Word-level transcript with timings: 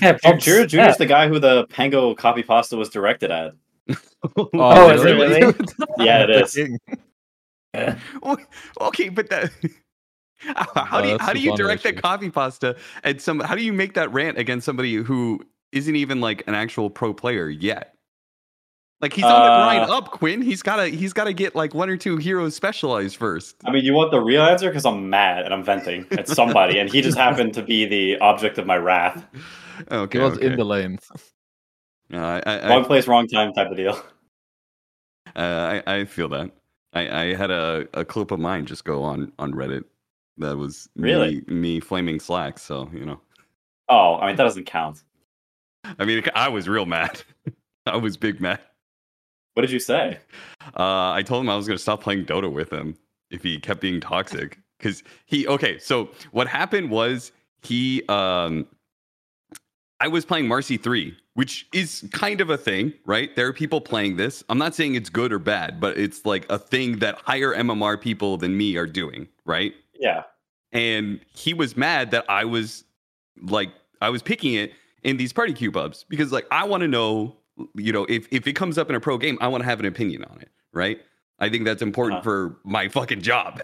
guy 0.00 0.12
pumps. 0.22 0.44
Jiro 0.44 0.66
Jr. 0.66 0.80
is 0.80 0.96
the 0.96 1.06
guy 1.06 1.28
who 1.28 1.38
the 1.38 1.66
Pango 1.68 2.14
copy 2.14 2.42
pasta 2.42 2.76
was 2.76 2.88
directed 2.88 3.30
at. 3.30 3.52
Oh, 4.52 4.90
is 4.90 5.02
it 5.02 5.14
really? 5.14 5.54
Yeah, 5.98 6.24
it 6.24 6.30
is. 6.30 6.54
King. 6.54 6.78
Okay, 8.80 9.08
but 9.08 9.28
that. 9.30 9.50
How 10.42 10.98
Oh, 10.98 11.02
do 11.02 11.08
you 11.08 11.12
that's 11.18 11.24
how 11.26 11.32
do 11.34 11.38
you 11.40 11.50
fun 11.50 11.58
direct 11.58 11.82
that 11.82 11.92
issue. 11.94 12.00
coffee 12.02 12.30
pasta 12.30 12.76
and 13.04 13.20
some? 13.20 13.40
How 13.40 13.54
do 13.54 13.62
you 13.62 13.72
make 13.72 13.94
that 13.94 14.10
rant 14.12 14.38
against 14.38 14.64
somebody 14.66 14.94
who 14.96 15.40
isn't 15.72 15.94
even 15.96 16.20
like 16.20 16.42
an 16.46 16.54
actual 16.54 16.88
pro 16.90 17.12
player 17.12 17.48
yet? 17.48 17.94
Like 19.02 19.12
he's 19.14 19.24
on 19.24 19.32
the 19.32 19.46
grind 19.48 19.90
Uh, 19.90 19.96
up, 19.98 20.10
Quinn. 20.10 20.42
He's 20.42 20.62
gotta 20.62 20.88
he's 20.88 21.12
gotta 21.14 21.32
get 21.32 21.54
like 21.54 21.74
one 21.74 21.88
or 21.88 21.96
two 21.96 22.16
heroes 22.18 22.54
specialized 22.54 23.16
first. 23.16 23.56
I 23.64 23.70
mean, 23.70 23.84
you 23.84 23.94
want 23.94 24.10
the 24.10 24.20
real 24.20 24.42
answer? 24.42 24.68
Because 24.68 24.84
I'm 24.86 25.08
mad 25.08 25.44
and 25.44 25.54
I'm 25.54 25.64
venting 25.64 26.06
at 26.12 26.28
somebody, 26.28 26.78
and 26.78 26.90
he 26.90 27.00
just 27.00 27.16
happened 27.18 27.54
to 27.54 27.62
be 27.62 27.86
the 27.86 28.18
object 28.18 28.58
of 28.58 28.66
my 28.66 28.76
wrath. 28.76 29.24
Okay, 29.90 30.18
He 30.18 30.24
was 30.24 30.38
okay. 30.38 30.46
in 30.46 30.56
the 30.56 30.64
lane. 30.64 30.98
Uh, 32.12 32.40
I, 32.46 32.58
I, 32.58 32.68
Wrong 32.68 32.84
place, 32.84 33.06
wrong 33.06 33.26
time 33.26 33.52
type 33.52 33.70
of 33.70 33.76
deal. 33.76 34.00
Uh, 35.36 35.80
I, 35.86 35.98
I 35.98 36.04
feel 36.06 36.28
that. 36.30 36.50
I, 36.92 37.08
I 37.08 37.34
had 37.34 37.52
a, 37.52 37.86
a 37.94 38.04
clip 38.04 38.32
of 38.32 38.40
mine 38.40 38.66
just 38.66 38.84
go 38.84 39.04
on, 39.04 39.30
on 39.38 39.52
Reddit 39.52 39.84
that 40.38 40.56
was 40.56 40.88
Really? 40.96 41.44
me, 41.46 41.54
me 41.54 41.80
flaming 41.80 42.18
Slack. 42.18 42.58
So, 42.58 42.90
you 42.92 43.04
know, 43.04 43.20
Oh, 43.88 44.16
I 44.16 44.26
mean, 44.28 44.36
that 44.36 44.42
doesn't 44.44 44.64
count. 44.64 45.04
I 45.98 46.04
mean, 46.04 46.24
I 46.34 46.48
was 46.48 46.68
real 46.68 46.86
mad. 46.86 47.22
I 47.86 47.96
was 47.96 48.16
big 48.16 48.40
mad. 48.40 48.60
What 49.54 49.62
did 49.62 49.70
you 49.70 49.78
say? 49.78 50.18
Uh, 50.76 51.12
I 51.12 51.22
told 51.22 51.42
him 51.44 51.50
I 51.50 51.56
was 51.56 51.66
going 51.66 51.76
to 51.76 51.82
stop 51.82 52.02
playing 52.02 52.24
Dota 52.24 52.50
with 52.50 52.72
him 52.72 52.96
if 53.30 53.42
he 53.42 53.58
kept 53.60 53.80
being 53.80 54.00
toxic. 54.00 54.58
Because 54.78 55.02
he, 55.26 55.46
okay, 55.46 55.78
so 55.78 56.10
what 56.32 56.48
happened 56.48 56.90
was 56.90 57.32
he, 57.62 58.02
um, 58.08 58.66
I 60.00 60.08
was 60.08 60.24
playing 60.24 60.46
Marci 60.46 60.82
3, 60.82 61.14
which 61.34 61.66
is 61.74 62.08
kind 62.10 62.40
of 62.40 62.48
a 62.50 62.56
thing, 62.56 62.94
right? 63.04 63.34
There 63.36 63.46
are 63.46 63.52
people 63.52 63.80
playing 63.80 64.16
this. 64.16 64.42
I'm 64.48 64.56
not 64.58 64.74
saying 64.74 64.94
it's 64.94 65.10
good 65.10 65.32
or 65.32 65.38
bad, 65.38 65.78
but 65.78 65.98
it's 65.98 66.24
like 66.24 66.46
a 66.50 66.58
thing 66.58 66.98
that 67.00 67.16
higher 67.16 67.54
MMR 67.54 68.00
people 68.00 68.38
than 68.38 68.56
me 68.56 68.76
are 68.76 68.86
doing, 68.86 69.28
right? 69.44 69.74
Yeah. 69.98 70.22
And 70.72 71.20
he 71.34 71.52
was 71.52 71.76
mad 71.76 72.10
that 72.12 72.24
I 72.30 72.44
was 72.46 72.84
like, 73.42 73.70
I 74.00 74.08
was 74.08 74.22
picking 74.22 74.54
it 74.54 74.72
in 75.02 75.18
these 75.18 75.32
party 75.32 75.52
queue 75.52 75.70
pubs 75.72 76.04
because, 76.08 76.32
like, 76.32 76.46
I 76.50 76.64
want 76.64 76.80
to 76.82 76.88
know, 76.88 77.36
you 77.74 77.92
know, 77.92 78.06
if, 78.08 78.26
if 78.30 78.46
it 78.46 78.54
comes 78.54 78.78
up 78.78 78.88
in 78.88 78.96
a 78.96 79.00
pro 79.00 79.18
game, 79.18 79.36
I 79.40 79.48
want 79.48 79.62
to 79.62 79.66
have 79.66 79.80
an 79.80 79.86
opinion 79.86 80.24
on 80.24 80.40
it, 80.40 80.48
right? 80.72 80.98
I 81.38 81.48
think 81.50 81.64
that's 81.64 81.82
important 81.82 82.20
Uh-huh. 82.20 82.24
for 82.24 82.60
my 82.64 82.88
fucking 82.88 83.20
job. 83.22 83.60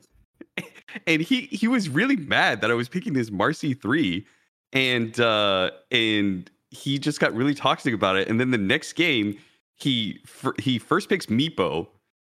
and 1.06 1.22
he 1.22 1.42
he 1.42 1.68
was 1.68 1.88
really 1.88 2.16
mad 2.16 2.60
that 2.62 2.70
I 2.70 2.74
was 2.74 2.88
picking 2.88 3.12
this 3.12 3.30
Marci 3.30 3.78
3 3.80 4.26
and 4.72 5.18
uh 5.20 5.70
and 5.90 6.50
he 6.70 6.98
just 6.98 7.20
got 7.20 7.34
really 7.34 7.54
toxic 7.54 7.94
about 7.94 8.16
it. 8.16 8.28
And 8.28 8.40
then 8.40 8.50
the 8.50 8.58
next 8.58 8.94
game 8.94 9.38
he 9.76 10.20
he 10.58 10.78
first 10.78 11.08
picks 11.08 11.26
Meepo 11.26 11.86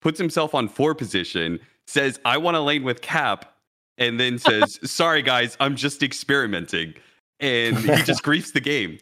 puts 0.02 0.17
himself 0.17 0.53
on 0.53 0.67
four 0.67 0.95
position 0.95 1.59
says 1.88 2.19
I 2.25 2.38
want 2.38 2.55
to 2.55 2.61
lane 2.61 2.83
with 2.83 3.02
Cap 3.02 3.53
and 3.97 4.19
then 4.19 4.38
says 4.38 4.80
sorry 4.89 5.22
guys 5.22 5.57
I'm 5.59 5.75
just 5.75 6.03
experimenting. 6.03 6.94
And 7.39 7.77
he 7.77 8.03
just 8.03 8.23
griefs 8.30 8.52
the 8.52 8.61
game 8.61 9.00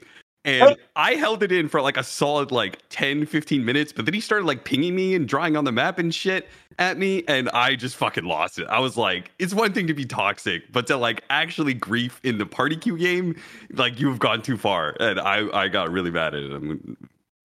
and 0.48 0.78
I 0.95 1.14
held 1.14 1.44
it 1.44 1.52
in 1.52 1.67
for 1.67 1.81
like 1.81 1.98
a 1.98 2.03
solid 2.03 2.52
like 2.52 2.81
10 2.90 3.26
15 3.26 3.64
minutes 3.64 3.94
but 3.94 4.06
then 4.06 4.14
he 4.14 4.22
started 4.22 4.45
like 4.45 4.64
pinging 4.64 4.95
me 4.95 5.14
and 5.14 5.28
drawing 5.28 5.56
on 5.56 5.66
the 5.66 5.72
map 5.72 6.00
and 6.00 6.14
shit 6.14 6.48
at 6.80 6.98
me 6.98 7.23
and 7.28 7.50
I 7.50 7.76
just 7.76 7.95
fucking 7.95 8.23
lost 8.23 8.59
it. 8.59 8.67
I 8.67 8.80
was 8.80 8.98
like, 8.98 9.31
it's 9.39 9.54
one 9.54 9.73
thing 9.73 9.88
to 9.88 9.94
be 9.94 10.06
toxic, 10.06 10.72
but 10.72 10.88
to 10.88 10.98
like 10.98 11.23
actually 11.30 11.73
grief 11.73 12.20
in 12.23 12.38
the 12.38 12.45
party 12.45 12.76
queue 12.76 12.98
game, 12.98 13.36
like 13.72 14.00
you've 14.00 14.20
gone 14.20 14.42
too 14.42 14.58
far. 14.58 14.95
And 15.00 15.20
I, 15.20 15.48
I 15.54 15.67
got 15.67 15.92
really 15.92 16.12
mad 16.12 16.36
at 16.36 16.44
him. 16.44 16.98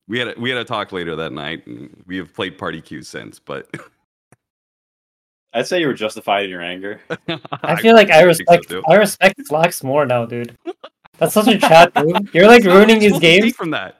We 0.08 0.18
had 0.18 0.28
a, 0.28 0.34
we 0.38 0.50
had 0.50 0.58
a 0.58 0.64
talk 0.64 0.92
later 0.92 1.16
that 1.16 1.32
night 1.32 1.66
and 1.66 2.02
we 2.06 2.16
have 2.18 2.34
played 2.34 2.58
party 2.58 2.80
queue 2.80 3.02
since, 3.02 3.38
but 3.38 3.68
I'd 5.54 5.66
say 5.66 5.80
you 5.80 5.86
were 5.86 5.94
justified 5.94 6.44
in 6.44 6.50
your 6.50 6.62
anger. 6.62 7.00
I 7.62 7.80
feel 7.80 7.94
like 7.94 8.10
I 8.10 8.18
think 8.18 8.26
respect 8.26 8.68
too. 8.68 8.82
I 8.88 8.94
respect 8.96 9.40
Flax 9.46 9.82
more 9.82 10.06
now, 10.06 10.26
dude. 10.26 10.56
That's 11.22 11.34
such 11.34 11.48
a 11.48 11.58
chat 11.58 11.94
move. 11.96 12.34
You're 12.34 12.46
like 12.46 12.64
How 12.64 12.74
ruining 12.76 13.00
his 13.00 13.12
supposed 13.14 13.22
to 13.22 13.28
take 13.28 13.42
games. 13.42 13.56
from 13.56 13.70
that. 13.70 13.98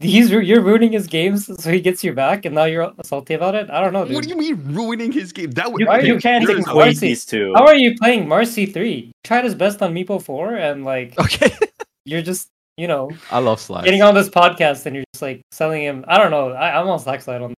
He's 0.00 0.30
you're 0.32 0.62
ruining 0.62 0.90
his 0.90 1.06
games, 1.06 1.46
so 1.62 1.70
he 1.70 1.80
gets 1.80 2.02
you 2.02 2.12
back, 2.12 2.44
and 2.44 2.56
now 2.56 2.64
you're 2.64 2.92
salty 3.04 3.34
about 3.34 3.54
it. 3.54 3.70
I 3.70 3.80
don't 3.80 3.92
know, 3.92 4.04
dude. 4.04 4.16
What 4.16 4.24
do 4.24 4.30
you 4.30 4.36
mean 4.36 4.60
ruining 4.74 5.12
his 5.12 5.32
game? 5.32 5.52
That 5.52 5.70
would 5.70 5.80
You, 5.80 5.86
Why 5.86 6.00
you 6.00 6.14
you 6.14 6.20
can't 6.20 6.44
taking 6.44 6.62
equate 6.62 6.96
Marci? 6.96 7.00
these 7.00 7.24
two. 7.24 7.52
How 7.54 7.66
are 7.66 7.76
you 7.76 7.94
playing 7.96 8.26
Marci 8.26 8.72
three? 8.72 8.94
He 8.94 9.12
tried 9.22 9.44
his 9.44 9.54
best 9.54 9.80
on 9.80 9.94
Meepo 9.94 10.20
four, 10.20 10.56
and 10.56 10.84
like 10.84 11.16
Okay. 11.20 11.52
you're 12.04 12.20
just 12.22 12.48
you 12.76 12.88
know 12.88 13.10
I 13.30 13.38
love 13.38 13.60
Slack. 13.60 13.84
getting 13.84 14.02
on 14.02 14.14
this 14.14 14.28
podcast, 14.28 14.86
and 14.86 14.96
you're 14.96 15.04
just 15.14 15.22
like 15.22 15.40
selling 15.52 15.82
him. 15.82 16.04
I 16.08 16.18
don't 16.18 16.32
know. 16.32 16.50
I, 16.50 16.80
I'm 16.80 16.88
on 16.88 16.98
Slack's 16.98 17.24
side 17.24 17.40
on. 17.40 17.54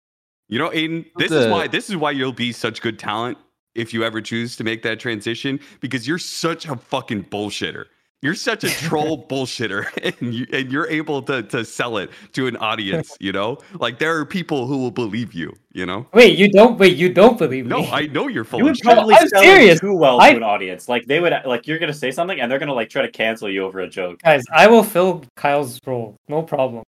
You 0.49 0.59
know, 0.59 0.69
Aiden, 0.71 1.05
this 1.15 1.31
is 1.31 1.47
why 1.47 1.67
this 1.67 1.89
is 1.89 1.95
why 1.95 2.11
you'll 2.11 2.33
be 2.33 2.51
such 2.51 2.81
good 2.81 2.99
talent 2.99 3.37
if 3.73 3.93
you 3.93 4.03
ever 4.03 4.19
choose 4.19 4.57
to 4.57 4.65
make 4.65 4.81
that 4.83 4.99
transition 4.99 5.61
because 5.79 6.05
you're 6.05 6.17
such 6.19 6.65
a 6.67 6.75
fucking 6.75 7.23
bullshitter. 7.23 7.85
You're 8.21 8.35
such 8.35 8.63
a 8.63 8.69
troll 8.87 9.25
bullshitter, 9.27 9.85
and 10.21 10.33
you 10.33 10.45
and 10.53 10.71
you're 10.71 10.87
able 10.87 11.23
to 11.23 11.41
to 11.43 11.65
sell 11.65 11.97
it 11.97 12.11
to 12.33 12.45
an 12.47 12.55
audience. 12.57 13.17
You 13.19 13.31
know, 13.31 13.57
like 13.79 13.97
there 13.97 14.15
are 14.17 14.25
people 14.25 14.67
who 14.67 14.77
will 14.77 14.91
believe 14.91 15.33
you. 15.33 15.53
You 15.73 15.85
know, 15.85 16.05
Wait, 16.13 16.37
you 16.37 16.51
don't. 16.51 16.77
Wait, 16.77 16.97
you 16.97 17.11
don't 17.13 17.37
believe 17.39 17.65
me? 17.65 17.69
no. 17.69 17.85
I 17.91 18.05
know 18.07 18.27
you're 18.27 18.43
full 18.43 18.59
You 18.59 18.65
of 18.65 18.69
would 18.71 18.77
shit. 18.77 18.83
probably 18.85 19.15
I'm 19.15 19.27
sell 19.29 19.41
serious. 19.41 19.77
it 19.77 19.81
too 19.81 19.95
well 19.95 20.19
I- 20.21 20.31
to 20.31 20.37
an 20.37 20.43
audience. 20.43 20.87
Like 20.89 21.05
they 21.07 21.19
would, 21.19 21.33
like 21.45 21.65
you're 21.65 21.79
gonna 21.79 21.93
say 21.93 22.11
something, 22.11 22.39
and 22.39 22.51
they're 22.51 22.59
gonna 22.59 22.73
like 22.73 22.89
try 22.89 23.01
to 23.01 23.11
cancel 23.11 23.49
you 23.49 23.63
over 23.63 23.79
a 23.79 23.89
joke. 23.89 24.21
Guys, 24.21 24.43
I 24.53 24.67
will 24.67 24.83
fill 24.83 25.23
Kyle's 25.35 25.79
role. 25.87 26.15
No 26.27 26.43
problem. 26.43 26.83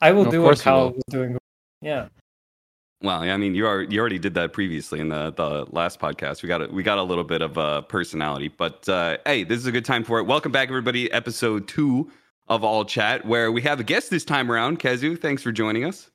I 0.00 0.12
will 0.12 0.26
Of 0.26 0.30
do 0.32 0.42
what 0.42 0.58
Kyle 0.58 0.86
will. 0.86 0.92
was 0.94 1.04
doing. 1.10 1.38
Yeah. 1.80 2.08
Well, 3.02 3.20
I 3.20 3.36
mean, 3.36 3.54
you 3.54 3.66
are 3.66 3.82
you 3.82 4.00
already 4.00 4.18
did 4.18 4.34
that 4.34 4.54
previously 4.54 5.00
in 5.00 5.10
the 5.10 5.30
the 5.30 5.66
last 5.70 6.00
podcast. 6.00 6.42
We 6.42 6.48
got 6.48 6.62
a, 6.62 6.66
we 6.68 6.82
got 6.82 6.96
a 6.96 7.02
little 7.02 7.24
bit 7.24 7.42
of 7.42 7.58
uh, 7.58 7.82
personality, 7.82 8.48
but 8.48 8.88
uh, 8.88 9.18
hey, 9.26 9.44
this 9.44 9.58
is 9.58 9.66
a 9.66 9.72
good 9.72 9.84
time 9.84 10.02
for 10.02 10.18
it. 10.18 10.24
Welcome 10.24 10.50
back, 10.50 10.68
everybody. 10.68 11.12
Episode 11.12 11.68
two 11.68 12.10
of 12.48 12.64
All 12.64 12.86
Chat, 12.86 13.26
where 13.26 13.52
we 13.52 13.60
have 13.62 13.80
a 13.80 13.84
guest 13.84 14.08
this 14.08 14.24
time 14.24 14.50
around. 14.50 14.80
Khezu, 14.80 15.20
thanks 15.20 15.42
for 15.42 15.52
joining 15.52 15.84
us. 15.84 16.10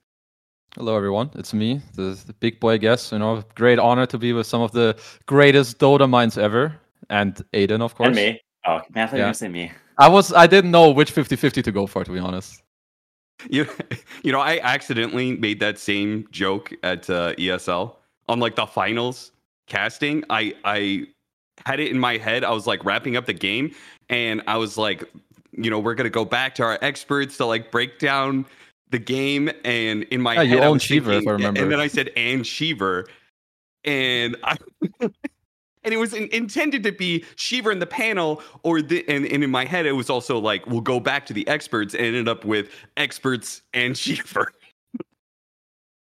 Hello, 0.75 0.95
everyone. 0.97 1.29
It's 1.35 1.53
me, 1.53 1.81
the, 1.93 2.19
the 2.25 2.33
big 2.33 2.59
boy 2.59 2.79
guest. 2.79 3.11
You 3.11 3.19
know, 3.19 3.43
great 3.53 3.77
honor 3.77 4.07
to 4.07 4.17
be 4.17 4.33
with 4.33 4.47
some 4.47 4.61
of 4.63 4.71
the 4.71 4.97
greatest 5.27 5.77
Dota 5.77 6.09
minds 6.09 6.35
ever, 6.35 6.75
and 7.11 7.35
Aiden, 7.53 7.81
of 7.81 7.93
course. 7.93 8.07
And 8.07 8.15
me. 8.15 8.41
Oh 8.65 8.79
man, 8.93 9.03
I 9.03 9.07
thought 9.07 9.17
you 9.17 9.21
were 9.21 9.25
gonna 9.25 9.33
say 9.35 9.49
me. 9.49 9.71
I 9.99 10.07
was. 10.07 10.33
I 10.33 10.47
didn't 10.47 10.71
know 10.71 10.89
which 10.89 11.13
50-50 11.13 11.63
to 11.63 11.71
go 11.71 11.85
for, 11.85 12.03
to 12.03 12.11
be 12.11 12.17
honest. 12.17 12.63
You 13.49 13.67
you 14.23 14.31
know, 14.31 14.39
I 14.39 14.59
accidentally 14.61 15.35
made 15.37 15.59
that 15.59 15.77
same 15.79 16.27
joke 16.31 16.71
at 16.83 17.09
uh, 17.09 17.33
ESL 17.35 17.95
on 18.29 18.39
like 18.39 18.55
the 18.55 18.65
finals 18.65 19.31
casting. 19.67 20.23
I 20.29 20.55
I 20.63 21.07
had 21.65 21.79
it 21.79 21.91
in 21.91 21.99
my 21.99 22.17
head. 22.17 22.43
I 22.43 22.51
was 22.51 22.67
like 22.67 22.83
wrapping 22.85 23.15
up 23.17 23.25
the 23.25 23.33
game, 23.33 23.73
and 24.09 24.41
I 24.47 24.57
was 24.57 24.77
like, 24.77 25.03
you 25.51 25.69
know, 25.69 25.79
we're 25.79 25.95
gonna 25.95 26.09
go 26.09 26.25
back 26.25 26.55
to 26.55 26.63
our 26.63 26.77
experts 26.81 27.37
to 27.37 27.45
like 27.45 27.71
break 27.71 27.99
down 27.99 28.45
the 28.89 28.99
game. 28.99 29.49
And 29.63 30.03
in 30.03 30.21
my 30.21 30.35
Yeah, 30.35 30.43
head, 30.43 30.63
I 30.63 30.69
own 30.69 30.73
was 30.73 30.83
Shiver, 30.83 31.11
if 31.13 31.27
I 31.27 31.31
remember. 31.31 31.61
And 31.63 31.71
then 31.71 31.79
I 31.79 31.87
said 31.87 32.09
and 32.15 32.45
Shiver, 32.45 33.07
and 33.83 34.35
I. 34.43 34.57
And 35.83 35.93
it 35.93 35.97
was 35.97 36.13
in, 36.13 36.27
intended 36.31 36.83
to 36.83 36.91
be 36.91 37.25
Shiver 37.35 37.71
in 37.71 37.79
the 37.79 37.87
panel, 37.87 38.41
or 38.63 38.81
the, 38.81 39.07
and, 39.07 39.25
and 39.25 39.43
in 39.43 39.49
my 39.49 39.65
head 39.65 39.85
it 39.85 39.93
was 39.93 40.09
also 40.09 40.37
like 40.37 40.65
we'll 40.67 40.81
go 40.81 40.99
back 40.99 41.25
to 41.27 41.33
the 41.33 41.47
experts, 41.47 41.93
and 41.93 42.05
ended 42.05 42.27
up 42.27 42.45
with 42.45 42.69
experts 42.97 43.61
and 43.73 43.97
Shiver. 43.97 44.51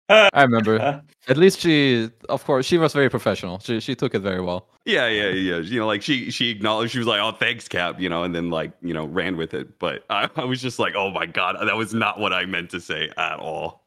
I 0.08 0.44
remember. 0.44 1.02
At 1.28 1.38
least 1.38 1.60
she, 1.60 2.12
of 2.30 2.44
course, 2.46 2.68
she 2.68 2.78
was 2.78 2.94
very 2.94 3.10
professional. 3.10 3.58
She 3.60 3.80
she 3.80 3.96
took 3.96 4.14
it 4.14 4.20
very 4.20 4.42
well. 4.42 4.68
Yeah, 4.86 5.08
yeah, 5.08 5.30
yeah. 5.30 5.58
You 5.58 5.80
know, 5.80 5.88
like 5.88 6.04
she 6.04 6.30
she 6.30 6.52
acknowledged 6.52 6.92
she 6.92 7.00
was 7.00 7.08
like, 7.08 7.20
"Oh, 7.20 7.32
thanks, 7.32 7.68
Cap," 7.68 8.00
you 8.00 8.08
know, 8.08 8.22
and 8.22 8.36
then 8.36 8.52
like 8.52 8.72
you 8.84 8.94
know 8.94 9.06
ran 9.06 9.36
with 9.36 9.56
it. 9.56 9.80
But 9.80 10.06
I, 10.12 10.30
I 10.36 10.46
was 10.46 10.62
just 10.62 10.78
like, 10.78 10.94
"Oh 10.96 11.10
my 11.10 11.26
god, 11.26 11.56
that 11.60 11.76
was 11.76 11.96
not 11.96 12.20
what 12.20 12.34
I 12.34 12.46
meant 12.46 12.70
to 12.72 12.80
say 12.80 13.10
at 13.18 13.40
all." 13.40 13.84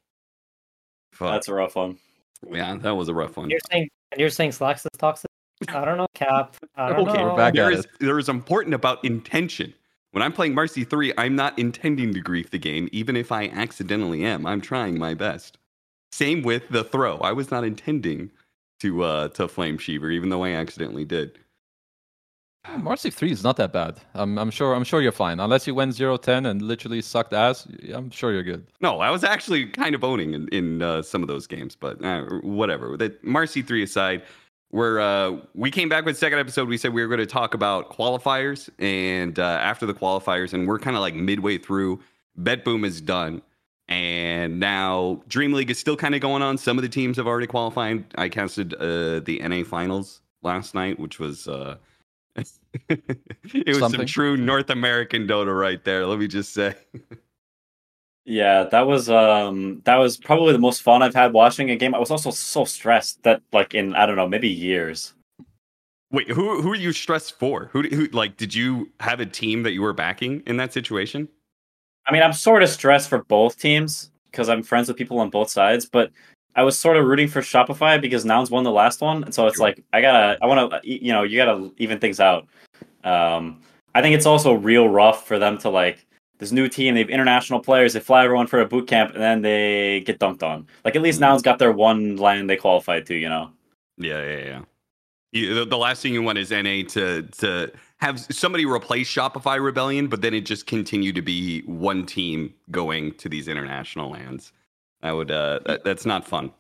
Fuck. 1.13 1.31
That's 1.31 1.49
a 1.49 1.55
rough 1.55 1.77
one. 1.77 1.99
yeah, 2.51 2.77
that 2.77 2.97
was 2.97 3.09
a 3.09 3.15
rough 3.15 3.37
one. 3.37 3.49
You're 3.51 3.61
saying 3.71 3.89
and 4.13 4.21
you're 4.21 4.31
saying 4.31 4.53
Slacks 4.53 4.85
is 4.85 4.91
toxic? 4.99 5.31
I 5.69 5.85
don't 5.85 5.97
know, 5.99 6.07
Cap. 6.15 6.57
I 6.77 6.91
don't 6.91 7.09
Okay, 7.09 7.19
know. 7.19 7.31
we're 7.31 7.37
back 7.37 7.55
there 7.55 7.67
at 7.73 7.79
is 7.79 7.87
there 8.01 8.19
is 8.19 8.29
important 8.29 8.75
about 8.75 9.05
intention. 9.05 9.75
When 10.13 10.23
I'm 10.23 10.33
playing 10.33 10.55
Marci 10.55 10.89
3, 10.89 11.13
I'm 11.19 11.37
not 11.37 11.59
intending 11.59 12.15
to 12.15 12.21
grief 12.21 12.51
the 12.51 12.59
game, 12.59 12.89
even 12.93 13.17
if 13.17 13.31
I 13.31 13.49
accidentally 13.49 14.25
am. 14.25 14.47
I'm 14.47 14.61
trying 14.61 14.99
my 14.99 15.15
best. 15.15 15.59
Same 16.13 16.43
with 16.43 16.67
the 16.71 16.85
throw. 16.85 17.19
I 17.19 17.33
was 17.33 17.51
not 17.51 17.65
intending 17.65 18.31
to 18.81 19.03
uh 19.03 19.29
to 19.31 19.49
flame 19.49 19.79
Shiver, 19.79 20.11
even 20.11 20.29
though 20.29 20.45
I 20.45 20.51
accidentally 20.51 21.05
did. 21.05 21.39
Marci 22.69 23.13
three 23.13 23.33
is 23.33 23.43
not 23.43 23.57
that 23.57 23.73
bad. 23.73 23.99
I'm 24.15 24.39
I'm 24.39 24.51
sure 24.51 24.75
I'm 24.75 24.85
sure 24.85 25.03
you're 25.03 25.13
fine. 25.13 25.41
Unless 25.41 25.67
you 25.67 25.75
went 25.75 25.93
0-10 25.93 26.49
and 26.49 26.63
literally 26.63 27.03
sucked 27.03 27.33
ass, 27.33 27.67
I'm 27.93 28.11
sure 28.11 28.33
you're 28.33 28.43
good. 28.45 28.67
No, 28.81 29.01
I 29.01 29.11
was 29.11 29.25
actually 29.25 29.67
kind 29.67 29.95
of 29.95 30.05
owning 30.05 30.35
in, 30.35 30.49
in 30.49 30.83
uh, 30.83 31.03
some 31.03 31.23
of 31.23 31.29
those 31.29 31.47
games, 31.49 31.75
but 31.77 32.03
uh, 32.05 32.23
whatever. 32.43 32.97
That 32.97 33.23
Marci 33.25 33.67
3 33.67 33.83
aside, 33.83 34.23
we're 34.71 35.01
uh, 35.01 35.37
we 35.55 35.71
came 35.71 35.89
back 35.89 36.05
with 36.05 36.19
second 36.19 36.39
episode. 36.39 36.69
We 36.69 36.77
said 36.77 36.93
we 36.93 37.03
were 37.03 37.09
going 37.09 37.21
to 37.21 37.27
talk 37.27 37.55
about 37.55 37.91
qualifiers 37.91 38.69
and 38.79 39.39
uh, 39.39 39.43
after 39.43 39.87
the 39.87 39.95
qualifiers, 39.95 40.53
and 40.53 40.69
we're 40.69 40.79
kind 40.79 40.97
of 40.97 41.01
like 41.01 41.15
midway 41.15 41.59
through. 41.59 42.01
Bet 42.37 42.65
Boom 42.65 42.85
is 42.85 43.01
done, 43.01 43.43
and 43.89 44.61
now 44.61 45.23
Dream 45.29 45.53
League 45.53 45.71
is 45.71 45.79
still 45.79 45.97
kind 45.97 46.15
of 46.15 46.21
going 46.21 46.43
on. 46.43 46.59
Some 46.59 46.79
of 46.79 46.83
the 46.83 46.89
teams 46.89 47.17
have 47.17 47.27
already 47.27 47.47
qualified. 47.47 48.05
I 48.17 48.29
casted 48.29 48.75
uh, 48.75 49.21
the 49.21 49.41
NA 49.43 49.65
finals 49.65 50.21
last 50.43 50.75
night, 50.75 51.01
which 51.01 51.19
was 51.19 51.49
uh, 51.49 51.77
it 52.89 53.81
was 53.81 53.91
some 53.93 54.07
true 54.07 54.37
North 54.37 54.71
American 54.71 55.27
Dota 55.27 55.59
right 55.59 55.83
there. 55.83 56.07
Let 56.07 56.19
me 56.19 56.29
just 56.29 56.53
say. 56.53 56.75
Yeah, 58.29 58.65
that 58.65 58.87
was 58.87 59.09
um 59.09 59.81
that 59.85 59.97
was 59.97 60.19
probably 60.19 60.53
the 60.53 60.59
most 60.59 60.83
fun 60.83 61.03
I've 61.03 61.15
had 61.15 61.33
watching 61.33 61.71
a 61.71 61.77
game. 61.77 61.95
I 61.95 61.99
was 61.99 62.11
also 62.11 62.31
so 62.31 62.67
stressed 62.67 63.23
that 63.23 63.41
like 63.55 63.73
in 63.73 63.95
I 63.95 64.05
don't 64.05 64.17
know 64.17 64.29
maybe 64.29 64.51
years. 64.51 65.15
Wait, 66.13 66.29
who 66.29 66.61
who 66.61 66.71
are 66.71 66.77
you 66.77 66.93
stressed 66.93 67.39
for? 67.39 67.71
Who, 67.73 67.85
who 67.85 68.07
like 68.09 68.37
did 68.37 68.55
you 68.55 68.93
have 69.01 69.21
a 69.21 69.27
team 69.27 69.63
that 69.63 69.73
you 69.73 69.81
were 69.81 69.95
backing 69.95 70.43
in 70.47 70.59
that 70.59 70.75
situation? 70.75 71.27
I 72.07 72.13
mean, 72.13 72.23
I'm 72.23 72.35
sort 72.35 72.63
of 72.63 72.69
stressed 72.69 73.09
for 73.09 73.25
both 73.25 73.59
teams 73.59 74.11
because 74.31 74.51
I'm 74.51 74.63
friends 74.63 74.89
with 74.89 74.99
people 74.99 75.21
on 75.21 75.31
both 75.31 75.49
sides, 75.49 75.87
but 75.87 76.11
I 76.55 76.65
was 76.65 76.79
sort 76.79 76.99
of 76.99 77.07
rooting 77.07 77.29
for 77.29 77.41
Shopify 77.41 77.99
because 77.99 78.27
Nouns 78.27 78.51
won 78.51 78.63
the 78.63 78.71
last 78.71 79.01
one, 79.01 79.25
and 79.25 79.35
so 79.35 79.47
it's 79.47 79.59
like 79.59 79.83
I 79.95 80.03
gotta, 80.03 80.37
I 80.43 80.47
want 80.47 80.71
to, 80.71 80.81
you 80.87 81.13
know, 81.13 81.23
you 81.23 81.39
gotta 81.39 81.73
even 81.79 81.99
things 81.99 82.21
out. 82.21 82.47
Um, 83.05 83.63
I 83.95 84.03
think 84.03 84.15
it's 84.15 84.27
also 84.27 84.53
real 84.53 84.87
rough 84.87 85.27
for 85.27 85.39
them 85.39 85.57
to 85.59 85.71
like 85.71 86.07
this 86.39 86.53
new 86.53 86.69
team. 86.69 86.95
They 86.95 87.01
have 87.01 87.11
international 87.11 87.61
players. 87.61 87.93
They 87.93 88.01
fly 88.01 88.25
everyone 88.25 88.47
for 88.47 88.61
a 88.61 88.67
boot 88.67 88.89
camp, 88.89 89.13
and 89.13 89.23
then 89.23 89.43
they 89.43 90.01
get 90.01 90.19
dunked 90.19 90.43
on. 90.43 90.67
Like 90.85 90.97
at 90.97 91.03
least 91.03 91.21
Nouns 91.21 91.43
got 91.43 91.59
their 91.59 91.73
one 91.73 92.17
land 92.17 92.49
they 92.49 92.57
qualified 92.57 93.07
to. 93.07 93.15
You 93.15 93.29
know. 93.29 93.51
Yeah, 93.97 94.23
yeah, 94.23 94.45
yeah. 94.45 94.61
You, 95.33 95.55
the, 95.55 95.65
the 95.67 95.79
last 95.79 96.03
thing 96.03 96.15
you 96.15 96.23
want 96.23 96.39
is 96.39 96.51
NA 96.51 96.83
to 96.89 97.23
to 97.23 97.73
have 97.99 98.21
somebody 98.21 98.65
replace 98.65 99.13
Shopify 99.13 99.63
Rebellion, 99.63 100.07
but 100.09 100.23
then 100.23 100.35
it 100.35 100.43
just 100.43 100.67
continue 100.67 101.13
to 101.13 101.23
be 101.23 101.61
one 101.63 102.07
team 102.07 102.55
going 102.71 103.13
to 103.15 103.29
these 103.29 103.49
international 103.49 104.11
lands. 104.11 104.53
That 105.03 105.13
would 105.13 105.31
uh, 105.31 105.61
that, 105.67 105.85
that's 105.85 106.07
not 106.07 106.27
fun. 106.27 106.53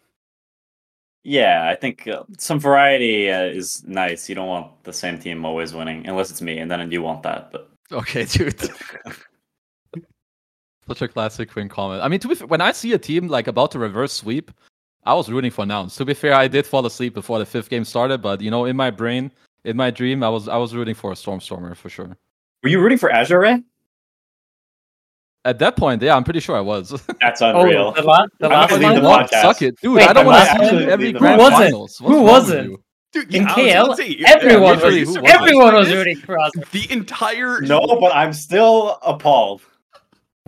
Yeah, 1.25 1.69
I 1.69 1.75
think 1.75 2.07
uh, 2.07 2.23
some 2.39 2.59
variety 2.59 3.31
uh, 3.31 3.43
is 3.43 3.85
nice. 3.87 4.29
You 4.29 4.35
don't 4.35 4.49
want 4.49 4.85
the 4.85 4.93
same 4.93 5.19
team 5.19 5.45
always 5.45 5.75
winning, 5.75 6.07
unless 6.07 6.31
it's 6.31 6.41
me, 6.41 6.59
and 6.59 6.71
then 6.71 6.91
you 6.91 7.03
want 7.03 7.23
that. 7.25 7.51
But 7.53 7.71
Okay, 7.91 8.25
dude. 8.31 8.71
Such 10.88 11.02
a 11.02 11.08
classic 11.08 11.50
Quinn 11.52 11.69
comment. 11.69 12.02
I 12.02 12.08
mean, 12.08 12.19
to 12.20 12.29
be 12.29 12.35
fair, 12.35 12.46
when 12.46 12.61
I 12.61 12.73
see 12.73 12.93
a 12.94 12.99
team 12.99 13.29
like 13.29 13.46
about 13.46 13.70
to 13.73 13.79
reverse 13.79 14.12
sweep, 14.12 14.50
I 15.05 15.14
was 15.14 15.31
rooting 15.31 15.50
for 15.50 15.64
Nouns. 15.67 15.96
To 15.96 16.05
be 16.05 16.14
fair, 16.14 16.35
I 16.35 16.49
did 16.49 16.67
fall 16.67 16.85
asleep 16.87 17.14
before 17.14 17.38
the 17.38 17.46
fifth 17.46 17.69
game 17.70 17.85
started, 17.85 18.23
but 18.23 18.40
you 18.40 18.50
know, 18.50 18.64
in 18.64 18.75
my 18.76 18.90
brain, 18.90 19.31
in 19.64 19.76
my 19.76 19.90
dream, 19.90 20.23
I 20.23 20.29
was 20.31 20.49
I 20.49 20.56
was 20.56 20.75
rooting 20.75 20.94
for 20.94 21.12
a 21.12 21.14
Stormstormer 21.14 21.76
for 21.76 21.88
sure. 21.90 22.17
were 22.62 22.69
you 22.70 22.81
rooting 22.81 22.99
for 22.99 23.11
Azure 23.11 23.40
Ray? 23.40 23.62
At 25.44 25.58
that 25.61 25.76
point, 25.76 26.02
yeah, 26.02 26.14
I'm 26.17 26.25
pretty 26.25 26.40
sure 26.40 26.56
I 26.56 26.61
was. 26.61 26.91
That's 27.20 27.41
Oh, 27.43 27.61
unreal. 27.61 27.93
the, 27.93 28.02
la- 28.02 28.26
the 28.38 28.46
I'm 28.46 28.52
last 28.52 28.70
gonna 28.70 28.82
leave 28.82 28.93
one? 28.94 29.02
the 29.02 29.08
What? 29.08 29.31
podcast. 29.31 29.43
Suck 29.43 29.62
it, 29.62 29.81
dude. 29.81 29.94
Wait, 29.94 30.08
I 30.08 30.12
don't 30.12 30.26
want 30.26 30.46
to 30.46 30.52
see 30.69 30.75
one- 30.75 30.82
you 30.84 30.91
every 30.91 31.12
Who 31.12 31.19
grand 31.19 31.38
wasn't? 31.38 31.62
finals. 31.62 31.99
Who 31.99 32.05
What's 32.05 32.14
wrong 32.17 32.25
with 32.25 32.32
wasn't? 32.32 32.70
you? 32.70 32.82
Dude, 33.12 33.34
In 33.34 33.46
I 33.46 33.50
KL, 33.52 33.87
to 33.88 33.96
say, 33.96 34.23
everyone 34.26 34.75
literally, 34.76 35.00
was, 35.06 35.17
who 35.17 35.23
was? 35.23 35.32
everyone 35.32 35.75
was 35.75 35.88
rooting 35.94 36.17
for 36.19 36.38
us. 36.38 36.52
The 36.73 36.87
entire 36.93 37.61
No, 37.62 37.81
but 38.00 38.14
I'm 38.14 38.34
still 38.34 38.99
appalled. 39.02 39.62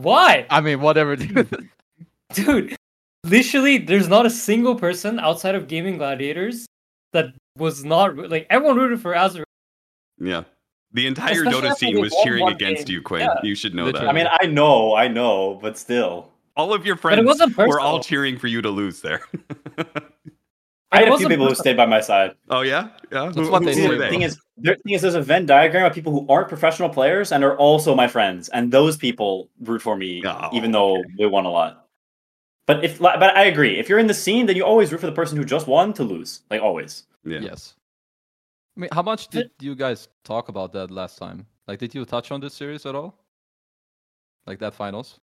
Why? 0.02 0.46
I 0.50 0.60
mean, 0.60 0.80
whatever. 0.80 1.16
dude. 1.16 1.68
Dude, 2.32 2.76
literally, 3.24 3.78
there's 3.78 4.06
not 4.08 4.24
a 4.24 4.30
single 4.30 4.76
person 4.76 5.18
outside 5.18 5.56
of 5.56 5.66
Gaming 5.66 5.96
Gladiators 5.98 6.64
that 7.12 7.26
was 7.58 7.84
not 7.84 8.16
like 8.16 8.46
everyone 8.50 8.76
rooted 8.76 9.00
for 9.00 9.14
Azure. 9.14 9.44
yeah. 10.20 10.44
The 10.92 11.06
entire 11.08 11.32
Especially 11.44 11.68
Dota 11.68 11.74
scene 11.76 12.00
was 12.00 12.14
cheering 12.24 12.48
against 12.48 12.86
game. 12.86 12.94
you, 12.94 13.02
Quinn. 13.02 13.20
Yeah. 13.22 13.34
You 13.42 13.54
should 13.56 13.74
know 13.74 13.84
Literally. 13.84 14.08
I 14.08 14.12
mean, 14.12 14.26
I 14.40 14.46
know, 14.46 14.94
I 14.96 15.06
know, 15.08 15.58
but 15.62 15.76
still. 15.78 16.30
all 16.56 16.72
of 16.74 16.84
your 16.86 16.96
friends 16.96 17.18
it 17.20 17.24
wasn't 17.24 17.56
were 17.56 17.78
all 17.80 18.00
cheering 18.00 18.38
for 18.38 18.46
you 18.48 18.60
to 18.62 18.70
lose 18.70 19.00
there. 19.00 19.22
I 20.92 20.98
had 20.98 21.02
a 21.02 21.04
few 21.06 21.10
wasn't 21.12 21.30
people 21.30 21.48
who 21.48 21.54
stayed 21.54 21.76
by 21.76 21.86
my 21.86 22.00
side. 22.00 22.34
oh 22.48 22.62
yeah, 22.62 22.88
yeah. 23.12 23.26
That's 23.26 23.36
Who- 23.36 23.50
what 23.50 23.62
who 23.62 23.66
they 23.66 23.74
See, 23.74 23.82
say, 23.82 23.88
were 23.88 23.98
the 23.98 24.08
thing 24.08 24.22
is, 24.22 24.36
the 24.62 24.76
thing 24.76 24.94
is, 24.94 25.02
there's 25.02 25.14
a 25.14 25.22
Venn 25.22 25.46
diagram 25.46 25.86
of 25.86 25.92
people 25.92 26.12
who 26.12 26.26
aren't 26.28 26.48
professional 26.48 26.88
players 26.88 27.32
and 27.32 27.42
are 27.44 27.56
also 27.56 27.94
my 27.94 28.08
friends, 28.08 28.48
and 28.50 28.72
those 28.72 28.96
people 28.96 29.48
root 29.60 29.82
for 29.82 29.96
me, 29.96 30.22
Oh, 30.24 30.48
even 30.52 30.72
though 30.72 30.98
okay. 30.98 31.08
they 31.18 31.26
won 31.26 31.46
a 31.46 31.50
lot. 31.50 31.86
But 32.66 32.84
if, 32.84 33.00
but 33.00 33.22
I 33.22 33.44
agree. 33.44 33.78
If 33.78 33.88
you're 33.88 33.98
in 33.98 34.06
the 34.06 34.14
scene, 34.14 34.46
then 34.46 34.56
you 34.56 34.64
always 34.64 34.92
root 34.92 35.00
for 35.00 35.06
the 35.06 35.12
person 35.12 35.36
who 35.36 35.44
just 35.44 35.66
won 35.66 35.92
to 35.94 36.04
lose, 36.04 36.42
like 36.50 36.62
always. 36.62 37.04
Yeah. 37.24 37.40
Yes. 37.40 37.74
I 38.76 38.80
mean, 38.80 38.90
how 38.92 39.02
much 39.02 39.28
did 39.28 39.50
you 39.60 39.74
guys 39.74 40.08
talk 40.24 40.48
about 40.48 40.72
that 40.72 40.90
last 40.90 41.18
time? 41.18 41.46
Like, 41.66 41.78
did 41.78 41.94
you 41.94 42.04
touch 42.04 42.30
on 42.30 42.40
this 42.40 42.54
series 42.54 42.86
at 42.86 42.94
all? 42.94 43.18
Like 44.46 44.58
that 44.60 44.74
finals? 44.74 45.18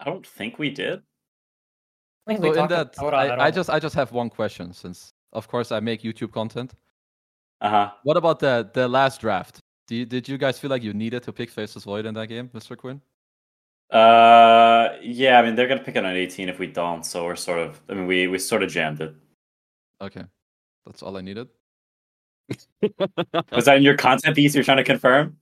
I 0.00 0.04
don't 0.04 0.26
think 0.26 0.58
we 0.58 0.70
did. 0.70 1.02
I 2.26 2.30
think 2.30 2.38
So 2.38 2.50
we 2.50 2.58
in 2.58 2.68
that, 2.68 2.94
about 2.98 3.12
it 3.12 3.16
I, 3.16 3.46
I 3.46 3.50
just 3.50 3.68
I 3.70 3.78
just 3.78 3.94
have 3.94 4.12
one 4.12 4.30
question 4.30 4.72
since, 4.72 5.12
of 5.32 5.48
course, 5.48 5.72
I 5.72 5.80
make 5.80 6.02
YouTube 6.02 6.32
content. 6.32 6.74
Uh 7.60 7.70
huh. 7.70 7.90
What 8.02 8.16
about 8.16 8.38
the 8.40 8.70
the 8.74 8.88
last 8.88 9.20
draft? 9.20 9.60
Do 9.86 9.96
you, 9.96 10.06
did 10.06 10.28
you 10.28 10.38
guys 10.38 10.58
feel 10.58 10.70
like 10.70 10.82
you 10.82 10.94
needed 10.94 11.22
to 11.24 11.32
pick 11.32 11.50
Faceless 11.50 11.84
Void 11.84 12.06
in 12.06 12.14
that 12.14 12.28
game, 12.28 12.48
Mr. 12.54 12.76
Quinn? 12.76 13.00
Uh, 13.90 14.96
yeah. 15.02 15.38
I 15.38 15.42
mean, 15.42 15.54
they're 15.54 15.68
gonna 15.68 15.82
pick 15.82 15.96
it 15.96 16.04
on 16.04 16.16
18 16.16 16.48
if 16.48 16.58
we 16.58 16.66
don't. 16.66 17.04
So 17.04 17.24
we're 17.24 17.36
sort 17.36 17.58
of. 17.58 17.80
I 17.88 17.94
mean, 17.94 18.06
we 18.06 18.28
we 18.28 18.38
sort 18.38 18.62
of 18.62 18.70
jammed 18.70 19.00
it. 19.00 19.14
Okay, 20.00 20.24
that's 20.86 21.02
all 21.02 21.16
I 21.16 21.20
needed. 21.20 21.48
Was 23.52 23.64
that 23.64 23.76
in 23.76 23.82
your 23.82 23.96
content 23.96 24.36
piece? 24.36 24.54
You're 24.54 24.64
trying 24.64 24.78
to 24.78 24.84
confirm? 24.84 25.36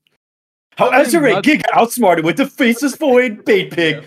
How 0.76 0.90
Azure 0.90 1.20
not- 1.20 1.44
Gig 1.44 1.62
outsmarted 1.72 2.24
with 2.24 2.36
the 2.36 2.46
faceless 2.46 2.96
void 2.96 3.44
bait 3.44 3.70
pig. 3.72 4.04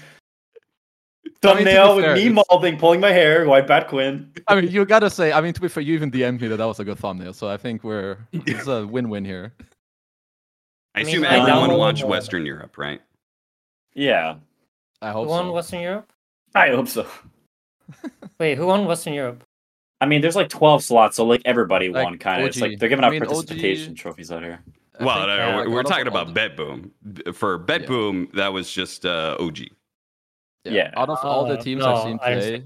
I 1.49 1.55
mean, 1.55 1.65
Thumbnail 1.65 1.95
with 1.95 2.05
fair, 2.05 2.15
me 2.15 2.27
it's- 2.27 2.45
malding, 2.49 2.77
pulling 2.79 2.99
my 2.99 3.11
hair, 3.11 3.45
white 3.45 3.67
bat 3.67 3.87
Quinn. 3.87 4.31
I 4.47 4.55
mean, 4.59 4.71
you 4.71 4.85
gotta 4.85 5.09
say. 5.09 5.31
I 5.31 5.41
mean, 5.41 5.53
to 5.53 5.61
be 5.61 5.67
fair, 5.67 5.83
you 5.83 5.93
even 5.93 6.11
DM'd 6.11 6.41
me 6.41 6.47
that 6.49 6.57
that 6.57 6.65
was 6.65 6.79
a 6.79 6.83
good 6.85 6.99
thumbnail, 6.99 7.33
so 7.33 7.47
I 7.49 7.57
think 7.57 7.83
we're 7.83 8.17
it's 8.31 8.67
a 8.67 8.85
win-win 8.85 9.25
here. 9.25 9.53
I 10.93 11.01
I 11.01 11.03
mean, 11.03 11.07
assume 11.15 11.23
I 11.25 11.37
everyone 11.37 11.69
downloaded 11.69 11.77
watched 11.77 12.03
Western 12.05 12.45
Europe, 12.45 12.77
right? 12.77 13.01
Yeah, 13.93 14.35
I 15.01 15.11
hope. 15.11 15.27
Who 15.27 15.33
hope 15.33 15.45
won. 15.45 15.53
Western 15.53 15.81
Europe? 15.81 16.11
I 16.53 16.69
hope 16.69 16.87
so. 16.87 17.05
Wait, 18.39 18.57
who 18.57 18.67
won 18.67 18.85
Western 18.85 19.13
Europe? 19.13 19.43
I 20.01 20.05
mean, 20.05 20.21
there's 20.21 20.35
like 20.35 20.49
12 20.49 20.83
slots, 20.83 21.15
so 21.17 21.25
like 21.25 21.41
everybody 21.45 21.89
Like 21.89 22.03
won, 22.05 22.17
kind 22.17 22.41
of. 22.41 22.47
It's 22.47 22.59
like 22.59 22.79
they're 22.79 22.89
giving 22.89 23.03
I 23.03 23.07
out 23.07 23.11
mean, 23.11 23.21
participation 23.21 23.91
OG 23.91 23.97
trophies 23.97 24.31
out 24.31 24.43
here. 24.43 24.59
I 24.99 25.03
well, 25.03 25.15
think- 25.15 25.27
no, 25.27 25.35
yeah, 25.35 25.55
we're, 25.55 25.69
we're 25.69 25.83
talking 25.83 26.07
about 26.07 26.27
the- 26.27 26.33
Bet 26.33 26.55
Boom. 26.55 26.91
For 27.33 27.57
Bet 27.57 27.81
Yeah. 27.81 27.87
Boom, 27.87 28.29
that 28.33 28.51
was 28.53 28.71
just 28.71 29.05
uh, 29.05 29.35
OG. 29.39 29.59
Yeah. 30.73 30.91
Out 30.95 31.09
of 31.09 31.23
all 31.23 31.45
the 31.45 31.57
Uh, 31.59 31.63
teams 31.63 31.79
no, 31.81 31.91
I've 31.91 32.03
seen 32.03 32.19
I 32.21 32.33
play, 32.33 32.63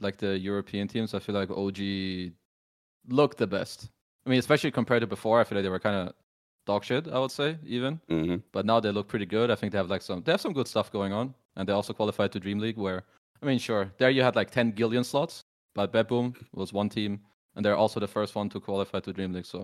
like 0.00 0.16
the 0.16 0.38
European 0.38 0.88
teams, 0.88 1.14
I 1.14 1.18
feel 1.18 1.34
like 1.34 1.50
OG 1.50 2.32
looked 3.08 3.38
the 3.38 3.46
best. 3.46 3.90
I 4.26 4.30
mean, 4.30 4.38
especially 4.38 4.70
compared 4.70 5.00
to 5.00 5.06
before, 5.06 5.40
I 5.40 5.44
feel 5.44 5.56
like 5.58 5.64
they 5.64 5.68
were 5.68 5.80
kind 5.80 6.08
of 6.08 6.14
dog 6.66 6.84
shit. 6.84 7.08
I 7.08 7.18
would 7.18 7.30
say 7.32 7.58
even, 7.64 8.00
hmm 8.08 8.36
but 8.52 8.64
now 8.66 8.80
they 8.80 8.90
look 8.92 9.08
pretty 9.08 9.26
good. 9.26 9.50
I 9.50 9.54
think 9.54 9.72
they 9.72 9.78
have 9.78 9.90
like 9.90 10.02
some 10.02 10.22
they 10.22 10.32
have 10.32 10.40
some 10.40 10.52
good 10.52 10.68
stuff 10.68 10.92
going 10.92 11.12
on, 11.12 11.34
and 11.56 11.68
they 11.68 11.72
also 11.72 11.92
qualified 11.92 12.32
to 12.32 12.40
Dream 12.40 12.58
League. 12.58 12.76
Where 12.76 13.04
I 13.42 13.46
mean, 13.46 13.58
sure, 13.58 13.92
there 13.98 14.10
you 14.10 14.22
had 14.22 14.36
like 14.36 14.50
10 14.50 14.72
Gillion 14.72 15.04
slots, 15.04 15.42
but 15.74 15.92
BetBoom 15.92 16.36
was 16.54 16.72
one 16.72 16.88
team, 16.88 17.20
and 17.56 17.64
they're 17.64 17.76
also 17.76 17.98
the 18.00 18.08
first 18.08 18.34
one 18.34 18.48
to 18.50 18.60
qualify 18.60 19.00
to 19.00 19.12
Dream 19.12 19.32
League. 19.32 19.46
So 19.46 19.58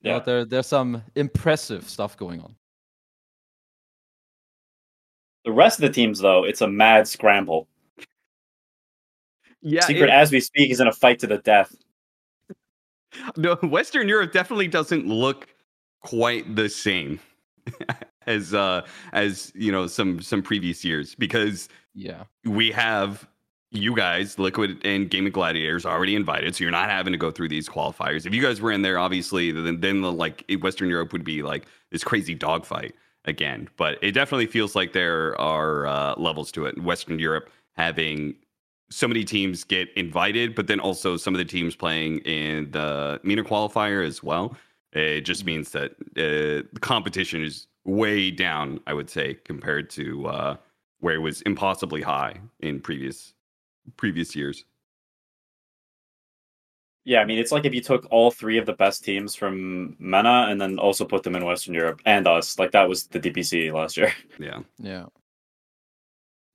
you 0.00 0.10
know, 0.10 0.16
Yeah. 0.16 0.20
there 0.20 0.44
there's 0.44 0.66
some 0.66 1.02
impressive 1.14 1.88
stuff 1.88 2.16
going 2.16 2.40
on. 2.40 2.56
The 5.44 5.52
rest 5.52 5.78
of 5.78 5.82
the 5.82 5.90
teams, 5.90 6.20
though, 6.20 6.44
it's 6.44 6.60
a 6.60 6.68
mad 6.68 7.06
scramble. 7.06 7.68
Yeah, 9.60 9.82
Secret, 9.82 10.10
as 10.10 10.30
we 10.30 10.40
speak, 10.40 10.70
is 10.70 10.80
in 10.80 10.86
a 10.86 10.92
fight 10.92 11.18
to 11.20 11.26
the 11.26 11.38
death. 11.38 11.74
no, 13.36 13.56
Western 13.56 14.08
Europe 14.08 14.32
definitely 14.32 14.68
doesn't 14.68 15.06
look 15.06 15.48
quite 16.02 16.54
the 16.54 16.68
same 16.68 17.18
as 18.26 18.52
uh 18.52 18.82
as 19.14 19.50
you 19.54 19.72
know 19.72 19.86
some 19.86 20.20
some 20.20 20.42
previous 20.42 20.84
years 20.84 21.14
because 21.14 21.68
Yeah, 21.94 22.24
we 22.44 22.70
have 22.72 23.26
you 23.70 23.96
guys, 23.96 24.38
Liquid 24.38 24.80
and 24.84 25.10
Gaming 25.10 25.32
Gladiators, 25.32 25.84
already 25.84 26.14
invited, 26.14 26.54
so 26.54 26.62
you're 26.62 26.70
not 26.70 26.88
having 26.88 27.12
to 27.12 27.18
go 27.18 27.30
through 27.30 27.48
these 27.48 27.68
qualifiers. 27.68 28.24
If 28.24 28.32
you 28.32 28.40
guys 28.40 28.60
were 28.60 28.70
in 28.70 28.82
there, 28.82 28.98
obviously, 28.98 29.50
then 29.50 29.80
then 29.80 30.00
the, 30.00 30.12
like 30.12 30.44
Western 30.60 30.88
Europe 30.88 31.12
would 31.12 31.24
be 31.24 31.42
like 31.42 31.66
this 31.90 32.04
crazy 32.04 32.34
dogfight 32.34 32.94
again. 33.24 33.68
But 33.76 33.98
it 34.02 34.12
definitely 34.12 34.46
feels 34.46 34.74
like 34.74 34.92
there 34.92 35.38
are 35.40 35.86
uh, 35.86 36.14
levels 36.16 36.52
to 36.52 36.66
it. 36.66 36.82
Western 36.82 37.18
Europe 37.18 37.50
having 37.76 38.34
so 38.90 39.08
many 39.08 39.24
teams 39.24 39.64
get 39.64 39.88
invited, 39.96 40.54
but 40.54 40.66
then 40.66 40.78
also 40.80 41.16
some 41.16 41.34
of 41.34 41.38
the 41.38 41.44
teams 41.44 41.74
playing 41.74 42.18
in 42.18 42.70
the 42.70 43.20
MENA 43.22 43.44
qualifier 43.44 44.06
as 44.06 44.22
well. 44.22 44.56
It 44.92 45.22
just 45.22 45.44
means 45.44 45.70
that 45.72 45.92
uh, 46.16 46.68
the 46.72 46.80
competition 46.80 47.42
is 47.42 47.66
way 47.84 48.30
down, 48.30 48.80
I 48.86 48.94
would 48.94 49.10
say, 49.10 49.34
compared 49.44 49.90
to 49.90 50.26
uh, 50.26 50.56
where 51.00 51.14
it 51.14 51.18
was 51.18 51.42
impossibly 51.42 52.02
high 52.02 52.40
in 52.60 52.80
previous 52.80 53.34
previous 53.96 54.34
years. 54.34 54.64
Yeah, 57.04 57.20
I 57.20 57.26
mean, 57.26 57.38
it's 57.38 57.52
like 57.52 57.66
if 57.66 57.74
you 57.74 57.82
took 57.82 58.06
all 58.10 58.30
three 58.30 58.56
of 58.56 58.64
the 58.64 58.72
best 58.72 59.04
teams 59.04 59.34
from 59.34 59.94
MENA 59.98 60.46
and 60.48 60.58
then 60.58 60.78
also 60.78 61.04
put 61.04 61.22
them 61.22 61.36
in 61.36 61.44
Western 61.44 61.74
Europe 61.74 62.00
and 62.06 62.26
us. 62.26 62.58
Like 62.58 62.72
that 62.72 62.88
was 62.88 63.06
the 63.08 63.20
DPC 63.20 63.72
last 63.72 63.96
year. 63.96 64.12
Yeah. 64.38 64.60
Yeah. 64.78 65.06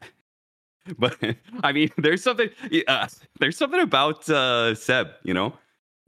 But 0.97 1.17
I 1.63 1.71
mean, 1.71 1.91
there's 1.97 2.23
something. 2.23 2.49
Uh, 2.87 3.07
there's 3.39 3.57
something 3.57 3.79
about 3.79 4.27
uh, 4.27 4.73
Seb. 4.73 5.09
You 5.23 5.35
know, 5.35 5.53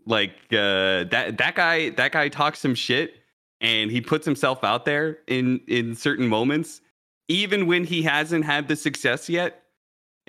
like 0.07 0.31
uh, 0.51 1.05
that 1.11 1.37
that 1.37 1.53
guy. 1.55 1.91
That 1.91 2.11
guy 2.11 2.29
talks 2.29 2.57
some 2.59 2.73
shit, 2.73 3.15
and 3.59 3.91
he 3.91 4.01
puts 4.01 4.25
himself 4.25 4.63
out 4.63 4.85
there 4.85 5.19
in 5.27 5.61
in 5.67 5.93
certain 5.93 6.27
moments, 6.27 6.81
even 7.27 7.67
when 7.67 7.83
he 7.83 8.01
hasn't 8.01 8.43
had 8.43 8.67
the 8.67 8.75
success 8.75 9.29
yet. 9.29 9.60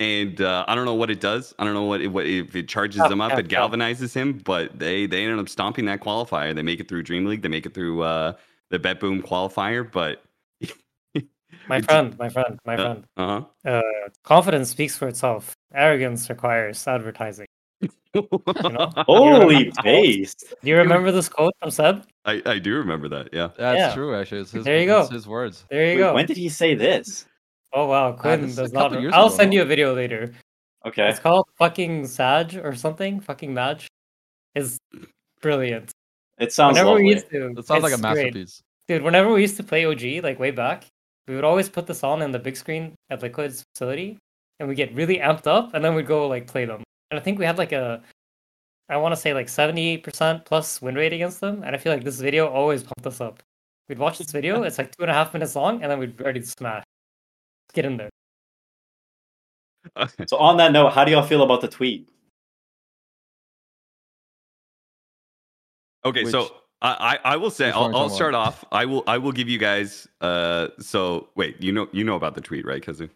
And 0.02 0.40
uh, 0.40 0.64
I 0.66 0.74
don't 0.74 0.84
know 0.84 0.94
what 0.94 1.10
it 1.10 1.20
does. 1.20 1.54
I 1.60 1.64
don't 1.64 1.74
know 1.74 1.84
what, 1.84 2.00
it, 2.00 2.08
what 2.08 2.26
if 2.26 2.56
it 2.56 2.66
charges 2.68 3.02
Yeah, 3.02 3.10
him 3.10 3.20
up, 3.20 3.30
yeah, 3.32 3.38
it 3.38 3.52
yeah. 3.52 3.58
galvanizes 3.60 4.12
him. 4.12 4.38
But 4.44 4.76
they 4.78 5.06
they 5.06 5.22
ended 5.22 5.38
up 5.38 5.48
stomping 5.48 5.84
that 5.84 6.00
qualifier. 6.00 6.54
They 6.54 6.62
make 6.62 6.80
it 6.80 6.88
through 6.88 7.04
Dream 7.04 7.24
League. 7.24 7.42
They 7.42 7.48
make 7.48 7.66
it 7.66 7.72
through 7.74 8.02
uh, 8.02 8.32
the 8.70 8.80
Bet 8.80 8.98
Boom 8.98 9.22
qualifier. 9.22 9.88
But 9.90 10.22
My 11.68 11.80
friend, 11.82 12.18
my 12.18 12.28
friend, 12.28 12.58
my 12.66 12.76
friend. 12.76 13.04
uh 13.16 13.44
huh. 13.64 13.70
Uh, 13.70 14.08
confidence 14.24 14.70
speaks 14.70 14.96
for 14.96 15.06
itself. 15.06 15.54
Arrogance 15.72 16.28
requires 16.28 16.84
advertising. 16.88 17.46
know? 18.14 18.90
Holy 19.06 19.70
based. 19.84 20.52
Do 20.62 20.68
you 20.68 20.76
remember 20.76 21.12
this 21.12 21.28
quote 21.28 21.54
from 21.60 21.70
Seb? 21.70 22.04
I, 22.24 22.42
I 22.44 22.58
do 22.58 22.74
remember 22.74 23.08
that. 23.10 23.28
Yeah. 23.32 23.50
That's 23.56 23.78
Yeah. 23.78 23.94
true. 23.94 24.14
Actually, 24.16 24.40
it's 24.42 24.50
his, 24.50 24.64
There 24.64 24.80
you 24.80 24.92
it's 24.92 25.08
go. 25.08 25.14
his 25.14 25.28
words. 25.28 25.64
There 25.70 25.86
you 25.86 25.96
Wait, 25.96 25.98
go. 25.98 26.14
When 26.14 26.26
did 26.26 26.36
he 26.36 26.48
say 26.48 26.74
this? 26.74 27.26
Oh 27.72 27.86
wow, 27.86 28.12
Quinn 28.12 28.42
this 28.42 28.52
is 28.52 28.58
a 28.58 28.62
does 28.62 28.72
not. 28.72 28.90
couple 28.92 29.14
I'll 29.14 29.26
ago, 29.26 29.36
send 29.36 29.54
you 29.54 29.62
a 29.62 29.64
video 29.64 29.94
later. 29.94 30.32
Okay. 30.84 31.08
It's 31.08 31.18
called 31.20 31.46
fucking 31.58 32.06
Sag 32.06 32.56
or 32.56 32.74
something. 32.74 33.20
Fucking 33.20 33.54
Madge 33.54 33.88
is 34.54 34.78
brilliant. 35.40 35.90
It 36.38 36.52
sounds 36.52 36.74
whenever 36.74 36.90
lovely. 36.90 37.04
we 37.04 37.10
used 37.14 37.30
to, 37.30 37.54
It 37.56 37.66
sounds 37.66 37.82
like 37.82 37.92
a 37.92 37.94
it's 37.94 38.02
great. 38.02 38.34
masterpiece. 38.34 38.60
dude. 38.88 39.02
Whenever 39.02 39.32
we 39.32 39.40
used 39.42 39.56
to 39.58 39.62
play 39.62 39.84
OG, 39.84 40.22
like 40.24 40.38
way 40.38 40.50
back, 40.50 40.84
we 41.28 41.34
would 41.34 41.44
always 41.44 41.68
put 41.68 41.86
this 41.86 42.02
on 42.02 42.20
in 42.22 42.30
the 42.32 42.38
big 42.38 42.56
screen 42.56 42.94
at 43.10 43.22
Liquid's 43.22 43.64
facility, 43.74 44.18
and 44.58 44.68
we 44.68 44.74
get 44.74 44.92
really 44.94 45.18
amped 45.18 45.46
up, 45.46 45.72
and 45.74 45.84
then 45.84 45.94
we'd 45.94 46.06
go 46.06 46.26
like 46.26 46.46
play 46.48 46.64
them. 46.64 46.82
And 47.10 47.18
I 47.20 47.22
think 47.22 47.38
we 47.38 47.44
had 47.44 47.58
like 47.58 47.72
a, 47.72 48.02
I 48.88 48.96
want 48.96 49.12
to 49.14 49.20
say 49.20 49.32
like 49.34 49.48
seventy 49.48 49.98
percent 49.98 50.44
plus 50.44 50.82
win 50.82 50.96
rate 50.96 51.12
against 51.12 51.40
them, 51.40 51.62
and 51.62 51.74
I 51.76 51.78
feel 51.78 51.92
like 51.92 52.02
this 52.04 52.18
video 52.20 52.48
always 52.48 52.82
pumped 52.82 53.06
us 53.06 53.20
up. 53.20 53.40
We'd 53.88 53.98
watch 54.00 54.18
this 54.18 54.32
video; 54.32 54.64
it's 54.64 54.78
like 54.78 54.90
two 54.96 55.02
and 55.04 55.10
a 55.10 55.14
half 55.14 55.32
minutes 55.32 55.54
long, 55.54 55.80
and 55.82 55.90
then 55.90 55.98
we'd 56.00 56.16
be 56.16 56.24
ready 56.24 56.40
to 56.40 56.46
smash. 56.46 56.82
Let's 57.72 57.84
get 57.84 57.84
in 57.86 57.96
there. 57.96 58.10
So 60.26 60.36
on 60.36 60.58
that 60.58 60.72
note, 60.72 60.90
how 60.92 61.04
do 61.04 61.10
y'all 61.10 61.22
feel 61.22 61.42
about 61.42 61.60
the 61.60 61.68
tweet? 61.68 62.08
Okay, 66.04 66.24
Which- 66.24 66.32
so 66.32 66.54
I, 66.82 67.18
I 67.24 67.32
I 67.32 67.36
will 67.36 67.50
say 67.50 67.70
I'll, 67.70 67.94
I'll 67.96 68.08
start 68.10 68.34
off. 68.34 68.64
I 68.72 68.84
will 68.84 69.04
I 69.06 69.18
will 69.18 69.32
give 69.32 69.48
you 69.48 69.58
guys. 69.58 70.06
Uh, 70.20 70.68
so 70.78 71.28
wait, 71.36 71.60
you 71.62 71.72
know 71.72 71.88
you 71.92 72.04
know 72.04 72.16
about 72.16 72.34
the 72.34 72.40
tweet, 72.40 72.66
right, 72.66 72.82
Khezu? 72.82 73.08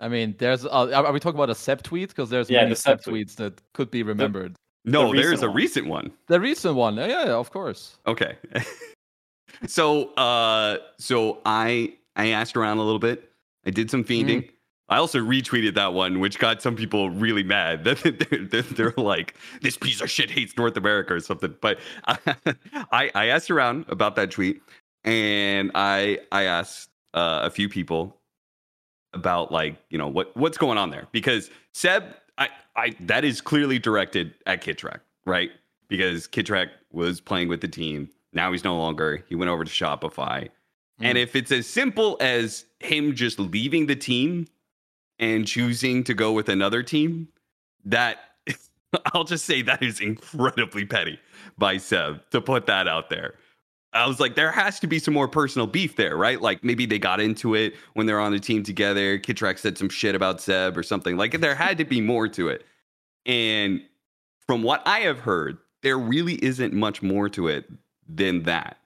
I 0.00 0.08
mean, 0.08 0.34
there's. 0.38 0.64
Uh, 0.66 0.90
are 0.92 1.12
we 1.12 1.20
talking 1.20 1.36
about 1.38 1.50
a 1.50 1.54
sep 1.54 1.82
tweet? 1.82 2.08
Because 2.08 2.28
there's 2.28 2.50
Yeah, 2.50 2.60
many 2.60 2.70
the 2.70 2.76
Seb 2.76 3.02
Seb 3.02 3.14
tweets 3.14 3.36
that 3.36 3.60
could 3.74 3.90
be 3.90 4.02
remembered. 4.02 4.56
No, 4.84 5.12
recent 5.12 5.22
there's 5.22 5.42
a 5.42 5.46
one. 5.46 5.56
recent 5.56 5.86
one. 5.86 6.12
The 6.26 6.40
recent 6.40 6.74
one, 6.74 6.96
yeah, 6.96 7.06
yeah, 7.06 7.32
of 7.34 7.50
course. 7.52 7.96
Okay. 8.06 8.36
so 9.66 10.08
uh 10.14 10.78
so 10.98 11.40
I 11.46 11.94
I 12.16 12.28
asked 12.28 12.56
around 12.56 12.78
a 12.78 12.82
little 12.82 12.98
bit. 12.98 13.30
I 13.66 13.70
did 13.70 13.90
some 13.90 14.04
fiending. 14.04 14.44
Mm. 14.44 14.50
I 14.90 14.98
also 14.98 15.18
retweeted 15.18 15.74
that 15.76 15.94
one, 15.94 16.20
which 16.20 16.38
got 16.38 16.60
some 16.60 16.76
people 16.76 17.08
really 17.08 17.42
mad. 17.42 17.84
they're, 17.84 17.94
they're, 17.94 18.62
they're 18.62 18.94
like, 18.96 19.34
"This 19.62 19.76
piece 19.76 20.00
of 20.00 20.10
shit 20.10 20.30
hates 20.30 20.56
North 20.56 20.76
America" 20.76 21.14
or 21.14 21.20
something. 21.20 21.54
But 21.60 21.78
I 22.06 23.10
I 23.14 23.26
asked 23.26 23.50
around 23.50 23.86
about 23.88 24.16
that 24.16 24.30
tweet, 24.30 24.60
and 25.04 25.70
I 25.74 26.18
I 26.32 26.44
asked 26.44 26.90
uh, 27.14 27.40
a 27.44 27.50
few 27.50 27.68
people 27.68 28.20
about 29.14 29.52
like 29.52 29.76
you 29.90 29.96
know 29.96 30.08
what 30.08 30.36
what's 30.36 30.58
going 30.58 30.76
on 30.76 30.90
there 30.90 31.06
because 31.12 31.50
Seb 31.72 32.04
I 32.36 32.48
I 32.76 32.94
that 33.00 33.24
is 33.24 33.40
clearly 33.40 33.78
directed 33.78 34.34
at 34.46 34.62
Kitrak 34.62 35.00
right 35.24 35.50
because 35.88 36.26
Kitrak 36.26 36.70
was 36.92 37.20
playing 37.20 37.48
with 37.48 37.60
the 37.60 37.68
team 37.68 38.10
now 38.32 38.50
he's 38.52 38.64
no 38.64 38.76
longer 38.76 39.24
he 39.28 39.34
went 39.36 39.50
over 39.50 39.64
to 39.64 39.70
Shopify 39.70 40.48
and 41.00 41.16
Mm. 41.18 41.22
if 41.22 41.34
it's 41.36 41.52
as 41.52 41.66
simple 41.66 42.16
as 42.20 42.64
him 42.80 43.14
just 43.14 43.38
leaving 43.38 43.86
the 43.86 43.96
team 43.96 44.46
and 45.18 45.46
choosing 45.46 46.04
to 46.04 46.14
go 46.14 46.32
with 46.32 46.48
another 46.48 46.82
team 46.82 47.28
that 47.84 48.18
I'll 49.12 49.24
just 49.24 49.44
say 49.44 49.62
that 49.62 49.82
is 49.82 50.00
incredibly 50.00 50.84
petty 50.84 51.18
by 51.58 51.78
Seb 51.78 52.20
to 52.30 52.40
put 52.40 52.66
that 52.66 52.86
out 52.88 53.10
there. 53.10 53.34
I 53.92 54.06
was 54.06 54.18
like, 54.18 54.34
there 54.34 54.50
has 54.50 54.80
to 54.80 54.86
be 54.88 54.98
some 54.98 55.14
more 55.14 55.28
personal 55.28 55.66
beef 55.68 55.94
there, 55.96 56.16
right? 56.16 56.40
Like 56.40 56.64
maybe 56.64 56.84
they 56.84 56.98
got 56.98 57.20
into 57.20 57.54
it 57.54 57.74
when 57.94 58.06
they're 58.06 58.20
on 58.20 58.32
the 58.32 58.40
team 58.40 58.62
together. 58.64 59.18
Kitrak 59.18 59.58
said 59.58 59.78
some 59.78 59.88
shit 59.88 60.14
about 60.16 60.40
Seb 60.40 60.76
or 60.76 60.82
something. 60.82 61.16
Like 61.16 61.40
there 61.40 61.54
had 61.54 61.78
to 61.78 61.84
be 61.84 62.00
more 62.00 62.26
to 62.28 62.48
it. 62.48 62.64
And 63.24 63.82
from 64.46 64.62
what 64.64 64.82
I 64.86 65.00
have 65.00 65.20
heard, 65.20 65.58
there 65.82 65.98
really 65.98 66.34
isn't 66.44 66.72
much 66.72 67.02
more 67.02 67.28
to 67.30 67.46
it 67.48 67.70
than 68.08 68.42
that. 68.44 68.78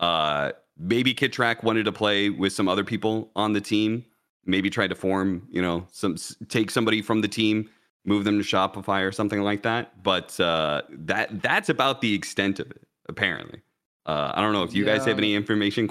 Uh, 0.00 0.52
maybe 0.78 1.14
Kitrak 1.14 1.62
wanted 1.62 1.84
to 1.84 1.92
play 1.92 2.30
with 2.30 2.52
some 2.52 2.68
other 2.68 2.84
people 2.84 3.30
on 3.36 3.52
the 3.52 3.60
team. 3.60 4.04
Maybe 4.44 4.70
tried 4.70 4.90
to 4.90 4.94
form, 4.94 5.48
you 5.50 5.60
know, 5.60 5.86
some 5.90 6.16
take 6.48 6.70
somebody 6.70 7.02
from 7.02 7.20
the 7.20 7.28
team, 7.28 7.68
move 8.04 8.24
them 8.24 8.40
to 8.40 8.44
Shopify 8.44 9.06
or 9.06 9.10
something 9.10 9.40
like 9.40 9.62
that. 9.64 10.02
But 10.02 10.38
uh, 10.38 10.82
that 10.90 11.42
that's 11.42 11.68
about 11.68 12.00
the 12.00 12.14
extent 12.14 12.60
of 12.60 12.70
it, 12.70 12.86
apparently. 13.08 13.60
Uh, 14.06 14.30
I 14.34 14.40
don't 14.40 14.52
know 14.52 14.62
if 14.62 14.72
you 14.72 14.84
guys 14.84 15.04
have 15.04 15.18
any 15.18 15.34
information 15.34 15.90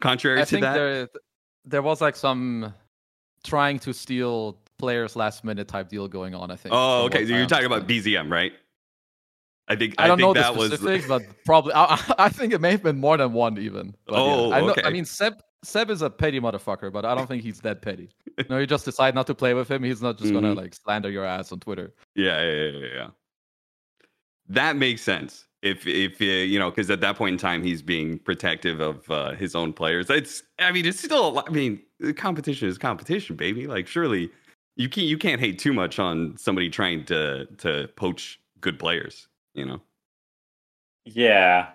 contrary 0.00 0.38
I 0.38 0.44
to 0.44 0.46
think 0.46 0.62
that. 0.62 0.74
there 0.74 1.08
there 1.66 1.82
was 1.82 2.00
like 2.00 2.16
some 2.16 2.72
trying 3.44 3.78
to 3.80 3.92
steal 3.92 4.58
players 4.78 5.16
last 5.16 5.44
minute 5.44 5.68
type 5.68 5.88
deal 5.88 6.08
going 6.08 6.34
on. 6.34 6.50
I 6.50 6.56
think. 6.56 6.74
Oh, 6.74 7.04
okay. 7.04 7.26
So 7.26 7.34
you're 7.34 7.46
talking 7.46 7.66
about. 7.66 7.86
BZM, 7.86 8.30
right? 8.30 8.52
I 9.70 9.76
think 9.76 9.94
I 9.98 10.08
don't 10.08 10.18
think 10.18 10.26
know 10.26 10.34
the 10.34 10.40
that 10.40 10.56
was 10.56 10.72
specifics, 10.72 11.06
but 11.06 11.22
probably 11.44 11.72
I, 11.74 11.98
I 12.18 12.28
think 12.28 12.52
it 12.52 12.60
may 12.60 12.72
have 12.72 12.82
been 12.82 12.98
more 12.98 13.16
than 13.16 13.32
one 13.32 13.56
even. 13.56 13.94
But 14.06 14.16
yeah. 14.16 14.20
Oh, 14.20 14.52
I 14.52 14.60
know, 14.60 14.70
okay. 14.70 14.82
I 14.84 14.90
mean, 14.90 15.04
Seb 15.04 15.40
Seb 15.62 15.90
is 15.90 16.02
a 16.02 16.10
petty 16.10 16.40
motherfucker, 16.40 16.92
but 16.92 17.04
I 17.04 17.14
don't 17.14 17.28
think 17.28 17.42
he's 17.42 17.60
that 17.60 17.80
petty. 17.80 18.10
no, 18.50 18.58
you 18.58 18.66
just 18.66 18.84
decide 18.84 19.14
not 19.14 19.26
to 19.28 19.34
play 19.34 19.54
with 19.54 19.70
him. 19.70 19.82
He's 19.84 20.02
not 20.02 20.18
just 20.18 20.32
gonna 20.32 20.54
Mhm. 20.54 20.56
like 20.56 20.74
slander 20.74 21.08
your 21.10 21.24
ass 21.24 21.52
on 21.52 21.60
Twitter. 21.60 21.94
Yeah, 22.16 22.42
yeah, 22.42 22.52
yeah, 22.52 22.78
yeah, 22.78 22.94
yeah. 22.94 23.08
That 24.48 24.76
makes 24.76 25.02
sense. 25.02 25.46
If 25.62 25.86
if 25.86 26.20
uh, 26.20 26.24
you 26.24 26.58
know, 26.58 26.70
because 26.70 26.90
at 26.90 27.00
that 27.02 27.16
point 27.16 27.34
in 27.34 27.38
time, 27.38 27.62
he's 27.62 27.82
being 27.82 28.18
protective 28.18 28.80
of 28.80 29.08
uh, 29.10 29.32
his 29.34 29.54
own 29.54 29.72
players. 29.72 30.10
It's, 30.10 30.42
I 30.58 30.72
mean, 30.72 30.86
it's 30.86 30.98
still. 30.98 31.44
I 31.46 31.50
mean, 31.50 31.80
competition 32.16 32.66
is 32.66 32.76
competition, 32.78 33.36
baby. 33.36 33.66
Like, 33.66 33.86
surely 33.86 34.30
you 34.76 34.88
can't 34.88 35.06
you 35.06 35.18
can't 35.18 35.40
hate 35.40 35.58
too 35.60 35.72
much 35.72 35.98
on 35.98 36.36
somebody 36.36 36.70
trying 36.70 37.04
to 37.04 37.46
to 37.58 37.88
poach 37.94 38.40
good 38.60 38.78
players. 38.78 39.28
You 39.54 39.66
know. 39.66 39.80
Yeah. 41.04 41.70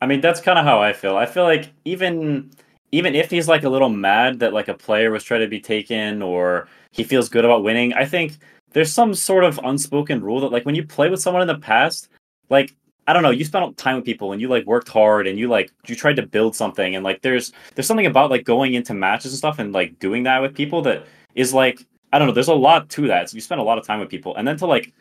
I 0.00 0.06
mean, 0.06 0.20
that's 0.20 0.40
kind 0.40 0.58
of 0.58 0.64
how 0.64 0.80
I 0.80 0.92
feel. 0.92 1.16
I 1.16 1.26
feel 1.26 1.44
like 1.44 1.72
even 1.84 2.50
even 2.92 3.14
if 3.14 3.30
he's 3.30 3.48
like 3.48 3.64
a 3.64 3.68
little 3.68 3.90
mad 3.90 4.38
that 4.40 4.52
like 4.52 4.68
a 4.68 4.74
player 4.74 5.10
was 5.10 5.22
trying 5.24 5.40
to 5.40 5.48
be 5.48 5.60
taken 5.60 6.22
or 6.22 6.68
he 6.90 7.04
feels 7.04 7.28
good 7.28 7.44
about 7.44 7.62
winning, 7.62 7.92
I 7.92 8.04
think 8.04 8.38
there's 8.72 8.92
some 8.92 9.14
sort 9.14 9.44
of 9.44 9.60
unspoken 9.64 10.22
rule 10.22 10.40
that 10.40 10.52
like 10.52 10.64
when 10.64 10.74
you 10.74 10.86
play 10.86 11.08
with 11.10 11.20
someone 11.20 11.42
in 11.42 11.48
the 11.48 11.58
past, 11.58 12.08
like 12.48 12.74
I 13.06 13.12
don't 13.12 13.22
know, 13.22 13.30
you 13.30 13.44
spent 13.44 13.76
time 13.76 13.96
with 13.96 14.04
people 14.04 14.32
and 14.32 14.40
you 14.40 14.48
like 14.48 14.66
worked 14.66 14.88
hard 14.88 15.26
and 15.26 15.38
you 15.38 15.48
like 15.48 15.72
you 15.86 15.96
tried 15.96 16.16
to 16.16 16.26
build 16.26 16.54
something 16.54 16.94
and 16.94 17.04
like 17.04 17.22
there's 17.22 17.52
there's 17.74 17.86
something 17.86 18.06
about 18.06 18.30
like 18.30 18.44
going 18.44 18.74
into 18.74 18.94
matches 18.94 19.32
and 19.32 19.38
stuff 19.38 19.58
and 19.58 19.72
like 19.72 19.98
doing 19.98 20.22
that 20.24 20.40
with 20.40 20.54
people 20.54 20.82
that 20.82 21.06
is 21.34 21.52
like 21.52 21.86
I 22.12 22.18
don't 22.18 22.28
know, 22.28 22.34
there's 22.34 22.48
a 22.48 22.54
lot 22.54 22.88
to 22.90 23.06
that. 23.08 23.28
So 23.28 23.34
you 23.34 23.40
spend 23.42 23.60
a 23.60 23.64
lot 23.64 23.78
of 23.78 23.86
time 23.86 24.00
with 24.00 24.08
people 24.08 24.36
and 24.36 24.46
then 24.46 24.56
to 24.58 24.66
like 24.66 24.92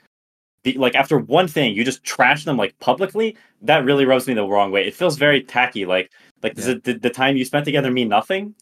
be, 0.64 0.74
like 0.74 0.96
after 0.96 1.18
one 1.18 1.48
thing 1.48 1.76
you 1.76 1.84
just 1.84 2.04
trash 2.04 2.44
them 2.46 2.58
like 2.58 2.78
publicly 2.80 3.36
that 3.62 3.86
really 3.86 4.06
rubs 4.06 4.28
me 4.28 4.34
the 4.34 4.46
wrong 4.46 4.72
way 4.72 4.86
it 4.86 4.94
feels 4.94 5.18
very 5.18 5.42
tacky 5.44 5.86
like 5.86 6.12
like 6.44 6.56
does 6.56 6.68
Yeah. 6.68 6.74
it, 6.74 6.84
did 6.84 7.02
the 7.02 7.10
time 7.10 7.38
you 7.38 7.46
spent 7.46 7.66
together 7.66 7.92
mean 7.92 8.10
nothing 8.10 8.56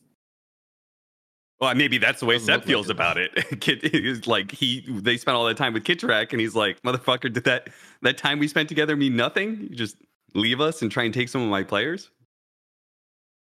Well, 1.59 1.73
maybe 1.73 1.97
that's 1.97 2.19
the 2.19 2.25
way 2.25 2.35
Doesn't 2.35 2.47
Seth 2.47 2.55
look 2.55 2.61
like 2.63 2.67
feels 2.67 2.89
it. 2.89 2.91
about 2.91 3.17
it. 3.17 3.59
Kid 3.61 4.27
like 4.27 4.51
he 4.51 4.83
they 4.89 5.15
spent 5.17 5.37
all 5.37 5.45
that 5.45 5.55
time 5.55 5.73
with 5.73 5.85
Kitrak, 5.85 6.31
and 6.33 6.41
he's 6.41 6.53
like, 6.53 6.81
motherfucker, 6.81 7.31
did 7.31 7.45
that 7.45 7.69
that 8.01 8.17
time 8.17 8.39
we 8.39 8.47
spent 8.49 8.67
together 8.67 8.95
mean 8.97 9.15
nothing? 9.15 9.61
You 9.69 9.75
just 9.75 9.95
leave 10.33 10.59
us 10.59 10.81
and 10.81 10.91
try 10.91 11.05
and 11.05 11.13
take 11.13 11.29
some 11.29 11.41
of 11.41 11.49
my 11.49 11.63
players? 11.63 12.11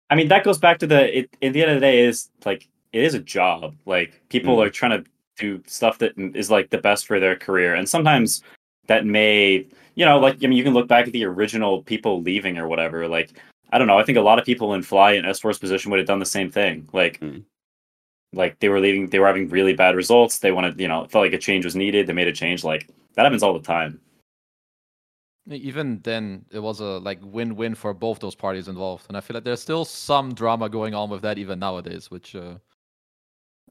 i 0.08 0.14
mean 0.14 0.28
that 0.28 0.44
goes 0.44 0.56
back 0.58 0.78
to 0.78 0.86
the 0.86 1.18
it 1.18 1.30
at 1.42 1.52
the 1.52 1.62
end 1.62 1.70
of 1.72 1.76
the 1.76 1.80
day 1.80 1.98
is 2.04 2.30
like 2.44 2.68
it 2.92 3.02
is 3.02 3.14
a 3.14 3.18
job 3.18 3.74
like 3.86 4.22
people 4.28 4.56
Mhm. 4.56 4.66
are 4.66 4.70
trying 4.70 5.02
to 5.02 5.10
do 5.36 5.62
stuff 5.66 5.98
that 5.98 6.12
is 6.34 6.50
like 6.50 6.70
the 6.70 6.78
best 6.78 7.06
for 7.06 7.20
their 7.20 7.36
career. 7.36 7.74
And 7.74 7.88
sometimes 7.88 8.42
that 8.86 9.04
may 9.06 9.66
you 9.96 10.04
know 10.04 10.18
like 10.18 10.36
i 10.44 10.46
mean 10.46 10.52
you 10.58 10.64
can 10.64 10.74
look 10.74 10.88
back 10.88 11.06
at 11.06 11.12
the 11.12 11.24
original 11.24 11.82
people 11.82 12.22
leaving 12.22 12.58
or 12.58 12.68
whatever. 12.68 13.08
Like 13.08 13.32
i 13.70 13.78
don't 13.78 13.86
know. 13.88 13.98
I 13.98 14.04
think 14.04 14.18
a 14.18 14.22
lot 14.22 14.38
of 14.38 14.44
people 14.44 14.74
in 14.74 14.82
fly 14.82 15.12
and 15.12 15.26
s4's 15.26 15.58
position 15.58 15.90
would 15.90 15.98
have 15.98 16.06
done 16.06 16.18
the 16.20 16.26
same 16.26 16.50
thing. 16.50 16.88
Like 16.92 17.20
Mhm. 17.20 17.44
like 18.32 18.58
they 18.60 18.68
were 18.68 18.80
leaving 18.80 19.08
they 19.08 19.18
were 19.18 19.26
having 19.26 19.48
really 19.48 19.72
bad 19.74 19.96
results. 19.96 20.38
They 20.38 20.52
wanted 20.52 20.78
you 20.80 20.88
know 20.88 21.04
it 21.04 21.10
felt 21.10 21.24
like 21.24 21.32
a 21.32 21.38
change 21.38 21.64
was 21.64 21.76
needed. 21.76 22.06
They 22.06 22.12
made 22.12 22.28
a 22.28 22.32
change. 22.32 22.64
Like 22.64 22.88
that 23.14 23.24
happens 23.24 23.42
all 23.42 23.54
the 23.54 23.60
time. 23.66 24.00
Even 25.48 26.00
then 26.02 26.44
it 26.50 26.58
was 26.58 26.80
a 26.80 26.98
like 26.98 27.20
win-win 27.22 27.74
for 27.76 27.94
both 27.94 28.18
those 28.18 28.34
parties 28.34 28.66
involved. 28.68 29.06
And 29.08 29.16
i 29.16 29.20
feel 29.20 29.34
like 29.34 29.44
there's 29.44 29.62
still 29.62 29.84
some 29.84 30.34
drama 30.34 30.68
going 30.68 30.94
on 30.94 31.08
with 31.10 31.22
that 31.22 31.38
even 31.38 31.58
nowadays 31.60 32.10
which 32.10 32.34
uh, 32.34 32.58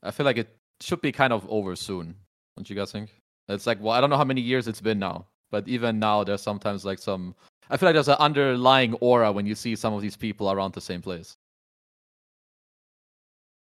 i 0.04 0.12
feel 0.12 0.26
like 0.26 0.38
it 0.38 0.50
should 0.82 1.02
be 1.02 1.12
kind 1.12 1.34
of 1.34 1.46
over 1.50 1.76
soon 1.76 2.16
don't 2.58 2.70
you 2.70 2.76
guys 2.76 2.92
think 2.92 3.22
it's 3.50 3.68
like 3.68 3.80
well 3.82 3.94
i 3.94 4.02
don't 4.02 4.10
know 4.10 4.18
how 4.18 4.24
many 4.24 4.42
years 4.42 4.68
it's 4.68 4.82
been 4.82 5.00
now 5.00 5.26
but 5.52 5.68
even 5.68 6.00
now 6.00 6.24
there's 6.24 6.42
sometimes 6.42 6.86
like 6.86 7.00
some 7.00 7.36
i 7.70 7.78
feel 7.78 7.88
like 7.88 7.94
there's 7.94 8.08
an 8.08 8.18
underlying 8.20 8.94
aura 8.96 9.32
when 9.32 9.46
you 9.46 9.56
see 9.56 9.76
some 9.76 9.94
of 9.94 10.02
these 10.02 10.18
people 10.18 10.52
around 10.52 10.74
the 10.74 10.82
same 10.82 11.02
place 11.02 11.38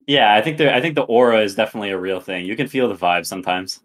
Yeah, 0.07 0.33
I 0.33 0.41
think 0.41 0.57
the 0.57 0.73
I 0.73 0.81
think 0.81 0.95
the 0.95 1.03
aura 1.03 1.41
is 1.41 1.55
definitely 1.55 1.91
a 1.91 1.99
real 1.99 2.19
thing. 2.19 2.45
You 2.45 2.55
can 2.55 2.67
feel 2.67 2.87
the 2.89 2.95
vibe 2.95 3.25
sometimes. 3.25 3.79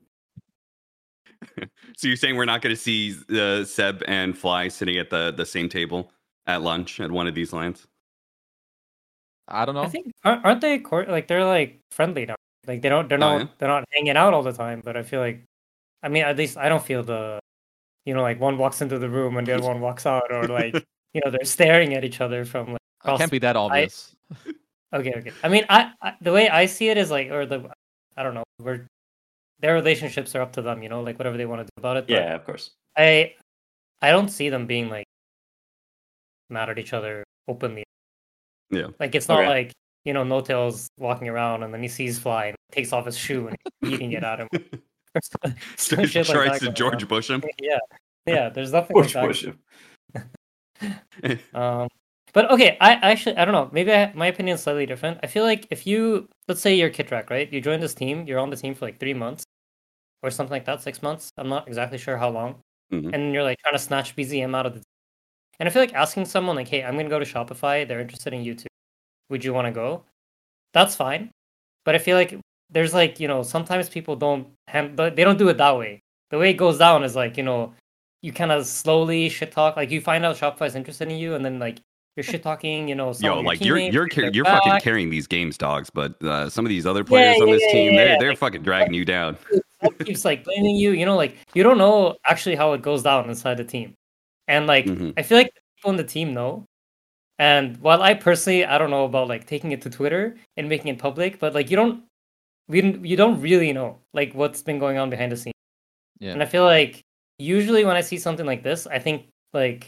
So 1.96 2.08
you're 2.08 2.16
saying 2.16 2.36
we're 2.36 2.44
not 2.44 2.60
going 2.60 2.74
to 2.74 2.80
see 2.80 3.14
uh, 3.30 3.64
Seb 3.64 4.02
and 4.06 4.36
Fly 4.36 4.68
sitting 4.68 4.98
at 4.98 5.08
the 5.10 5.32
the 5.32 5.46
same 5.46 5.68
table 5.68 6.10
at 6.46 6.62
lunch 6.62 7.00
at 7.00 7.10
one 7.10 7.26
of 7.26 7.34
these 7.34 7.52
lands? 7.52 7.86
i 9.48 9.64
don't 9.64 9.74
know 9.74 9.82
I 9.82 9.88
think 9.88 10.12
aren't, 10.24 10.44
aren't 10.44 10.60
they 10.60 10.78
like 10.80 11.28
they're 11.28 11.44
like 11.44 11.80
friendly 11.90 12.26
now? 12.26 12.34
Like 12.66 12.82
they 12.82 12.88
don't 12.88 13.08
they're 13.08 13.18
Oh, 13.18 13.38
not 13.38 13.40
yeah? 13.40 13.46
they're 13.58 13.68
not 13.68 13.84
hanging 13.92 14.16
out 14.16 14.34
all 14.34 14.42
the 14.42 14.52
time. 14.52 14.82
But 14.84 14.96
I 14.96 15.02
feel 15.02 15.20
like, 15.20 15.44
I 16.02 16.08
mean, 16.08 16.24
at 16.24 16.36
least 16.36 16.56
I 16.56 16.68
don't 16.68 16.82
feel 16.84 17.02
the, 17.02 17.38
you 18.04 18.14
know, 18.14 18.22
like 18.22 18.40
one 18.40 18.58
walks 18.58 18.80
into 18.82 18.98
the 18.98 19.08
room 19.08 19.36
and 19.36 19.46
the 19.46 19.54
other 19.54 19.66
one 19.66 19.80
walks 19.80 20.06
out, 20.06 20.30
or 20.30 20.46
like 20.48 20.74
you 21.14 21.20
know 21.24 21.30
they're 21.30 21.44
staring 21.44 21.94
at 21.94 22.04
each 22.04 22.20
other 22.20 22.44
from 22.44 22.72
like. 22.72 22.80
it 23.04 23.18
can't 23.18 23.30
be 23.30 23.38
that 23.38 23.56
obvious 23.56 24.14
Okay, 24.94 25.12
okay. 25.16 25.32
I 25.42 25.48
mean, 25.48 25.64
I, 25.68 25.92
I 26.00 26.14
the 26.20 26.32
way 26.32 26.48
I 26.48 26.66
see 26.66 26.88
it 26.88 26.96
is 26.96 27.10
like, 27.10 27.30
or 27.30 27.44
the, 27.44 27.68
I 28.16 28.22
don't 28.22 28.34
know, 28.34 28.44
we're 28.60 28.86
their 29.58 29.74
relationships 29.74 30.34
are 30.34 30.40
up 30.42 30.52
to 30.52 30.62
them, 30.62 30.82
you 30.82 30.88
know, 30.88 31.02
like 31.02 31.18
whatever 31.18 31.36
they 31.36 31.46
want 31.46 31.60
to 31.60 31.64
do 31.64 31.72
about 31.78 31.96
it. 31.96 32.04
Yeah, 32.08 32.34
of 32.34 32.44
course. 32.44 32.70
I, 32.96 33.34
I 34.00 34.10
don't 34.10 34.28
see 34.28 34.48
them 34.48 34.66
being 34.66 34.88
like 34.88 35.06
mad 36.50 36.70
at 36.70 36.78
each 36.78 36.92
other 36.92 37.24
openly. 37.48 37.84
Yeah. 38.70 38.88
Like 39.00 39.14
it's 39.14 39.28
not 39.28 39.40
Okay. 39.40 39.48
like 39.48 39.72
you 40.06 40.12
know, 40.14 40.24
Notail's 40.24 40.88
walking 40.98 41.28
around 41.28 41.62
and 41.64 41.74
then 41.74 41.82
he 41.82 41.88
sees 41.88 42.18
Fly 42.18 42.46
and 42.46 42.56
takes 42.72 42.92
off 42.94 43.04
his 43.06 43.18
shoe 43.18 43.48
and 43.48 43.56
he's 43.82 43.92
eating 43.92 44.12
it 44.12 44.24
at 44.24 44.40
him. 44.40 44.48
Or 45.14 45.20
some- 45.22 45.54
some 45.76 46.06
shit 46.06 46.28
like 46.28 46.34
Tries 46.36 46.60
that 46.60 46.66
to 46.66 46.72
George 46.72 47.02
on. 47.02 47.08
Bush 47.08 47.30
him. 47.30 47.42
Yeah, 47.60 47.78
yeah. 48.26 48.48
There's 48.50 48.70
nothing 48.72 48.94
Push, 48.94 49.14
like 49.14 49.22
that. 49.22 49.26
push 49.26 49.44
him. 49.44 49.58
Um, 51.54 51.88
but 52.34 52.50
okay, 52.50 52.76
I 52.82 52.94
I 52.96 53.10
actually 53.12 53.36
I 53.38 53.44
don't 53.46 53.54
know. 53.54 53.70
Maybe 53.72 53.92
I, 53.92 54.12
my 54.12 54.26
opinion 54.26 54.56
is 54.56 54.62
slightly 54.62 54.84
different. 54.84 55.18
I 55.22 55.26
feel 55.26 55.44
like 55.44 55.66
if 55.70 55.86
you 55.86 56.28
let's 56.48 56.60
say 56.60 56.74
you're 56.74 56.90
Kitrak, 56.90 57.30
right? 57.30 57.50
You 57.50 57.60
join 57.62 57.80
this 57.80 57.94
team, 57.94 58.26
you're 58.26 58.38
on 58.38 58.50
the 58.50 58.56
team 58.56 58.74
for 58.74 58.84
like 58.84 58.98
three 58.98 59.14
months 59.14 59.44
or 60.22 60.30
something 60.30 60.52
like 60.52 60.66
that, 60.66 60.82
six 60.82 61.02
months. 61.02 61.30
I'm 61.38 61.48
not 61.48 61.66
exactly 61.66 61.96
sure 61.98 62.18
how 62.18 62.28
long, 62.28 62.56
Mhm. 62.92 63.14
and 63.14 63.32
you're 63.32 63.42
like 63.42 63.56
trying 63.62 63.72
to 63.74 63.78
snatch 63.78 64.14
BZM 64.16 64.54
out 64.54 64.66
of 64.66 64.74
the. 64.74 64.82
And 65.58 65.66
I 65.68 65.72
feel 65.72 65.80
like 65.80 65.94
asking 65.94 66.26
someone 66.26 66.56
like, 66.56 66.68
"Hey, 66.68 66.82
I'm 66.84 66.96
gonna 66.98 67.08
go 67.08 67.18
to 67.18 67.24
Shopify. 67.24 67.88
They're 67.88 68.00
interested 68.00 68.34
in 68.34 68.44
you 68.44 68.54
too. 68.54 68.68
Would 69.30 69.44
you 69.44 69.52
want 69.54 69.66
to 69.66 69.72
go?" 69.72 70.04
That's 70.72 70.94
fine, 70.96 71.30
but 71.84 71.94
I 71.94 71.98
feel 71.98 72.16
like 72.16 72.38
there's 72.70 72.94
like 72.94 73.20
you 73.20 73.28
know 73.28 73.42
sometimes 73.42 73.88
people 73.88 74.16
don't 74.16 74.48
hand, 74.68 74.96
but 74.96 75.16
they 75.16 75.24
don't 75.24 75.38
do 75.38 75.48
it 75.48 75.58
that 75.58 75.76
way. 75.78 76.00
The 76.30 76.38
way 76.38 76.50
it 76.50 76.54
goes 76.54 76.78
down 76.78 77.04
is 77.04 77.14
like 77.16 77.36
you 77.36 77.42
know 77.44 77.72
you 78.22 78.32
kind 78.32 78.52
of 78.52 78.66
slowly 78.66 79.28
shit 79.28 79.52
talk. 79.52 79.76
Like 79.76 79.90
you 79.90 80.00
find 80.00 80.24
out 80.24 80.36
Shopify's 80.36 80.74
interested 80.74 81.08
in 81.08 81.16
you, 81.18 81.34
and 81.34 81.44
then 81.44 81.58
like 81.58 81.78
you're 82.16 82.24
shit 82.24 82.42
talking. 82.42 82.88
You 82.88 82.94
know, 82.94 83.12
some 83.12 83.24
Yo, 83.24 83.40
like 83.40 83.64
you're 83.64 83.78
you're 83.78 84.08
car- 84.08 84.30
you're 84.32 84.44
fucking 84.44 84.80
carrying 84.80 85.10
these 85.10 85.26
games, 85.26 85.56
dogs. 85.56 85.90
But 85.90 86.20
uh, 86.22 86.50
some 86.50 86.64
of 86.64 86.70
these 86.70 86.86
other 86.86 87.04
players 87.04 87.36
Yeah, 87.36 87.42
on 87.42 87.48
yeah, 87.48 87.54
this 87.54 87.62
yeah, 87.68 87.72
team, 87.72 87.96
they're 87.96 88.18
they're 88.18 88.36
fucking 88.36 88.62
dragging 88.62 88.94
you 88.94 89.04
down. 89.04 89.36
Keeps 90.04 90.24
like 90.24 90.42
blaming 90.44 90.74
you. 90.76 90.90
You 90.92 91.06
know, 91.06 91.16
like 91.16 91.36
you 91.54 91.62
don't 91.62 91.78
know 91.78 92.16
actually 92.24 92.56
how 92.56 92.72
it 92.72 92.82
goes 92.82 93.02
down 93.02 93.28
inside 93.28 93.56
the 93.58 93.64
team, 93.64 93.94
and 94.48 94.66
like 94.66 94.86
Mhm. 94.86 95.12
I 95.16 95.22
feel 95.22 95.38
like 95.38 95.52
people 95.76 95.90
in 95.90 95.96
the 95.96 96.04
team 96.04 96.34
know. 96.34 96.64
And 97.38 97.76
while 97.78 98.02
I 98.02 98.14
personally, 98.14 98.64
I 98.64 98.78
don't 98.78 98.90
know 98.90 99.04
about 99.04 99.28
like 99.28 99.46
taking 99.46 99.72
it 99.72 99.82
to 99.82 99.90
Twitter 99.90 100.36
and 100.56 100.68
making 100.68 100.88
it 100.94 100.98
public, 100.98 101.38
but 101.38 101.54
like 101.54 101.70
you 101.70 101.76
don't, 101.76 102.04
we 102.68 102.80
don't- 102.80 103.04
you 103.04 103.16
don't 103.16 103.40
really 103.40 103.72
know 103.72 103.98
like 104.14 104.32
what's 104.34 104.62
been 104.62 104.78
going 104.78 104.98
on 104.98 105.10
behind 105.10 105.32
the 105.32 105.36
scenes. 105.36 105.54
Yeah. 106.18 106.32
And 106.32 106.42
I 106.42 106.46
feel 106.46 106.64
like 106.64 107.02
usually 107.38 107.84
when 107.84 107.96
I 107.96 108.00
see 108.00 108.16
something 108.18 108.46
like 108.46 108.62
this, 108.62 108.86
I 108.86 108.98
think 108.98 109.28
like 109.52 109.86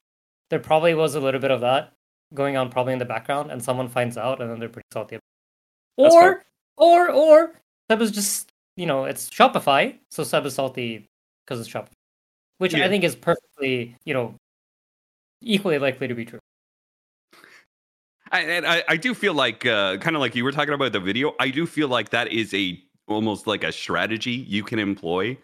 there 0.50 0.58
probably 0.58 0.94
was 0.94 1.14
a 1.14 1.20
little 1.20 1.40
bit 1.40 1.50
of 1.50 1.60
that 1.62 1.92
going 2.34 2.56
on 2.58 2.70
probably 2.70 2.92
in 2.92 2.98
the 2.98 3.04
background, 3.06 3.50
and 3.50 3.62
someone 3.62 3.88
finds 3.88 4.18
out, 4.18 4.40
and 4.42 4.50
then 4.50 4.58
they're 4.60 4.68
pretty 4.68 4.86
salty. 4.92 5.16
About 5.16 6.06
it. 6.06 6.12
Or, 6.12 6.44
or, 6.76 7.10
or 7.10 7.52
Seb 7.90 8.02
is 8.02 8.10
just 8.10 8.50
you 8.76 8.84
know 8.86 9.04
it's 9.06 9.30
Shopify, 9.30 9.96
so 10.10 10.22
Seb 10.22 10.44
is 10.46 10.54
salty 10.54 11.06
because 11.46 11.60
it's 11.60 11.68
Shopify, 11.68 11.92
which 12.58 12.74
Yeah. 12.74 12.84
I 12.84 12.88
think 12.88 13.04
is 13.04 13.16
perfectly 13.16 13.96
you 14.04 14.12
know 14.14 14.34
equally 15.40 15.78
likely 15.78 16.06
to 16.08 16.14
be 16.14 16.26
true. 16.26 16.38
I, 18.30 18.40
and 18.40 18.66
I, 18.66 18.84
I 18.88 18.96
do 18.96 19.14
feel 19.14 19.34
like 19.34 19.66
uh, 19.66 19.96
kind 19.98 20.16
of 20.16 20.20
like 20.20 20.34
you 20.34 20.44
were 20.44 20.52
talking 20.52 20.74
about 20.74 20.92
the 20.92 21.00
video. 21.00 21.34
I 21.40 21.50
do 21.50 21.66
feel 21.66 21.88
like 21.88 22.10
that 22.10 22.32
is 22.32 22.52
a 22.54 22.82
almost 23.06 23.46
like 23.46 23.64
a 23.64 23.72
strategy 23.72 24.32
you 24.32 24.62
can 24.62 24.78
employ 24.78 25.38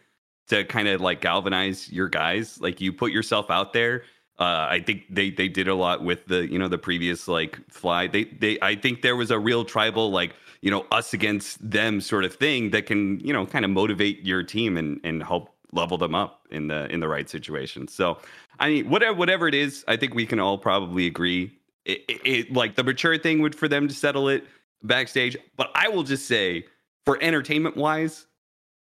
to 0.49 0.65
kind 0.65 0.89
of 0.89 1.01
like 1.01 1.21
galvanize 1.21 1.91
your 1.91 2.09
guys. 2.09 2.61
Like 2.61 2.81
you 2.81 2.93
put 2.93 3.13
yourself 3.13 3.51
out 3.51 3.73
there. 3.73 4.05
Uh, 4.39 4.67
I 4.69 4.83
think 4.85 5.05
they 5.11 5.31
they 5.31 5.49
did 5.49 5.69
a 5.69 5.75
lot 5.75 6.03
with 6.03 6.27
the 6.27 6.51
you 6.51 6.59
know 6.59 6.69
the 6.69 6.79
previous 6.79 7.29
like 7.29 7.59
fly. 7.71 8.07
They 8.07 8.25
they 8.25 8.59
I 8.61 8.75
think 8.75 9.03
there 9.03 9.17
was 9.17 9.31
a 9.31 9.39
real 9.39 9.65
tribal 9.65 10.11
like 10.11 10.35
you 10.61 10.71
know 10.71 10.87
us 10.91 11.15
against 11.15 11.71
them 11.71 12.01
sort 12.01 12.25
of 12.25 12.35
thing 12.35 12.71
that 12.71 12.87
can 12.87 13.21
you 13.21 13.33
know 13.33 13.47
kind 13.47 13.65
of 13.65 13.71
motivate 13.71 14.25
your 14.25 14.43
team 14.43 14.77
and 14.77 15.01
and 15.05 15.23
help 15.23 15.55
level 15.73 15.99
them 15.99 16.15
up 16.15 16.47
in 16.51 16.69
the 16.69 16.87
in 16.93 17.01
the 17.01 17.09
right 17.09 17.31
situation. 17.31 17.87
So 17.87 18.19
I 18.59 18.71
mean 18.71 18.91
whatever 18.91 19.15
whatever 19.17 19.47
it 19.47 19.55
is, 19.55 19.85
I 19.87 19.97
think 19.97 20.15
we 20.15 20.27
can 20.27 20.41
all 20.41 20.59
probably 20.59 21.07
agree 21.07 21.53
it, 21.85 22.03
it, 22.09 22.21
it- 22.25 22.53
like 22.53 22.75
the 22.77 22.85
mature 22.85 23.19
thing 23.19 23.41
would 23.41 23.55
for 23.55 23.69
them 23.69 23.89
to 23.89 23.95
settle 23.95 24.29
it 24.29 24.45
backstage. 24.83 25.37
But 25.57 25.71
I 25.75 25.89
will 25.89 26.03
just 26.03 26.27
say, 26.27 26.65
for 27.05 27.19
entertainment 27.23 27.77
wise, 27.77 28.27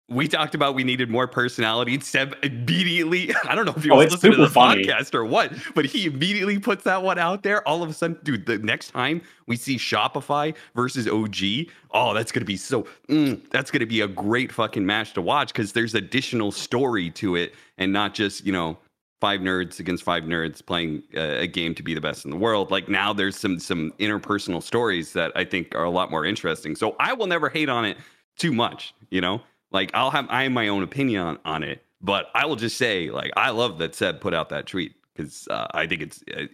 we 0.08 0.26
talked 0.26 0.56
about 0.56 0.74
we 0.74 0.82
needed 0.82 1.08
more 1.08 1.28
personality. 1.28 1.98
Seb 2.00 2.34
immediately, 2.42 3.32
I 3.48 3.54
don't 3.54 3.64
know 3.64 3.74
if 3.76 3.84
you 3.84 3.92
oh, 3.92 3.98
was 3.98 4.10
listening 4.10 4.32
to 4.32 4.38
the 4.38 4.48
funny. 4.48 4.84
podcast 4.84 5.14
or 5.14 5.24
what, 5.24 5.52
but 5.74 5.84
he 5.84 6.06
immediately 6.06 6.58
puts 6.58 6.82
that 6.82 7.02
one 7.02 7.16
out 7.18 7.44
there. 7.44 7.66
All 7.66 7.82
of 7.84 7.88
a 7.88 7.92
sudden, 7.92 8.18
dude, 8.24 8.44
the 8.44 8.58
next 8.58 8.90
time 8.90 9.22
we 9.46 9.56
see 9.56 9.76
Shopify 9.76 10.54
versus 10.74 11.06
OG, 11.06 11.70
oh, 11.92 12.12
that's 12.12 12.32
going 12.32 12.40
to 12.40 12.44
be 12.46 12.56
so, 12.56 12.86
mm, 13.08 13.40
that's 13.50 13.70
going 13.70 13.80
to 13.80 13.86
be 13.86 14.00
a 14.00 14.08
great 14.08 14.50
fucking 14.50 14.84
match 14.84 15.12
to 15.14 15.22
watch 15.22 15.52
because 15.52 15.72
there's 15.72 15.94
additional 15.94 16.50
story 16.50 17.10
to 17.10 17.36
it 17.36 17.54
and 17.78 17.92
not 17.92 18.12
just, 18.12 18.44
you 18.44 18.52
know, 18.52 18.78
five 19.20 19.40
nerds 19.40 19.78
against 19.78 20.02
five 20.02 20.24
nerds 20.24 20.64
playing 20.64 21.02
a, 21.14 21.42
a 21.42 21.46
game 21.46 21.74
to 21.74 21.82
be 21.82 21.94
the 21.94 22.00
best 22.00 22.24
in 22.24 22.30
the 22.30 22.36
world. 22.36 22.70
Like 22.70 22.88
now 22.88 23.12
there's 23.12 23.36
some 23.36 23.58
some 23.58 23.92
interpersonal 23.98 24.62
stories 24.62 25.12
that 25.12 25.32
I 25.34 25.44
think 25.44 25.74
are 25.74 25.84
a 25.84 25.90
lot 25.90 26.10
more 26.10 26.24
interesting. 26.24 26.74
So 26.74 26.96
I 26.98 27.12
will 27.12 27.26
never 27.26 27.48
hate 27.48 27.68
on 27.68 27.84
it 27.84 27.98
too 28.36 28.52
much, 28.52 28.94
you 29.10 29.20
know? 29.20 29.42
Like 29.70 29.90
I'll 29.94 30.10
have 30.10 30.26
I 30.30 30.44
have 30.44 30.52
my 30.52 30.68
own 30.68 30.82
opinion 30.82 31.22
on, 31.22 31.38
on 31.44 31.62
it, 31.62 31.84
but 32.00 32.26
I 32.34 32.46
will 32.46 32.56
just 32.56 32.76
say 32.76 33.10
like 33.10 33.30
I 33.36 33.50
love 33.50 33.78
that 33.78 33.94
said 33.94 34.20
put 34.20 34.34
out 34.34 34.48
that 34.48 34.66
tweet 34.66 34.94
because 35.14 35.46
uh, 35.48 35.66
I 35.72 35.86
think 35.86 36.02
it's 36.02 36.24
uh, 36.36 36.46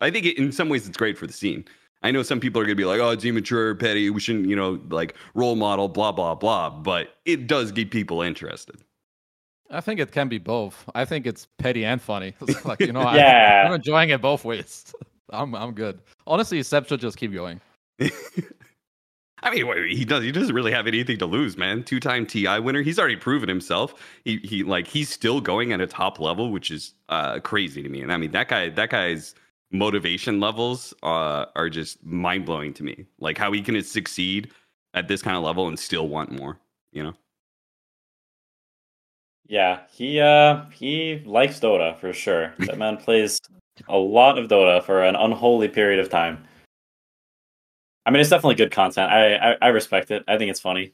I 0.00 0.10
think 0.10 0.26
it, 0.26 0.38
in 0.38 0.50
some 0.50 0.68
ways 0.68 0.88
it's 0.88 0.96
great 0.96 1.16
for 1.16 1.26
the 1.26 1.32
scene. 1.32 1.64
I 2.02 2.10
know 2.10 2.22
some 2.22 2.40
people 2.40 2.60
are 2.60 2.64
gonna 2.64 2.74
be 2.74 2.84
like, 2.84 3.00
"Oh, 3.00 3.10
it's 3.10 3.24
immature, 3.24 3.74
petty. 3.74 4.10
We 4.10 4.20
shouldn't, 4.20 4.48
you 4.48 4.56
know, 4.56 4.80
like 4.90 5.14
role 5.34 5.56
model, 5.56 5.88
blah 5.88 6.12
blah 6.12 6.34
blah." 6.34 6.70
But 6.70 7.16
it 7.24 7.46
does 7.46 7.72
get 7.72 7.90
people 7.90 8.22
interested. 8.22 8.76
I 9.70 9.80
think 9.80 10.00
it 10.00 10.12
can 10.12 10.28
be 10.28 10.38
both. 10.38 10.88
I 10.94 11.04
think 11.04 11.26
it's 11.26 11.46
petty 11.58 11.84
and 11.84 12.00
funny. 12.00 12.34
Like 12.64 12.80
you 12.80 12.92
know, 12.92 13.00
I, 13.02 13.16
Yeah. 13.16 13.64
I'm 13.66 13.74
enjoying 13.74 14.10
it 14.10 14.20
both 14.20 14.44
ways. 14.44 14.92
I'm 15.30 15.54
I'm 15.54 15.72
good. 15.72 16.00
Honestly, 16.26 16.62
Seb 16.62 16.86
should 16.86 17.00
just 17.00 17.16
keep 17.16 17.32
going. 17.32 17.60
I 19.42 19.50
mean, 19.50 19.88
he 19.88 20.04
does. 20.04 20.24
He 20.24 20.32
doesn't 20.32 20.54
really 20.54 20.72
have 20.72 20.86
anything 20.86 21.18
to 21.18 21.26
lose, 21.26 21.56
man. 21.56 21.84
Two-time 21.84 22.26
TI 22.26 22.58
winner. 22.58 22.82
He's 22.82 22.98
already 22.98 23.16
proven 23.16 23.48
himself. 23.48 23.94
He 24.24 24.38
he 24.38 24.62
like 24.62 24.86
he's 24.86 25.08
still 25.08 25.40
going 25.40 25.72
at 25.72 25.80
a 25.80 25.86
top 25.86 26.18
level, 26.20 26.50
which 26.50 26.70
is 26.70 26.94
uh, 27.08 27.40
crazy 27.40 27.82
to 27.82 27.88
me. 27.88 28.02
And 28.02 28.12
I 28.12 28.16
mean, 28.16 28.30
that 28.32 28.48
guy, 28.48 28.70
that 28.70 28.90
guy's 28.90 29.34
motivation 29.72 30.40
levels 30.40 30.94
uh, 31.02 31.46
are 31.54 31.68
just 31.68 32.04
mind 32.04 32.46
blowing 32.46 32.72
to 32.74 32.82
me. 32.82 33.06
Like 33.20 33.36
how 33.36 33.52
he 33.52 33.62
can 33.62 33.80
succeed 33.82 34.50
at 34.94 35.08
this 35.08 35.22
kind 35.22 35.36
of 35.36 35.42
level 35.42 35.68
and 35.68 35.78
still 35.78 36.08
want 36.08 36.32
more. 36.32 36.58
You 36.92 37.04
know? 37.04 37.14
Yeah, 39.48 39.80
he 39.92 40.20
uh 40.20 40.64
he 40.70 41.22
likes 41.24 41.60
Dota 41.60 41.98
for 41.98 42.12
sure. 42.12 42.54
That 42.58 42.78
man 42.78 42.96
plays 42.96 43.40
a 43.88 43.96
lot 43.96 44.38
of 44.38 44.48
Dota 44.48 44.82
for 44.82 45.04
an 45.04 45.14
unholy 45.14 45.68
period 45.68 46.00
of 46.00 46.10
time. 46.10 46.44
I 48.04 48.10
mean, 48.10 48.20
it's 48.20 48.30
definitely 48.30 48.56
good 48.56 48.70
content. 48.70 49.10
I 49.10 49.36
I, 49.36 49.56
I 49.62 49.68
respect 49.68 50.10
it. 50.10 50.24
I 50.26 50.38
think 50.38 50.50
it's 50.50 50.60
funny. 50.60 50.92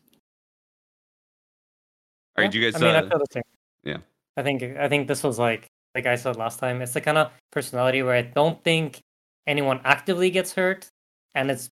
All 2.37 2.45
right, 2.45 2.51
do 2.51 2.59
you 2.59 2.71
guys? 2.71 2.81
I 2.81 2.85
mean, 2.85 2.95
I 2.95 2.99
uh, 2.99 3.09
feel 3.09 3.19
the 3.19 3.27
same. 3.31 3.43
yeah. 3.85 3.99
I 4.37 4.43
think 4.43 4.63
I 4.63 4.89
think 4.89 5.09
this 5.09 5.23
was 5.23 5.39
like 5.39 5.67
like 5.95 6.07
I 6.07 6.17
said 6.17 6.37
last 6.37 6.59
time. 6.59 6.83
It's 6.83 6.93
the 6.93 7.01
kind 7.01 7.19
of 7.19 7.31
personality 7.51 8.03
where 8.03 8.15
I 8.15 8.23
don't 8.23 8.63
think 8.65 9.01
anyone 9.47 9.81
actively 9.85 10.31
gets 10.31 10.53
hurt, 10.53 10.89
and 11.35 11.51
it's 11.51 11.69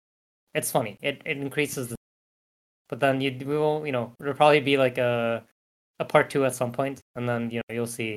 it's 0.55 0.71
funny. 0.71 0.99
It 1.03 1.23
it 1.25 1.39
increases 1.39 1.89
the. 1.89 1.97
But 2.89 3.01
then 3.01 3.21
you 3.21 3.37
we 3.45 3.57
will 3.57 3.85
you 3.87 3.93
know 3.93 4.13
there'll 4.19 4.35
probably 4.35 4.61
be 4.61 4.77
like 4.77 4.99
a 4.99 5.45
a 6.01 6.05
part 6.05 6.31
two 6.31 6.45
at 6.45 6.55
some 6.55 6.73
point, 6.73 7.01
and 7.17 7.29
then 7.29 7.51
you 7.51 7.61
know 7.69 7.75
you'll 7.75 7.87
see 7.87 8.17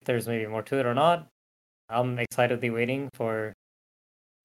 if 0.00 0.06
there's 0.06 0.26
maybe 0.26 0.46
more 0.46 0.62
to 0.62 0.78
it 0.78 0.86
or 0.86 0.94
not. 0.94 1.28
I'm 1.88 2.18
excitedly 2.18 2.70
waiting 2.70 3.08
for 3.14 3.52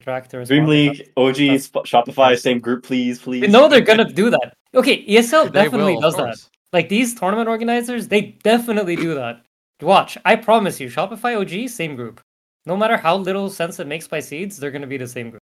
track 0.01 0.27
to 0.29 0.45
Dream. 0.45 0.65
League, 0.65 1.11
OG, 1.17 1.59
Sp- 1.59 1.85
Shopify, 1.85 2.37
same 2.37 2.59
group, 2.59 2.83
please, 2.83 3.19
please. 3.19 3.41
They 3.41 3.47
know 3.47 3.67
they're 3.67 3.81
gonna 3.81 4.11
do 4.11 4.29
that. 4.29 4.53
Okay, 4.75 5.05
ESL 5.05 5.45
They 5.45 5.63
definitely 5.63 5.95
will, 5.95 6.05
of 6.05 6.15
does 6.15 6.15
that. 6.15 6.49
Like 6.71 6.89
these 6.89 7.15
tournament 7.15 7.49
organizers, 7.49 8.07
they 8.07 8.37
definitely 8.43 8.95
do 8.95 9.15
that. 9.15 9.43
Watch, 9.81 10.17
I 10.25 10.35
promise 10.35 10.79
you, 10.79 10.87
Shopify 10.87 11.39
OG, 11.39 11.69
same 11.69 11.95
group. 11.95 12.21
No 12.65 12.75
matter 12.75 12.97
how 12.97 13.15
little 13.15 13.49
sense 13.49 13.79
it 13.79 13.87
makes 13.87 14.07
by 14.07 14.19
seeds, 14.19 14.57
they're 14.57 14.71
gonna 14.71 14.87
be 14.87 14.97
the 14.97 15.07
same 15.07 15.29
group. 15.31 15.41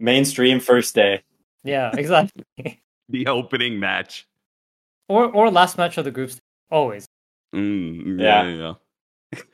Mainstream 0.00 0.60
first 0.60 0.94
day. 0.94 1.22
Yeah, 1.62 1.90
exactly. 1.96 2.44
The 3.08 3.26
opening 3.26 3.78
match. 3.78 4.26
Or 5.08 5.26
or 5.26 5.50
last 5.50 5.78
match 5.78 5.98
of 5.98 6.04
the 6.04 6.10
groups, 6.10 6.38
always. 6.70 7.06
Mm, 7.54 8.20
Yeah. 8.20 8.42
yeah, 8.44 8.74
yeah. 9.32 9.40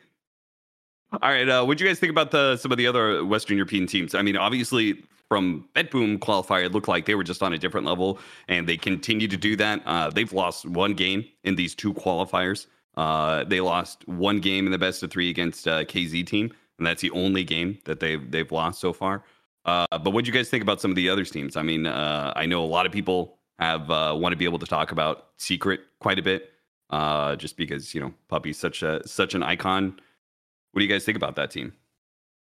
All 1.23 1.31
right. 1.31 1.49
Uh, 1.49 1.65
what 1.65 1.77
do 1.79 1.85
you 1.85 1.91
guys 1.91 1.99
think 1.99 2.11
about 2.11 2.31
the 2.31 2.57
some 2.57 2.73
of 2.73 2.79
the 2.79 2.87
other 2.87 3.25
Western 3.25 3.57
European 3.57 3.87
teams? 3.87 4.15
I 4.15 4.23
mean, 4.23 4.37
obviously 4.37 5.03
from 5.29 5.69
BetBoom 5.75 6.19
qualifier, 6.19 6.65
it 6.67 6.73
looked 6.73 6.89
like 6.89 7.07
they 7.07 7.15
were 7.15 7.25
just 7.25 7.43
on 7.43 7.53
a 7.53 7.59
different 7.59 7.87
level, 7.87 8.19
and 8.49 8.69
they 8.69 8.77
continue 8.77 9.29
to 9.29 9.37
do 9.37 9.57
that. 9.57 9.83
Uh, 9.87 10.11
they've 10.11 10.33
lost 10.33 10.67
one 10.67 10.95
game 10.95 11.25
in 11.45 11.55
these 11.57 11.75
two 11.75 11.93
qualifiers. 11.95 12.67
Uh, 12.97 13.45
they 13.45 13.61
lost 13.61 14.07
one 14.09 14.41
game 14.41 14.67
in 14.67 14.73
the 14.73 14.79
best 14.79 15.03
of 15.03 15.11
three 15.11 15.31
against 15.31 15.67
uh, 15.69 15.85
KZ 15.85 16.27
team, 16.27 16.53
and 16.79 16.87
that's 16.87 17.01
the 17.03 17.11
only 17.13 17.45
game 17.45 17.79
that 17.85 18.01
they've 18.01 18.31
they've 18.31 18.51
lost 18.53 18.81
so 18.81 18.93
far. 18.93 19.23
Uh, 19.65 19.87
but 19.91 20.11
what 20.11 20.25
do 20.25 20.29
you 20.31 20.35
guys 20.35 20.49
think 20.51 20.63
about 20.63 20.81
some 20.81 20.91
of 20.91 20.97
the 20.97 21.09
other 21.09 21.25
teams? 21.25 21.57
I 21.57 21.63
mean, 21.63 21.87
uh, 21.87 22.33
I 22.35 22.47
know 22.47 22.65
a 22.65 22.67
lot 22.67 22.85
of 22.87 22.93
people 22.93 23.39
have 23.59 23.91
uh, 23.91 24.15
want 24.19 24.33
to 24.33 24.37
be 24.37 24.45
able 24.45 24.59
to 24.59 24.67
talk 24.67 24.93
about 24.93 25.29
Secret 25.37 25.81
quite 26.01 26.19
a 26.19 26.23
bit, 26.23 26.51
uh, 26.91 27.37
just 27.37 27.57
because 27.57 27.95
you 27.95 28.01
know 28.01 28.13
Puppy's 28.29 28.59
such 28.59 28.83
a 28.83 29.07
such 29.07 29.35
an 29.35 29.43
icon. 29.43 29.99
What 30.73 30.81
do 30.81 30.85
you 30.85 30.91
guys 30.91 31.05
think 31.05 31.17
about 31.17 31.37
that 31.37 31.51
team? 31.51 31.73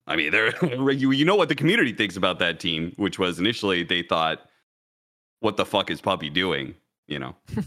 I 0.07 0.15
mean, 0.15 0.31
they're 0.31 0.53
you, 0.91 1.11
you 1.11 1.25
know 1.25 1.35
what 1.35 1.49
the 1.49 1.55
community 1.55 1.93
thinks 1.93 2.15
about 2.17 2.39
that 2.39 2.59
team, 2.59 2.93
which 2.97 3.19
was 3.19 3.39
initially 3.39 3.83
they 3.83 4.01
thought, 4.01 4.41
"What 5.39 5.57
the 5.57 5.65
fuck 5.65 5.89
is 5.89 6.01
Puppy 6.01 6.29
doing?" 6.29 6.75
You 7.07 7.19
know. 7.19 7.35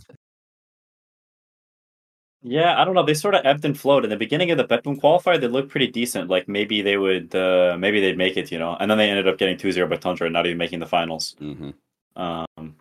Yeah, 2.43 2.81
I 2.81 2.85
don't 2.85 2.95
know. 2.95 3.05
They 3.05 3.15
sort 3.15 3.35
of 3.35 3.45
ebbed 3.45 3.65
and 3.65 3.79
flowed. 3.79 4.05
In 4.05 4.11
the 4.11 4.17
beginning 4.17 4.51
of 4.51 4.59
the 4.59 4.65
Betboom 4.65 5.01
qualifier, 5.01 5.41
they 5.41 5.49
looked 5.49 5.71
pretty 5.71 5.89
decent. 5.89 6.31
Like 6.31 6.49
maybe 6.49 6.83
they 6.83 6.97
would, 6.97 7.35
uh, 7.35 7.77
maybe 7.79 8.01
they'd 8.01 8.17
make 8.17 8.37
it, 8.37 8.53
you 8.53 8.59
know. 8.59 8.77
And 8.79 8.91
then 8.91 8.99
they 8.99 9.11
ended 9.11 9.27
up 9.27 9.39
getting 9.39 9.57
2-0 9.57 9.89
by 9.91 9.97
Tundra 9.97 10.27
and 10.27 10.33
not 10.33 10.47
even 10.47 10.57
making 10.59 10.79
the 10.79 10.87
finals. 10.87 11.35
hmm 11.39 11.71
Um, 12.15 12.77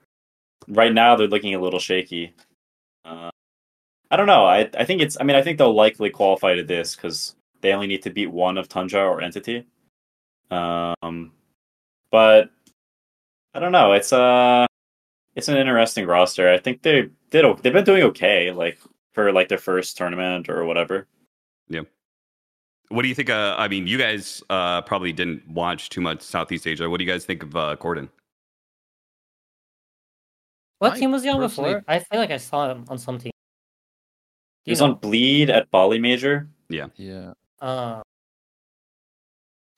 right 0.67 0.93
now, 0.93 1.15
they're 1.15 1.27
looking 1.27 1.55
a 1.55 1.61
little 1.61 1.79
shaky. 1.79 2.33
Uh, 3.05 3.29
I 4.09 4.15
don't 4.15 4.27
know. 4.27 4.45
I 4.45 4.69
I 4.77 4.85
think 4.85 5.01
it's. 5.01 5.17
I 5.19 5.23
mean, 5.23 5.35
I 5.35 5.41
think 5.41 5.57
they'll 5.57 5.73
likely 5.73 6.09
qualify 6.09 6.55
to 6.55 6.63
this 6.63 6.95
because 6.95 7.35
they 7.61 7.73
only 7.73 7.87
need 7.87 8.03
to 8.03 8.09
beat 8.09 8.31
one 8.31 8.57
of 8.57 8.69
Tundra 8.69 9.01
or 9.01 9.21
Entity. 9.21 9.65
Um, 10.51 11.31
but 12.11 12.49
I 13.53 13.59
don't 13.59 13.71
know. 13.71 13.93
It's 13.93 14.13
uh, 14.13 14.65
it's 15.35 15.47
an 15.47 15.57
interesting 15.57 16.05
roster. 16.05 16.51
I 16.51 16.57
think 16.57 16.81
they 16.81 17.09
did. 17.31 17.45
They've 17.61 17.73
been 17.73 17.83
doing 17.83 18.03
okay. 18.03 18.51
Like 18.51 18.79
for 19.13 19.31
like 19.31 19.49
their 19.49 19.57
first 19.57 19.97
tournament 19.97 20.49
or 20.49 20.65
whatever. 20.65 21.07
Yeah. 21.67 21.81
What 22.89 23.01
do 23.01 23.09
you 23.09 23.15
think? 23.15 23.29
Uh, 23.29 23.55
I 23.57 23.67
mean, 23.67 23.87
you 23.87 23.97
guys 23.97 24.41
uh, 24.49 24.81
probably 24.83 25.11
didn't 25.11 25.47
watch 25.49 25.89
too 25.89 25.99
much 25.99 26.21
Southeast 26.21 26.65
Asia. 26.65 26.89
What 26.89 26.99
do 26.99 27.03
you 27.03 27.11
guys 27.11 27.25
think 27.25 27.43
of 27.43 27.55
uh, 27.55 27.75
Corden? 27.77 28.09
What 30.79 30.93
I 30.93 30.99
team 30.99 31.11
was 31.11 31.23
he 31.23 31.29
on 31.29 31.37
personally- 31.37 31.75
before? 31.75 31.83
I 31.87 31.99
feel 31.99 32.19
like 32.19 32.31
I 32.31 32.37
saw 32.37 32.69
him 32.71 32.85
on 32.89 32.97
some 32.97 33.17
team. 33.17 33.31
He 34.63 34.71
was 34.71 34.81
on 34.81 34.95
Bleed 34.95 35.49
at 35.49 35.71
Bali 35.71 35.97
Major. 35.97 36.49
Yeah. 36.69 36.87
Yeah. 36.97 37.33
Uh, 37.61 38.01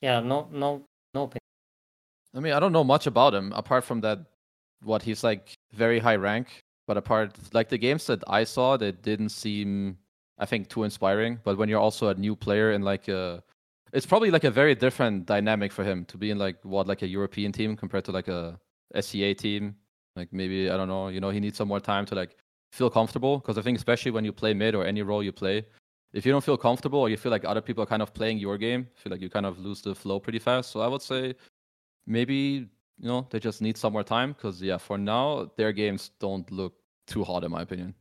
yeah, 0.01 0.19
no, 0.19 0.49
no, 0.51 0.83
no 1.13 1.23
opinion. 1.23 1.39
I 2.35 2.39
mean, 2.39 2.53
I 2.53 2.59
don't 2.59 2.71
know 2.71 2.83
much 2.83 3.05
about 3.07 3.33
him 3.33 3.53
apart 3.53 3.83
from 3.83 4.01
that. 4.01 4.19
What 4.81 5.01
he's 5.01 5.23
like, 5.23 5.53
very 5.73 5.99
high 5.99 6.15
rank. 6.15 6.59
But 6.87 6.97
apart, 6.97 7.37
like 7.53 7.69
the 7.69 7.77
games 7.77 8.07
that 8.07 8.23
I 8.27 8.43
saw, 8.43 8.77
they 8.77 8.91
didn't 8.91 9.29
seem, 9.29 9.97
I 10.39 10.45
think, 10.45 10.69
too 10.69 10.83
inspiring. 10.83 11.39
But 11.43 11.57
when 11.57 11.69
you're 11.69 11.79
also 11.79 12.07
a 12.07 12.15
new 12.15 12.35
player 12.35 12.71
in 12.71 12.81
like 12.81 13.07
a, 13.07 13.43
it's 13.93 14.05
probably 14.07 14.31
like 14.31 14.43
a 14.43 14.51
very 14.51 14.73
different 14.73 15.27
dynamic 15.27 15.71
for 15.71 15.83
him 15.83 16.05
to 16.05 16.17
be 16.17 16.31
in 16.31 16.39
like 16.39 16.57
what 16.63 16.87
like 16.87 17.03
a 17.03 17.07
European 17.07 17.51
team 17.51 17.75
compared 17.75 18.05
to 18.05 18.11
like 18.11 18.27
a 18.27 18.59
SCA 18.99 19.35
team. 19.35 19.75
Like 20.15 20.31
maybe 20.33 20.69
I 20.69 20.77
don't 20.77 20.87
know. 20.87 21.07
You 21.09 21.19
know, 21.21 21.29
he 21.29 21.39
needs 21.39 21.57
some 21.57 21.67
more 21.67 21.79
time 21.79 22.05
to 22.07 22.15
like 22.15 22.35
feel 22.71 22.89
comfortable 22.89 23.39
because 23.39 23.57
I 23.57 23.61
think 23.61 23.77
especially 23.77 24.11
when 24.11 24.25
you 24.25 24.31
play 24.31 24.53
mid 24.53 24.75
or 24.75 24.85
any 24.85 25.01
role 25.01 25.23
you 25.23 25.31
play, 25.31 25.65
if 26.13 26.25
you 26.25 26.31
don't 26.31 26.43
feel 26.43 26.57
comfortable 26.57 26.99
or 26.99 27.09
you 27.09 27.17
feel 27.17 27.31
like 27.31 27.45
other 27.45 27.61
people 27.61 27.83
are 27.83 27.87
kind 27.87 28.01
of 28.01 28.13
playing 28.13 28.37
your 28.39 28.57
game, 28.57 28.87
I 28.95 28.99
feel 28.99 29.11
like 29.11 29.21
you 29.21 29.29
kind 29.29 29.45
of 29.45 29.59
lose 29.59 29.81
the 29.81 29.95
flow 29.95 30.19
pretty 30.19 30.39
fast. 30.39 30.71
So 30.71 30.81
I 30.81 30.87
would 30.87 31.01
say 31.01 31.35
maybe 32.05 32.67
you 32.99 33.07
know 33.07 33.27
they 33.29 33.39
just 33.39 33.61
need 33.61 33.77
some 33.77 33.93
more 33.93 34.03
time 34.03 34.33
because 34.33 34.61
yeah, 34.61 34.77
for 34.77 34.97
now 34.97 35.51
their 35.57 35.71
games 35.71 36.11
don't 36.19 36.49
look 36.51 36.73
too 37.07 37.23
hot 37.23 37.43
in 37.43 37.51
my 37.51 37.61
opinion. 37.61 37.93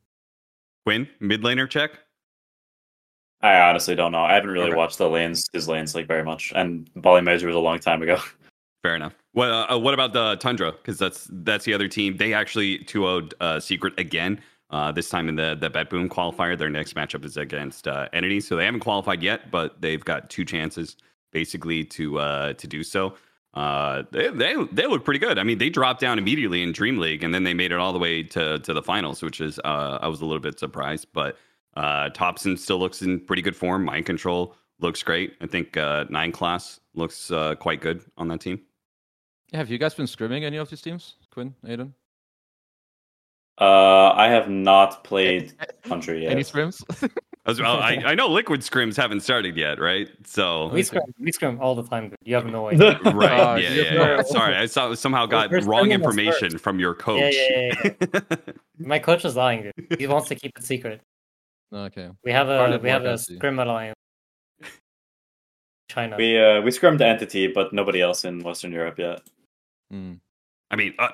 Quinn, 0.85 1.09
mid 1.21 1.43
laner 1.43 1.69
check. 1.69 1.93
I 3.41 3.61
honestly 3.61 3.95
don't 3.95 4.11
know. 4.11 4.25
I 4.25 4.35
haven't 4.35 4.51
really 4.51 4.71
Okay. 4.71 4.77
watched 4.77 4.99
the 4.99 5.09
lanes, 5.09 5.45
his 5.53 5.69
lanes 5.69 5.95
like 5.95 6.09
very 6.09 6.25
much. 6.25 6.53
And 6.57 6.91
Bali 6.97 7.23
Major 7.23 7.47
was 7.47 7.55
a 7.55 7.61
long 7.61 7.79
time 7.79 8.03
ago. 8.03 8.19
Fair 8.83 8.97
enough. 8.97 9.15
Well, 9.35 9.71
uh, 9.71 9.79
what 9.79 9.95
about 9.95 10.13
the 10.13 10.37
Tundra? 10.37 10.73
Because 10.73 10.99
that's 10.99 11.29
that's 11.31 11.65
the 11.65 11.75
other 11.75 11.89
team. 11.89 12.17
They 12.17 12.33
actually 12.33 12.81
2-0 12.81 13.33
uh, 13.41 13.61
Secret 13.61 13.99
again. 13.99 14.41
Uh, 14.71 14.93
this 14.93 15.09
time 15.09 15.29
in 15.29 15.37
the 15.37 15.57
the 15.59 15.71
Bet 15.71 15.91
Boom 15.91 16.09
qualifier. 16.09 16.57
Their 16.57 16.71
next 16.71 16.95
matchup 16.95 17.25
is 17.25 17.37
against 17.37 17.89
uh, 17.89 18.09
Entity, 18.13 18.41
so 18.41 18.57
they 18.57 18.65
haven't 18.65 18.81
qualified 18.81 19.23
yet, 19.23 19.51
but 19.51 19.81
they've 19.81 20.05
got 20.05 20.29
two 20.29 20.45
chances 20.45 20.97
basically 21.33 21.85
to 21.85 22.19
uh, 22.19 22.53
to 22.55 22.67
do 22.67 22.83
so. 22.83 23.15
Uh, 23.55 24.03
they, 24.13 24.29
they 24.29 24.55
they 24.73 24.87
look 24.87 25.05
pretty 25.05 25.21
good. 25.21 25.39
I 25.39 25.43
mean, 25.43 25.59
they 25.59 25.71
dropped 25.71 26.01
down 26.01 26.19
immediately 26.19 26.63
in 26.63 26.73
Dream 26.73 26.99
League, 26.99 27.25
and 27.25 27.35
then 27.35 27.45
they 27.45 27.55
made 27.55 27.73
it 27.73 27.79
all 27.79 27.93
the 27.93 27.99
way 27.99 28.23
to 28.25 28.59
to 28.59 28.75
the 28.75 28.83
finals, 28.83 29.23
which 29.23 29.41
is 29.41 29.59
uh, 29.65 29.99
I 30.03 30.09
was 30.09 30.21
a 30.21 30.27
little 30.27 30.41
bit 30.41 30.59
surprised. 30.59 31.09
But 31.15 31.37
uh, 31.75 32.11
Topson 32.11 32.59
still 32.59 32.79
looks 32.79 33.03
in 33.03 33.21
pretty 33.21 33.43
good 33.43 33.57
form. 33.57 33.85
Mind 33.85 34.05
Control 34.05 34.55
looks 34.81 35.03
great. 35.03 35.35
I 35.41 35.47
think 35.47 35.77
uh, 35.77 36.05
9Class 36.05 36.79
looks 36.95 37.31
uh, 37.31 37.55
quite 37.57 37.81
good 37.81 38.03
on 38.17 38.29
that 38.29 38.41
team. 38.41 38.61
Yeah, 39.53 39.59
have 39.59 39.71
you 39.71 39.79
guys 39.79 39.95
been 39.95 40.07
scrimming 40.07 40.43
any 40.45 40.57
of 40.59 40.69
these 40.69 40.83
teams, 40.83 41.15
Quinn, 41.31 41.55
Aiden? 41.65 41.93
Uh, 43.61 44.11
I 44.13 44.29
have 44.29 44.49
not 44.49 45.03
played 45.05 45.53
Country 45.83 46.23
yet. 46.23 46.33
Any 46.33 46.43
scrims? 46.43 46.83
As 47.47 47.59
well, 47.59 47.79
I, 47.79 47.95
I 48.05 48.15
know 48.15 48.29
liquid 48.29 48.61
scrims 48.61 48.95
haven't 48.95 49.21
started 49.21 49.57
yet, 49.57 49.81
right? 49.81 50.07
So 50.27 50.69
We 50.69 50.83
scrum, 50.83 51.03
we 51.19 51.33
scrum 51.33 51.59
all 51.63 51.75
the 51.75 51.83
time. 51.83 52.11
Dude. 52.11 52.19
You 52.23 52.35
have 52.35 52.45
no 52.47 52.69
idea. 52.71 52.99
right, 53.01 53.41
Uh, 53.41 53.57
yeah, 53.57 53.71
you 53.71 53.83
yeah, 53.85 53.95
know- 53.95 54.17
yeah. 54.17 54.23
Sorry, 54.23 54.55
I 54.55 54.67
saw, 54.67 54.95
somehow 54.95 55.25
got 55.25 55.51
We're 55.51 55.63
wrong 55.63 55.91
information 55.91 56.59
from 56.59 56.79
your 56.79 56.95
coach. 56.95 57.35
yeah, 57.35 57.73
yeah, 57.83 58.37
My 58.79 58.99
coach 58.99 59.25
is 59.25 59.35
lying, 59.35 59.63
dude. 59.63 59.99
He 59.99 60.07
wants 60.07 60.29
to 60.29 60.35
keep 60.35 60.53
it 60.59 60.65
secret. 60.65 61.01
okay. 61.73 62.11
We 62.23 62.33
have 62.33 62.49
a 62.51 62.79
we 62.83 62.91
have 62.91 63.05
a 63.07 63.17
scrim 63.19 63.59
alliance. 63.59 63.95
China. 65.91 66.17
We 66.19 66.39
uh 66.39 66.61
we 66.61 66.71
scrummed 66.71 66.99
the 66.99 67.07
entity, 67.07 67.49
but 67.49 67.73
nobody 67.73 68.03
else 68.03 68.25
in 68.27 68.41
Western 68.43 68.73
Europe 68.73 68.99
yet. 68.99 69.23
Hmm. 69.91 70.15
I 70.71 70.77
mean, 70.77 70.95
uh, 70.99 71.09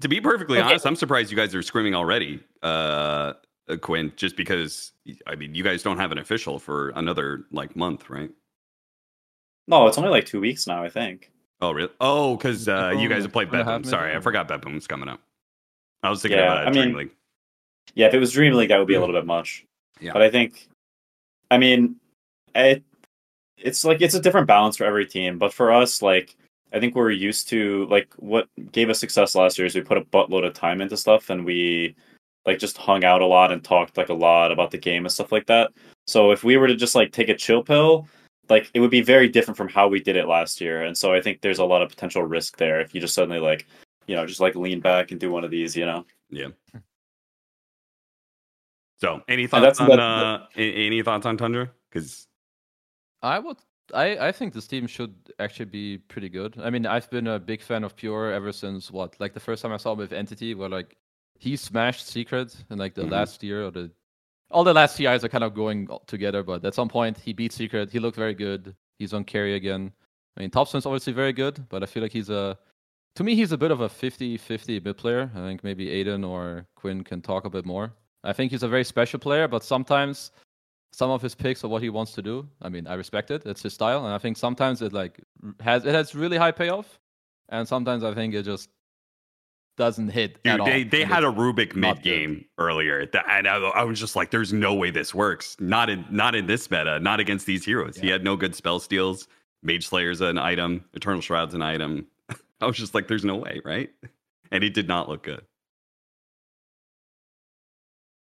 to 0.00 0.08
be 0.08 0.20
perfectly 0.20 0.58
Okay. 0.58 0.66
honest, 0.68 0.86
I'm 0.86 0.96
surprised 0.96 1.30
you 1.30 1.36
guys 1.36 1.54
are 1.54 1.62
screaming 1.62 1.94
already, 1.94 2.40
uh, 2.62 3.34
uh, 3.68 3.76
Quinn. 3.80 4.12
Just 4.16 4.36
because, 4.36 4.92
I 5.28 5.36
mean, 5.36 5.54
you 5.54 5.62
guys 5.62 5.82
don't 5.82 5.98
have 5.98 6.10
an 6.12 6.18
official 6.18 6.58
for 6.58 6.90
another 6.90 7.44
like 7.52 7.76
month, 7.76 8.10
right? 8.10 8.30
No, 9.68 9.86
it's 9.86 9.98
only 9.98 10.10
like 10.10 10.26
two 10.26 10.40
weeks 10.40 10.66
now, 10.66 10.82
I 10.82 10.88
think. 10.88 11.30
Oh, 11.60 11.72
really? 11.72 11.90
Oh, 12.00 12.36
because 12.36 12.68
uh, 12.68 12.94
you 12.98 13.08
guys 13.08 13.22
have 13.22 13.32
played 13.32 13.48
Two 13.50 13.54
and 13.56 13.62
a 13.62 13.64
Bet 13.64 13.72
half 13.72 13.82
Boom. 13.82 13.90
Sorry, 13.90 14.14
I 14.14 14.20
forgot 14.20 14.48
Bet 14.48 14.60
Boom's 14.62 14.86
coming 14.86 15.08
up. 15.08 15.20
I 16.02 16.10
was 16.10 16.20
thinking 16.22 16.38
Yeah, 16.38 16.52
about 16.52 16.68
I 16.68 16.70
Dream 16.72 16.86
mean- 16.88 16.96
League. 16.96 17.10
Yeah, 17.94 18.08
if 18.08 18.14
it 18.14 18.18
was 18.18 18.32
Dream 18.32 18.52
League, 18.54 18.68
that 18.68 18.78
would 18.78 18.88
be 18.88 18.94
a 18.94 19.00
little 19.00 19.14
bit 19.14 19.24
much. 19.24 19.64
Yeah. 20.00 20.12
But 20.12 20.20
I 20.22 20.28
think, 20.30 20.68
I 21.50 21.56
mean, 21.56 21.96
it, 22.54 22.82
it's 23.56 23.84
like 23.84 24.02
it's 24.02 24.14
a 24.14 24.20
different 24.20 24.48
balance 24.48 24.76
for 24.76 24.84
every 24.84 25.06
team. 25.06 25.38
But 25.38 25.54
for 25.54 25.72
us, 25.72 26.02
like 26.02 26.36
I 26.72 26.80
think 26.80 26.94
we're 26.94 27.10
used 27.10 27.48
to 27.48 27.86
like 27.86 28.12
what 28.16 28.48
gave 28.72 28.90
us 28.90 28.98
success 29.00 29.34
last 29.34 29.58
year 29.58 29.66
is 29.66 29.74
we 29.74 29.80
put 29.82 29.98
a 29.98 30.02
buttload 30.02 30.46
of 30.46 30.54
time 30.54 30.80
into 30.80 30.96
stuff 30.96 31.30
and 31.30 31.44
we 31.44 31.94
like 32.44 32.58
just 32.58 32.76
hung 32.76 33.04
out 33.04 33.22
a 33.22 33.26
lot 33.26 33.52
and 33.52 33.62
talked 33.62 33.96
like 33.96 34.08
a 34.08 34.14
lot 34.14 34.52
about 34.52 34.70
the 34.70 34.78
game 34.78 35.04
and 35.04 35.12
stuff 35.12 35.32
like 35.32 35.46
that. 35.46 35.70
So 36.06 36.30
if 36.32 36.44
we 36.44 36.56
were 36.56 36.66
to 36.68 36.76
just 36.76 36.94
like 36.94 37.12
take 37.12 37.28
a 37.28 37.34
chill 37.36 37.62
pill, 37.62 38.08
like 38.48 38.70
it 38.74 38.80
would 38.80 38.90
be 38.90 39.00
very 39.00 39.28
different 39.28 39.56
from 39.56 39.68
how 39.68 39.88
we 39.88 40.00
did 40.00 40.16
it 40.16 40.26
last 40.28 40.60
year. 40.60 40.82
And 40.82 40.96
so 40.96 41.12
I 41.12 41.20
think 41.20 41.40
there's 41.40 41.58
a 41.58 41.64
lot 41.64 41.82
of 41.82 41.88
potential 41.88 42.22
risk 42.22 42.56
there 42.56 42.80
if 42.80 42.94
you 42.94 43.00
just 43.00 43.14
suddenly 43.14 43.40
like, 43.40 43.66
you 44.06 44.14
know, 44.14 44.26
just 44.26 44.40
like 44.40 44.54
lean 44.54 44.80
back 44.80 45.10
and 45.10 45.18
do 45.20 45.30
one 45.30 45.44
of 45.44 45.50
these, 45.50 45.76
you 45.76 45.86
know. 45.86 46.04
Yeah. 46.30 46.48
So, 49.00 49.22
any 49.28 49.46
thoughts 49.46 49.78
that's- 49.78 49.80
on 49.80 49.88
that- 49.88 49.98
uh, 50.00 50.46
a- 50.56 50.86
any 50.86 51.02
thoughts 51.02 51.26
on 51.26 51.36
Tundra? 51.36 51.70
Because 51.90 52.26
I 53.22 53.38
would. 53.38 53.58
I, 53.94 54.28
I 54.28 54.32
think 54.32 54.52
this 54.52 54.66
team 54.66 54.86
should 54.86 55.14
actually 55.38 55.66
be 55.66 55.98
pretty 55.98 56.28
good. 56.28 56.58
I 56.60 56.70
mean, 56.70 56.86
I've 56.86 57.08
been 57.10 57.26
a 57.28 57.38
big 57.38 57.62
fan 57.62 57.84
of 57.84 57.94
Pure 57.96 58.32
ever 58.32 58.52
since 58.52 58.90
what, 58.90 59.18
like 59.20 59.32
the 59.34 59.40
first 59.40 59.62
time 59.62 59.72
I 59.72 59.76
saw 59.76 59.92
him 59.92 59.98
with 59.98 60.12
Entity, 60.12 60.54
where 60.54 60.68
like 60.68 60.96
he 61.38 61.56
smashed 61.56 62.06
Secret 62.06 62.54
in 62.70 62.78
like 62.78 62.94
the 62.94 63.02
Mhm. 63.02 63.10
last 63.10 63.42
year 63.42 63.64
or 63.66 63.70
the 63.70 63.90
all 64.50 64.62
the 64.64 64.72
last 64.72 64.96
TIs 64.96 65.24
are 65.24 65.28
kind 65.28 65.42
of 65.44 65.54
going 65.54 65.88
together, 66.06 66.42
but 66.44 66.64
at 66.64 66.74
some 66.74 66.88
point 66.88 67.18
he 67.18 67.32
beat 67.32 67.52
Secret. 67.52 67.90
He 67.90 67.98
looked 67.98 68.16
very 68.16 68.34
good. 68.34 68.76
He's 68.98 69.12
on 69.12 69.24
carry 69.24 69.54
again. 69.54 69.92
I 70.36 70.40
mean, 70.40 70.50
Topson's 70.50 70.86
obviously 70.86 71.12
very 71.12 71.32
good, 71.32 71.68
but 71.68 71.82
I 71.82 71.86
feel 71.86 72.02
like 72.02 72.12
he's 72.12 72.30
a 72.30 72.56
to 73.16 73.24
me 73.24 73.34
he's 73.34 73.52
a 73.52 73.58
bit 73.58 73.70
of 73.70 73.80
a 73.80 73.88
50-50 73.88 74.84
mid 74.84 74.96
player. 74.96 75.30
I 75.34 75.38
think 75.38 75.64
maybe 75.64 75.86
Aiden 75.86 76.28
or 76.28 76.66
Quinn 76.76 77.02
can 77.02 77.22
talk 77.22 77.44
a 77.44 77.50
bit 77.50 77.64
more. 77.64 77.92
I 78.24 78.32
think 78.32 78.50
he's 78.52 78.62
a 78.62 78.68
very 78.68 78.84
special 78.84 79.18
player, 79.18 79.48
but 79.48 79.64
sometimes 79.64 80.32
some 80.92 81.10
of 81.10 81.20
his 81.22 81.34
picks 81.34 81.62
are 81.64 81.68
what 81.68 81.82
he 81.82 81.90
wants 81.90 82.12
to 82.12 82.22
do. 82.22 82.48
I 82.62 82.68
mean, 82.68 82.86
I 82.86 82.94
respect 82.94 83.30
it. 83.30 83.44
It's 83.46 83.62
his 83.62 83.74
style, 83.74 84.04
and 84.04 84.14
I 84.14 84.18
think 84.18 84.36
sometimes 84.36 84.82
it 84.82 84.92
like 84.92 85.20
has 85.60 85.84
it 85.84 85.94
has 85.94 86.14
really 86.14 86.36
high 86.36 86.52
payoff, 86.52 86.98
and 87.48 87.66
sometimes 87.68 88.02
I 88.04 88.14
think 88.14 88.34
it 88.34 88.44
just 88.44 88.70
doesn't 89.76 90.08
hit. 90.08 90.42
Dude, 90.42 90.60
at 90.60 90.64
they 90.64 90.82
all, 90.84 90.88
they 90.90 91.02
and 91.02 91.12
had 91.12 91.24
a 91.24 91.28
it's 91.28 91.36
Rubik 91.38 91.76
mid 91.76 92.02
game 92.02 92.44
earlier, 92.58 93.06
that, 93.06 93.24
and 93.28 93.46
I, 93.46 93.56
I 93.56 93.84
was 93.84 94.00
just 94.00 94.16
like, 94.16 94.30
"There's 94.30 94.52
no 94.52 94.74
way 94.74 94.90
this 94.90 95.14
works. 95.14 95.56
Not 95.60 95.90
in 95.90 96.04
not 96.10 96.34
in 96.34 96.46
this 96.46 96.70
meta. 96.70 96.98
Not 96.98 97.20
against 97.20 97.46
these 97.46 97.64
heroes. 97.64 97.96
He 97.96 98.08
had 98.08 98.24
no 98.24 98.36
good 98.36 98.54
spell 98.54 98.80
steals. 98.80 99.28
Mage 99.62 99.86
Slayer's 99.88 100.20
an 100.20 100.38
item. 100.38 100.84
Eternal 100.94 101.20
Shroud's 101.20 101.54
an 101.54 101.62
item. 101.62 102.06
I 102.60 102.66
was 102.66 102.76
just 102.76 102.94
like, 102.94 103.06
"There's 103.08 103.24
no 103.24 103.36
way, 103.36 103.60
right?" 103.64 103.90
And 104.50 104.62
he 104.62 104.70
did 104.70 104.88
not 104.88 105.08
look 105.08 105.24
good. 105.24 105.42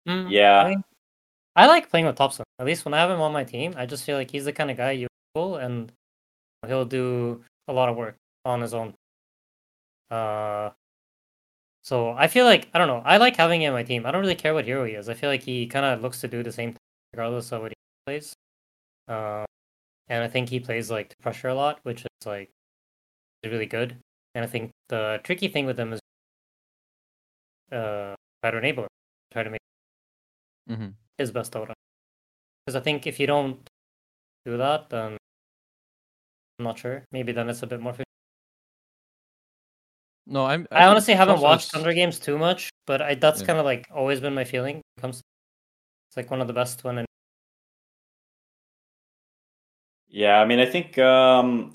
Mm, 0.08 0.30
Yeah. 0.30 0.74
I, 1.56 1.66
like 1.66 1.90
playing 1.90 2.06
with 2.06 2.16
Topson. 2.16 2.42
At 2.58 2.66
least 2.66 2.84
when 2.84 2.94
I 2.94 2.98
have 2.98 3.10
him 3.10 3.20
on 3.20 3.32
my 3.32 3.44
team, 3.44 3.74
I 3.76 3.86
just 3.86 4.04
feel 4.04 4.16
like 4.16 4.30
he's 4.30 4.44
the 4.44 4.52
kind 4.52 4.70
of 4.70 4.76
guy 4.76 4.92
you 4.92 5.08
pull 5.34 5.56
and 5.56 5.92
he'll 6.66 6.84
do 6.84 7.42
a 7.68 7.72
lot 7.72 7.88
of 7.88 7.96
work 7.96 8.16
on 8.44 8.60
his 8.60 8.74
own. 8.74 8.94
Uh, 10.10 10.70
so 11.82 12.10
I 12.10 12.28
feel 12.28 12.44
like 12.44 12.68
I 12.74 12.78
don't 12.78 12.88
know. 12.88 13.02
I 13.04 13.16
like 13.18 13.36
having 13.36 13.62
him 13.62 13.72
on 13.72 13.74
my 13.74 13.82
team. 13.82 14.06
I 14.06 14.10
don't 14.10 14.20
really 14.20 14.34
care 14.34 14.54
what 14.54 14.64
hero 14.64 14.84
he 14.84 14.94
is. 14.94 15.08
I 15.08 15.14
feel 15.14 15.30
like 15.30 15.42
he 15.42 15.66
kind 15.66 15.84
of 15.86 16.02
looks 16.02 16.20
to 16.20 16.28
do 16.28 16.42
the 16.42 16.52
same 16.52 16.70
thing 16.72 16.78
regardless 17.12 17.52
of 17.52 17.62
what 17.62 17.72
he 17.72 17.76
plays. 18.06 18.32
Uh, 19.08 19.44
and 20.08 20.24
I 20.24 20.28
think 20.28 20.48
he 20.50 20.60
plays 20.60 20.90
like 20.90 21.10
to 21.10 21.16
pressure 21.22 21.48
a 21.48 21.54
lot, 21.54 21.80
which 21.84 22.02
is 22.02 22.26
like 22.26 22.50
really 23.44 23.66
good. 23.66 23.96
And 24.34 24.44
I 24.44 24.48
think 24.48 24.72
the 24.88 25.20
tricky 25.24 25.48
thing 25.48 25.66
with 25.66 25.78
him 25.78 25.92
is 25.92 26.00
uh, 27.72 28.14
try 28.42 28.50
to 28.50 28.58
enable 28.58 28.84
him, 28.84 28.88
try 29.32 29.42
to 29.42 29.50
make 29.50 29.60
Mhm. 30.68 30.96
His 31.18 31.30
best 31.30 31.52
Dota. 31.52 31.72
Because 32.64 32.76
I 32.76 32.80
think 32.80 33.06
if 33.06 33.18
you 33.20 33.26
don't 33.26 33.58
do 34.44 34.56
that, 34.58 34.90
then 34.90 35.16
I'm 36.58 36.64
not 36.64 36.78
sure. 36.78 37.04
Maybe 37.12 37.32
then 37.32 37.48
it's 37.48 37.62
a 37.62 37.66
bit 37.66 37.80
more. 37.80 37.94
No, 40.26 40.44
I'm. 40.44 40.66
I, 40.72 40.78
think 40.80 40.90
honestly 40.90 41.14
haven't 41.14 41.36
Topson 41.36 41.42
watched 41.42 41.70
Thunder 41.72 41.94
games 41.94 42.18
too 42.18 42.36
much, 42.36 42.70
but 42.86 43.00
I, 43.00 43.14
that's 43.14 43.40
Yeah. 43.40 43.46
kind 43.46 43.58
of 43.60 43.64
like 43.64 43.86
always 43.94 44.20
been 44.20 44.34
my 44.34 44.44
feeling. 44.44 44.76
When 44.76 44.82
it 44.98 45.00
comes, 45.00 45.20
it's 46.10 46.16
like 46.16 46.30
one 46.30 46.40
of 46.40 46.48
the 46.48 46.52
best 46.52 46.82
when. 46.84 46.98
I- 47.00 47.04
Yeah, 50.08 50.40
I 50.40 50.44
mean, 50.46 50.58
I 50.58 50.66
think 50.66 50.98
um, 50.98 51.72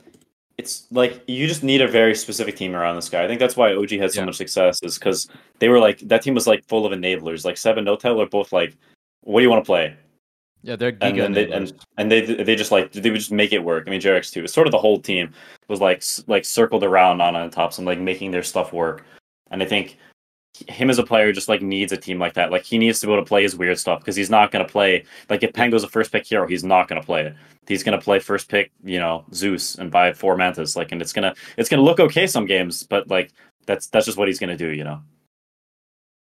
it's 0.57 0.87
like 0.91 1.23
you 1.27 1.47
just 1.47 1.63
need 1.63 1.81
a 1.81 1.87
very 1.87 2.15
specific 2.15 2.55
team 2.57 2.75
around 2.75 2.95
this 2.95 3.07
guy. 3.09 3.23
I 3.23 3.27
think 3.27 3.39
that's 3.39 3.55
why 3.55 3.73
OG 3.73 3.91
had 3.91 4.11
so 4.11 4.21
Yeah. 4.21 4.25
much 4.25 4.35
success, 4.35 4.79
is 4.83 4.97
because 4.97 5.29
they 5.59 5.69
were 5.69 5.79
like 5.79 5.99
that 5.99 6.21
team 6.21 6.33
was 6.33 6.47
like 6.47 6.65
full 6.67 6.85
of 6.85 6.91
enablers. 6.91 7.45
Like 7.45 7.55
Seb 7.57 7.77
and 7.77 7.87
Notail 7.87 8.21
are 8.21 8.25
both 8.27 8.51
like, 8.51 8.75
"What 9.21 9.39
do 9.39 9.43
you 9.43 9.49
want 9.49 9.63
to 9.63 9.67
play?" 9.67 9.95
Yeah, 10.63 10.75
they're 10.75 10.89
And 10.89 11.15
giga 11.15 11.17
then 11.17 11.31
they 11.33 11.51
and, 11.51 11.73
and 11.97 12.11
they 12.11 12.21
they 12.21 12.55
just 12.55 12.71
like 12.71 12.91
they 12.91 13.09
would 13.09 13.19
just 13.19 13.31
make 13.31 13.51
it 13.51 13.63
work. 13.63 13.85
I 13.87 13.89
mean, 13.89 14.01
Jerax 14.01 14.31
too. 14.31 14.43
It's 14.43 14.53
sort 14.53 14.67
of 14.67 14.71
the 14.71 14.77
whole 14.77 14.99
team 14.99 15.33
was 15.67 15.81
like 15.81 16.03
like 16.27 16.45
circled 16.45 16.83
around 16.83 17.21
on 17.21 17.35
on 17.35 17.49
tops 17.49 17.77
and 17.77 17.87
like 17.87 17.99
making 17.99 18.31
their 18.31 18.43
stuff 18.43 18.71
work. 18.71 19.03
And 19.49 19.63
I 19.63 19.65
think 19.65 19.97
him 20.67 20.89
as 20.89 20.99
a 20.99 21.03
player 21.03 21.31
just 21.31 21.49
like 21.49 21.61
needs 21.61 21.91
a 21.91 21.97
team 21.97 22.19
like 22.19 22.33
that. 22.33 22.51
Like 22.51 22.63
he 22.63 22.77
needs 22.77 22.99
to 22.99 23.07
be 23.07 23.13
able 23.13 23.23
to 23.23 23.27
play 23.27 23.41
his 23.41 23.55
weird 23.55 23.79
stuff 23.79 23.99
because 23.99 24.15
he's 24.15 24.29
not 24.29 24.51
going 24.51 24.65
to 24.65 24.71
play 24.71 25.05
like 25.29 25.43
if 25.43 25.53
Pengo's 25.53 25.83
a 25.83 25.87
first 25.87 26.11
pick 26.11 26.27
hero, 26.27 26.47
he's 26.47 26.63
not 26.63 26.87
going 26.87 27.01
to 27.01 27.05
play 27.05 27.25
it. 27.25 27.35
He's 27.67 27.83
going 27.83 27.97
to 27.97 28.03
play 28.03 28.19
first 28.19 28.49
pick, 28.49 28.71
you 28.83 28.99
know, 28.99 29.25
Zeus 29.33 29.75
and 29.75 29.89
buy 29.89 30.13
four 30.13 30.35
mantas. 30.35 30.75
Like, 30.75 30.91
and 30.91 31.01
it's 31.01 31.13
gonna 31.13 31.33
it's 31.57 31.69
gonna 31.69 31.83
look 31.83 31.99
okay 31.99 32.27
some 32.27 32.45
games, 32.45 32.83
but 32.83 33.07
like 33.07 33.31
that's 33.65 33.87
that's 33.87 34.05
just 34.05 34.17
what 34.17 34.27
he's 34.27 34.39
going 34.39 34.55
to 34.55 34.57
do, 34.57 34.71
you 34.71 34.83
know. 34.83 35.01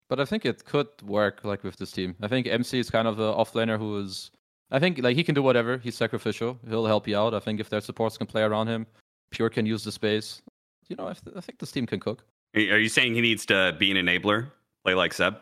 But 0.09 0.19
I 0.19 0.25
think 0.25 0.45
it 0.45 0.65
could 0.65 0.87
work 1.03 1.43
like 1.43 1.63
with 1.63 1.77
this 1.77 1.91
team. 1.91 2.15
I 2.21 2.27
think 2.27 2.47
MC 2.47 2.79
is 2.79 2.89
kind 2.89 3.07
of 3.07 3.17
the 3.17 3.33
offlaner 3.33 3.77
who 3.77 3.97
is. 3.99 4.31
I 4.71 4.79
think 4.79 4.99
like 4.99 5.15
he 5.15 5.23
can 5.23 5.35
do 5.35 5.41
whatever. 5.41 5.77
He's 5.77 5.95
sacrificial. 5.95 6.59
He'll 6.67 6.85
help 6.85 7.07
you 7.07 7.17
out. 7.17 7.33
I 7.33 7.39
think 7.39 7.59
if 7.59 7.69
their 7.69 7.81
supports 7.81 8.17
can 8.17 8.27
play 8.27 8.43
around 8.43 8.67
him, 8.67 8.85
Pure 9.31 9.49
can 9.49 9.65
use 9.65 9.83
the 9.83 9.91
space. 9.91 10.41
You 10.87 10.95
know, 10.95 11.07
I, 11.07 11.13
th- 11.13 11.35
I 11.35 11.41
think 11.41 11.59
this 11.59 11.71
team 11.71 11.85
can 11.85 11.99
cook. 11.99 12.23
Are 12.55 12.59
are 12.59 12.79
you 12.79 12.89
saying 12.89 13.15
he 13.15 13.21
needs 13.21 13.45
to 13.47 13.75
be 13.79 13.91
an 13.91 13.97
enabler, 13.97 14.51
play 14.83 14.93
like 14.93 15.13
Seb? 15.13 15.37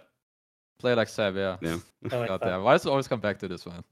Play 0.80 0.96
like 0.96 1.08
Seb, 1.08 1.36
yeah. 1.36 1.58
Yeah. 1.62 1.78
Like 2.12 2.28
God 2.28 2.42
damn. 2.42 2.64
Why 2.64 2.74
does 2.74 2.86
it 2.86 2.90
always 2.90 3.08
come 3.08 3.22
back 3.22 3.40
to 3.40 3.48
this 3.48 3.66
one? 3.66 3.84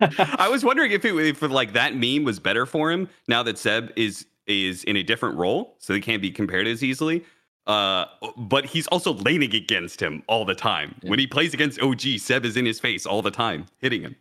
I 0.00 0.48
was 0.50 0.64
wondering 0.64 0.92
if 0.92 1.04
it 1.04 1.14
if 1.14 1.40
like 1.42 1.72
that 1.72 1.96
meme 1.96 2.24
was 2.24 2.38
better 2.38 2.66
for 2.66 2.90
him 2.90 3.08
now 3.26 3.42
that 3.42 3.56
Seb 3.56 3.90
is 3.96 4.26
is 4.46 4.84
in 4.84 4.96
a 4.96 5.02
different 5.02 5.38
role, 5.38 5.76
so 5.78 5.92
they 5.92 6.00
can't 6.00 6.20
be 6.20 6.30
compared 6.30 6.66
as 6.66 6.82
easily. 6.84 7.24
Uh, 7.68 8.06
but 8.38 8.64
he's 8.64 8.86
also 8.86 9.12
laning 9.12 9.54
against 9.54 10.00
him 10.00 10.22
all 10.26 10.46
the 10.46 10.54
time. 10.54 10.94
Yeah. 11.02 11.10
When 11.10 11.18
he 11.18 11.26
plays 11.26 11.52
against 11.52 11.80
OG, 11.80 12.00
Seb 12.18 12.46
is 12.46 12.56
in 12.56 12.64
his 12.64 12.80
face 12.80 13.04
all 13.04 13.20
the 13.20 13.30
time, 13.30 13.66
hitting 13.78 14.00
him. 14.00 14.16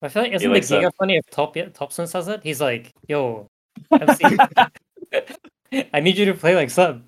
I 0.00 0.08
feel 0.08 0.22
like 0.22 0.32
isn't 0.32 0.50
likes 0.50 0.68
the 0.68 0.76
Giga 0.76 0.82
that. 0.82 0.96
funny 0.96 1.16
if 1.16 1.28
Top 1.30 1.54
Topson 1.54 2.08
says 2.08 2.28
it? 2.28 2.40
He's 2.42 2.60
like, 2.60 2.92
"Yo, 3.06 3.48
MC, 3.90 4.24
I 5.92 6.00
need 6.00 6.16
you 6.16 6.24
to 6.24 6.34
play 6.34 6.54
like 6.54 6.70
Sub." 6.70 7.02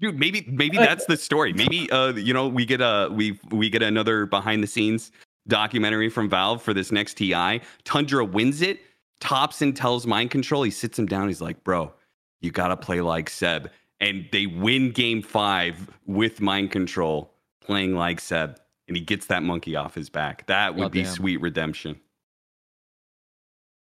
Dude, 0.00 0.18
maybe 0.18 0.44
maybe 0.50 0.76
that's 0.76 1.06
the 1.06 1.16
story. 1.16 1.52
Maybe 1.52 1.90
uh, 1.90 2.12
you 2.14 2.34
know, 2.34 2.48
we 2.48 2.66
get 2.66 2.80
a 2.80 3.08
we 3.10 3.38
we 3.50 3.70
get 3.70 3.82
another 3.82 4.26
behind 4.26 4.62
the 4.62 4.66
scenes 4.66 5.12
documentary 5.46 6.08
from 6.08 6.28
Valve 6.28 6.62
for 6.62 6.72
this 6.72 6.90
next 6.90 7.14
TI. 7.14 7.60
Tundra 7.84 8.24
wins 8.24 8.62
it. 8.62 8.80
Topson 9.20 9.74
tells 9.74 10.06
Mind 10.06 10.30
Control. 10.30 10.62
He 10.62 10.70
sits 10.70 10.98
him 10.98 11.06
down. 11.06 11.28
He's 11.28 11.40
like, 11.40 11.62
"Bro, 11.64 11.92
you 12.40 12.50
gotta 12.50 12.76
play 12.76 13.00
like 13.00 13.30
Seb." 13.30 13.70
And 14.00 14.26
they 14.32 14.46
win 14.46 14.90
Game 14.90 15.22
Five 15.22 15.90
with 16.06 16.40
Mind 16.40 16.70
Control 16.70 17.32
playing 17.60 17.94
like 17.94 18.20
Seb, 18.20 18.58
and 18.88 18.96
he 18.96 19.02
gets 19.02 19.26
that 19.26 19.42
monkey 19.42 19.76
off 19.76 19.94
his 19.94 20.10
back. 20.10 20.46
That 20.46 20.74
would 20.74 20.92
be 20.92 21.02
Goddamn. 21.02 21.14
sweet 21.14 21.40
redemption. 21.40 22.00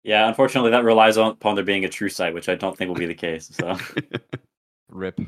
Yeah, 0.04 0.28
unfortunately, 0.28 0.70
that 0.70 0.84
relies 0.84 1.18
on, 1.18 1.32
upon 1.32 1.56
there 1.56 1.64
being 1.64 1.84
a 1.84 1.88
True 1.88 2.08
Sight, 2.08 2.32
which 2.32 2.48
I 2.48 2.54
don't 2.54 2.78
think 2.78 2.88
will 2.88 2.94
be 2.94 3.06
the 3.06 3.14
case. 3.14 3.50
So. 3.52 3.76
Rip. 4.88 5.20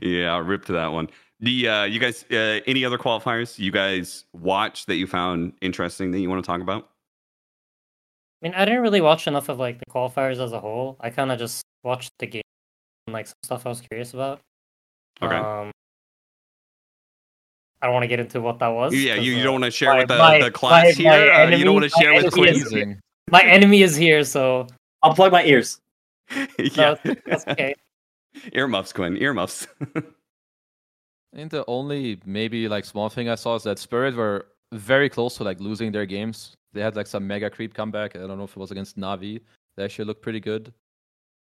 yeah, 0.00 0.38
rip 0.38 0.64
to 0.64 0.72
that 0.72 0.92
one. 0.92 1.10
The 1.40 1.68
uh, 1.68 1.84
you 1.84 2.00
guys, 2.00 2.24
uh, 2.32 2.60
any 2.66 2.84
other 2.84 2.98
qualifiers 2.98 3.58
you 3.58 3.70
guys 3.70 4.24
watch 4.32 4.86
that 4.86 4.96
you 4.96 5.06
found 5.06 5.52
interesting 5.60 6.10
that 6.10 6.20
you 6.20 6.28
want 6.28 6.42
to 6.42 6.46
talk 6.46 6.60
about? 6.60 6.88
I 8.42 8.46
mean, 8.46 8.54
I 8.54 8.64
didn't 8.64 8.80
really 8.80 9.00
watch 9.00 9.26
enough 9.26 9.48
of 9.48 9.58
like 9.58 9.78
the 9.78 9.86
qualifiers 9.86 10.42
as 10.42 10.52
a 10.52 10.60
whole. 10.60 10.96
I 11.00 11.10
kind 11.10 11.30
of 11.30 11.38
just 11.38 11.62
watched 11.82 12.12
the 12.18 12.26
game 12.26 12.42
and 13.06 13.14
like 13.14 13.26
some 13.26 13.34
stuff 13.42 13.66
I 13.66 13.68
was 13.70 13.80
curious 13.80 14.14
about. 14.14 14.40
Okay. 15.22 15.34
Um, 15.34 15.70
I 17.80 17.86
don't 17.86 17.94
want 17.94 18.04
to 18.04 18.08
get 18.08 18.20
into 18.20 18.40
what 18.40 18.58
that 18.58 18.68
was. 18.68 18.94
Yeah, 18.94 19.14
you, 19.14 19.32
you 19.32 19.40
uh, 19.40 19.44
don't 19.44 19.52
want 19.52 19.64
to 19.64 19.70
share 19.70 19.92
my- 19.92 19.98
with 20.00 20.08
the, 20.08 20.18
my- 20.18 20.42
the 20.42 20.50
class 20.50 20.98
my- 20.98 21.04
my 21.04 21.16
here. 21.16 21.32
Uh, 21.32 21.50
you 21.50 21.64
don't 21.64 21.74
want 21.74 21.84
to 21.84 22.00
share 22.00 22.14
with 22.14 22.36
enemy 22.36 22.48
is- 22.50 22.96
my 23.30 23.42
enemy 23.42 23.82
is 23.82 23.94
here, 23.94 24.24
so 24.24 24.66
I'll 25.02 25.14
plug 25.14 25.32
my 25.32 25.44
ears. 25.44 25.80
yeah, 26.58 26.94
that's 27.26 27.46
okay. 27.46 27.74
earmuffs, 28.52 28.92
Quinn. 28.92 29.16
Earmuffs. 29.16 29.66
I 29.96 31.36
think 31.36 31.50
the 31.50 31.64
only 31.68 32.20
maybe 32.24 32.68
like 32.68 32.84
small 32.84 33.08
thing 33.08 33.28
I 33.28 33.34
saw 33.34 33.54
is 33.54 33.62
that 33.64 33.78
Spirit 33.78 34.14
were 34.16 34.46
very 34.72 35.08
close 35.08 35.36
to 35.36 35.44
like 35.44 35.60
losing 35.60 35.92
their 35.92 36.06
games. 36.06 36.54
They 36.72 36.80
had 36.80 36.96
like 36.96 37.06
some 37.06 37.26
mega 37.26 37.50
creep 37.50 37.74
comeback. 37.74 38.16
I 38.16 38.20
don't 38.20 38.38
know 38.38 38.44
if 38.44 38.50
it 38.52 38.56
was 38.56 38.70
against 38.70 38.98
Navi. 38.98 39.40
They 39.76 39.84
actually 39.84 40.06
looked 40.06 40.22
pretty 40.22 40.40
good. 40.40 40.72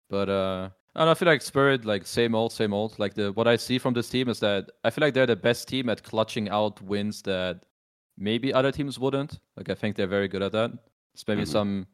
But 0.10 0.30
uh 0.30 0.70
I 0.96 1.12
I 1.12 1.14
feel 1.14 1.28
like 1.28 1.42
Spirit 1.42 1.86
like 1.86 2.06
same 2.08 2.34
old, 2.36 2.52
same 2.52 2.74
old. 2.74 2.98
Like 3.00 3.14
the 3.14 3.32
what 3.34 3.48
I 3.48 3.56
see 3.58 3.78
from 3.78 3.94
this 3.94 4.10
team 4.10 4.30
is 4.30 4.40
that 4.40 4.70
I 4.84 4.90
feel 4.90 5.04
like 5.06 5.14
they're 5.14 5.26
the 5.28 5.36
best 5.36 5.68
team 5.68 5.90
at 5.90 6.04
clutching 6.04 6.50
out 6.50 6.82
wins 6.82 7.22
that 7.24 7.66
maybe 8.18 8.52
other 8.54 8.72
teams 8.72 8.98
wouldn't. 9.00 9.40
Like 9.56 9.70
I 9.70 9.76
think 9.76 9.96
they're 9.96 10.08
very 10.08 10.28
good 10.28 10.42
at 10.42 10.52
that. 10.54 10.72
It's 11.14 11.28
maybe 11.28 11.44
Mhm. 11.44 11.48
some 11.48 11.88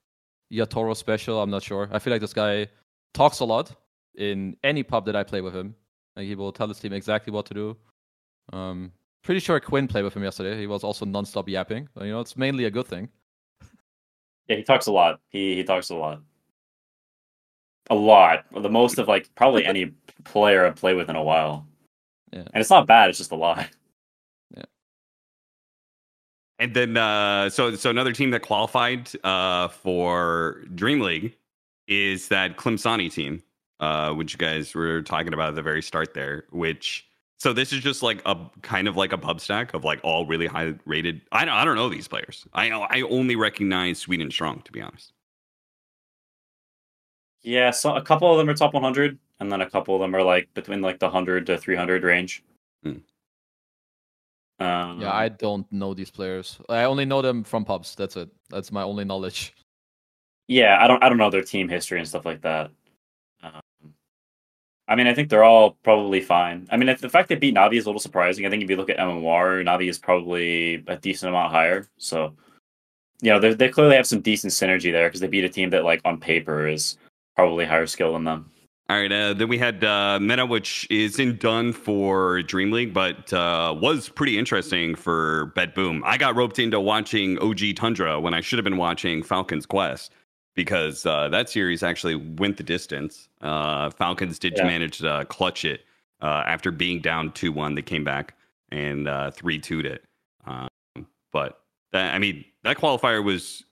Yatoro 0.52 0.96
special, 0.96 1.42
I'm 1.42 1.50
not 1.50 1.64
sure. 1.64 1.90
I 1.92 2.00
feel 2.00 2.12
like 2.14 2.22
this 2.22 2.34
guy 2.34 2.68
talks 3.14 3.40
a 3.42 3.46
lot 3.46 3.76
in 4.16 4.56
any 4.64 4.84
pub 4.84 5.06
that 5.06 5.16
I 5.16 5.24
play 5.24 5.42
with 5.42 5.56
him. 5.56 5.76
Like 6.16 6.28
he 6.28 6.36
will 6.36 6.52
tell 6.52 6.68
his 6.68 6.80
team 6.80 6.94
exactly 6.94 7.34
what 7.34 7.46
to 7.48 7.54
do. 7.54 7.78
Um, 8.54 8.92
pretty 9.24 9.40
sure 9.40 9.60
Quinn 9.60 9.88
played 9.88 10.04
with 10.04 10.16
him 10.16 10.24
yesterday. 10.24 10.58
He 10.60 10.68
was 10.68 10.84
also 10.84 11.06
non-stop 11.06 11.50
yapping. 11.50 11.90
You 12.00 12.12
know, 12.12 12.20
it's 12.22 12.38
mainly 12.38 12.66
a 12.66 12.72
good 12.72 12.86
thing. 12.88 13.10
Yeah, 14.48 14.58
he 14.58 14.64
talks 14.64 14.88
a 14.88 14.92
lot. 14.92 15.20
He 15.30 15.56
he 15.56 15.64
talks 15.64 15.90
a 15.90 15.96
lot. 15.96 16.22
A 17.90 17.96
lot. 17.96 18.46
The 18.52 18.70
most 18.70 18.98
of 18.98 19.08
like 19.08 19.30
probably 19.36 19.66
any 19.74 19.94
player 20.24 20.66
I've 20.66 20.76
played 20.76 20.96
with 20.96 21.10
in 21.10 21.16
a 21.16 21.24
while. 21.24 21.68
Yeah. 22.32 22.40
And 22.54 22.62
it's 22.62 22.70
not 22.70 22.88
bad, 22.88 23.10
it's 23.10 23.18
just 23.18 23.32
a 23.32 23.36
lot. 23.36 23.68
Yeah. 24.56 24.64
And 26.60 26.74
then, 26.74 26.98
uh, 26.98 27.50
so 27.50 27.76
so 27.76 27.90
another 27.90 28.14
team 28.14 28.32
that 28.32 28.42
qualified 28.42 29.10
uh, 29.24 29.68
for 29.68 30.64
Dream 30.74 31.00
League 31.02 31.36
is 31.88 32.30
that 32.30 32.58
Clemsani 32.58 33.12
team, 33.12 33.44
uh, 33.80 34.14
which 34.14 34.34
you 34.34 34.38
guys 34.38 34.74
were 34.74 35.02
talking 35.02 35.34
about 35.34 35.50
at 35.50 35.56
the 35.56 35.62
very 35.62 35.82
start 35.82 36.14
there, 36.14 36.46
which 36.52 37.06
So 37.38 37.54
this 37.54 37.74
is 37.74 37.82
just 37.82 38.02
like 38.02 38.22
a 38.26 38.38
kind 38.62 38.88
of 38.88 38.96
like 38.96 39.12
a 39.14 39.18
pub 39.18 39.42
stack 39.42 39.74
of 39.74 39.84
like 39.84 40.00
all 40.04 40.26
really 40.26 40.48
high 40.48 40.74
rated. 40.86 41.22
I 41.32 41.46
don't 41.46 41.54
I 41.54 41.66
don't 41.66 41.76
know 41.76 41.90
these 41.90 42.08
players. 42.08 42.46
I 42.54 42.72
I 42.72 43.02
only 43.02 43.36
recognize 43.36 44.00
Sweden 44.00 44.32
Strong 44.32 44.62
to 44.64 44.72
be 44.72 44.82
honest. 44.82 45.14
Yeah, 47.44 47.72
so 47.72 47.96
a 47.96 48.02
couple 48.02 48.32
of 48.32 48.38
them 48.38 48.50
are 48.50 48.54
top 48.54 48.74
100, 48.74 49.20
and 49.40 49.52
then 49.52 49.62
a 49.62 49.70
couple 49.70 49.94
of 49.96 50.02
them 50.02 50.16
are 50.16 50.24
like 50.24 50.54
between 50.54 50.82
like 50.82 51.00
the 51.00 51.08
100 51.08 51.46
to 51.48 51.58
300 51.58 52.04
range. 52.04 52.44
Hmm. 52.84 52.98
Um, 54.60 55.02
Yeah, 55.02 55.14
I 55.14 55.30
don't 55.30 55.70
know 55.72 55.94
these 55.94 56.12
players. 56.12 56.60
I 56.70 56.84
only 56.86 57.06
know 57.06 57.22
them 57.22 57.44
from 57.44 57.66
pubs. 57.66 57.96
That's 57.96 58.16
it. 58.16 58.30
That's 58.50 58.72
my 58.72 58.84
only 58.84 59.04
knowledge. 59.04 59.54
yeah, 60.48 60.78
I 60.82 60.88
don't 60.88 61.04
I 61.04 61.10
don't 61.10 61.18
know 61.18 61.30
their 61.30 61.44
team 61.44 61.68
history 61.70 62.00
and 62.00 62.08
stuff 62.08 62.26
like 62.26 62.42
that. 62.42 62.72
Um, 63.42 63.62
I 64.88 64.96
mean, 64.96 65.08
I 65.08 65.14
think 65.14 65.30
they're 65.30 65.44
all 65.44 65.72
probably 65.84 66.22
fine. 66.22 66.68
I 66.72 66.78
mean, 66.78 66.90
if 66.90 67.02
the 67.02 67.10
fact 67.10 67.30
they 67.30 67.36
beat 67.36 67.56
Navi 67.56 67.78
is 67.78 67.86
a 67.86 67.90
little 67.90 68.00
surprising. 68.00 68.46
I 68.46 68.50
think 68.50 68.64
if 68.64 68.70
you 68.70 68.76
look 68.78 68.90
at 68.90 68.98
MMR, 68.98 69.64
Navi 69.66 69.90
is 69.90 69.98
probably 70.00 70.84
a 70.88 70.98
decent 70.98 71.30
amount 71.30 71.52
higher. 71.52 71.88
So, 71.98 72.36
you 73.22 73.32
know, 73.32 73.40
they 73.40 73.54
they 73.54 73.70
clearly 73.70 73.96
have 73.96 74.08
some 74.08 74.22
decent 74.22 74.54
synergy 74.54 74.92
there 74.92 75.08
because 75.10 75.20
they 75.22 75.28
beat 75.28 75.46
a 75.46 75.50
team 75.50 75.70
that, 75.72 75.84
like, 75.84 76.02
on 76.06 76.20
paper 76.20 76.68
is 76.68 76.98
probably 77.36 77.66
higher 77.66 77.88
skill 77.88 78.14
than 78.14 78.24
them. 78.24 78.50
All 78.90 79.00
right, 79.00 79.12
uh, 79.12 79.34
then 79.34 79.48
we 79.48 79.58
had 79.58 79.82
uh, 79.84 80.20
MENA, 80.20 80.46
which 80.46 80.86
isn't 80.92 81.40
done 81.40 81.72
for 81.72 82.42
Dream 82.44 82.70
League, 82.72 82.94
but 82.94 83.32
uh, 83.32 83.74
was 83.80 84.10
pretty 84.10 84.38
interesting 84.38 84.94
for 84.94 85.54
BetBoom. 85.56 86.02
I 86.04 86.18
got 86.18 86.36
roped 86.36 86.60
into 86.60 86.80
watching 86.82 87.40
OG 87.40 87.76
Tundra 87.78 88.20
when 88.20 88.34
I 88.34 88.42
should 88.42 88.60
have 88.60 88.66
been 88.66 88.78
watching 88.78 89.24
Falcon's 89.24 89.66
Quest 89.66 90.12
because 90.54 91.06
uh, 91.06 91.30
that 91.30 91.50
series 91.50 91.82
actually 91.82 92.16
went 92.16 92.58
the 92.58 92.64
distance. 92.64 93.30
Uh, 93.42 93.90
Falcons 93.90 94.38
did 94.38 94.58
Yeah. 94.58 94.68
manage 94.68 94.98
to 94.98 95.26
clutch 95.30 95.64
it 95.64 95.86
uh, 96.22 96.44
after 96.46 96.70
being 96.70 97.00
down 97.00 97.32
2 97.32 97.54
1. 97.54 97.76
They 97.76 97.82
came 97.82 98.04
back 98.04 98.36
and 98.70 99.06
3 99.34 99.60
2'd 99.62 99.86
it. 99.86 100.04
Um, 100.46 100.68
but 101.32 101.62
that, 101.94 102.14
I 102.14 102.20
mean, 102.20 102.44
that 102.64 102.78
qualifier 102.78 103.24
was, 103.24 103.64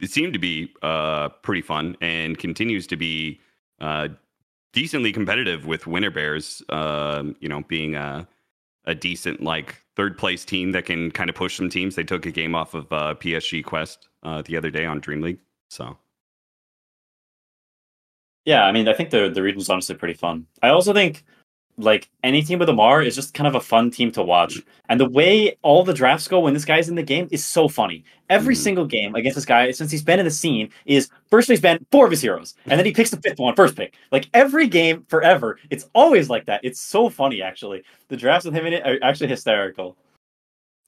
it 0.00 0.10
seemed 0.10 0.32
to 0.32 0.38
be 0.38 0.72
uh, 0.82 1.28
pretty 1.42 1.62
fun 1.62 1.96
and 2.00 2.38
continues 2.38 2.86
to 2.88 2.96
be. 2.96 3.40
Uh, 3.80 4.08
decently 4.72 5.12
competitive 5.12 5.66
with 5.66 5.86
Winter 5.86 6.10
Bears, 6.10 6.62
um, 6.68 7.36
you 7.40 7.48
know, 7.48 7.62
being 7.68 7.94
a, 7.94 8.26
a 8.84 8.94
decent 8.94 9.42
like 9.42 9.82
third 9.96 10.16
place 10.16 10.44
team 10.44 10.72
that 10.72 10.84
can 10.84 11.10
kind 11.10 11.28
of 11.28 11.36
push 11.36 11.56
some 11.56 11.68
teams. 11.68 11.94
They 11.94 12.04
took 12.04 12.26
a 12.26 12.30
game 12.30 12.54
off 12.54 12.74
of 12.74 12.92
uh, 12.92 13.14
PSG 13.14 13.64
Quest 13.64 14.08
uh, 14.22 14.42
the 14.42 14.56
other 14.56 14.70
day 14.70 14.86
on 14.86 15.00
Dream 15.00 15.20
League. 15.20 15.38
So 15.68 15.96
Yeah, 18.44 18.64
I 18.64 18.72
mean, 18.72 18.88
I 18.88 18.92
think 18.92 19.10
the 19.10 19.28
the 19.28 19.42
region's 19.42 19.68
honestly 19.68 19.94
pretty 19.94 20.14
fun. 20.14 20.46
I 20.62 20.68
also 20.68 20.92
think 20.92 21.24
like 21.82 22.08
any 22.22 22.42
team 22.42 22.58
with 22.58 22.68
Ammar 22.68 23.04
is 23.04 23.14
just 23.14 23.34
kind 23.34 23.46
of 23.48 23.54
a 23.54 23.60
fun 23.60 23.90
team 23.90 24.10
to 24.12 24.22
watch. 24.22 24.58
And 24.88 25.00
the 25.00 25.08
way 25.08 25.56
all 25.62 25.82
the 25.84 25.94
drafts 25.94 26.28
go 26.28 26.40
when 26.40 26.54
this 26.54 26.64
guy's 26.64 26.88
in 26.88 26.94
the 26.94 27.02
game 27.02 27.28
is 27.30 27.44
so 27.44 27.68
funny. 27.68 28.04
Every 28.28 28.54
Mhm. 28.54 28.58
single 28.58 28.86
game 28.86 29.14
against 29.14 29.36
this 29.36 29.44
guy 29.44 29.70
since 29.72 29.90
he's 29.90 30.02
been 30.02 30.18
in 30.18 30.24
the 30.24 30.30
scene 30.30 30.70
is 30.86 31.08
first 31.30 31.48
he's 31.48 31.60
been 31.60 31.84
four 31.90 32.04
of 32.04 32.10
his 32.10 32.20
heroes, 32.20 32.54
and 32.66 32.78
then 32.78 32.86
he 32.86 32.92
picks 32.92 33.10
the 33.10 33.16
fifth 33.20 33.38
one, 33.38 33.54
first 33.54 33.76
pick. 33.76 33.94
Like 34.12 34.28
every 34.34 34.66
game 34.68 35.04
forever, 35.08 35.58
it's 35.70 35.88
always 35.94 36.28
like 36.30 36.46
that. 36.46 36.60
It's 36.62 36.80
so 36.80 37.08
funny 37.08 37.42
actually. 37.42 37.82
The 38.08 38.16
drafts 38.16 38.44
with 38.44 38.54
him 38.54 38.66
in 38.66 38.74
it 38.74 38.86
are 38.86 38.98
actually 39.02 39.28
hysterical. 39.28 39.96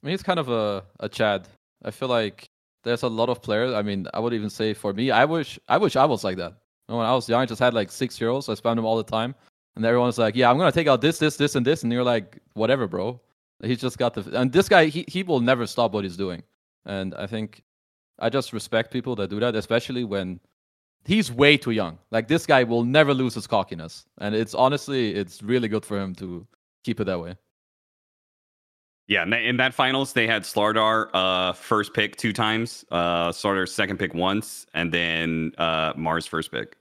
I 0.03 0.07
mean, 0.07 0.15
it's 0.15 0.23
kind 0.23 0.39
of 0.41 0.49
a, 0.49 0.85
a 1.01 1.09
Chad. 1.09 1.49
I 1.85 1.91
feel 1.91 2.09
like 2.09 2.45
there's 2.85 3.03
a 3.03 3.09
lot 3.09 3.29
of 3.29 3.41
players. 3.43 3.73
I 3.75 3.83
mean, 3.83 4.07
I 4.15 4.19
would 4.21 4.35
even 4.35 4.51
say 4.51 4.75
for 4.75 4.93
me, 4.93 5.11
I 5.11 5.25
wish 5.25 5.59
I 5.69 5.79
wish 5.79 5.97
I 5.97 6.05
was 6.05 6.25
like 6.25 6.37
that. 6.39 6.55
When 6.89 7.01
I 7.07 7.15
was 7.15 7.29
young, 7.29 7.41
I 7.43 7.47
just 7.47 7.61
had 7.61 7.73
like 7.75 7.91
six 7.91 8.19
heroes. 8.19 8.49
I 8.49 8.55
spammed 8.55 8.77
them 8.77 8.85
all 8.85 8.97
the 8.97 9.05
time, 9.05 9.35
and 9.77 9.85
everyone's 9.85 10.19
like, 10.19 10.37
"Yeah, 10.37 10.51
I'm 10.51 10.59
gonna 10.59 10.73
take 10.73 10.89
out 10.89 11.01
this, 11.01 11.19
this, 11.19 11.37
this, 11.37 11.55
and 11.55 11.67
this," 11.67 11.83
and 11.83 11.93
you're 11.93 12.05
like, 12.05 12.39
"Whatever, 12.55 12.87
bro." 12.87 13.21
He's 13.63 13.81
just 13.81 13.97
got 13.99 14.15
the 14.15 14.39
and 14.39 14.53
this 14.53 14.69
guy, 14.69 14.87
he 14.87 15.05
he 15.09 15.23
will 15.23 15.41
never 15.41 15.67
stop 15.67 15.93
what 15.93 16.05
he's 16.05 16.17
doing, 16.17 16.43
and 16.85 17.15
I 17.15 17.27
think 17.27 17.63
I 18.19 18.29
just 18.29 18.53
respect 18.53 18.93
people 18.93 19.17
that 19.17 19.31
do 19.31 19.41
that, 19.41 19.55
especially 19.55 20.05
when 20.05 20.41
he's 21.05 21.31
way 21.33 21.57
too 21.57 21.71
young. 21.71 21.99
Like 22.11 22.29
this 22.29 22.47
guy 22.47 22.65
will 22.65 22.85
never 22.85 23.15
lose 23.15 23.35
his 23.35 23.47
cockiness, 23.47 24.07
and 24.19 24.35
it's 24.35 24.55
honestly, 24.55 25.15
it's 25.15 25.43
really 25.43 25.69
good 25.69 25.85
for 25.85 25.99
him 26.01 26.15
to 26.17 26.47
keep 26.85 27.01
it 27.01 27.05
that 27.05 27.21
way. 27.21 27.37
yeah, 29.09 29.23
in 29.25 29.31
that, 29.31 29.43
in 29.43 29.57
that 29.59 29.75
finals 29.75 30.13
they 30.13 30.27
had 30.27 30.43
Slardar 30.43 31.09
uh, 31.13 31.53
first 31.53 31.95
pick 31.95 32.17
two 32.17 32.33
times, 32.33 32.85
uh, 32.91 33.31
Slardar 33.31 33.69
second 33.69 33.99
pick 33.99 34.15
once, 34.15 34.67
and 34.75 34.93
then 34.93 35.53
uh, 35.59 35.93
Mars 35.97 36.27
first 36.27 36.51
pick. 36.51 36.77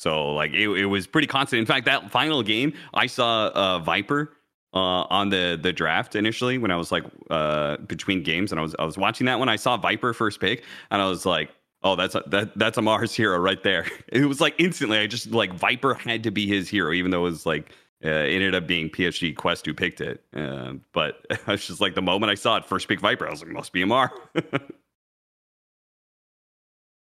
So 0.00 0.32
like 0.32 0.52
it, 0.54 0.66
it 0.70 0.86
was 0.86 1.06
pretty 1.06 1.26
constant. 1.26 1.60
In 1.60 1.66
fact, 1.66 1.84
that 1.84 2.10
final 2.10 2.42
game 2.42 2.72
I 2.94 3.06
saw 3.06 3.48
uh, 3.48 3.80
Viper 3.80 4.32
uh, 4.72 5.04
on 5.10 5.28
the 5.28 5.60
the 5.62 5.74
draft 5.74 6.16
initially 6.16 6.56
when 6.56 6.70
I 6.70 6.76
was 6.76 6.90
like 6.90 7.04
uh, 7.28 7.76
between 7.76 8.22
games, 8.22 8.50
and 8.50 8.58
I 8.58 8.62
was 8.62 8.74
I 8.78 8.86
was 8.86 8.96
watching 8.96 9.26
that 9.26 9.38
when 9.38 9.50
I 9.50 9.56
saw 9.56 9.76
Viper 9.76 10.14
first 10.14 10.40
pick, 10.40 10.64
and 10.90 11.02
I 11.02 11.06
was 11.06 11.26
like, 11.26 11.50
oh, 11.82 11.96
that's 11.96 12.14
a, 12.14 12.22
that 12.28 12.56
that's 12.56 12.78
a 12.78 12.82
Mars 12.82 13.14
hero 13.16 13.38
right 13.38 13.62
there. 13.62 13.86
It 14.08 14.24
was 14.24 14.40
like 14.40 14.54
instantly, 14.56 14.96
I 14.96 15.06
just 15.06 15.32
like 15.32 15.52
Viper 15.52 15.92
had 15.92 16.22
to 16.22 16.30
be 16.30 16.46
his 16.46 16.66
hero, 16.66 16.94
even 16.94 17.10
though 17.10 17.26
it 17.26 17.30
was 17.30 17.44
like. 17.44 17.70
Uh, 18.02 18.08
it 18.08 18.36
ended 18.36 18.54
up 18.54 18.66
being 18.66 18.88
PSG 18.88 19.36
Quest 19.36 19.66
who 19.66 19.74
picked 19.74 20.00
it, 20.00 20.24
uh, 20.34 20.72
but 20.94 21.26
I 21.46 21.50
was 21.50 21.66
just 21.66 21.82
like 21.82 21.94
the 21.94 22.00
moment 22.00 22.30
I 22.30 22.34
saw 22.34 22.56
it 22.56 22.64
first 22.64 22.88
pick 22.88 22.98
Viper, 22.98 23.28
I 23.28 23.30
was 23.30 23.42
like, 23.42 23.52
must 23.52 23.74
be 23.74 23.82
Ammar. 23.82 24.08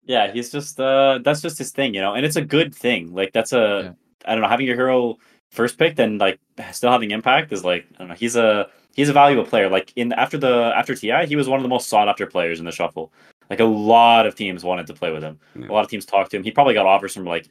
Yeah, 0.06 0.32
he's 0.32 0.52
just 0.52 0.80
uh 0.80 1.20
that's 1.24 1.42
just 1.42 1.58
his 1.58 1.72
thing, 1.72 1.94
you 1.94 2.02
know, 2.02 2.14
and 2.16 2.26
it's 2.26 2.36
a 2.36 2.42
good 2.42 2.74
thing. 2.74 3.14
Like 3.14 3.34
that's 3.34 3.54
a 3.54 3.82
Yeah. 3.84 3.92
I 4.26 4.34
don't 4.34 4.42
know, 4.42 4.50
having 4.50 4.66
your 4.66 4.76
hero 4.76 5.18
first 5.52 5.78
picked 5.78 6.00
and 6.00 6.20
like 6.20 6.40
still 6.72 6.92
having 6.92 7.12
impact 7.12 7.52
is 7.52 7.64
like 7.64 7.86
I 7.96 8.00
don't 8.00 8.08
know, 8.10 8.16
he's 8.16 8.36
a 8.36 8.70
he's 8.96 9.10
a 9.10 9.14
valuable 9.14 9.46
player. 9.46 9.70
Like 9.70 9.94
in 9.96 10.14
after 10.14 10.38
the 10.38 10.74
after 10.76 10.96
TI, 10.96 11.26
he 11.26 11.36
was 11.36 11.48
one 11.48 11.60
of 11.60 11.64
the 11.64 11.70
most 11.70 11.90
sought 11.90 12.10
after 12.10 12.26
players 12.26 12.60
in 12.60 12.66
the 12.66 12.72
shuffle. 12.72 13.12
Like 13.50 13.60
a 13.60 13.66
lot 13.66 14.26
of 14.26 14.36
teams 14.36 14.64
wanted 14.64 14.88
to 14.88 14.94
play 14.94 15.12
with 15.12 15.24
him. 15.24 15.40
Yeah. 15.56 15.68
A 15.68 15.74
lot 15.74 15.84
of 15.84 15.90
teams 15.90 16.06
talked 16.06 16.32
to 16.32 16.38
him. 16.38 16.44
He 16.44 16.52
probably 16.52 16.74
got 16.74 16.86
offers 16.86 17.14
from 17.14 17.26
like 17.26 17.50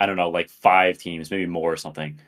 I 0.00 0.06
don't 0.06 0.16
know, 0.16 0.30
like 0.30 0.50
five 0.50 0.98
teams, 0.98 1.30
maybe 1.30 1.46
more 1.46 1.72
or 1.72 1.76
something. 1.76 2.18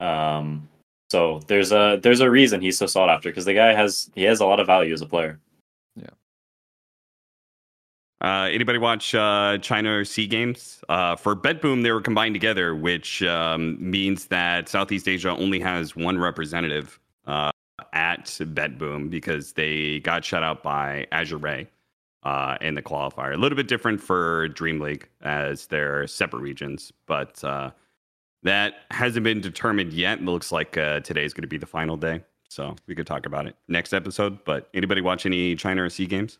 Um 0.00 0.68
so 1.10 1.40
there's 1.48 1.72
a 1.72 1.98
there's 2.02 2.20
a 2.20 2.30
reason 2.30 2.60
he's 2.60 2.78
so 2.78 2.86
sought 2.86 3.10
after 3.10 3.30
because 3.30 3.44
the 3.44 3.54
guy 3.54 3.74
has 3.74 4.10
he 4.14 4.22
has 4.24 4.40
a 4.40 4.46
lot 4.46 4.60
of 4.60 4.66
value 4.66 4.94
as 4.94 5.02
a 5.02 5.06
player. 5.06 5.40
Uh, 8.22 8.50
anybody 8.52 8.78
watch 8.78 9.14
uh, 9.14 9.56
China 9.62 10.04
Sea 10.04 10.26
Games? 10.26 10.82
Uh, 10.90 11.16
for 11.16 11.34
BetBoom, 11.34 11.82
they 11.82 11.90
were 11.90 12.02
combined 12.02 12.34
together, 12.34 12.74
which 12.74 13.22
um, 13.22 13.78
means 13.80 14.26
that 14.26 14.68
Southeast 14.68 15.08
Asia 15.08 15.30
only 15.30 15.58
has 15.60 15.96
one 15.96 16.18
representative 16.18 17.00
uh, 17.26 17.50
at 17.94 18.26
BetBoom 18.26 19.08
because 19.08 19.54
they 19.54 20.00
got 20.00 20.22
shut 20.22 20.42
out 20.42 20.62
by 20.62 21.06
Azure 21.12 21.38
Ray 21.38 21.66
uh, 22.24 22.58
in 22.60 22.74
the 22.74 22.82
qualifier. 22.82 23.32
A 23.32 23.38
little 23.38 23.56
bit 23.56 23.68
different 23.68 23.98
for 23.98 24.48
Dream 24.48 24.80
League 24.80 25.08
as 25.22 25.66
they're 25.66 26.06
separate 26.06 26.40
regions, 26.40 26.92
but 27.06 27.42
uh, 27.42 27.70
that 28.42 28.74
hasn't 28.90 29.24
been 29.24 29.40
determined 29.40 29.94
yet. 29.94 30.18
It 30.18 30.24
looks 30.26 30.52
like 30.52 30.72
today 30.72 31.24
is 31.24 31.32
going 31.32 31.42
to 31.42 31.48
be 31.48 31.56
the 31.56 31.64
final 31.64 31.96
day, 31.96 32.22
so 32.50 32.76
we 32.86 32.94
could 32.94 33.06
talk 33.06 33.24
about 33.24 33.46
it 33.46 33.56
next 33.66 33.94
episode. 33.94 34.44
But 34.44 34.68
anybody 34.74 35.00
watch 35.00 35.24
any 35.24 35.56
China 35.56 35.88
Sea 35.88 36.04
Games? 36.04 36.38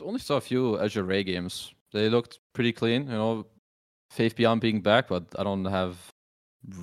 Only 0.00 0.20
saw 0.20 0.36
a 0.36 0.40
few 0.40 0.78
Azure 0.80 1.04
Ray 1.04 1.24
games. 1.24 1.74
They 1.92 2.08
looked 2.08 2.38
pretty 2.54 2.72
clean, 2.72 3.02
you 3.02 3.12
know. 3.12 3.46
Faith_bian 4.14 4.60
being 4.60 4.82
back, 4.82 5.08
but 5.08 5.24
I 5.38 5.42
don't 5.42 5.64
have 5.64 5.96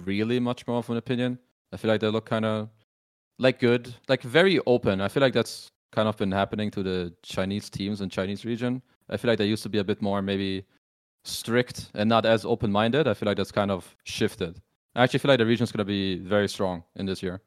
really 0.03 0.39
much 0.39 0.65
more 0.65 0.77
of 0.77 0.89
an 0.89 0.97
opinion. 0.97 1.37
I 1.71 1.77
feel 1.77 1.91
like 1.91 2.01
they 2.01 2.07
look 2.07 2.25
kind 2.25 2.43
of 2.43 2.69
like 3.37 3.59
good, 3.59 3.93
like 4.07 4.23
very 4.23 4.59
open. 4.65 4.99
I 4.99 5.07
feel 5.09 5.21
like 5.21 5.33
that's 5.33 5.71
kind 5.91 6.07
of 6.07 6.17
been 6.17 6.31
happening 6.31 6.71
to 6.71 6.81
the 6.81 7.13
Chinese 7.21 7.69
teams 7.69 8.01
and 8.01 8.11
Chinese 8.11 8.45
region. 8.45 8.81
I 9.09 9.17
feel 9.17 9.29
like 9.29 9.37
they 9.37 9.45
used 9.45 9.63
to 9.63 9.69
be 9.69 9.77
a 9.77 9.83
bit 9.83 10.01
more 10.01 10.21
maybe 10.23 10.65
strict 11.23 11.91
and 11.93 12.09
not 12.09 12.25
as 12.25 12.45
open 12.45 12.71
minded. 12.71 13.07
I 13.07 13.13
feel 13.13 13.27
like 13.27 13.37
that's 13.37 13.51
kind 13.51 13.69
of 13.71 13.95
shifted. 14.03 14.59
I 14.95 15.03
actually 15.03 15.19
feel 15.19 15.29
like 15.29 15.39
the 15.39 15.45
region's 15.45 15.71
going 15.71 15.85
to 15.85 15.85
be 15.85 16.17
very 16.17 16.49
strong 16.49 16.83
in 16.95 17.05
this 17.05 17.21
year. 17.21 17.41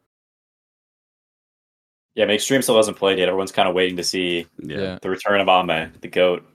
Yeah, 2.15 2.27
but 2.27 2.33
Xtreme 2.33 2.63
still 2.63 2.77
hasn't 2.77 2.97
played 2.99 3.19
yet. 3.19 3.29
Everyone's 3.29 3.53
kind 3.53 3.69
of 3.69 3.75
waiting 3.75 3.97
to 3.97 4.05
see 4.05 4.47
Yeah, 4.59 4.99
the 5.01 5.09
return 5.11 5.41
of 5.41 5.49
Ame, 5.49 5.93
the 6.01 6.09
goat. 6.09 6.47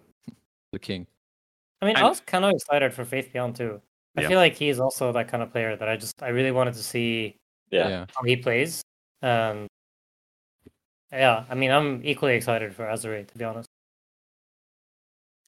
the 0.71 0.79
king. 0.79 1.08
I 1.81 1.85
mean, 1.85 1.95
I 1.95 2.01
I'm- 2.01 2.10
was 2.10 2.19
kind 2.21 2.45
of 2.45 2.51
excited 2.51 2.93
for 2.93 3.05
Faith_bian 3.05 3.55
too. 3.55 3.81
I 4.15 4.21
Yeah. 4.21 4.27
feel 4.29 4.37
like 4.39 4.55
he's 4.55 4.79
also 4.79 5.12
that 5.13 5.27
kind 5.27 5.41
of 5.43 5.51
player 5.51 5.75
that 5.75 5.87
I 5.87 5.95
just 5.95 6.21
I 6.21 6.29
really 6.29 6.51
wanted 6.51 6.73
to 6.75 6.83
see 6.83 7.37
Yeah. 7.71 7.87
yeah. 7.87 8.05
how 8.15 8.23
he 8.23 8.35
plays. 8.35 8.81
Um, 9.21 9.67
yeah, 11.12 11.45
I 11.49 11.55
mean, 11.55 11.71
I'm 11.71 12.01
equally 12.03 12.35
excited 12.35 12.75
for 12.75 12.85
Azure 12.87 13.23
to 13.23 13.37
be 13.37 13.43
honest. 13.45 13.67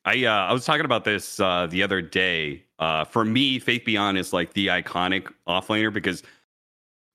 I 0.05 0.25
uh, 0.25 0.31
I 0.47 0.53
was 0.53 0.65
talking 0.65 0.85
about 0.85 1.03
this 1.03 1.39
uh, 1.39 1.67
the 1.67 1.83
other 1.83 2.01
day. 2.01 2.63
Uh, 2.79 3.03
for 3.03 3.25
me, 3.25 3.59
Faith_bian 3.59 4.17
is 4.17 4.31
like 4.33 4.53
the 4.53 4.67
iconic 4.67 5.31
offlaner 5.47 5.91
because 5.93 6.23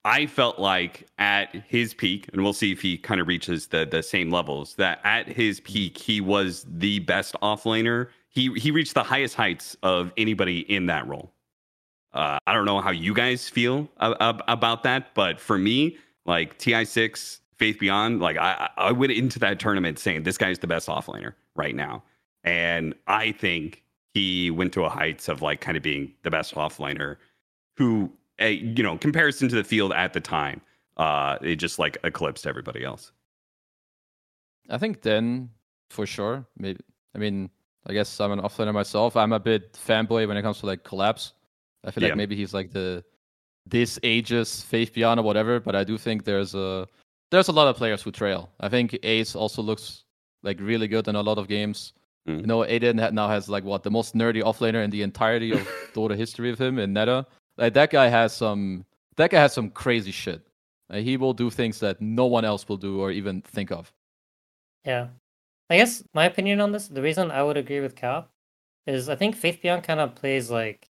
I 0.05 0.27
felt 0.27 0.59
like 0.59 1.07
at 1.19 1.55
his 1.69 1.95
peak, 1.95 2.29
and 2.33 2.43
we'll 2.43 2.53
see 2.53 2.71
if 2.73 2.83
he 2.83 2.99
kind 2.99 3.21
of 3.21 3.27
reaches 3.27 3.69
the 3.69 3.87
the 3.87 4.03
same 4.03 4.31
levels. 4.31 4.75
That 4.75 5.01
at 5.05 5.29
his 5.29 5.61
peak, 5.61 5.97
he 5.97 6.21
was 6.21 6.67
the 6.69 6.99
best 7.01 7.35
offlaner. 7.43 8.09
He 8.29 8.53
he 8.55 8.71
reached 8.71 8.95
the 8.95 9.03
highest 9.03 9.35
heights 9.35 9.77
of 9.83 10.13
anybody 10.17 10.61
in 10.71 10.87
that 10.87 11.07
role. 11.07 11.33
Uh, 12.13 12.39
I 12.47 12.53
don't 12.53 12.65
know 12.65 12.81
how 12.81 12.91
you 12.91 13.13
guys 13.15 13.49
feel 13.49 13.89
a- 13.99 14.13
a- 14.21 14.45
about 14.47 14.83
that, 14.85 15.15
but 15.15 15.41
for 15.41 15.59
me, 15.59 15.97
like 16.27 16.59
Ti6, 16.59 17.41
Faith_bian, 17.59 18.21
like 18.21 18.37
I, 18.37 18.69
I 18.77 18.93
went 18.93 19.13
into 19.13 19.39
that 19.41 19.59
tournament 19.59 19.99
saying 19.99 20.23
this 20.23 20.39
guy's 20.39 20.59
the 20.61 20.67
best 20.69 20.89
offlaner 20.89 21.35
right 21.57 21.75
now. 21.75 22.03
And 22.45 22.95
I 23.09 23.33
think 23.33 23.83
he 24.13 24.51
went 24.51 24.73
to 24.75 24.85
a 24.85 24.89
heights 24.89 25.29
of 25.29 25.43
like 25.43 25.61
kind 25.61 25.77
of 25.77 25.83
being 25.83 26.13
the 26.23 26.31
best 26.31 26.55
offlaner 26.55 27.17
who, 27.77 28.13
uh, 28.41 28.47
you 28.47 28.83
know, 28.83 28.97
comparison 28.99 29.49
to 29.49 29.57
the 29.57 29.65
field 29.65 29.93
at 29.93 30.13
the 30.13 30.21
time, 30.21 30.61
uh, 30.97 31.39
it 31.43 31.57
just 31.57 31.79
like 31.79 31.97
eclipsed 32.05 32.47
everybody 32.47 32.85
else. 32.85 33.13
I 34.71 34.79
think 34.79 35.03
then 35.03 35.51
for 35.91 36.07
sure. 36.07 36.47
Maybe 36.57 36.81
I 37.15 37.19
mean 37.19 37.51
I 37.87 37.93
guess 37.93 38.19
I'm 38.21 38.33
an 38.33 38.41
offlaner 38.41 38.73
myself. 38.73 39.17
I'm 39.17 39.33
a 39.33 39.41
bit 39.41 39.75
fanboy 39.75 40.27
when 40.27 40.37
it 40.37 40.43
comes 40.43 40.61
to 40.61 40.67
like 40.67 40.85
collapse. 40.85 41.35
I 41.85 41.91
feel 41.91 42.03
Yeah. 42.03 42.11
like 42.11 42.17
maybe 42.17 42.37
he's 42.37 42.55
like 42.55 42.71
the 42.73 43.05
this 43.67 43.99
ages 44.03 44.65
Faith_bian 44.71 45.19
or 45.19 45.23
whatever, 45.23 45.61
but 45.61 45.75
I 45.77 45.85
do 45.85 45.99
think 45.99 46.25
there's 46.25 46.55
a 46.55 46.87
there's 47.31 47.49
a 47.49 47.53
lot 47.53 47.69
of 47.69 47.77
players 47.77 48.03
who 48.03 48.11
trail. 48.11 48.51
I 48.61 48.69
think 48.69 48.99
Ace 49.03 49.35
also 49.35 49.63
looks 49.63 50.05
like 50.43 50.61
really 50.61 50.89
good 50.89 51.09
in 51.09 51.17
a 51.17 51.23
lot 51.23 51.39
of 51.39 51.49
games. 51.49 51.93
Mm. 52.29 52.41
You 52.41 52.47
know, 52.47 52.61
Aiden 52.61 53.13
now 53.13 53.29
has 53.29 53.49
like 53.49 53.65
what 53.65 53.83
the 53.83 53.91
most 53.91 54.15
nerdy 54.15 54.43
offlaner 54.43 54.83
in 54.85 54.91
the 54.91 55.03
entirety 55.03 55.53
of 55.53 55.61
Dota 55.95 56.17
history 56.17 56.51
of 56.51 56.59
him 56.59 56.79
in 56.79 56.93
Neta. 56.93 57.27
Like 57.57 57.75
that 57.75 57.91
guy 57.91 58.09
has 58.09 58.35
some 58.35 58.85
that 59.17 59.31
guy 59.31 59.41
has 59.41 59.53
some 59.53 59.71
crazy 59.71 60.11
shit. 60.11 60.43
Like, 60.89 61.05
he 61.05 61.17
will 61.17 61.33
do 61.33 61.51
things 61.51 61.81
that 61.81 62.01
no 62.01 62.27
one 62.27 62.45
else 62.45 62.69
will 62.69 62.77
do 62.77 63.01
or 63.01 63.11
even 63.11 63.41
think 63.43 63.71
of. 63.71 63.93
Yeah. 64.85 65.09
I 65.71 65.79
guess 65.79 66.05
my 66.13 66.25
opinion 66.27 66.61
on 66.61 66.73
this, 66.73 66.89
the 66.89 67.01
reason 67.01 67.31
I 67.31 67.43
would 67.43 67.57
agree 67.57 67.81
with 67.81 67.97
Cal 67.97 68.29
is 68.87 69.09
I 69.09 69.17
think 69.17 69.37
Faith_bian 69.37 69.83
kind 69.83 70.01
of 70.01 70.15
plays 70.15 70.51
like 70.51 70.87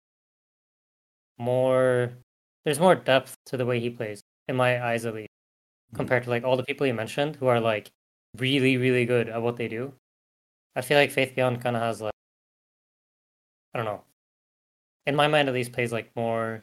more 1.38 2.12
there's 2.64 2.80
more 2.80 2.94
depth 2.94 3.36
to 3.46 3.56
the 3.56 3.66
way 3.66 3.80
he 3.80 3.90
plays, 3.90 4.22
in 4.48 4.56
my 4.56 4.82
eyes 4.84 5.04
at 5.04 5.14
least, 5.14 5.28
mm-hmm. 5.28 5.96
compared 5.96 6.24
to 6.24 6.30
like 6.30 6.44
all 6.44 6.56
the 6.56 6.64
people 6.64 6.86
you 6.86 6.94
mentioned 6.94 7.36
who 7.36 7.48
are 7.48 7.60
like 7.60 7.90
really, 8.38 8.76
really 8.76 9.04
good 9.04 9.28
at 9.28 9.42
what 9.42 9.56
they 9.56 9.68
do. 9.68 9.92
I 10.76 10.80
feel 10.80 10.96
like 10.98 11.10
Faith_bian 11.12 11.60
kind 11.60 11.76
of 11.76 11.82
has 11.82 12.00
like 12.00 12.14
I 13.74 13.78
don't 13.78 13.86
know. 13.86 14.02
In 15.06 15.16
my 15.16 15.28
mind 15.28 15.48
at 15.48 15.54
least 15.54 15.72
plays 15.72 15.92
like 15.92 16.10
more 16.16 16.62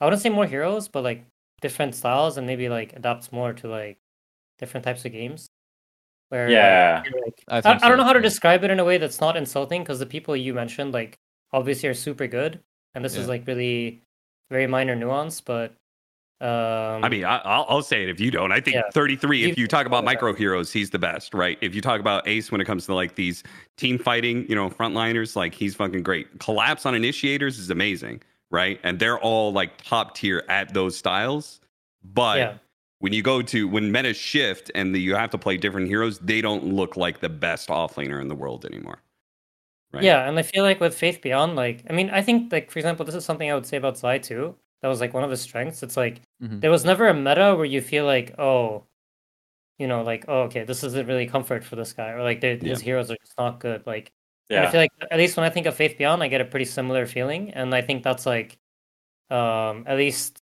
I 0.00 0.04
wouldn't 0.04 0.22
say 0.22 0.30
more 0.30 0.46
heroes, 0.46 0.88
but 0.88 1.02
like 1.02 1.24
different 1.60 1.94
styles 1.94 2.36
and 2.36 2.46
maybe 2.46 2.68
like 2.68 2.92
adapts 2.94 3.32
more 3.32 3.52
to 3.52 3.68
like 3.68 3.98
different 4.58 4.84
types 4.84 5.04
of 5.04 5.12
games. 5.12 5.50
Where 6.28 6.48
Yeah. 6.50 7.02
like, 7.24 7.44
I 7.48 7.58
I, 7.58 7.60
think 7.60 7.82
I 7.82 7.88
don't 7.88 7.98
know 7.98 8.04
how 8.04 8.12
to 8.12 8.20
describe 8.20 8.62
it 8.64 8.70
in 8.70 8.80
a 8.80 8.84
way 8.84 8.98
that's 8.98 9.20
not 9.20 9.36
insulting 9.36 9.82
because 9.82 9.98
the 9.98 10.06
people 10.06 10.36
you 10.36 10.54
mentioned 10.54 10.92
like 10.92 11.18
obviously 11.52 11.88
are 11.88 11.94
super 11.94 12.26
good 12.26 12.60
and 12.94 13.04
this 13.04 13.16
is 13.16 13.28
like 13.28 13.46
really 13.46 14.02
very 14.50 14.66
minor 14.66 14.94
nuance 14.94 15.40
but 15.40 15.72
um 16.40 17.02
I 17.04 17.08
mean, 17.08 17.24
I, 17.24 17.38
I'll, 17.38 17.66
I'll 17.68 17.82
say 17.82 18.02
it 18.02 18.08
if 18.08 18.20
you 18.20 18.30
don't. 18.30 18.52
I 18.52 18.60
think 18.60 18.76
Yeah. 18.76 18.82
33, 18.92 19.50
if 19.50 19.58
You- 19.58 19.66
talk 19.66 19.86
about 19.86 20.04
micro 20.04 20.32
heroes, 20.34 20.72
he's 20.72 20.90
the 20.90 20.98
best, 20.98 21.34
right? 21.34 21.58
If 21.60 21.74
you 21.74 21.80
talk 21.80 21.98
about 22.00 22.28
Ace 22.28 22.52
when 22.52 22.60
it 22.60 22.64
comes 22.64 22.86
to 22.86 22.94
like 22.94 23.16
these 23.16 23.42
team 23.76 23.98
fighting, 23.98 24.46
you 24.48 24.54
know, 24.54 24.70
frontliners, 24.70 25.34
like 25.34 25.54
he's 25.54 25.74
fucking 25.74 26.02
great. 26.02 26.38
Collapse 26.38 26.86
on 26.86 26.94
initiators 26.94 27.58
is 27.58 27.70
amazing, 27.70 28.22
right? 28.50 28.78
And 28.84 28.98
they're 28.98 29.18
all 29.18 29.52
like 29.52 29.82
top 29.82 30.14
tier 30.16 30.44
at 30.48 30.72
those 30.74 30.96
styles. 30.96 31.60
But 32.04 32.38
yeah 32.38 32.54
when 33.00 33.12
you 33.12 33.22
go 33.22 33.40
to 33.40 33.68
when 33.68 33.92
meta 33.92 34.12
shift 34.12 34.72
and 34.74 34.92
the, 34.92 34.98
you 35.00 35.14
have 35.14 35.30
to 35.30 35.38
play 35.38 35.56
different 35.56 35.86
heroes, 35.86 36.18
they 36.18 36.40
don't 36.40 36.64
look 36.64 36.96
like 36.96 37.20
the 37.20 37.28
best 37.28 37.68
offlaner 37.68 38.20
in 38.20 38.26
the 38.26 38.34
world 38.34 38.64
anymore. 38.64 38.98
Right? 39.92 40.02
yeah 40.04 40.28
and 40.28 40.38
i 40.38 40.42
feel 40.42 40.64
like 40.64 40.80
with 40.80 40.94
faith_bian 40.94 41.54
like 41.54 41.82
i 41.88 41.94
mean 41.94 42.10
i 42.10 42.20
think 42.20 42.52
like 42.52 42.70
for 42.70 42.78
example 42.78 43.06
this 43.06 43.14
is 43.14 43.24
something 43.24 43.50
i 43.50 43.54
would 43.54 43.64
say 43.64 43.78
about 43.78 43.96
Zai 43.96 44.18
too 44.18 44.54
that 44.82 44.88
was 44.88 45.00
like 45.00 45.12
one 45.14 45.24
of 45.24 45.30
his 45.30 45.40
strengths 45.40 45.82
it's 45.82 45.96
like 45.96 46.20
Mhm. 46.42 46.60
there 46.60 46.70
was 46.70 46.84
never 46.84 47.08
a 47.08 47.14
meta 47.14 47.54
where 47.56 47.64
you 47.64 47.80
feel 47.80 48.04
like 48.04 48.38
oh 48.38 48.84
you 49.78 49.86
know 49.86 50.02
like 50.02 50.24
oh 50.28 50.42
okay 50.42 50.64
this 50.64 50.82
isn't 50.84 51.06
really 51.06 51.26
comfort 51.26 51.64
for 51.64 51.76
this 51.76 51.92
guy 51.92 52.10
or 52.10 52.22
like 52.22 52.40
they- 52.40 52.56
his 52.58 52.80
heroes 52.80 53.10
are 53.10 53.16
just 53.24 53.36
not 53.38 53.60
good 53.60 53.86
like 53.86 54.10
And 54.50 54.60
I 54.60 54.70
feel 54.72 54.80
like 54.80 54.92
at 55.10 55.18
least 55.18 55.36
when 55.36 55.44
I 55.44 55.50
think 55.50 55.66
of 55.66 55.76
Faith_bian, 55.76 56.22
I 56.22 56.28
get 56.28 56.40
a 56.40 56.44
pretty 56.46 56.64
similar 56.64 57.04
feeling, 57.06 57.50
and 57.52 57.74
I 57.74 57.82
think 57.82 58.02
that's 58.02 58.24
like, 58.24 58.56
um, 59.30 59.84
at 59.86 59.96
least 59.98 60.38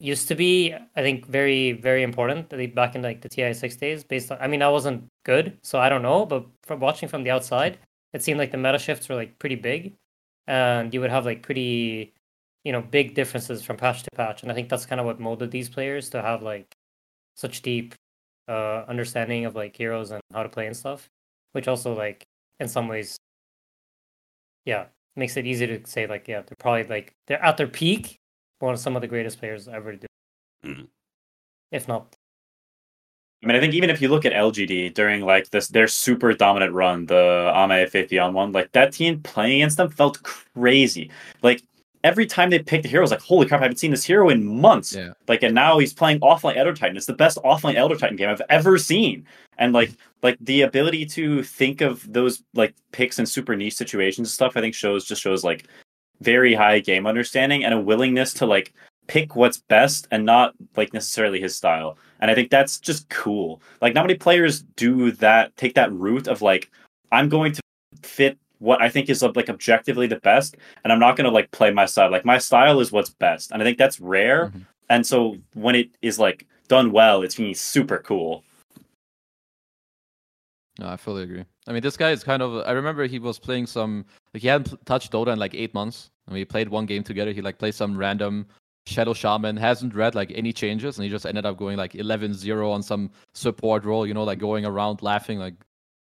used 0.00 0.28
to 0.28 0.34
be. 0.34 0.72
I 0.96 1.02
think 1.02 1.26
very 1.26 1.72
very 1.72 2.02
important. 2.02 2.48
Back 2.74 2.94
in 2.96 3.02
like 3.02 3.20
the 3.20 3.28
TI 3.28 3.52
six 3.52 3.76
days, 3.76 4.02
based 4.04 4.32
on. 4.32 4.38
I 4.40 4.46
mean, 4.48 4.62
I 4.62 4.68
wasn't 4.68 5.04
good, 5.24 5.58
so 5.62 5.78
I 5.78 5.88
don't 5.90 6.02
know. 6.02 6.24
But 6.26 6.46
from 6.64 6.80
watching 6.80 7.08
from 7.08 7.22
the 7.22 7.30
outside, 7.30 7.78
it 8.14 8.22
seemed 8.22 8.38
like 8.38 8.50
the 8.50 8.56
meta 8.58 8.78
shifts 8.78 9.08
were 9.08 9.14
like 9.16 9.38
pretty 9.38 9.56
big, 9.56 9.92
and 10.46 10.92
you 10.94 11.00
would 11.02 11.10
have 11.10 11.26
like 11.26 11.42
pretty, 11.42 12.14
you 12.64 12.72
know, 12.72 12.80
big 12.82 13.14
differences 13.14 13.62
from 13.62 13.76
patch 13.76 14.02
to 14.04 14.10
patch. 14.14 14.42
And 14.42 14.50
I 14.52 14.54
think 14.54 14.68
that's 14.68 14.86
kind 14.86 15.00
of 15.00 15.06
what 15.06 15.18
molded 15.20 15.50
these 15.50 15.68
players 15.68 16.08
to 16.10 16.22
have 16.22 16.42
like 16.42 16.72
such 17.36 17.62
deep 17.62 17.94
uh 18.48 18.84
understanding 18.88 19.44
of 19.44 19.54
like 19.54 19.76
heroes 19.76 20.10
and 20.10 20.20
how 20.32 20.42
to 20.42 20.48
play 20.48 20.66
and 20.66 20.76
stuff, 20.76 21.08
which 21.52 21.68
also 21.68 21.94
like 21.94 22.24
in 22.60 22.68
some 22.68 22.88
ways 22.88 23.16
yeah 24.64 24.86
makes 25.16 25.36
it 25.36 25.46
easy 25.46 25.66
to 25.66 25.80
say 25.86 26.06
like 26.06 26.28
yeah 26.28 26.42
they're 26.42 26.56
probably 26.58 26.84
like 26.84 27.12
they're 27.26 27.42
at 27.44 27.56
their 27.56 27.66
peak 27.66 28.16
one 28.60 28.72
of 28.74 28.78
some 28.80 28.94
of 28.94 29.02
the 29.02 29.08
greatest 29.08 29.38
players 29.38 29.66
ever 29.68 29.92
to 29.92 29.98
do 29.98 30.06
Mhm. 30.64 30.88
if 31.72 31.88
not 31.88 32.14
I 33.42 33.48
mean, 33.48 33.56
I 33.56 33.60
think 33.60 33.74
even 33.74 33.90
if 33.90 34.00
you 34.00 34.06
look 34.06 34.24
at 34.24 34.32
LGD 34.32 34.94
during 34.94 35.22
like 35.22 35.50
this 35.50 35.66
their 35.66 35.88
super 35.88 36.32
dominant 36.32 36.72
run, 36.74 37.06
the 37.06 37.52
Ame 37.56 37.88
50 37.88 38.16
on 38.20 38.34
one, 38.34 38.52
like 38.52 38.70
that 38.70 38.92
team 38.92 39.20
playing 39.20 39.62
against 39.62 39.78
them 39.78 39.90
felt 39.90 40.22
crazy. 40.22 41.10
Like 41.42 41.60
every 42.04 42.26
time 42.26 42.50
they 42.50 42.58
picked 42.58 42.84
a 42.84 42.88
hero, 42.88 43.02
I 43.02 43.04
was 43.04 43.10
like, 43.10 43.20
holy 43.20 43.46
crap, 43.46 43.60
I 43.60 43.64
haven't 43.64 43.78
seen 43.78 43.90
this 43.90 44.04
hero 44.04 44.28
in 44.28 44.44
months. 44.44 44.94
Yeah. 44.94 45.12
Like, 45.28 45.42
and 45.42 45.54
now 45.54 45.78
he's 45.78 45.92
playing 45.92 46.20
offline 46.20 46.56
Elder 46.56 46.74
Titan. 46.74 46.96
It's 46.96 47.06
the 47.06 47.14
best 47.14 47.38
offline 47.44 47.76
Elder 47.76 47.96
Titan 47.96 48.16
game 48.16 48.28
I've 48.28 48.42
ever 48.48 48.78
seen. 48.78 49.26
And 49.58 49.72
like, 49.72 49.92
like 50.22 50.36
the 50.40 50.62
ability 50.62 51.06
to 51.06 51.42
think 51.42 51.80
of 51.80 52.10
those 52.12 52.42
like 52.54 52.74
picks 52.90 53.18
in 53.18 53.26
super 53.26 53.54
niche 53.54 53.74
situations 53.74 54.28
and 54.28 54.32
stuff, 54.32 54.56
I 54.56 54.60
think 54.60 54.74
shows 54.74 55.04
just 55.04 55.22
shows 55.22 55.44
like 55.44 55.68
very 56.20 56.54
high 56.54 56.80
game 56.80 57.06
understanding 57.06 57.64
and 57.64 57.74
a 57.74 57.80
willingness 57.80 58.32
to 58.34 58.46
like 58.46 58.72
pick 59.06 59.34
what's 59.36 59.58
best 59.58 60.06
and 60.10 60.24
not 60.24 60.54
like 60.76 60.92
necessarily 60.92 61.40
his 61.40 61.56
style. 61.56 61.98
And 62.20 62.30
I 62.30 62.34
think 62.34 62.50
that's 62.50 62.78
just 62.78 63.08
cool. 63.10 63.60
Like 63.80 63.94
not 63.94 64.06
many 64.06 64.16
players 64.16 64.62
do 64.76 65.12
that, 65.12 65.56
take 65.56 65.74
that 65.74 65.92
route 65.92 66.28
of 66.28 66.42
like, 66.42 66.70
I'm 67.10 67.28
going 67.28 67.52
to 67.52 67.60
fit 68.02 68.38
what 68.62 68.80
I 68.80 68.88
think 68.88 69.10
is 69.10 69.22
like 69.22 69.50
objectively 69.50 70.06
the 70.06 70.20
best, 70.20 70.56
and 70.84 70.92
I'm 70.92 71.00
not 71.00 71.16
going 71.16 71.24
to 71.24 71.30
like 71.30 71.50
play 71.50 71.70
my 71.72 71.84
style. 71.84 72.10
Like 72.10 72.24
my 72.24 72.38
style 72.38 72.80
is 72.80 72.92
what's 72.92 73.10
best, 73.10 73.50
and 73.50 73.60
I 73.60 73.64
think 73.64 73.76
that's 73.76 74.00
rare. 74.00 74.50
Mhm. 74.50 74.66
And 74.88 75.06
so 75.06 75.36
when 75.54 75.74
it 75.74 75.90
is 76.00 76.18
like 76.18 76.46
done 76.68 76.92
well, 76.92 77.22
it's 77.22 77.34
being 77.34 77.54
super 77.54 77.98
cool. 77.98 78.44
No, 80.78 80.88
I 80.88 80.96
fully 80.96 81.24
agree. 81.24 81.44
I 81.66 81.72
mean, 81.72 81.82
this 81.82 81.96
guy 81.96 82.12
is 82.12 82.24
kind 82.24 82.42
of. 82.42 82.66
I 82.66 82.72
remember 82.72 83.06
he 83.06 83.18
was 83.18 83.38
playing 83.38 83.66
some. 83.66 84.04
Like 84.32 84.42
he 84.42 84.48
hadn't 84.48 84.86
touched 84.86 85.12
Dota 85.12 85.32
in 85.32 85.38
like 85.38 85.54
eight 85.54 85.74
months, 85.74 86.10
and 86.26 86.34
we 86.34 86.44
played 86.44 86.68
one 86.68 86.86
game 86.86 87.02
together. 87.02 87.32
He 87.32 87.42
like 87.42 87.58
played 87.58 87.74
some 87.74 87.96
random 87.96 88.46
Shadow 88.86 89.12
Shaman, 89.12 89.56
hasn't 89.56 89.94
read 89.94 90.14
like 90.14 90.32
any 90.34 90.52
changes, 90.52 90.98
and 90.98 91.04
he 91.04 91.10
just 91.10 91.26
ended 91.26 91.46
up 91.46 91.56
going 91.56 91.76
like 91.76 91.92
11-0 91.92 92.70
on 92.70 92.82
some 92.82 93.10
support 93.34 93.84
role. 93.84 94.06
You 94.06 94.14
know, 94.14 94.24
like 94.24 94.38
going 94.38 94.64
around 94.64 95.02
laughing, 95.02 95.38
like 95.38 95.54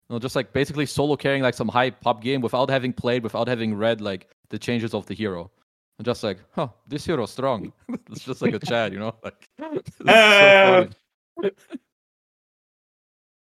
you 0.09 0.15
know, 0.15 0.19
just 0.19 0.37
like 0.37 0.53
basically 0.53 0.87
solo 0.87 1.17
carrying 1.17 1.43
like 1.43 1.55
some 1.55 1.69
high 1.69 1.91
pop 1.91 2.23
game 2.23 2.41
without 2.41 2.71
having 2.71 2.93
played, 2.93 3.23
without 3.23 3.49
having 3.49 3.75
read 3.75 4.01
like 4.01 4.29
the 4.51 4.59
changes 4.59 4.95
of 4.95 5.07
the 5.07 5.15
hero. 5.15 5.51
I'm 5.99 6.05
just 6.05 6.23
like, 6.23 6.39
huh, 6.53 6.69
this 6.87 7.05
hero's 7.05 7.31
strong. 7.33 7.73
it's 8.11 8.25
just 8.25 8.41
like 8.41 8.55
a 8.55 8.59
Chad, 8.59 8.93
you 8.93 8.99
know, 9.01 9.15
like. 9.25 9.49
it's 9.59 9.97
so 9.99 10.89
funny. 11.37 11.51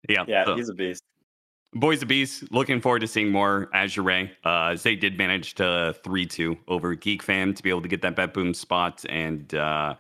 Yeah. 0.07 0.23
Yeah, 0.27 0.45
so- 0.45 0.55
he's 0.55 0.69
a 0.69 0.73
beast. 0.73 1.03
Boys 1.75 2.01
of 2.01 2.07
Beast, 2.07 2.51
looking 2.51 2.81
forward 2.81 2.97
to 3.01 3.07
seeing 3.07 3.29
more 3.31 3.69
Azure 3.75 4.01
Ray. 4.01 4.31
Uh, 4.43 4.75
Zay 4.75 4.95
did 4.95 5.19
manage 5.19 5.53
to 5.53 5.95
3 6.03 6.25
2 6.25 6.57
over 6.67 6.95
Geek 6.95 7.21
Fam 7.21 7.53
to 7.53 7.61
be 7.61 7.69
able 7.69 7.83
to 7.83 7.87
get 7.87 8.01
that 8.01 8.15
BetBoom 8.15 8.55
spot. 8.55 9.05
And 9.07 9.53
uh, 9.53 9.93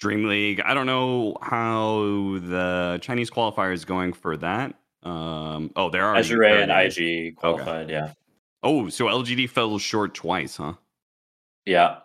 Dream 0.00 0.28
League, 0.28 0.60
I 0.60 0.74
don't 0.74 0.84
know 0.84 1.38
how 1.40 2.38
the 2.42 2.98
Chinese 3.00 3.30
qualifier 3.30 3.72
is 3.72 3.86
going 3.86 4.12
for 4.12 4.36
that. 4.36 4.74
Um, 5.04 5.70
oh, 5.76 5.90
there 5.90 6.04
are 6.04 6.16
Azure 6.16 6.42
and 6.42 6.70
IG 6.70 7.36
qualified. 7.36 7.90
Yeah, 7.90 8.12
Oh, 8.62 8.88
so 8.88 9.06
LGD 9.06 9.50
fell 9.50 9.78
short 9.78 10.14
twice, 10.14 10.56
huh? 10.56 10.74
yeah. 11.66 11.98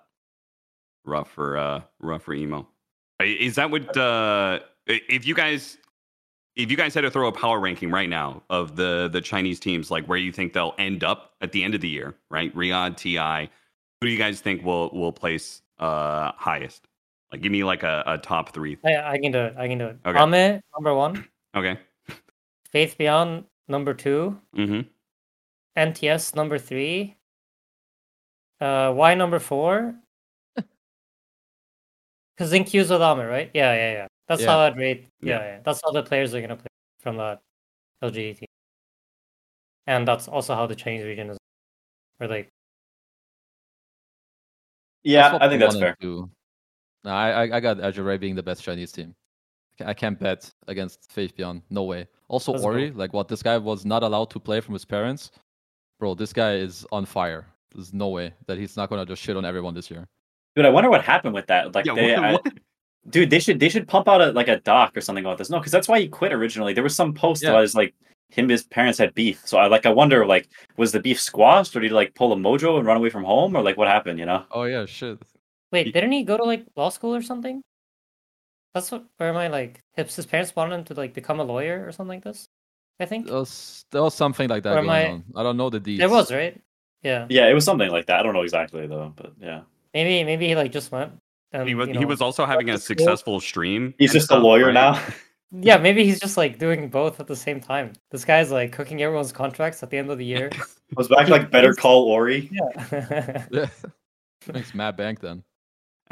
Rough 1.06 1.32
for 1.32 1.58
uh, 1.58 1.82
rough 2.00 2.24
for 2.24 2.34
emo. 2.34 2.68
Is 3.22 3.56
that 3.56 3.72
what? 3.72 3.96
Uh, 3.96 4.60
if 4.86 5.26
you 5.26 5.34
guys, 5.34 5.78
if 6.56 6.70
you 6.70 6.78
guys 6.78 6.94
had 6.94 7.02
to 7.02 7.12
throw 7.12 7.28
a 7.28 7.32
power 7.32 7.60
ranking 7.60 7.90
right 7.90 8.10
now 8.10 8.44
of 8.50 8.76
the 8.76 9.10
the 9.12 9.22
Chinese 9.22 9.60
teams, 9.60 9.90
like 9.90 10.06
where 10.06 10.18
you 10.18 10.32
think 10.32 10.54
they'll 10.54 10.76
end 10.78 11.04
up 11.04 11.34
at 11.42 11.52
the 11.54 11.64
end 11.64 11.74
of 11.74 11.82
the 11.82 11.88
year, 11.90 12.16
right? 12.30 12.54
Riyadh, 12.56 12.98
Ti, 12.98 13.50
who 14.02 14.08
do 14.08 14.12
you 14.12 14.18
guys 14.18 14.42
think 14.42 14.64
will 14.64 14.90
will 14.92 15.14
place 15.14 15.62
uh 15.80 16.34
highest? 16.36 16.88
Like, 17.32 17.42
give 17.42 17.52
me 17.52 17.64
like 17.64 17.84
a, 17.84 18.04
a 18.06 18.18
top 18.18 18.54
three. 18.54 18.78
I, 18.84 19.14
I 19.14 19.18
can 19.20 19.32
do 19.32 19.40
it 19.40 19.56
i 19.58 19.68
can 19.68 19.78
do 19.78 19.86
it 19.86 20.00
Okay. 20.06 20.20
Ame, 20.20 20.62
number 20.76 20.94
one 20.96 21.26
Okay. 21.56 21.80
Faith 22.72 22.98
beyond 22.98 23.46
number 23.68 23.94
two 23.94 24.40
Mm-hmm. 24.56 24.82
nts 25.78 26.36
number 26.36 26.58
three 26.58 27.16
uh 28.62 28.92
y 28.96 29.14
number 29.16 29.40
four 29.40 29.96
Because 32.36 32.54
in 32.54 32.64
Xinq's 32.64 32.90
with 32.90 33.02
Amit, 33.02 33.30
right? 33.30 33.52
Yeah, 33.54 33.74
yeah, 33.74 33.92
yeah. 33.94 34.08
That's 34.28 34.42
Yeah. 34.42 34.48
how 34.48 34.60
I'd 34.60 34.78
rate. 34.78 35.08
Yeah. 35.22 35.40
Yeah, 35.40 35.46
yeah. 35.46 35.60
That's 35.64 35.82
how 35.84 35.92
the 35.92 36.04
players 36.04 36.34
are 36.34 36.42
gonna 36.42 36.56
play 36.58 36.68
from 37.00 37.18
that 37.18 37.42
LGD 38.04 38.38
team. 38.40 38.48
And 39.88 40.08
that's 40.08 40.28
also 40.28 40.54
how 40.56 40.68
the 40.68 40.76
Chinese 40.76 41.04
region 41.04 41.30
is. 41.32 41.38
Or 42.20 42.28
like, 42.28 42.50
Yeah, 45.04 45.38
I 45.42 45.48
think 45.50 45.62
that's 45.62 45.78
fair. 45.80 45.96
do. 46.00 46.30
No, 47.04 47.12
I, 47.12 47.46
I 47.46 47.58
I 47.58 47.60
got 47.60 47.80
Azure 47.80 48.04
Ray 48.04 48.18
being 48.18 48.36
the 48.36 48.44
best 48.44 48.64
Chinese 48.64 48.92
team. 48.92 49.16
I 49.80 49.94
can't 49.94 50.20
bet 50.20 50.52
against 50.68 51.10
Faith_bian. 51.16 51.62
No 51.70 51.84
way. 51.84 52.08
Also 52.30 52.52
Let's 52.54 52.64
go. 52.64 52.70
Ori, 52.70 52.92
like 52.92 53.12
what 53.14 53.28
this 53.28 53.44
guy 53.44 53.58
was 53.58 53.86
not 53.86 54.04
allowed 54.04 54.30
to 54.32 54.40
play 54.40 54.62
from 54.62 54.74
his 54.74 54.86
parents. 54.86 55.32
Bro, 56.00 56.16
this 56.16 56.32
guy 56.32 56.54
is 56.56 56.86
on 56.92 57.06
fire. 57.06 57.46
There's 57.74 57.94
no 57.94 58.08
way 58.10 58.34
that 58.48 58.58
he's 58.58 58.78
not 58.78 58.90
gonna 58.90 59.06
just 59.06 59.22
shit 59.22 59.36
on 59.36 59.44
everyone 59.46 59.74
this 59.74 59.92
year. 59.92 60.08
Dude, 60.56 60.66
I 60.66 60.70
wonder 60.70 60.90
what 60.90 61.04
happened 61.04 61.34
with 61.34 61.48
that. 61.48 61.76
Like, 61.76 61.86
Yeah, 61.86 61.96
they, 61.96 62.12
what- 62.14 62.24
I- 62.24 62.32
what? 62.34 62.54
dude, 63.10 63.30
they 63.30 63.40
should 63.40 63.60
they 63.60 63.70
should 63.70 63.88
pump 63.88 64.08
out 64.08 64.22
a 64.22 64.32
like 64.32 64.48
a 64.48 64.60
doc 64.62 64.96
or 64.96 65.02
something 65.02 65.26
about 65.26 65.38
this. 65.38 65.50
No, 65.50 65.58
because 65.60 65.72
that's 65.72 65.88
why 65.88 66.00
he 66.00 66.08
quit 66.08 66.32
originally. 66.34 66.74
There 66.74 66.84
was 66.84 66.96
some 66.96 67.14
post 67.14 67.44
Yeah. 67.44 67.52
that 67.52 67.60
was 67.60 67.76
like 67.76 67.94
him 68.30 68.44
and 68.46 68.52
his 68.52 68.64
parents 68.64 69.00
had 69.00 69.14
beef. 69.16 69.42
So 69.46 69.58
I 69.58 69.68
like 69.68 69.86
I 69.86 69.90
wonder 69.92 70.26
like 70.26 70.48
was 70.78 70.92
the 70.92 71.00
beef 71.00 71.20
squashed 71.20 71.76
or 71.76 71.80
did 71.80 71.90
he 71.90 71.94
like 71.96 72.14
pull 72.16 72.32
a 72.32 72.36
mojo 72.36 72.78
and 72.78 72.86
run 72.86 72.98
away 72.98 73.10
from 73.10 73.24
home 73.24 73.56
or 73.56 73.62
like 73.64 73.76
what 73.78 73.88
happened? 73.88 74.20
You 74.20 74.26
know? 74.28 74.46
Oh 74.52 74.64
yeah, 74.64 74.86
shit. 74.86 75.18
wait, 75.72 75.92
didn't 75.94 76.12
he 76.12 76.24
go 76.24 76.38
to 76.38 76.44
like 76.44 76.64
law 76.76 76.90
school 76.90 77.16
or 77.16 77.22
something? 77.24 77.62
That's 78.80 78.92
what. 78.92 79.06
Where 79.18 79.30
am 79.30 79.38
I? 79.38 79.48
Like, 79.48 79.82
his, 79.94 80.16
his 80.16 80.26
parents 80.26 80.56
wanted 80.56 80.76
him 80.76 80.84
to 80.86 80.94
like 80.94 81.14
become 81.14 81.40
a 81.40 81.44
lawyer 81.44 81.86
or 81.86 81.92
something 81.92 82.16
like 82.18 82.24
this. 82.24 82.48
I 83.00 83.06
think 83.06 83.28
There 83.28 83.36
was, 83.36 83.86
there 83.92 84.02
was 84.04 84.14
something 84.14 84.50
like 84.50 84.64
that 84.64 84.72
Or 84.78 84.82
going 84.82 84.90
am 84.90 84.92
I- 84.92 85.10
on. 85.12 85.24
I 85.36 85.44
don't 85.44 85.58
know 85.58 85.70
the 85.70 85.80
deeds. 85.80 86.00
there 86.00 86.10
was 86.10 86.32
right. 86.32 86.60
Yeah, 87.02 87.28
Yeah, 87.30 87.48
it 87.48 87.54
was 87.54 87.64
something 87.64 87.90
like 87.90 88.08
that. 88.08 88.20
I 88.20 88.24
don't 88.24 88.34
know 88.34 88.42
exactly 88.42 88.86
though, 88.88 89.14
but 89.16 89.32
yeah, 89.40 89.62
maybe 89.94 90.24
maybe 90.26 90.48
he 90.48 90.56
like 90.56 90.72
just 90.74 90.92
went. 90.92 91.14
And, 91.54 91.68
He 91.68 91.74
was 91.76 91.88
you 91.88 91.98
he 92.00 92.06
was 92.06 92.20
also 92.22 92.46
having 92.46 92.70
a 92.70 92.78
school. 92.78 92.98
successful 92.98 93.40
stream. 93.40 93.94
he's 93.98 94.12
and 94.12 94.20
just 94.20 94.32
a 94.32 94.38
lawyer 94.38 94.66
right? 94.66 94.74
now. 94.74 95.02
Yeah, 95.52 95.78
maybe 95.78 96.04
he's 96.04 96.20
just 96.20 96.38
like 96.38 96.60
doing 96.60 96.90
both 96.90 97.20
at 97.20 97.26
the 97.26 97.36
same 97.36 97.60
time. 97.60 97.94
This 98.12 98.24
guy's 98.24 98.52
like 98.52 98.72
cooking 98.72 99.02
everyone's 99.02 99.32
contracts 99.32 99.82
at 99.82 99.90
the 99.90 99.98
end 99.98 100.12
of 100.12 100.20
the 100.20 100.26
year. 100.26 100.52
was 100.96 101.08
back 101.08 101.28
like 101.28 101.50
Better 101.50 101.74
Call 101.74 102.04
Ori. 102.04 102.50
Yeah. 102.52 103.46
Yeah. 103.50 103.68
Thanks, 104.42 104.76
Matt 104.76 104.96
Bank 104.96 105.22
then. 105.22 105.44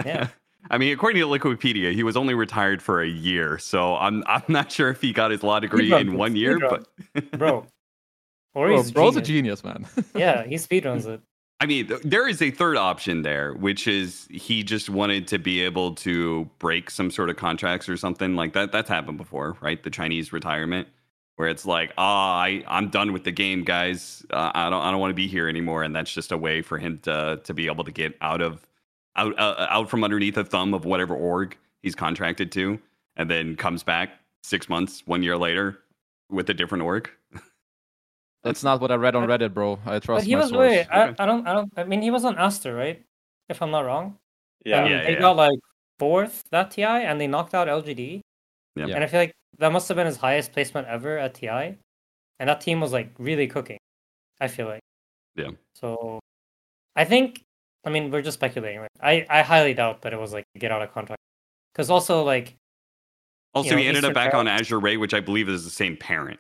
Yeah. 0.06 0.30
I 0.70 0.78
mean, 0.78 0.94
according 0.94 1.22
to 1.22 1.28
Wikipedia, 1.28 1.94
he 1.94 2.04
was 2.04 2.18
only 2.18 2.34
retired 2.34 2.82
for 2.82 3.02
a 3.02 3.08
year, 3.08 3.58
so 3.58 3.96
I'm 3.96 4.24
I'm 4.28 4.44
not 4.48 4.72
sure 4.72 4.90
if 4.90 5.02
he 5.02 5.14
got 5.14 5.32
his 5.32 5.44
law 5.44 5.60
degree 5.60 5.90
Speedrun, 5.90 6.02
in 6.02 6.08
dude, 6.08 6.16
one 6.16 6.36
year. 6.36 6.60
speedrun. 6.60 6.86
But 7.14 7.32
Bro. 7.32 7.66
Bro, 8.54 8.64
Ori's 8.64 8.92
bro's 8.92 9.16
a 9.16 9.22
genius. 9.22 9.62
genius, 9.62 9.64
man. 9.64 10.06
Yeah, 10.16 10.44
he 10.44 10.56
speedruns 10.56 11.06
it. 11.08 11.22
I 11.60 11.66
mean, 11.68 11.88
th- 11.88 12.02
there 12.04 12.28
is 12.28 12.42
a 12.42 12.50
third 12.52 12.76
option 12.78 13.22
there, 13.22 13.54
which 13.54 13.88
is 13.88 14.28
he 14.32 14.64
just 14.64 14.90
wanted 14.90 15.28
to 15.30 15.38
be 15.40 15.62
able 15.64 15.94
to 15.96 16.50
break 16.60 16.90
some 16.90 17.10
sort 17.12 17.30
of 17.30 17.36
contracts 17.38 17.88
or 17.88 17.98
something 17.98 18.36
like 18.36 18.54
that. 18.54 18.72
That's 18.72 18.90
happened 18.90 19.18
before, 19.18 19.58
right? 19.62 19.82
The 19.82 19.90
Chinese 19.92 20.34
retirement, 20.34 20.88
where 21.36 21.48
it's 21.50 21.66
like, 21.66 21.94
ah, 21.98 22.40
I 22.40 22.64
I'm 22.68 22.90
done 22.90 23.14
with 23.14 23.24
the 23.24 23.32
game, 23.32 23.64
guys. 23.64 24.26
Uh, 24.32 24.52
I 24.54 24.70
don't 24.70 24.82
I 24.82 24.92
don't 24.92 25.00
want 25.00 25.12
to 25.12 25.16
be 25.16 25.28
here 25.28 25.48
anymore, 25.48 25.84
and 25.84 25.96
that's 25.96 26.12
just 26.14 26.32
a 26.32 26.38
way 26.38 26.62
for 26.62 26.78
him 26.80 26.98
to 27.04 27.40
to 27.44 27.54
be 27.54 27.68
able 27.68 27.84
to 27.86 27.92
get 27.92 28.16
out 28.22 28.42
of 28.42 28.67
out 29.18 29.38
uh, 29.40 29.68
out 29.70 29.90
from 29.90 30.04
underneath 30.04 30.38
a 30.38 30.44
thumb 30.44 30.74
of 30.74 30.86
whatever 30.86 31.16
org 31.16 31.58
he's 31.82 31.96
contracted 31.96 32.52
to, 32.54 32.80
and 33.16 33.30
then 33.30 33.56
comes 33.56 33.84
back 33.84 34.12
six 34.44 34.70
months, 34.70 35.04
one 35.06 35.24
year 35.24 35.38
later, 35.38 35.80
with 36.30 36.50
a 36.50 36.54
different 36.54 36.84
org. 36.84 37.10
That's 38.44 38.64
not 38.64 38.80
what 38.80 38.92
I 38.92 38.96
read 38.96 39.16
on 39.16 39.28
Reddit, 39.28 39.54
bro. 39.54 39.80
I 39.86 40.00
trust 40.00 40.22
But 40.22 40.24
he 40.28 40.36
my 40.36 40.42
was 40.42 40.50
source. 40.50 40.60
wait, 40.60 40.88
I, 40.92 41.08
Okay. 41.10 41.16
I 41.20 41.26
don't 41.26 41.48
I 41.48 41.54
don't 41.54 41.72
I 41.76 41.84
mean 41.84 42.02
he 42.02 42.12
was 42.12 42.24
on 42.24 42.38
Aster, 42.38 42.74
right? 42.74 43.04
If 43.50 43.62
I'm 43.62 43.72
not 43.72 43.86
wrong. 43.86 44.18
Yeah, 44.66 44.82
And 44.82 44.90
Yeah, 44.90 45.04
they 45.04 45.14
yeah. 45.14 45.20
got 45.20 45.36
like 45.36 45.60
fourth 46.00 46.44
that 46.52 46.72
TI 46.72 46.84
and 46.84 47.20
they 47.20 47.28
knocked 47.28 47.54
out 47.54 47.68
LGD. 47.68 48.22
Yeah. 48.76 48.86
And 48.86 49.04
I 49.04 49.08
feel 49.08 49.20
like 49.20 49.34
that 49.58 49.72
must 49.72 49.88
have 49.90 49.96
been 49.98 50.06
his 50.06 50.18
highest 50.18 50.54
placement 50.54 50.88
ever 50.88 51.18
at 51.18 51.34
TI. 51.34 51.78
And 52.40 52.48
that 52.50 52.62
team 52.62 52.80
was 52.80 52.94
like 52.94 53.12
really 53.18 53.48
cooking. 53.48 53.80
I 54.40 54.48
feel 54.48 54.68
like. 54.68 54.82
Yeah. 55.36 55.52
So 55.76 56.20
I 56.96 57.04
think 57.06 57.44
I 57.88 57.90
mean 57.90 58.12
we're 58.12 58.22
just 58.22 58.36
speculating, 58.36 58.82
right? 58.82 58.90
I, 59.02 59.26
I 59.30 59.42
highly 59.42 59.74
doubt 59.74 60.02
that 60.02 60.12
it 60.14 60.20
was 60.20 60.34
like 60.34 60.44
get 60.60 60.72
out 60.72 60.82
of 60.82 60.94
contract. 60.94 61.22
Because 61.74 61.90
also 61.90 62.24
like 62.24 62.56
Also, 63.54 63.72
know, 63.72 63.78
he 63.78 63.88
ended 63.88 64.04
up 64.04 64.12
Eastern 64.12 64.14
back 64.14 64.34
on 64.34 64.48
Azure 64.48 64.80
Ray, 64.80 64.98
which 64.98 65.14
I 65.14 65.22
believe 65.22 65.48
is 65.48 65.64
the 65.64 65.70
same 65.72 65.96
parent. 65.96 66.40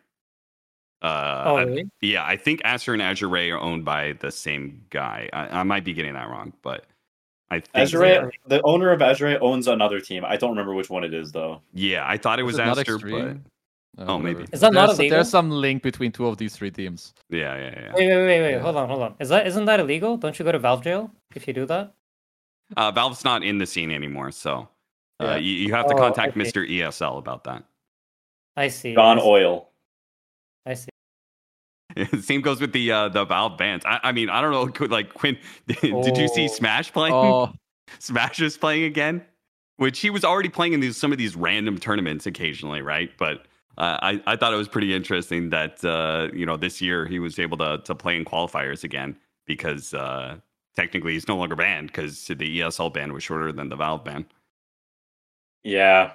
Uh, 1.01 1.43
oh 1.45 1.55
I- 1.57 1.63
really? 1.63 1.89
yeah, 2.01 2.25
I 2.25 2.35
think 2.37 2.61
Aster 2.65 2.91
and 2.93 3.01
Azure 3.01 3.29
Ray 3.29 3.49
are 3.51 3.59
owned 3.59 3.85
by 3.85 4.13
the 4.19 4.31
same 4.31 4.83
guy. 4.89 5.29
I, 5.31 5.59
I 5.59 5.63
might 5.63 5.83
be 5.85 5.93
getting 5.93 6.13
that 6.13 6.27
wrong, 6.27 6.53
but 6.63 6.85
I 7.49 7.59
think 7.61 7.69
Azure, 7.75 8.05
Yeah. 8.05 8.29
the 8.47 8.61
owner 8.63 8.91
of 8.91 9.01
Azure 9.01 9.37
owns 9.41 9.67
another 9.67 10.01
team. 10.01 10.25
I 10.25 10.35
don't 10.35 10.49
remember 10.49 10.73
which 10.73 10.89
one 10.89 11.03
it 11.05 11.13
is 11.13 11.31
though. 11.31 11.61
yeah, 11.73 12.03
I 12.05 12.17
thought 12.17 12.39
it 12.39 12.43
was 12.43 12.55
Is 12.55 12.59
it 12.59 12.67
Aster, 12.67 12.97
but 12.97 13.07
Xtreme? 13.07 13.39
Uh, 13.99 14.05
Oh, 14.07 14.19
maybe. 14.19 14.45
Is 14.51 14.59
that 14.61 14.73
not 14.73 14.87
there's, 14.87 14.99
illegal? 14.99 15.15
There's 15.17 15.29
some 15.29 15.49
link 15.49 15.81
between 15.81 16.11
two 16.11 16.27
of 16.27 16.37
these 16.37 16.55
three 16.55 16.69
teams. 16.71 17.13
yeah, 17.29 17.55
yeah, 17.57 17.79
yeah. 17.81 17.93
Wait, 17.95 18.07
wait, 18.07 18.17
wait, 18.25 18.41
wait, 18.41 18.51
Yeah. 18.51 18.59
hold 18.59 18.75
on, 18.75 18.87
hold 18.87 19.01
on. 19.01 19.15
Is 19.19 19.29
that 19.29 19.47
isn't 19.47 19.65
that 19.65 19.79
illegal? 19.79 20.17
Don't 20.17 20.37
you 20.37 20.45
go 20.45 20.51
to 20.51 20.59
Valve 20.59 20.83
jail 20.83 21.11
if 21.35 21.47
you 21.47 21.53
do 21.53 21.65
that? 21.65 21.93
Uh, 22.75 22.91
Valve's 22.91 23.23
not 23.23 23.43
in 23.43 23.57
the 23.57 23.65
scene 23.65 23.91
anymore, 23.91 24.31
so 24.31 24.67
uh, 25.19 25.25
Yeah. 25.25 25.35
you, 25.37 25.53
you 25.53 25.73
have 25.73 25.87
to 25.87 25.95
Oh, 25.95 25.97
contact 25.97 26.37
okay. 26.37 26.41
Mr. 26.41 26.69
ESL 26.69 27.17
about 27.17 27.43
that. 27.45 27.63
I 28.55 28.67
see. 28.67 28.93
John 28.93 29.17
I 29.17 29.21
see, 29.21 29.27
Oil. 29.27 29.69
I 30.65 30.73
see. 30.75 30.89
Same 32.21 32.41
goes 32.41 32.61
with 32.61 32.73
the 32.73 32.91
uh, 32.91 33.09
the 33.09 33.25
Valve 33.25 33.57
bans. 33.57 33.83
I, 33.85 33.99
I 34.03 34.11
mean, 34.11 34.29
I 34.29 34.41
don't 34.41 34.51
know. 34.51 34.87
Like, 34.87 35.13
Quinn, 35.13 35.37
did 35.67 36.17
you 36.17 36.27
see 36.27 36.45
Oh. 36.45 36.47
Smash 36.47 36.91
playing? 36.93 37.15
Oh, 37.15 37.51
Smash 37.99 38.39
is 38.41 38.57
playing 38.57 38.83
again, 38.83 39.23
which 39.77 39.99
he 39.99 40.09
was 40.11 40.23
already 40.23 40.49
playing 40.49 40.73
in 40.73 40.81
these 40.81 40.97
some 40.97 41.11
of 41.11 41.17
these 41.17 41.35
random 41.35 41.79
tournaments 41.79 42.25
occasionally, 42.27 42.81
right? 42.81 43.09
But 43.17 43.45
uh, 43.77 43.97
I 44.01 44.21
I 44.27 44.35
thought 44.35 44.53
it 44.53 44.57
was 44.57 44.67
pretty 44.67 44.93
interesting 44.95 45.49
that 45.51 45.83
uh, 45.85 46.29
you 46.33 46.45
know 46.45 46.57
this 46.57 46.81
year 46.81 47.05
he 47.05 47.19
was 47.19 47.39
able 47.39 47.57
to 47.57 47.79
to 47.85 47.95
play 47.95 48.15
in 48.15 48.25
qualifiers 48.25 48.83
again 48.83 49.17
because 49.45 49.93
uh, 49.93 50.37
technically 50.75 51.13
he's 51.13 51.27
no 51.27 51.37
longer 51.37 51.55
banned 51.55 51.87
because 51.87 52.25
the 52.27 52.35
ESL 52.59 52.93
ban 52.93 53.13
was 53.13 53.23
shorter 53.23 53.51
than 53.51 53.69
the 53.69 53.75
Valve 53.75 54.03
ban. 54.03 54.25
Yeah, 55.63 56.13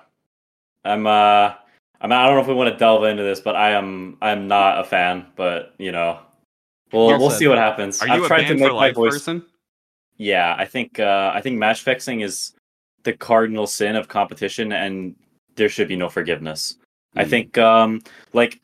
I'm. 0.85 1.07
uh 1.07 1.55
I 2.01 2.07
mean, 2.09 2.13
I 2.19 2.27
don't 2.27 2.35
know 2.35 2.43
if 2.43 2.49
we 2.49 2.55
want 2.55 2.73
to 2.73 2.77
delve 2.79 3.05
into 3.05 3.23
this, 3.23 3.41
but 3.41 3.55
I 3.55 3.71
am. 3.73 4.19
I'm 4.21 4.49
not 4.49 4.81
a 4.81 4.85
fan. 4.85 5.27
But 5.37 5.75
you 5.79 5.93
know, 5.93 6.19
we'll 6.93 7.09
You're 7.11 7.19
we'll 7.19 7.31
set. 7.31 7.39
see 7.41 7.49
what 7.49 7.59
happens. 7.59 8.03
Are 8.03 8.09
I've 8.09 8.19
you 8.19 8.25
a 8.25 8.29
tried 8.29 8.49
to 8.49 8.55
make 8.55 8.73
my 8.73 8.91
voice. 8.93 9.13
person? 9.15 9.45
Yeah, 10.17 10.55
I 10.59 10.65
think. 10.65 10.99
uh 10.99 11.31
I 11.35 11.41
think 11.41 11.59
match 11.59 11.83
fixing 11.83 12.21
is 12.23 12.55
the 13.05 13.13
cardinal 13.13 13.67
sin 13.67 13.95
of 13.97 14.09
competition, 14.09 14.73
and 14.73 15.15
there 15.57 15.69
should 15.69 15.89
be 15.89 15.97
no 15.97 16.09
forgiveness. 16.09 16.77
I 17.17 17.25
Mm. 17.25 17.29
think 17.31 17.59
um 17.59 18.01
like 18.33 18.61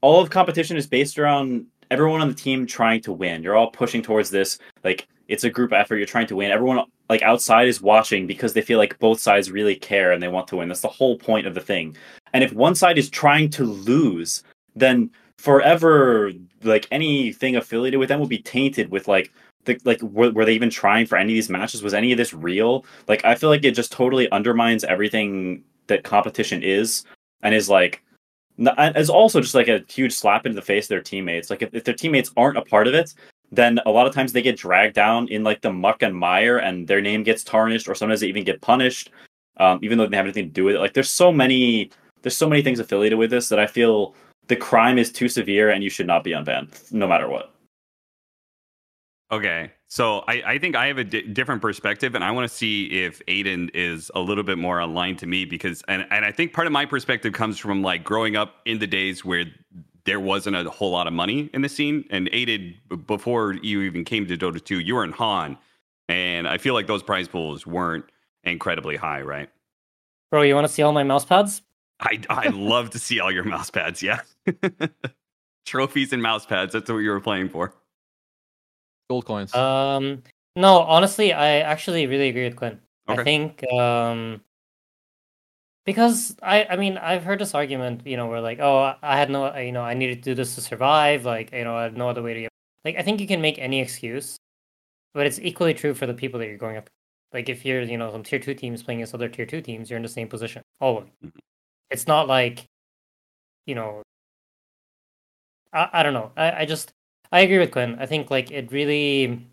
all 0.00 0.20
of 0.20 0.30
competition 0.30 0.76
is 0.76 0.86
based 0.86 1.18
around 1.18 1.66
everyone 1.90 2.20
on 2.20 2.28
the 2.28 2.34
team 2.34 2.66
trying 2.66 3.00
to 3.02 3.12
win. 3.12 3.42
You're 3.42 3.56
all 3.56 3.70
pushing 3.70 4.02
towards 4.02 4.30
this. 4.30 4.58
Like 4.84 5.08
it's 5.28 5.44
a 5.44 5.50
group 5.50 5.72
effort. 5.72 5.96
You're 5.96 6.06
trying 6.06 6.26
to 6.28 6.36
win. 6.36 6.50
Everyone 6.50 6.84
like 7.08 7.22
outside 7.22 7.68
is 7.68 7.80
watching 7.80 8.26
because 8.26 8.52
they 8.52 8.62
feel 8.62 8.78
like 8.78 8.98
both 8.98 9.20
sides 9.20 9.50
really 9.50 9.76
care 9.76 10.12
and 10.12 10.22
they 10.22 10.28
want 10.28 10.48
to 10.48 10.56
win. 10.56 10.68
That's 10.68 10.80
the 10.80 10.88
whole 10.88 11.18
point 11.18 11.46
of 11.46 11.54
the 11.54 11.60
thing. 11.60 11.96
And 12.32 12.42
if 12.44 12.52
one 12.52 12.74
side 12.74 12.98
is 12.98 13.08
trying 13.08 13.50
to 13.50 13.64
lose, 13.64 14.42
then 14.74 15.10
forever 15.38 16.32
like 16.62 16.88
anything 16.90 17.56
affiliated 17.56 18.00
with 18.00 18.08
them 18.08 18.18
will 18.18 18.26
be 18.26 18.38
tainted 18.38 18.90
with 18.90 19.06
like 19.06 19.32
the, 19.64 19.78
like 19.84 20.00
were, 20.02 20.30
were 20.30 20.44
they 20.44 20.54
even 20.54 20.70
trying 20.70 21.06
for 21.06 21.16
any 21.16 21.32
of 21.32 21.36
these 21.36 21.50
matches 21.50 21.82
was 21.82 21.92
any 21.94 22.10
of 22.10 22.16
this 22.16 22.32
real 22.32 22.86
like 23.06 23.22
i 23.24 23.34
feel 23.34 23.50
like 23.50 23.64
it 23.64 23.72
just 23.72 23.92
totally 23.92 24.30
undermines 24.30 24.82
everything 24.84 25.62
that 25.88 26.04
competition 26.04 26.62
is 26.62 27.04
and 27.42 27.54
is 27.54 27.68
like 27.68 28.02
is 28.58 29.10
also 29.10 29.40
just 29.40 29.54
like 29.54 29.68
a 29.68 29.84
huge 29.88 30.14
slap 30.14 30.46
into 30.46 30.56
the 30.56 30.62
face 30.62 30.86
of 30.86 30.88
their 30.88 31.02
teammates. 31.02 31.50
Like 31.50 31.62
if, 31.62 31.74
if 31.74 31.84
their 31.84 31.94
teammates 31.94 32.30
aren't 32.36 32.56
a 32.56 32.62
part 32.62 32.86
of 32.86 32.94
it 32.94 33.14
then 33.52 33.78
a 33.86 33.90
lot 33.90 34.06
of 34.06 34.14
times 34.14 34.32
they 34.32 34.42
get 34.42 34.56
dragged 34.56 34.94
down 34.94 35.28
in 35.28 35.44
like 35.44 35.60
the 35.60 35.72
muck 35.72 36.02
and 36.02 36.16
mire 36.16 36.58
and 36.58 36.86
their 36.86 37.00
name 37.00 37.22
gets 37.22 37.44
tarnished 37.44 37.88
or 37.88 37.94
sometimes 37.94 38.20
they 38.20 38.26
even 38.26 38.44
get 38.44 38.60
punished 38.60 39.10
um, 39.58 39.78
even 39.82 39.96
though 39.96 40.06
they 40.06 40.16
have 40.16 40.26
anything 40.26 40.46
to 40.46 40.52
do 40.52 40.64
with 40.64 40.74
it. 40.74 40.80
Like 40.80 40.94
there's 40.94 41.10
so 41.10 41.32
many 41.32 41.90
there's 42.22 42.36
so 42.36 42.48
many 42.48 42.62
things 42.62 42.80
affiliated 42.80 43.18
with 43.18 43.30
this 43.30 43.48
that 43.48 43.60
i 43.60 43.66
feel 43.66 44.14
the 44.48 44.56
crime 44.56 44.98
is 44.98 45.12
too 45.12 45.28
severe 45.28 45.70
and 45.70 45.82
you 45.82 45.90
should 45.90 46.06
not 46.06 46.24
be 46.24 46.32
unbanned 46.32 46.92
no 46.92 47.06
matter 47.06 47.28
what. 47.28 47.52
Okay, 49.32 49.72
so 49.88 50.24
I, 50.26 50.42
I 50.46 50.58
think 50.58 50.74
I 50.74 50.88
have 50.88 50.98
a 50.98 51.04
di- 51.04 51.22
different 51.22 51.62
perspective, 51.62 52.14
and 52.14 52.24
I 52.24 52.30
want 52.32 52.48
to 52.48 52.54
see 52.54 52.86
if 52.86 53.24
Aiden 53.26 53.70
is 53.72 54.10
a 54.14 54.20
little 54.20 54.42
bit 54.42 54.58
more 54.58 54.80
aligned 54.80 55.18
to 55.20 55.26
me 55.26 55.44
because, 55.44 55.82
and, 55.86 56.06
and 56.10 56.24
I 56.24 56.32
think 56.32 56.52
part 56.52 56.66
of 56.66 56.72
my 56.72 56.86
perspective 56.86 57.32
comes 57.32 57.58
from 57.58 57.82
like 57.82 58.02
growing 58.02 58.36
up 58.36 58.56
in 58.64 58.78
the 58.80 58.86
days 58.86 59.24
where 59.24 59.44
there 60.04 60.18
wasn't 60.18 60.56
a 60.56 60.68
whole 60.70 60.90
lot 60.90 61.06
of 61.06 61.12
money 61.12 61.50
in 61.52 61.62
the 61.62 61.68
scene. 61.68 62.04
And 62.10 62.30
Aiden, 62.30 62.74
before 63.06 63.54
you 63.54 63.82
even 63.82 64.04
came 64.04 64.26
to 64.26 64.36
Dota 64.36 64.64
2, 64.64 64.80
you 64.80 64.94
were 64.96 65.04
in 65.04 65.12
HoN, 65.12 65.56
and 66.08 66.48
I 66.48 66.58
feel 66.58 66.74
like 66.74 66.88
those 66.88 67.02
prize 67.02 67.28
pools 67.28 67.66
weren't 67.66 68.06
incredibly 68.42 68.96
high, 68.96 69.22
right? 69.22 69.50
Bro, 70.30 70.42
you 70.42 70.54
want 70.54 70.66
to 70.66 70.72
see 70.72 70.82
all 70.82 70.92
my 70.92 71.04
mouse 71.04 71.24
pads? 71.24 71.62
I 72.00 72.20
I 72.28 72.48
love 72.48 72.90
to 72.90 72.98
see 72.98 73.20
all 73.20 73.30
your 73.30 73.44
mouse 73.44 73.70
pads, 73.70 74.02
yeah. 74.02 74.20
Trophies 75.64 76.12
and 76.12 76.22
mouse 76.22 76.44
pads, 76.44 76.72
that's 76.72 76.90
what 76.90 76.98
you 76.98 77.10
were 77.10 77.20
playing 77.20 77.48
for. 77.48 77.72
Gold 79.08 79.24
coins. 79.26 79.54
Um, 79.54 80.22
no, 80.56 80.80
honestly, 80.80 81.32
I 81.32 81.58
actually 81.60 82.06
really 82.06 82.28
agree 82.28 82.44
with 82.44 82.56
Quinn. 82.56 82.80
Okay. 83.08 83.20
I 83.20 83.24
think 83.24 83.64
um 83.72 84.40
because 85.84 86.36
I 86.42 86.64
I 86.70 86.76
mean 86.76 86.98
I've 86.98 87.24
heard 87.24 87.40
this 87.40 87.54
argument, 87.54 88.02
you 88.06 88.16
know, 88.16 88.26
where 88.26 88.40
like, 88.40 88.58
oh, 88.60 88.94
I 89.02 89.16
had 89.16 89.30
no, 89.30 89.54
you 89.56 89.72
know, 89.72 89.82
I 89.82 89.94
needed 89.94 90.22
to 90.22 90.30
do 90.30 90.34
this 90.34 90.54
to 90.56 90.60
survive, 90.60 91.24
like, 91.24 91.52
you 91.52 91.64
know, 91.64 91.76
I 91.76 91.84
had 91.84 91.96
no 91.96 92.08
other 92.08 92.22
way 92.22 92.34
to 92.34 92.40
get. 92.42 92.50
Like, 92.84 92.96
I 92.96 93.02
think 93.02 93.20
you 93.20 93.26
can 93.26 93.40
make 93.40 93.58
any 93.58 93.80
excuse, 93.80 94.36
but 95.14 95.26
it's 95.26 95.40
equally 95.40 95.74
true 95.74 95.94
for 95.94 96.06
the 96.06 96.14
people 96.14 96.40
that 96.40 96.46
you're 96.48 96.58
going 96.58 96.76
up. 96.78 96.90
Like, 97.32 97.48
if 97.48 97.64
you're, 97.66 97.82
you 97.82 97.98
know, 97.98 98.12
some 98.12 98.22
tier 98.24 98.38
two 98.40 98.54
teams 98.54 98.82
playing 98.82 99.00
against 99.00 99.14
other 99.14 99.28
tier 99.28 99.46
two 99.46 99.60
teams, 99.62 99.90
you're 99.90 99.98
in 99.98 100.02
the 100.04 100.08
same 100.08 100.28
position, 100.28 100.62
all 100.80 100.98
of 100.98 101.04
them. 101.06 101.12
Mhm. 101.26 101.40
It's 101.90 102.06
not 102.08 102.28
like, 102.28 102.66
you 103.66 103.74
know, 103.74 104.02
I 105.72 105.88
I 105.92 106.02
don't 106.02 106.14
know. 106.14 106.32
I 106.36 106.62
I 106.62 106.64
just 106.64 106.92
I 107.36 107.40
agree 107.40 107.58
with 107.58 107.70
Quinn. 107.70 107.96
I 107.98 108.06
think 108.06 108.30
like 108.30 108.50
it 108.50 108.72
really 108.72 109.46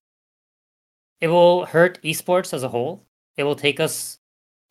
it 1.19 1.27
will 1.27 1.65
hurt 1.65 2.01
esports 2.01 2.53
as 2.53 2.63
a 2.63 2.69
whole. 2.69 3.03
It 3.35 3.43
will 3.43 3.57
take 3.57 3.81
us 3.81 4.19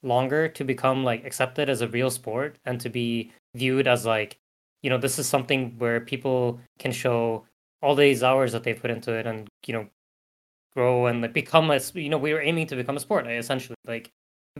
longer 0.02 0.48
to 0.48 0.64
become 0.64 1.04
like 1.04 1.22
accepted 1.26 1.68
as 1.68 1.82
a 1.82 1.88
real 1.88 2.08
sport 2.10 2.56
and 2.64 2.80
to 2.80 2.88
be 2.88 3.30
viewed 3.54 3.86
as 3.86 4.06
like 4.06 4.38
you 4.82 4.88
know 4.88 4.96
this 4.96 5.18
is 5.18 5.28
something 5.28 5.74
where 5.76 6.00
people 6.00 6.58
can 6.78 6.90
show 6.90 7.44
all 7.82 7.94
these 7.94 8.22
hours 8.22 8.50
that 8.52 8.64
they 8.64 8.72
put 8.72 8.90
into 8.90 9.12
it 9.12 9.26
and 9.26 9.46
you 9.66 9.74
know 9.74 9.86
grow 10.74 11.04
and 11.06 11.20
like 11.20 11.34
become 11.34 11.70
a 11.70 11.78
you 11.92 12.08
know 12.08 12.16
we 12.16 12.32
were 12.32 12.40
aiming 12.40 12.66
to 12.66 12.76
become 12.76 12.96
a 12.96 13.00
sport 13.00 13.26
eh, 13.26 13.36
essentially 13.36 13.76
like 13.84 14.10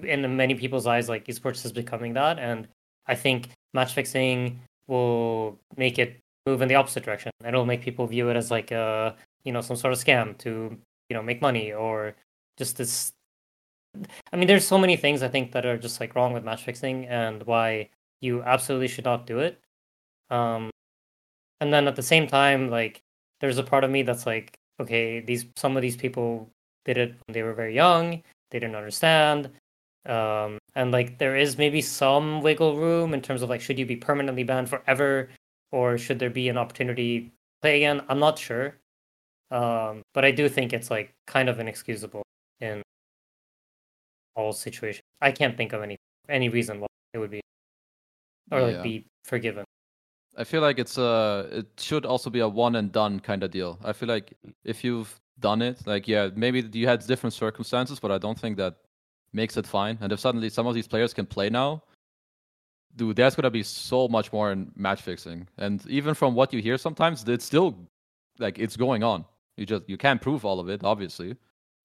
in 0.03 0.37
many 0.37 0.55
people's 0.55 0.87
eyes 0.87 1.09
like 1.09 1.25
esports 1.25 1.65
is 1.65 1.73
becoming 1.73 2.13
that 2.13 2.39
and 2.39 2.69
i 3.07 3.15
think 3.15 3.49
match 3.73 3.95
fixing 3.95 4.61
will 4.89 5.59
make 5.77 5.99
it 5.99 6.22
move 6.47 6.63
in 6.63 6.69
the 6.69 6.75
opposite 6.75 7.05
direction 7.05 7.31
it'll 7.47 7.67
make 7.67 7.83
people 7.83 8.07
view 8.07 8.29
it 8.29 8.37
as 8.37 8.51
like 8.51 8.71
a 8.71 9.15
you 9.45 9.53
know 9.53 9.61
some 9.61 9.77
sort 9.77 9.93
of 9.93 9.99
scam 9.99 10.37
to 10.39 10.77
you 11.09 11.17
know 11.17 11.23
make 11.23 11.41
money 11.41 11.73
or 11.73 12.15
just 12.59 12.77
this 12.77 13.13
I 14.33 14.37
mean, 14.37 14.47
there's 14.47 14.67
so 14.67 14.79
many 14.79 14.97
things 14.97 15.23
I 15.23 15.29
think 15.29 15.53
that 15.53 15.67
are 15.67 15.77
just 15.77 16.01
like 16.01 16.15
wrong 16.15 16.33
with 16.33 16.45
match 16.45 16.65
fixing 16.65 17.07
and 17.07 17.43
why 17.45 17.91
you 18.21 18.43
absolutely 18.43 18.89
should 18.89 19.05
not 19.05 19.27
do 19.27 19.39
it. 19.41 19.61
Um, 20.31 20.71
and 21.61 21.73
then 21.73 21.87
at 21.89 21.97
the 21.97 22.03
same 22.03 22.27
time, 22.27 22.71
like 22.71 23.03
there's 23.41 23.59
a 23.59 23.63
part 23.63 23.85
of 23.85 23.91
me 23.91 24.03
that's 24.03 24.27
like, 24.27 24.55
okay, 24.81 25.21
these 25.21 25.47
some 25.57 25.77
of 25.77 25.83
these 25.83 25.97
people 25.97 26.49
did 26.85 26.97
it 26.99 27.11
when 27.11 27.35
they 27.35 27.43
were 27.43 27.55
very 27.55 27.75
young, 27.75 28.23
they 28.51 28.59
didn't 28.59 28.77
understand, 28.77 29.51
um, 30.07 30.59
and 30.75 30.91
like 30.93 31.19
there 31.19 31.37
is 31.37 31.59
maybe 31.59 31.81
some 31.83 32.41
wiggle 32.43 32.77
room 32.77 33.15
in 33.15 33.21
terms 33.21 33.43
of 33.43 33.51
like 33.51 33.61
should 33.61 33.79
you 33.79 33.87
be 33.87 33.97
permanently 33.97 34.45
banned 34.45 34.69
forever 34.69 35.29
or 35.73 35.99
should 35.99 36.19
there 36.19 36.31
be 36.31 36.49
an 36.49 36.59
opportunity 36.59 37.21
to 37.21 37.31
play 37.63 37.77
again? 37.79 38.03
I'm 38.09 38.19
not 38.19 38.39
sure, 38.39 38.75
um, 39.51 40.03
but 40.15 40.25
I 40.25 40.31
do 40.31 40.49
think 40.49 40.73
it's 40.73 40.91
like 40.91 41.13
kind 41.27 41.49
of 41.49 41.59
inexcusable 41.59 42.23
in 42.61 42.83
all 44.37 44.53
situations. 44.53 45.03
I 45.21 45.33
can't 45.33 45.57
think 45.57 45.73
of 45.73 45.83
any 45.83 45.97
any 46.29 46.49
reason 46.49 46.81
why 46.81 46.87
it 47.15 47.19
would 47.19 47.31
be 47.31 47.41
or 48.51 48.63
like 48.63 48.83
be 48.83 49.07
forgiven. 49.25 49.65
I 50.37 50.45
feel 50.45 50.63
like 50.63 50.79
it's 50.79 50.99
a 50.99 51.49
it 51.51 51.67
should 51.79 52.07
also 52.07 52.31
be 52.31 52.41
a 52.41 52.49
one 52.49 52.77
and 52.77 52.93
done 52.93 53.21
kind 53.21 53.43
of 53.43 53.51
deal. 53.51 53.79
I 53.85 53.93
feel 53.93 54.09
like 54.09 54.33
if 54.65 54.85
you've 54.85 55.19
done 55.41 55.63
it, 55.63 55.87
like 55.87 56.09
yeah, 56.09 56.31
maybe 56.35 56.69
you 56.73 56.87
had 56.87 57.07
different 57.07 57.35
circumstances, 57.35 57.99
but 58.01 58.11
I 58.11 58.19
don't 58.19 58.39
think 58.39 58.57
that 58.57 58.77
makes 59.33 59.57
it 59.57 59.67
fine. 59.67 59.99
And 60.01 60.13
if 60.13 60.21
suddenly 60.21 60.49
some 60.49 60.67
of 60.67 60.75
these 60.75 60.89
players 60.89 61.13
can 61.13 61.27
play 61.27 61.51
now, 61.51 61.83
dude, 62.97 63.17
there's 63.17 63.35
gonna 63.35 63.51
be 63.51 63.63
so 63.63 64.09
much 64.09 64.33
more 64.33 64.53
in 64.53 64.71
match 64.77 65.03
fixing. 65.03 65.47
And 65.59 65.85
even 65.87 66.15
from 66.15 66.35
what 66.35 66.53
you 66.53 66.61
hear 66.63 66.79
sometimes, 66.79 67.27
it's 67.29 67.45
still 67.45 67.77
like 68.39 68.59
it's 68.59 68.77
going 68.77 69.03
on. 69.03 69.25
You 69.57 69.67
just 69.67 69.89
you 69.89 69.97
can't 69.97 70.21
prove 70.21 70.45
all 70.45 70.61
of 70.61 70.69
it, 70.69 70.83
obviously. 70.85 71.37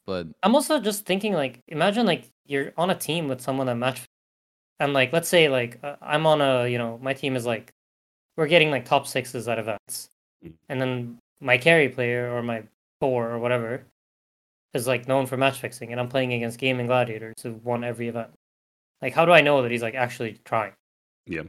But 0.05 0.27
I'm 0.43 0.55
also 0.55 0.79
just 0.79 1.05
thinking 1.05 1.33
like 1.33 1.59
imagine 1.67 2.05
like 2.05 2.29
you're 2.45 2.71
on 2.77 2.89
a 2.89 2.95
team 2.95 3.27
with 3.27 3.41
someone 3.41 3.67
that 3.67 3.75
match 3.75 4.03
and 4.79 4.93
like 4.93 5.11
let's 5.11 5.27
say 5.27 5.49
like 5.49 5.79
uh, 5.83 5.97
I'm 6.01 6.25
on 6.25 6.41
a 6.41 6.67
you 6.67 6.77
know 6.77 6.97
my 7.01 7.13
team 7.13 7.35
is 7.35 7.45
like 7.45 7.71
we're 8.37 8.47
getting 8.47 8.71
like 8.71 8.85
top 8.85 9.05
sixes 9.07 9.47
at 9.47 9.59
events 9.59 10.09
Mhm. 10.45 10.53
and 10.69 10.79
then 10.79 11.17
my 11.41 11.57
carry 11.57 11.89
player 11.89 12.31
or 12.31 12.41
my 12.43 12.63
four 13.01 13.29
or 13.31 13.39
whatever 13.39 13.83
is 14.73 14.87
like 14.87 15.07
known 15.07 15.25
for 15.25 15.35
match 15.35 15.59
fixing 15.59 15.91
and 15.91 15.99
I'm 15.99 16.07
playing 16.09 16.31
against 16.31 16.59
gaming 16.59 16.85
gladiators 16.87 17.33
who've 17.41 17.63
won 17.65 17.83
every 17.83 18.07
event. 18.07 18.29
Like 19.01 19.13
how 19.13 19.25
do 19.25 19.31
I 19.33 19.41
know 19.41 19.61
that 19.63 19.71
he's 19.71 19.81
like 19.81 19.95
actually 19.95 20.39
trying? 20.45 20.73
Yeah. 21.27 21.43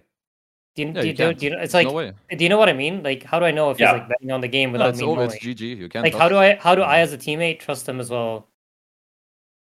Do 0.75 0.83
you, 0.83 0.89
yeah, 0.89 0.93
do, 0.93 1.01
you 1.01 1.07
you, 1.07 1.13
do, 1.15 1.35
do 1.35 1.45
you 1.47 1.51
know 1.53 1.59
it's 1.61 1.75
like 1.75 1.89
no 1.89 1.93
way. 1.93 2.13
do 2.37 2.43
you 2.45 2.49
know 2.49 2.59
what 2.59 2.69
I 2.69 2.73
mean? 2.73 3.03
Like 3.03 3.25
how 3.25 3.39
do 3.41 3.45
I 3.47 3.51
know 3.51 3.71
if 3.71 3.81
Yeah. 3.81 3.93
he's 3.95 4.01
like 4.01 4.09
betting 4.11 4.31
on 4.31 4.41
the 4.41 4.49
game 4.49 4.69
No, 4.71 4.73
without 4.75 4.91
it's 4.91 4.99
me 5.01 5.07
over. 5.07 5.17
knowing? 5.27 5.31
It's 5.35 5.45
GG. 5.45 5.61
You 5.77 5.89
can't. 5.89 6.05
like 6.05 6.15
how 6.15 6.29
do 6.29 6.37
I 6.37 6.55
how 6.57 6.75
do 6.75 6.83
I 6.83 7.01
as 7.01 7.13
a 7.13 7.19
teammate 7.19 7.59
trust 7.59 7.89
him 7.89 7.99
as 8.01 8.11
well? 8.11 8.47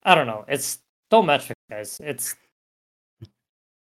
I 0.03 0.15
don't 0.15 0.25
know. 0.27 0.43
It's 0.47 0.79
don't 1.11 1.25
match 1.25 1.51
guys. 1.69 2.01
It's 2.03 2.35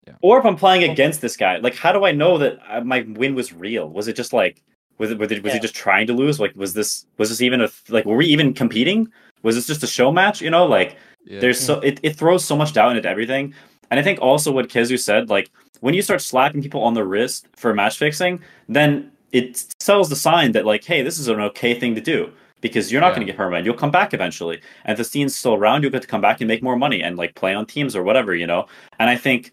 yeah. 0.07 0.15
Or 0.23 0.39
if 0.39 0.45
I'm 0.45 0.57
playing 0.57 0.89
against 0.89 1.21
this 1.21 1.37
guy, 1.37 1.57
like 1.59 1.75
how 1.75 1.93
do 1.93 2.05
I 2.05 2.13
know 2.13 2.39
that 2.39 2.59
uh, 2.69 2.81
my 2.83 3.01
win 3.09 3.35
was 3.35 3.53
real? 3.53 3.89
Was 3.91 4.07
it 4.07 4.15
just 4.17 4.33
like 4.33 4.63
was 4.99 5.11
it 5.11 5.19
was, 5.19 5.31
it, 5.33 5.43
was 5.43 5.53
he 5.53 5.59
just 5.59 5.75
trying 5.75 6.07
to 6.07 6.13
lose? 6.13 6.39
Like 6.39 6.55
was 6.55 6.75
this 6.75 7.07
was 7.19 7.29
this 7.31 7.41
even 7.43 7.61
a 7.61 7.69
like 7.89 8.05
were 8.05 8.17
we 8.17 8.27
even 8.27 8.55
competing? 8.55 9.09
Was 9.43 9.57
this 9.57 9.67
just 9.67 9.83
a 9.83 9.87
show 9.89 10.13
match? 10.13 10.41
You 10.41 10.51
know, 10.51 10.65
like 10.65 10.97
Yeah. 11.25 11.41
there's 11.41 11.59
so 11.59 11.81
it, 11.81 11.99
it 12.05 12.15
throws 12.17 12.45
so 12.45 12.57
much 12.57 12.73
doubt 12.73 12.97
into 12.97 13.09
everything. 13.09 13.53
And 13.91 13.99
I 14.01 14.03
think 14.03 14.21
also 14.21 14.51
what 14.53 14.69
Khezu 14.69 14.99
said, 14.99 15.29
like 15.29 15.51
when 15.81 15.95
you 15.95 16.03
start 16.03 16.21
slapping 16.21 16.63
people 16.63 16.83
on 16.83 16.95
the 16.95 17.05
wrist 17.05 17.47
for 17.57 17.75
match 17.75 17.99
fixing, 17.99 18.41
then 18.69 19.11
it 19.33 19.65
sells 19.81 20.09
the 20.09 20.17
sign 20.17 20.53
that 20.53 20.65
like, 20.67 20.85
hey, 20.85 21.03
this 21.03 21.19
is 21.19 21.29
an 21.29 21.41
okay 21.41 21.79
thing 21.79 21.95
to 21.95 22.01
do 22.01 22.31
because 22.61 22.91
you're 22.91 23.01
not 23.01 23.09
Yeah. 23.09 23.15
going 23.17 23.27
to 23.27 23.33
get 23.33 23.37
permanent. 23.37 23.65
You'll 23.67 23.75
come 23.75 23.91
back 23.91 24.15
eventually, 24.15 24.61
and 24.85 24.93
if 24.93 24.99
the 24.99 25.05
scene's 25.05 25.37
still 25.37 25.55
around, 25.55 25.83
you'll 25.83 25.93
get 25.93 26.03
to 26.03 26.09
come 26.09 26.21
back 26.23 26.41
and 26.41 26.49
make 26.49 26.63
more 26.63 26.77
money 26.77 27.03
and 27.03 27.17
like 27.17 27.35
play 27.35 27.55
on 27.55 27.67
teams 27.67 27.95
or 27.95 28.03
whatever, 28.03 28.35
you 28.35 28.47
know. 28.47 28.67
And 28.99 29.11
I 29.11 29.17
think 29.17 29.53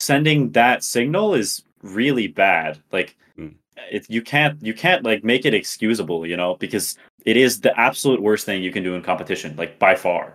sending 0.00 0.52
that 0.52 0.84
signal 0.84 1.34
is 1.34 1.62
really 1.82 2.26
bad. 2.28 2.78
Like, 2.92 3.16
Mm. 3.38 3.54
it, 3.90 4.06
you 4.08 4.22
can't 4.22 4.62
you 4.62 4.72
can't 4.74 5.02
like 5.04 5.24
make 5.24 5.44
it 5.44 5.54
excusable, 5.54 6.26
you 6.26 6.36
know, 6.36 6.54
because 6.56 6.96
it 7.24 7.36
is 7.36 7.60
the 7.60 7.78
absolute 7.78 8.22
worst 8.22 8.46
thing 8.46 8.62
you 8.62 8.70
can 8.70 8.82
do 8.82 8.94
in 8.94 9.02
competition, 9.02 9.54
like 9.56 9.78
by 9.78 9.94
far. 9.94 10.34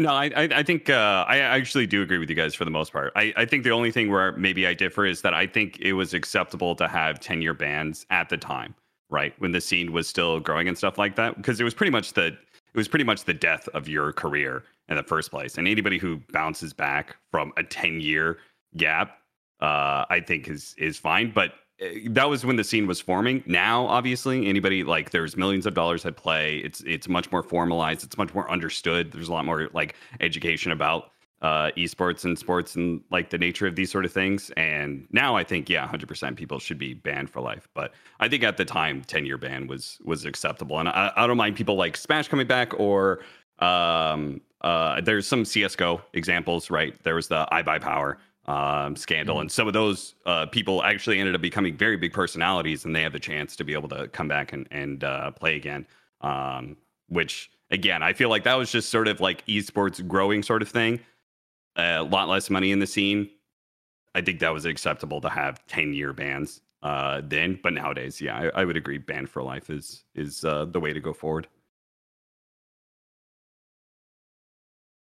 No, 0.00 0.14
I 0.14 0.30
I, 0.34 0.62
think 0.62 0.88
uh, 0.88 1.26
I 1.28 1.40
actually 1.40 1.86
do 1.86 2.00
agree 2.00 2.16
with 2.16 2.30
you 2.30 2.34
guys 2.34 2.54
for 2.54 2.64
the 2.64 2.70
most 2.70 2.90
part. 2.90 3.12
I, 3.16 3.34
I 3.36 3.44
think 3.44 3.64
the 3.64 3.70
only 3.70 3.92
thing 3.92 4.10
where 4.10 4.32
maybe 4.32 4.66
I 4.66 4.72
differ 4.72 5.04
is 5.04 5.20
that 5.20 5.34
I 5.34 5.46
think 5.46 5.78
it 5.78 5.92
was 5.92 6.14
acceptable 6.14 6.74
to 6.76 6.88
have 6.88 7.20
ten 7.20 7.42
year 7.42 7.52
bans 7.52 8.06
at 8.08 8.30
the 8.30 8.38
time, 8.38 8.74
right 9.10 9.34
when 9.40 9.52
the 9.52 9.60
scene 9.60 9.92
was 9.92 10.08
still 10.08 10.40
growing 10.40 10.68
and 10.68 10.78
stuff 10.78 10.96
like 10.96 11.16
that, 11.16 11.36
because 11.36 11.60
it 11.60 11.64
was 11.64 11.74
pretty 11.74 11.90
much 11.90 12.14
the 12.14 12.28
it 12.28 12.76
was 12.76 12.88
pretty 12.88 13.04
much 13.04 13.24
the 13.24 13.34
death 13.34 13.68
of 13.74 13.88
your 13.88 14.10
career 14.14 14.64
in 14.88 14.96
the 14.96 15.02
first 15.02 15.30
place. 15.30 15.58
And 15.58 15.68
anybody 15.68 15.98
who 15.98 16.22
bounces 16.32 16.72
back 16.72 17.16
from 17.30 17.52
a 17.58 17.62
ten 17.62 18.00
year 18.00 18.38
gap, 18.78 19.18
uh, 19.60 20.06
I 20.08 20.22
think 20.26 20.48
is 20.48 20.74
is 20.78 20.96
fine. 20.96 21.30
But 21.30 21.52
that 22.08 22.28
was 22.28 22.44
when 22.44 22.56
the 22.56 22.64
scene 22.64 22.86
was 22.86 23.00
forming. 23.00 23.42
Now, 23.46 23.86
obviously, 23.86 24.46
anybody 24.46 24.84
like 24.84 25.10
there's 25.10 25.36
millions 25.36 25.66
of 25.66 25.74
dollars 25.74 26.04
at 26.04 26.16
play. 26.16 26.58
It's 26.58 26.82
it's 26.82 27.08
much 27.08 27.32
more 27.32 27.42
formalized. 27.42 28.04
It's 28.04 28.18
much 28.18 28.34
more 28.34 28.50
understood. 28.50 29.12
There's 29.12 29.28
a 29.28 29.32
lot 29.32 29.44
more 29.44 29.68
like 29.72 29.96
education 30.20 30.72
about 30.72 31.12
uh, 31.42 31.70
esports 31.78 32.24
and 32.24 32.38
sports 32.38 32.76
and 32.76 33.00
like 33.10 33.30
the 33.30 33.38
nature 33.38 33.66
of 33.66 33.76
these 33.76 33.90
sort 33.90 34.04
of 34.04 34.12
things. 34.12 34.50
And 34.58 35.06
now 35.10 35.36
I 35.36 35.44
think 35.44 35.70
yeah, 35.70 35.88
100% 35.88 36.36
people 36.36 36.58
should 36.58 36.78
be 36.78 36.92
banned 36.92 37.30
for 37.30 37.40
life. 37.40 37.66
But 37.72 37.92
I 38.20 38.28
think 38.28 38.42
at 38.42 38.58
the 38.58 38.66
time, 38.66 39.02
10 39.02 39.24
year 39.24 39.38
ban 39.38 39.66
was 39.66 39.98
was 40.04 40.26
acceptable. 40.26 40.78
And 40.78 40.88
I, 40.88 41.12
I 41.16 41.26
don't 41.26 41.38
mind 41.38 41.56
people 41.56 41.76
like 41.76 41.96
Smash 41.96 42.28
coming 42.28 42.46
back 42.46 42.78
or 42.78 43.20
um 43.60 44.40
uh 44.60 45.00
there's 45.00 45.26
some 45.26 45.46
CS:GO 45.46 46.02
examples, 46.12 46.70
right? 46.70 46.94
There 47.04 47.14
was 47.14 47.28
the 47.28 47.46
iBUYPOWER 47.50 48.16
um, 48.46 48.96
scandal, 48.96 49.40
and 49.40 49.50
some 49.50 49.66
of 49.66 49.74
those 49.74 50.14
uh, 50.26 50.46
people 50.46 50.82
actually 50.82 51.20
ended 51.20 51.34
up 51.34 51.40
becoming 51.40 51.76
very 51.76 51.96
big 51.96 52.12
personalities, 52.12 52.84
and 52.84 52.94
they 52.94 53.02
have 53.02 53.12
the 53.12 53.20
chance 53.20 53.54
to 53.56 53.64
be 53.64 53.72
able 53.72 53.88
to 53.90 54.08
come 54.08 54.28
back 54.28 54.52
and 54.52 54.66
and 54.70 55.04
uh, 55.04 55.30
play 55.32 55.56
again. 55.56 55.86
Um, 56.20 56.76
which 57.08 57.50
again, 57.70 58.02
I 58.02 58.12
feel 58.12 58.28
like 58.28 58.44
that 58.44 58.54
was 58.54 58.70
just 58.70 58.88
sort 58.90 59.08
of 59.08 59.20
like 59.20 59.44
esports 59.46 60.06
growing 60.06 60.42
sort 60.42 60.62
of 60.62 60.68
thing. 60.68 61.00
A 61.76 62.02
lot 62.02 62.28
less 62.28 62.50
money 62.50 62.72
in 62.72 62.78
the 62.78 62.86
scene. 62.86 63.30
I 64.14 64.20
think 64.20 64.40
that 64.40 64.52
was 64.52 64.64
acceptable 64.64 65.20
to 65.20 65.28
have 65.28 65.64
ten 65.66 65.92
year 65.92 66.12
bans 66.12 66.60
uh, 66.82 67.20
then, 67.24 67.58
but 67.62 67.72
nowadays, 67.72 68.20
yeah, 68.20 68.50
I, 68.54 68.62
I 68.62 68.64
would 68.64 68.76
agree. 68.76 68.98
Ban 68.98 69.26
for 69.26 69.42
life 69.42 69.68
is 69.70 70.04
is 70.14 70.44
uh, 70.44 70.64
the 70.64 70.80
way 70.80 70.92
to 70.92 71.00
go 71.00 71.12
forward. 71.12 71.46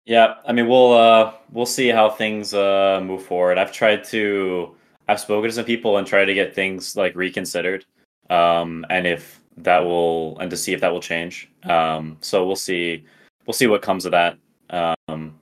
Yeah, 0.06 0.34
I 0.46 0.52
mean 0.52 0.68
we'll 0.68 0.92
uh 0.92 1.32
we'll 1.52 1.66
see 1.66 1.88
how 1.88 2.10
things 2.10 2.52
uh 2.52 3.00
move 3.02 3.22
forward. 3.24 3.58
I've 3.58 3.72
tried 3.72 4.04
to 4.04 4.74
I've 5.08 5.20
spoken 5.20 5.48
to 5.48 5.54
some 5.54 5.64
people 5.64 5.96
and 5.96 6.06
tried 6.06 6.26
to 6.26 6.34
get 6.34 6.54
things 6.54 6.96
like 6.96 7.14
reconsidered. 7.16 7.84
Um 8.30 8.84
and 8.90 9.06
if 9.06 9.40
that 9.58 9.78
will 9.84 10.38
and 10.40 10.50
to 10.50 10.56
see 10.56 10.72
if 10.72 10.80
that 10.80 10.92
will 10.92 11.00
change. 11.00 11.50
Um 11.62 12.18
so 12.20 12.46
we'll 12.46 12.56
see 12.56 13.04
we'll 13.46 13.54
see 13.54 13.66
what 13.66 13.82
comes 13.82 14.04
of 14.04 14.12
that. 14.12 14.36
Um 14.70 15.38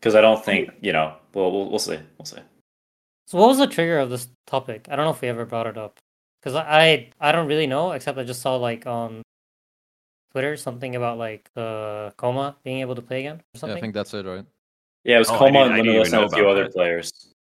cuz 0.00 0.14
I 0.14 0.20
don't 0.20 0.44
think, 0.44 0.70
you 0.80 0.92
know, 0.92 1.14
we'll 1.34 1.52
we'll, 1.52 1.70
we'll 1.70 1.78
see. 1.78 1.98
We'll 2.18 2.26
see. 2.26 2.40
so. 3.26 3.38
What 3.38 3.48
was 3.48 3.58
the 3.58 3.66
trigger 3.68 3.98
of 4.00 4.10
this 4.10 4.28
topic? 4.46 4.88
I 4.90 4.96
don't 4.96 5.04
know 5.04 5.12
if 5.12 5.20
we 5.20 5.28
ever 5.28 5.44
brought 5.46 5.68
it 5.68 5.78
up 5.78 5.98
because 6.40 6.56
I 6.56 7.10
I 7.20 7.30
don't 7.32 7.46
really 7.46 7.68
know 7.68 7.92
except 7.92 8.18
I 8.18 8.24
just 8.24 8.42
saw 8.42 8.56
like 8.56 8.86
on 8.86 9.22
Twitter 10.34 10.56
something 10.56 10.96
about 10.96 11.16
like 11.16 11.48
uh 11.56 12.10
Coma 12.16 12.56
being 12.64 12.80
able 12.80 12.96
to 12.96 13.02
play 13.02 13.20
again 13.20 13.36
or 13.36 13.44
Yeah, 13.54 13.60
something. 13.60 13.78
I 13.78 13.80
think 13.80 13.94
that's 13.94 14.12
it, 14.14 14.26
right? 14.26 14.44
Yeah, 15.04 15.16
it 15.16 15.18
was 15.20 15.30
Oh, 15.30 15.38
Coma 15.38 15.52
didn't- 15.52 15.62
and 15.66 15.74
I 15.74 15.76
Limitless 15.92 16.12
and 16.12 16.24
a 16.24 16.28
few 16.28 16.48
other 16.48 16.64
that. 16.64 16.72
players. 16.72 17.12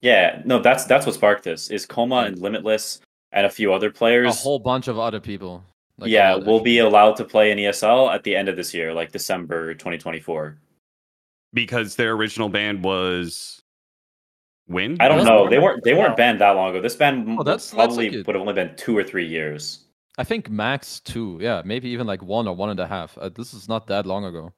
Yeah, 0.02 0.42
no, 0.44 0.58
that's 0.58 0.84
that's 0.84 1.06
what 1.06 1.14
sparked 1.14 1.44
this. 1.44 1.70
Is 1.70 1.86
Coma 1.86 2.16
and 2.26 2.36
Limitless 2.38 3.00
and 3.30 3.46
a 3.46 3.50
few 3.50 3.72
other 3.72 3.90
players. 3.92 4.34
A 4.34 4.38
whole 4.38 4.58
bunch 4.58 4.88
of 4.88 4.98
other 4.98 5.20
people. 5.20 5.62
Like, 5.98 6.10
yeah, 6.10 6.34
lot, 6.34 6.46
will 6.46 6.60
be 6.60 6.80
allowed 6.80 7.14
to 7.18 7.24
play 7.24 7.52
in 7.52 7.58
ESL 7.58 8.12
at 8.12 8.24
the 8.24 8.34
end 8.34 8.48
of 8.48 8.56
this 8.56 8.74
year, 8.74 8.92
like 8.92 9.12
December 9.12 9.74
2024. 9.74 10.58
because 11.52 11.94
their 11.94 12.10
original 12.14 12.48
ban 12.48 12.82
was 12.82 13.62
when? 14.66 14.96
I 15.00 15.06
don't 15.06 15.24
know. 15.24 15.48
They 15.48 15.60
weren't 15.60 15.84
they 15.84 15.94
weren't 15.94 16.16
banned 16.16 16.40
that 16.40 16.50
long 16.56 16.70
ago. 16.70 16.80
This 16.80 16.96
ban 16.96 17.24
Oh, 17.28 17.36
would 17.36 17.46
that's- 17.46 17.70
that's 17.70 17.74
probably 17.74 18.06
like 18.10 18.14
it. 18.18 18.26
would 18.26 18.34
have 18.34 18.40
only 18.40 18.54
been 18.54 18.74
two 18.74 18.96
or 18.98 19.04
three 19.04 19.26
years. 19.28 19.83
I 20.18 20.24
think 20.24 20.48
max 20.50 21.00
two. 21.00 21.38
Yeah, 21.40 21.62
maybe 21.64 21.88
even 21.88 22.06
like 22.06 22.22
one 22.22 22.46
or 22.46 22.54
one 22.54 22.70
and 22.70 22.80
a 22.80 22.86
half. 22.86 23.16
Uh, 23.18 23.28
this 23.28 23.52
is 23.54 23.68
not 23.68 23.86
that 23.88 24.06
long 24.06 24.24
ago. 24.24 24.52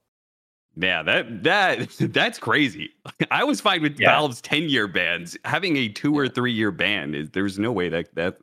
Yeah, 0.76 1.02
that 1.04 1.42
that 1.44 1.88
that's 2.12 2.38
crazy. 2.38 2.90
I 3.30 3.44
was 3.44 3.60
fine 3.60 3.82
with 3.82 3.98
Yeah. 3.98 4.10
Valve's 4.10 4.40
ten 4.42 4.68
year 4.68 4.86
bans. 4.88 5.36
Having 5.44 5.76
a 5.78 5.88
two 5.88 6.16
or 6.18 6.28
three 6.28 6.52
year 6.52 6.70
ban 6.70 7.14
is 7.14 7.30
there's 7.30 7.58
no 7.58 7.72
way 7.72 7.88
that 7.88 8.14
that 8.14 8.36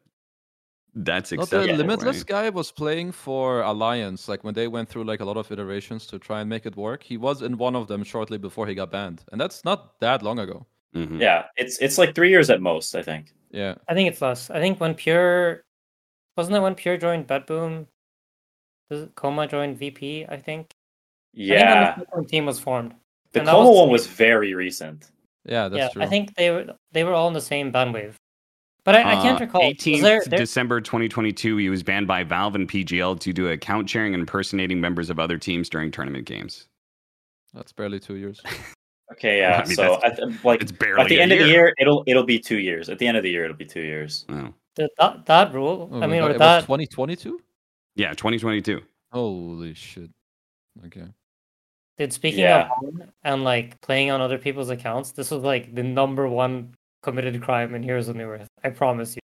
that's 0.96 1.32
Not 1.32 1.50
the 1.50 1.62
limitless 1.74 2.18
right? 2.18 2.26
guy 2.28 2.50
was 2.50 2.72
playing 2.72 3.12
for 3.14 3.62
Alliance, 3.62 4.28
like 4.28 4.44
when 4.44 4.54
they 4.54 4.68
went 4.68 4.90
through 4.90 5.06
like 5.06 5.22
a 5.22 5.26
lot 5.26 5.38
of 5.38 5.52
iterations 5.52 6.06
to 6.08 6.20
try 6.20 6.42
and 6.42 6.50
make 6.50 6.68
it 6.68 6.76
work. 6.76 7.02
He 7.02 7.18
was 7.18 7.42
in 7.42 7.58
one 7.58 7.76
of 7.76 7.88
them 7.88 8.04
shortly 8.04 8.38
before 8.38 8.68
he 8.68 8.76
got 8.76 8.92
banned, 8.92 9.24
and 9.32 9.42
that's 9.42 9.66
not 9.66 10.00
that 10.02 10.22
long 10.22 10.38
ago. 10.40 10.66
Mhm. 10.96 11.20
Yeah, 11.20 11.46
it's 11.58 11.80
it's 11.80 11.98
like 11.98 12.14
three 12.14 12.30
years 12.30 12.50
at 12.52 12.62
most. 12.62 12.96
I 12.96 13.02
think. 13.02 13.34
Yeah, 13.52 13.76
I 13.88 13.94
think 13.96 14.08
it's 14.10 14.22
less. 14.22 14.50
I 14.52 14.60
think 14.60 14.80
when 14.80 14.94
Pure 14.94 15.64
wasn't 16.36 16.56
it 16.58 16.60
when 16.62 16.76
Pure 16.76 16.98
joined 16.98 17.28
BetBoom? 17.28 17.88
Does 18.90 19.04
it- 19.04 19.16
Coma 19.16 19.48
joined 19.48 19.78
VP? 19.78 20.26
I 20.28 20.38
think. 20.38 20.40
I 20.40 20.40
think 20.40 20.70
Yeah, 21.34 22.00
when 22.12 22.24
the 22.24 22.30
team 22.30 22.46
was 22.46 22.60
formed. 22.60 22.94
the 23.32 23.40
and 23.40 23.50
Coma 23.50 23.70
was- 23.70 23.78
one 23.80 23.90
was 23.90 24.08
very 24.08 24.54
recent. 24.54 25.12
yeah, 25.46 25.68
that's 25.70 25.78
yeah, 25.80 25.90
true. 25.90 26.02
I 26.04 26.06
think 26.08 26.36
they 26.36 26.52
were 26.52 26.66
they 26.92 27.04
were 27.04 27.14
all 27.14 27.28
in 27.28 27.34
the 27.34 27.42
same 27.42 27.72
bandwave. 27.72 28.14
But 28.86 28.96
I, 28.96 29.14
I 29.18 29.22
can't 29.22 29.38
Uh, 29.42 29.46
recall. 29.46 29.62
18th 29.62 30.02
there, 30.02 30.22
there, 30.26 30.40
December 30.40 30.82
2022, 30.82 31.56
he 31.56 31.70
was 31.70 31.84
banned 31.84 32.06
by 32.06 32.22
Valve 32.26 32.56
and 32.56 32.68
PGL 32.70 33.18
due 33.18 33.32
to 33.32 33.48
account 33.52 33.90
sharing 33.90 34.14
and 34.14 34.20
impersonating 34.20 34.82
members 34.82 35.10
of 35.10 35.20
other 35.20 35.38
teams 35.38 35.70
during 35.70 35.90
tournament 35.90 36.26
games. 36.26 36.68
that's 37.54 37.72
barely 37.72 38.00
two 38.00 38.16
years. 38.16 38.42
Okay, 39.12 39.40
yeah. 39.40 39.62
I 39.64 39.68
mean, 39.68 39.76
so 39.76 40.02
at, 40.02 40.18
like 40.44 40.62
It's 40.62 40.72
barely 40.72 41.02
at 41.02 41.08
the 41.08 41.18
a 41.20 41.22
end 41.22 41.32
of 41.34 41.38
the 41.38 41.46
year. 41.46 41.54
year, 41.68 41.74
it'll 41.78 42.04
it'll 42.08 42.24
be 42.24 42.40
two 42.40 42.58
years. 42.58 42.90
At 42.90 42.98
the 42.98 43.06
end 43.06 43.16
of 43.16 43.22
the 43.22 43.30
year, 43.30 43.44
it'll 43.44 43.56
be 43.56 43.66
two 43.66 43.82
years. 43.82 44.26
Oh. 44.30 44.52
The- 44.76 44.90
that, 44.98 45.26
that 45.28 45.54
rule. 45.54 45.90
Oh, 45.92 46.02
I 46.02 46.08
mean, 46.08 46.24
it 46.24 46.28
with 46.30 46.38
that 46.40 46.62
2022. 46.62 47.40
Yeah, 47.96 48.10
2022. 48.12 48.82
Holy 49.12 49.74
shit. 49.74 50.10
Okay. 50.88 51.06
Dude, 51.98 52.12
speaking 52.12 52.40
Yeah. 52.40 52.70
of 52.82 53.02
and 53.24 53.44
like 53.44 53.80
playing 53.82 54.10
on 54.10 54.20
other 54.22 54.38
people's 54.40 54.70
accounts, 54.72 55.12
this 55.12 55.30
was 55.30 55.44
like 55.44 55.76
the 55.76 55.84
number 55.84 56.28
one 56.28 56.74
committed 57.04 57.40
crime 57.44 57.76
in 57.76 57.84
Heroes 57.84 58.08
of 58.08 58.16
Newerth. 58.16 58.48
I 58.64 58.70
promise 58.70 59.16
you. 59.16 59.20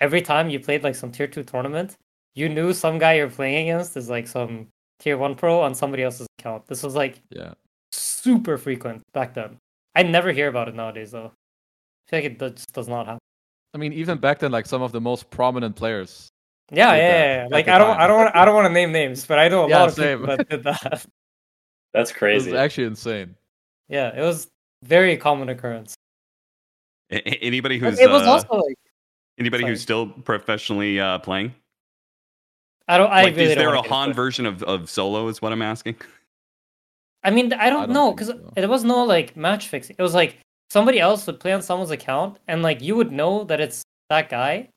Every 0.00 0.22
time 0.22 0.48
you 0.48 0.58
played 0.60 0.82
like 0.82 0.94
some 0.94 1.12
tier 1.12 1.26
two 1.26 1.42
tournament, 1.42 1.96
you 2.34 2.48
knew 2.48 2.72
some 2.72 2.98
guy 2.98 3.14
you're 3.14 3.28
playing 3.28 3.68
against 3.68 3.96
is 3.98 4.08
like 4.08 4.26
some 4.26 4.68
tier 4.98 5.18
one 5.18 5.34
pro 5.34 5.60
on 5.60 5.74
somebody 5.74 6.02
else's 6.02 6.26
account. 6.38 6.66
This 6.66 6.82
was 6.82 6.94
like 6.94 7.20
Yeah. 7.28 7.52
super 7.92 8.56
frequent 8.56 9.02
back 9.12 9.34
then. 9.34 9.58
I 9.94 10.02
never 10.04 10.32
hear 10.32 10.48
about 10.48 10.68
it 10.68 10.74
nowadays 10.74 11.10
though. 11.10 11.32
I 12.06 12.10
feel 12.10 12.18
like 12.18 12.24
it 12.24 12.38
do- 12.38 12.50
just 12.50 12.72
does 12.72 12.88
not 12.88 13.04
happen. 13.06 13.18
I 13.74 13.78
mean, 13.78 13.92
even 13.92 14.18
back 14.18 14.40
then, 14.40 14.50
like 14.50 14.66
some 14.66 14.82
of 14.82 14.92
the 14.92 15.00
most 15.00 15.30
prominent 15.30 15.76
players. 15.76 16.28
Yeah, 16.72 16.94
yeah, 16.94 16.96
yeah, 16.96 17.42
yeah. 17.42 17.48
Like 17.50 17.68
I 17.68 17.78
don't. 17.78 17.98
I 17.98 18.06
don't, 18.06 18.16
want, 18.18 18.36
I 18.36 18.44
don't 18.44 18.54
want 18.54 18.66
to 18.66 18.72
name 18.72 18.92
names, 18.92 19.26
but 19.26 19.38
I 19.38 19.48
know 19.48 19.66
a 19.66 19.68
Yeah, 19.68 19.80
lot 19.80 19.88
of 19.88 19.94
same. 19.94 20.20
people 20.20 20.36
that 20.36 20.48
did 20.48 20.64
that. 20.64 21.06
That's 21.92 22.10
It 22.10 22.14
was 22.14 22.18
crazy. 22.18 22.56
actually 22.56 22.84
insane. 22.84 23.34
yeah, 23.88 24.16
it 24.16 24.22
was 24.22 24.48
very 24.84 25.16
common 25.16 25.48
occurrence. 25.48 25.94
A- 27.10 27.16
a- 27.28 27.44
anybody 27.44 27.78
who's 27.78 27.98
it 27.98 28.08
was 28.08 28.22
uh, 28.22 28.30
also 28.30 28.66
like 28.66 28.76
anybody 29.38 29.64
sorry. 29.64 29.72
who's 29.72 29.82
still 29.82 30.06
professionally 30.08 31.00
uh, 31.00 31.18
playing? 31.18 31.54
I 32.86 32.98
don't. 32.98 33.10
I 33.10 33.24
like, 33.24 33.34
really 33.34 33.50
is 33.50 33.54
don't 33.56 33.64
there 33.64 33.74
a 33.74 33.82
HoN 33.82 34.12
version 34.12 34.46
of, 34.46 34.62
of 34.62 34.88
solo? 34.88 35.26
Is 35.28 35.42
what 35.42 35.52
I'm 35.52 35.62
asking. 35.62 35.96
I 37.22 37.30
mean, 37.30 37.52
I 37.52 37.68
don't, 37.68 37.86
don't 37.86 37.92
know 37.92 38.12
because 38.12 38.28
so. 38.28 38.52
there 38.54 38.68
was 38.68 38.84
no 38.84 39.04
like 39.04 39.36
match 39.36 39.68
fixing. 39.68 39.96
It 39.98 40.02
was 40.02 40.14
like 40.14 40.38
somebody 40.70 41.00
else 41.00 41.26
would 41.26 41.40
play 41.40 41.52
on 41.52 41.62
someone's 41.62 41.90
account, 41.90 42.38
and 42.48 42.62
like 42.62 42.80
you 42.80 42.96
would 42.96 43.12
know 43.12 43.44
that 43.44 43.60
it's 43.60 43.82
that 44.08 44.28
guy, 44.28 44.68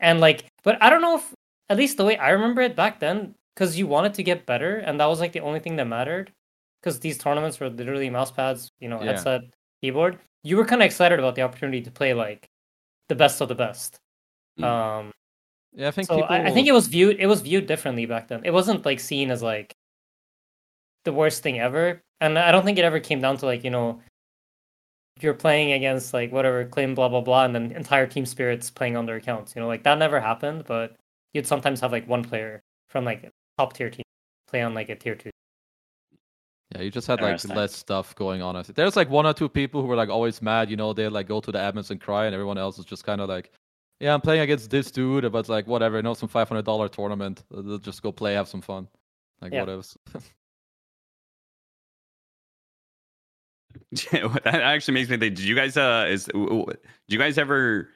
and 0.00 0.20
like, 0.20 0.44
but 0.62 0.80
I 0.82 0.90
don't 0.90 1.02
know 1.02 1.16
if 1.16 1.32
at 1.68 1.76
least 1.76 1.96
the 1.96 2.04
way 2.04 2.16
I 2.16 2.30
remember 2.30 2.62
it 2.62 2.76
back 2.76 3.00
then, 3.00 3.34
because 3.54 3.78
you 3.78 3.86
wanted 3.86 4.14
to 4.14 4.22
get 4.22 4.46
better, 4.46 4.78
and 4.78 5.00
that 5.00 5.06
was 5.06 5.20
like 5.20 5.32
the 5.32 5.40
only 5.40 5.60
thing 5.60 5.76
that 5.76 5.86
mattered, 5.86 6.32
because 6.80 7.00
these 7.00 7.18
tournaments 7.18 7.58
were 7.60 7.68
literally 7.70 8.10
mouse 8.10 8.30
pads, 8.30 8.70
you 8.80 8.88
know, 8.88 9.00
Yeah. 9.02 9.12
headset, 9.12 9.42
keyboard. 9.82 10.18
You 10.44 10.56
were 10.56 10.64
kind 10.64 10.82
of 10.82 10.86
excited 10.86 11.18
about 11.18 11.34
the 11.34 11.42
opportunity 11.42 11.82
to 11.82 11.90
play 11.90 12.14
like 12.14 12.48
the 13.08 13.14
best 13.14 13.40
of 13.40 13.48
the 13.48 13.54
best. 13.54 13.98
Mm. 14.58 14.64
Um, 14.64 15.12
Yeah, 15.74 15.88
I 15.88 15.90
think 15.90 16.06
so 16.08 16.16
people. 16.16 16.30
I, 16.30 16.44
I 16.46 16.50
think 16.52 16.66
it 16.68 16.72
was 16.72 16.86
viewed 16.88 17.18
it 17.20 17.26
was 17.26 17.40
viewed 17.42 17.66
differently 17.66 18.06
back 18.06 18.28
then. 18.28 18.42
It 18.44 18.52
wasn't 18.52 18.84
like 18.86 19.00
seen 19.00 19.30
as 19.30 19.42
like 19.42 19.74
the 21.04 21.12
worst 21.12 21.42
thing 21.42 21.60
ever, 21.60 22.00
and 22.20 22.38
I 22.38 22.50
don't 22.52 22.64
think 22.64 22.78
it 22.78 22.84
ever 22.84 23.00
came 23.00 23.20
down 23.20 23.36
to 23.38 23.46
like 23.46 23.64
you 23.64 23.70
know 23.70 24.00
you're 25.22 25.34
playing 25.34 25.72
against 25.72 26.12
like 26.14 26.32
whatever 26.32 26.64
claim 26.64 26.94
blah 26.94 27.08
blah 27.08 27.20
blah, 27.20 27.44
and 27.44 27.54
then 27.54 27.72
entire 27.72 28.06
team 28.06 28.26
spirits 28.26 28.70
playing 28.70 28.96
on 28.96 29.06
their 29.06 29.16
accounts. 29.16 29.54
You 29.54 29.62
know, 29.62 29.68
like 29.68 29.82
that 29.84 29.98
never 29.98 30.20
happened, 30.20 30.64
but 30.66 30.96
you'd 31.32 31.46
sometimes 31.46 31.80
have 31.80 31.92
like 31.92 32.08
one 32.08 32.24
player 32.24 32.60
from 32.90 33.04
like 33.04 33.24
a 33.24 33.30
top 33.58 33.72
tier 33.74 33.90
team 33.90 34.04
play 34.48 34.62
on 34.62 34.74
like 34.74 34.88
a 34.88 34.96
tier 34.96 35.14
two. 35.14 35.30
Yeah, 36.74 36.82
you 36.82 36.90
just 36.90 37.06
had 37.06 37.22
like 37.22 37.42
less 37.48 37.74
stuff 37.74 38.14
going 38.14 38.42
on. 38.42 38.62
There's 38.74 38.96
like 38.96 39.08
one 39.08 39.24
or 39.24 39.32
two 39.32 39.48
people 39.48 39.80
who 39.80 39.88
were 39.88 39.96
like 39.96 40.10
always 40.10 40.42
mad, 40.42 40.68
you 40.70 40.76
know, 40.76 40.92
they 40.92 41.08
like 41.08 41.26
go 41.26 41.40
to 41.40 41.50
the 41.50 41.58
admins 41.58 41.90
and 41.90 42.00
cry, 42.00 42.26
and 42.26 42.34
everyone 42.34 42.58
else 42.58 42.78
is 42.78 42.84
just 42.84 43.04
kind 43.04 43.22
of 43.22 43.28
like, 43.28 43.50
yeah, 44.00 44.12
I'm 44.12 44.20
playing 44.20 44.42
against 44.42 44.70
this 44.70 44.90
dude, 44.90 45.30
but 45.32 45.48
like 45.48 45.66
whatever, 45.66 45.96
you 45.96 46.02
know, 46.02 46.12
some 46.14 46.28
five 46.28 46.48
hundred 46.48 46.66
dollar 46.66 46.88
tournament. 46.88 47.42
They'll 47.50 47.78
just 47.78 48.02
go 48.02 48.12
play, 48.12 48.34
have 48.34 48.48
some 48.48 48.60
fun, 48.60 48.86
like 49.40 49.52
Yeah. 49.52 49.64
what 49.64 49.96
that 54.12 54.46
actually 54.46 54.94
makes 54.94 55.08
me 55.08 55.16
think. 55.16 55.34
Did 55.36 55.44
you 55.44 55.54
guys 55.54 55.76
uh 55.76 56.06
is 56.08 56.26
w- 56.26 56.48
w- 56.48 56.66
did 56.66 56.78
you 57.08 57.18
guys 57.18 57.38
ever 57.38 57.88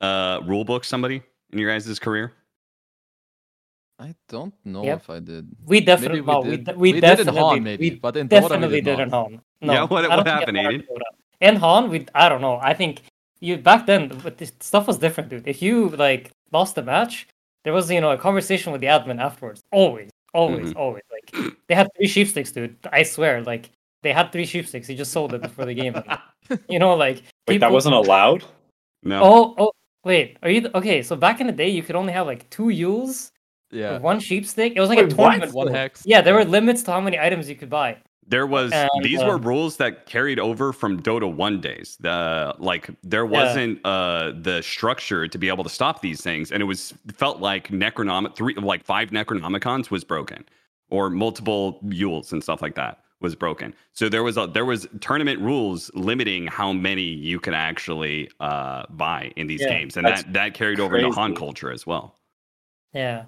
uh 0.00 0.40
rule 0.46 0.64
book 0.64 0.84
somebody 0.84 1.22
in 1.52 1.58
your 1.58 1.70
guys' 1.70 1.98
career? 1.98 2.32
I 3.98 4.14
don't 4.28 4.54
know 4.64 4.84
Yep. 4.84 4.98
if 5.00 5.10
I 5.10 5.18
did. 5.20 5.48
We 5.64 5.80
definitely, 5.80 6.20
we 6.22 6.26
well, 6.26 6.42
we, 6.42 6.50
did. 6.56 6.64
de- 6.64 6.72
we, 6.74 6.78
We 6.78 6.92
did 6.92 7.04
in 7.04 7.16
definitely, 7.26 7.40
HoN, 7.40 7.62
maybe, 7.62 7.90
we 7.90 7.96
but 7.96 8.16
in 8.16 8.28
Dota 8.28 8.42
we 8.42 8.48
definitely 8.48 8.80
did 8.80 8.96
did 8.96 9.00
in 9.00 9.08
not. 9.10 9.24
HoN. 9.30 9.40
No, 9.60 9.72
Yeah, 9.72 9.84
what- 9.84 10.04
I 10.04 10.08
don't 10.08 10.16
what 10.18 10.26
happened, 10.26 10.56
in 10.56 10.64
HoN 10.64 10.74
Aiden? 10.74 10.86
we 10.90 11.46
In 11.48 11.56
HoN, 11.56 11.90
we 11.90 12.06
I 12.14 12.28
don't 12.28 12.40
know. 12.40 12.58
I 12.62 12.74
think 12.74 13.02
you 13.40 13.58
back 13.58 13.86
then, 13.86 14.08
but 14.22 14.38
this 14.38 14.52
stuff 14.60 14.86
was 14.86 14.98
different, 14.98 15.28
dude. 15.30 15.46
If 15.46 15.60
you 15.62 15.88
like 15.90 16.30
lost 16.52 16.74
the 16.74 16.82
match, 16.82 17.26
there 17.64 17.72
was 17.72 17.90
you 17.90 18.00
know 18.00 18.10
a 18.12 18.18
conversation 18.18 18.72
with 18.72 18.80
the 18.80 18.88
admin 18.88 19.20
afterwards. 19.20 19.60
Always, 19.70 20.10
always, 20.34 20.68
Mm-hmm. 20.70 20.78
always. 20.78 21.02
Like 21.10 21.54
they 21.68 21.74
had 21.74 21.88
three 21.96 22.06
sheepsticks, 22.08 22.50
dude. 22.52 22.76
I 22.92 23.02
swear, 23.04 23.42
like 23.42 23.70
they 24.02 24.12
had 24.12 24.32
three 24.32 24.44
sheepsticks. 24.44 24.86
He 24.86 24.94
just 24.94 25.12
sold 25.12 25.34
it 25.34 25.42
before 25.42 25.64
the 25.64 25.74
game. 25.74 25.94
you 26.68 26.78
know, 26.78 26.94
like 26.94 27.22
Wait, 27.48 27.58
that 27.58 27.72
wasn't 27.72 27.94
allowed. 27.94 28.44
No. 29.02 29.20
Oh, 29.22 29.54
oh, 29.58 29.72
wait. 30.04 30.38
Are 30.42 30.50
you 30.50 30.68
okay? 30.74 31.02
So 31.02 31.16
back 31.16 31.40
in 31.40 31.46
the 31.46 31.52
day, 31.52 31.68
you 31.68 31.82
could 31.82 31.96
only 31.96 32.12
have 32.12 32.26
like 32.26 32.48
two 32.50 32.66
Euls 32.66 33.30
Yeah, 33.70 33.98
one 33.98 34.18
sheepstick. 34.18 34.72
It 34.76 34.80
was 34.80 34.88
like 34.88 34.98
Wait, 34.98 35.12
a 35.12 35.16
what? 35.16 35.30
tournament. 35.30 35.54
one 35.54 35.68
hex. 35.68 36.02
Yeah, 36.04 36.20
there 36.20 36.34
were 36.34 36.44
limits 36.44 36.82
to 36.84 36.92
how 36.92 37.00
many 37.00 37.18
items 37.18 37.48
you 37.48 37.56
could 37.56 37.70
buy. 37.70 37.96
There 38.26 38.46
was 38.46 38.70
And, 38.72 38.88
these 39.02 39.18
were 39.18 39.34
um, 39.34 39.42
rules 39.42 39.76
that 39.78 40.06
carried 40.06 40.38
over 40.38 40.72
from 40.72 41.02
Dota 41.02 41.32
1 41.32 41.60
days. 41.60 41.96
The 42.00 42.54
like 42.58 42.88
there 43.02 43.26
wasn't 43.26 43.84
uh 43.84 44.32
the 44.40 44.62
structure 44.62 45.26
to 45.26 45.38
be 45.38 45.48
able 45.48 45.64
to 45.64 45.70
stop 45.70 46.00
these 46.00 46.20
things 46.22 46.52
and 46.52 46.62
it 46.62 46.66
was 46.66 46.94
felt 47.14 47.40
like 47.40 47.68
Necronomic 47.68 48.36
three 48.36 48.54
like 48.54 48.84
five 48.84 49.10
Necronomicons 49.10 49.90
was 49.90 50.04
broken 50.04 50.44
or 50.88 51.10
multiple 51.10 51.80
Euls 51.84 52.32
and 52.32 52.42
stuff 52.42 52.62
like 52.62 52.76
that 52.76 53.00
was 53.22 53.34
broken. 53.34 53.74
So 53.92 54.08
there 54.08 54.22
was 54.22 54.36
a 54.36 54.46
there 54.46 54.64
was 54.64 54.86
tournament 55.00 55.40
rules 55.40 55.90
limiting 55.94 56.46
how 56.46 56.72
many 56.72 57.02
you 57.02 57.40
could 57.40 57.54
actually 57.54 58.30
uh 58.40 58.84
buy 58.90 59.32
in 59.36 59.46
these 59.46 59.64
Yeah, 59.64 59.66
games 59.66 59.96
and 59.96 60.06
that 60.08 60.32
that 60.32 60.54
carried 60.54 60.80
over 60.80 60.96
into 60.96 61.10
HoN 61.10 61.34
culture 61.34 61.70
as 61.72 61.86
well. 61.86 62.18
Yeah. 62.92 63.26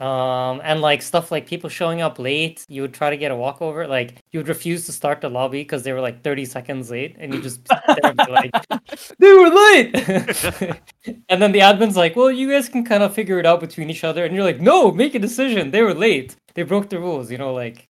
Um, 0.00 0.60
and 0.62 0.80
like 0.80 1.02
stuff 1.02 1.32
like 1.32 1.46
people 1.46 1.68
showing 1.68 2.00
up 2.02 2.20
late, 2.20 2.64
you 2.68 2.82
would 2.82 2.94
try 2.94 3.10
to 3.10 3.16
get 3.16 3.32
a 3.32 3.36
walkover. 3.36 3.86
Like 3.88 4.22
you 4.30 4.38
would 4.38 4.46
refuse 4.48 4.86
to 4.86 4.92
start 4.92 5.20
the 5.20 5.28
lobby 5.28 5.62
because 5.62 5.82
they 5.82 5.92
were 5.92 6.00
like 6.00 6.22
30 6.22 6.44
seconds 6.44 6.88
late, 6.90 7.16
and 7.18 7.34
you 7.34 7.42
just 7.42 7.66
sit 7.66 7.80
there 7.96 8.10
and 8.12 8.20
like, 8.28 8.52
they 9.18 9.32
were 9.32 9.48
late. 9.50 9.94
and 11.28 11.42
then 11.42 11.50
the 11.50 11.58
admin's 11.60 11.96
like, 11.96 12.14
well, 12.14 12.30
you 12.30 12.48
guys 12.48 12.68
can 12.68 12.84
kind 12.84 13.02
of 13.02 13.12
figure 13.12 13.40
it 13.40 13.46
out 13.46 13.58
between 13.60 13.90
each 13.90 14.04
other, 14.04 14.24
and 14.24 14.34
you're 14.36 14.44
like, 14.44 14.60
no, 14.60 14.92
make 14.92 15.16
a 15.16 15.18
decision. 15.18 15.72
They 15.72 15.82
were 15.82 15.94
late. 15.94 16.36
They 16.54 16.62
broke 16.62 16.90
the 16.90 17.00
rules. 17.00 17.28
You 17.30 17.38
know, 17.38 17.52
like 17.52 17.88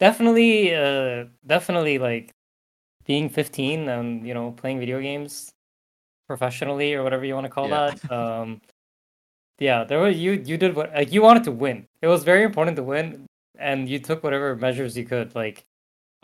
definitely, 0.00 0.74
uh, 0.74 1.24
definitely 1.46 1.98
like 1.98 2.30
being 3.06 3.28
15 3.28 3.88
and 3.88 4.26
you 4.26 4.32
know 4.34 4.52
playing 4.52 4.78
video 4.80 5.00
games 5.00 5.50
professionally 6.26 6.94
or 6.94 7.02
whatever 7.02 7.24
you 7.24 7.34
want 7.34 7.44
to 7.44 7.50
call 7.50 7.68
Yeah. 7.68 7.90
that. 8.08 8.12
Um, 8.12 8.60
yeah, 9.58 9.84
there 9.84 9.98
was 10.00 10.16
you. 10.16 10.32
You 10.32 10.56
did 10.56 10.74
what 10.74 10.92
like 10.94 11.12
you 11.12 11.22
wanted 11.22 11.44
to 11.44 11.52
win. 11.52 11.86
It 12.02 12.08
was 12.08 12.24
very 12.24 12.42
important 12.44 12.76
to 12.76 12.82
win, 12.82 13.26
and 13.58 13.88
you 13.88 13.98
took 13.98 14.24
whatever 14.24 14.56
measures 14.56 14.96
you 14.96 15.04
could. 15.04 15.34
Like 15.34 15.64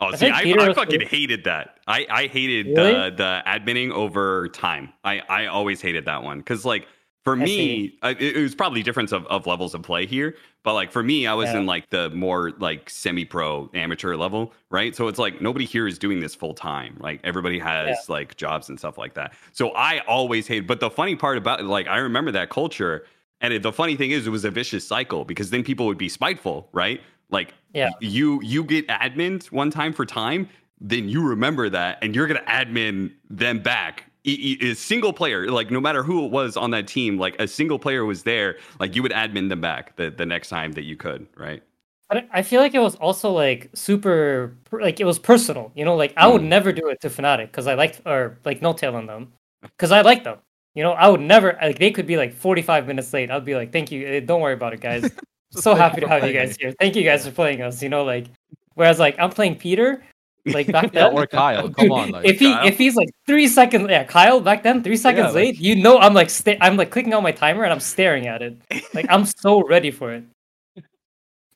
Oh, 0.03 0.07
I 0.07 0.15
see, 0.15 0.29
I, 0.31 0.39
I 0.39 0.73
fucking 0.73 0.99
the- 0.99 1.05
hated 1.05 1.43
that. 1.43 1.77
I, 1.87 2.07
I 2.09 2.27
hated 2.27 2.75
Really? 2.75 2.91
the 2.93 3.11
the 3.15 3.43
adminning 3.45 3.91
over 3.91 4.47
time. 4.49 4.91
I, 5.03 5.19
I 5.29 5.45
always 5.45 5.79
hated 5.79 6.05
that 6.05 6.23
one 6.23 6.39
because 6.39 6.65
like 6.65 6.87
for 7.23 7.33
I 7.33 7.43
me. 7.43 7.97
I, 8.01 8.11
it, 8.11 8.35
was 8.37 8.55
probably 8.55 8.81
difference 8.83 9.11
of, 9.11 9.25
of 9.27 9.45
levels 9.45 9.73
of 9.75 9.83
play 9.83 10.05
here. 10.05 10.35
But 10.63 10.73
like 10.73 10.91
for 10.91 11.03
me, 11.03 11.27
I 11.27 11.33
was 11.33 11.49
Yeah. 11.49 11.59
in 11.59 11.65
like 11.65 11.89
the 11.89 12.09
more 12.11 12.51
like 12.59 12.89
semi 12.89 13.25
pro 13.25 13.69
amateur 13.73 14.15
level, 14.15 14.53
right? 14.69 14.95
So 14.95 15.07
it's 15.07 15.19
like 15.19 15.41
nobody 15.41 15.65
here 15.65 15.87
is 15.87 15.97
doing 15.99 16.19
this 16.19 16.33
full 16.35 16.53
time. 16.53 16.97
Like 16.99 17.19
everybody 17.23 17.59
has 17.59 17.89
Yeah. 17.89 17.95
like 18.13 18.37
jobs 18.37 18.69
and 18.69 18.77
stuff 18.77 18.97
like 18.97 19.13
that. 19.15 19.33
So 19.51 19.71
I 19.71 19.99
always 20.07 20.47
hated. 20.47 20.67
But 20.67 20.79
the 20.79 20.89
funny 20.89 21.15
part 21.15 21.37
about 21.37 21.63
like 21.63 21.87
I 21.87 21.97
remember 21.97 22.31
that 22.31 22.49
culture. 22.49 23.05
And 23.43 23.53
it, 23.55 23.63
the 23.63 23.71
funny 23.71 23.95
thing 23.95 24.11
is, 24.11 24.27
it 24.27 24.29
was 24.29 24.45
a 24.45 24.51
vicious 24.51 24.85
cycle 24.87 25.25
because 25.25 25.49
then 25.49 25.63
people 25.63 25.87
would 25.87 25.97
be 25.97 26.09
spiteful, 26.09 26.69
right? 26.73 27.01
Like 27.31 27.55
Yeah. 27.73 27.89
you 28.01 28.39
you 28.43 28.63
get 28.63 28.87
admin 28.87 29.43
one 29.51 29.71
time 29.71 29.93
for 29.93 30.05
time, 30.05 30.47
then 30.79 31.09
you 31.09 31.23
remember 31.27 31.67
that, 31.69 31.97
and 32.03 32.15
you're 32.15 32.27
gonna 32.27 32.41
admin 32.47 33.11
them 33.31 33.59
back. 33.59 34.10
A 34.23 34.73
single 34.75 35.13
player, 35.13 35.49
like 35.49 35.71
no 35.71 35.81
matter 35.81 36.03
who 36.03 36.25
it 36.25 36.31
was 36.31 36.55
on 36.55 36.71
that 36.71 36.87
team, 36.87 37.17
like 37.17 37.35
a 37.39 37.47
single 37.47 37.79
player 37.79 38.05
was 38.05 38.21
there, 38.23 38.57
like 38.79 38.95
you 38.95 39.01
would 39.01 39.11
admin 39.11 39.49
them 39.49 39.61
back 39.61 39.95
the, 39.95 40.11
the 40.11 40.25
next 40.25 40.49
time 40.49 40.71
that 40.73 40.83
you 40.83 40.95
could, 40.95 41.25
right? 41.35 41.63
But 42.07 42.27
I 42.31 42.41
feel 42.43 42.61
like 42.61 42.75
it 42.75 42.79
was 42.79 42.95
also 42.95 43.31
like 43.31 43.69
super, 43.73 44.55
like 44.71 44.99
it 44.99 45.05
was 45.05 45.17
personal. 45.17 45.71
You 45.75 45.85
know, 45.85 45.95
like 45.95 46.13
I 46.17 46.27
would 46.27 46.41
Mm. 46.41 46.49
never 46.49 46.71
do 46.73 46.89
it 46.89 46.99
to 47.01 47.09
Fnatic 47.09 47.47
because 47.47 47.67
I 47.67 47.73
liked, 47.73 48.01
or 48.05 48.37
like 48.45 48.59
Notail 48.59 48.93
on 48.95 49.05
them 49.07 49.31
because 49.63 49.91
I 49.91 50.01
like 50.01 50.23
them. 50.23 50.37
You 50.75 50.83
know, 50.83 50.91
I 50.91 51.07
would 51.07 51.21
never 51.21 51.57
like 51.61 51.79
they 51.79 51.89
could 51.89 52.05
be 52.05 52.17
like 52.17 52.33
45 52.33 52.85
minutes 52.85 53.11
late. 53.13 53.31
I'd 53.31 53.43
be 53.45 53.55
like, 53.55 53.71
thank 53.71 53.91
you, 53.91 54.05
eh, 54.05 54.19
don't 54.19 54.41
worry 54.41 54.53
about 54.53 54.73
it, 54.73 54.81
guys. 54.81 55.11
so 55.51 55.73
happy 55.73 56.01
to 56.01 56.07
have 56.07 56.25
you 56.27 56.33
guys 56.33 56.55
here. 56.57 56.73
Thank 56.79 56.95
you 56.95 57.03
guys 57.03 57.25
for 57.25 57.31
playing 57.31 57.61
us. 57.61 57.81
You 57.81 57.89
know, 57.89 58.03
like 58.03 58.27
whereas 58.75 58.99
like 58.99 59.17
I'm 59.17 59.31
playing 59.31 59.55
Peter, 59.55 60.03
like 60.45 60.71
back 60.71 60.93
Yeah, 60.93 61.09
then. 61.09 61.13
or 61.17 61.27
Kyle. 61.27 61.69
Come 61.69 61.91
on, 61.91 62.11
like 62.11 62.25
if 62.25 62.39
he 62.39 62.51
Kyle. 62.53 62.67
if 62.67 62.77
he's 62.77 62.95
like 62.95 63.09
three 63.27 63.47
seconds, 63.47 63.87
yeah, 63.89 64.03
Kyle 64.03 64.39
back 64.41 64.63
then 64.63 64.81
three 64.83 64.97
seconds 64.97 65.27
like- 65.27 65.35
late, 65.35 65.59
you 65.59 65.75
know 65.75 65.97
I'm 65.99 66.13
like 66.13 66.29
sta- 66.29 66.57
I'm 66.61 66.77
like 66.77 66.91
clicking 66.91 67.13
on 67.13 67.23
my 67.23 67.31
timer 67.31 67.63
and 67.63 67.71
I'm 67.73 67.79
staring 67.79 68.27
at 68.27 68.41
it, 68.41 68.57
like 68.93 69.05
I'm 69.09 69.25
so 69.25 69.61
ready 69.67 69.91
for 69.91 70.13
it. 70.13 70.23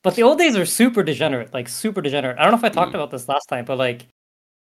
But 0.02 0.14
the 0.14 0.22
old 0.22 0.38
days 0.38 0.56
are 0.56 0.64
super 0.66 1.02
degenerate, 1.02 1.52
like 1.52 1.68
super 1.68 2.00
degenerate. 2.00 2.38
I 2.38 2.42
don't 2.42 2.52
know 2.52 2.58
if 2.58 2.64
I 2.64 2.68
talked 2.68 2.92
Mm. 2.92 2.96
about 2.96 3.10
this 3.10 3.28
last 3.28 3.46
time, 3.48 3.64
but 3.64 3.76
like, 3.76 4.06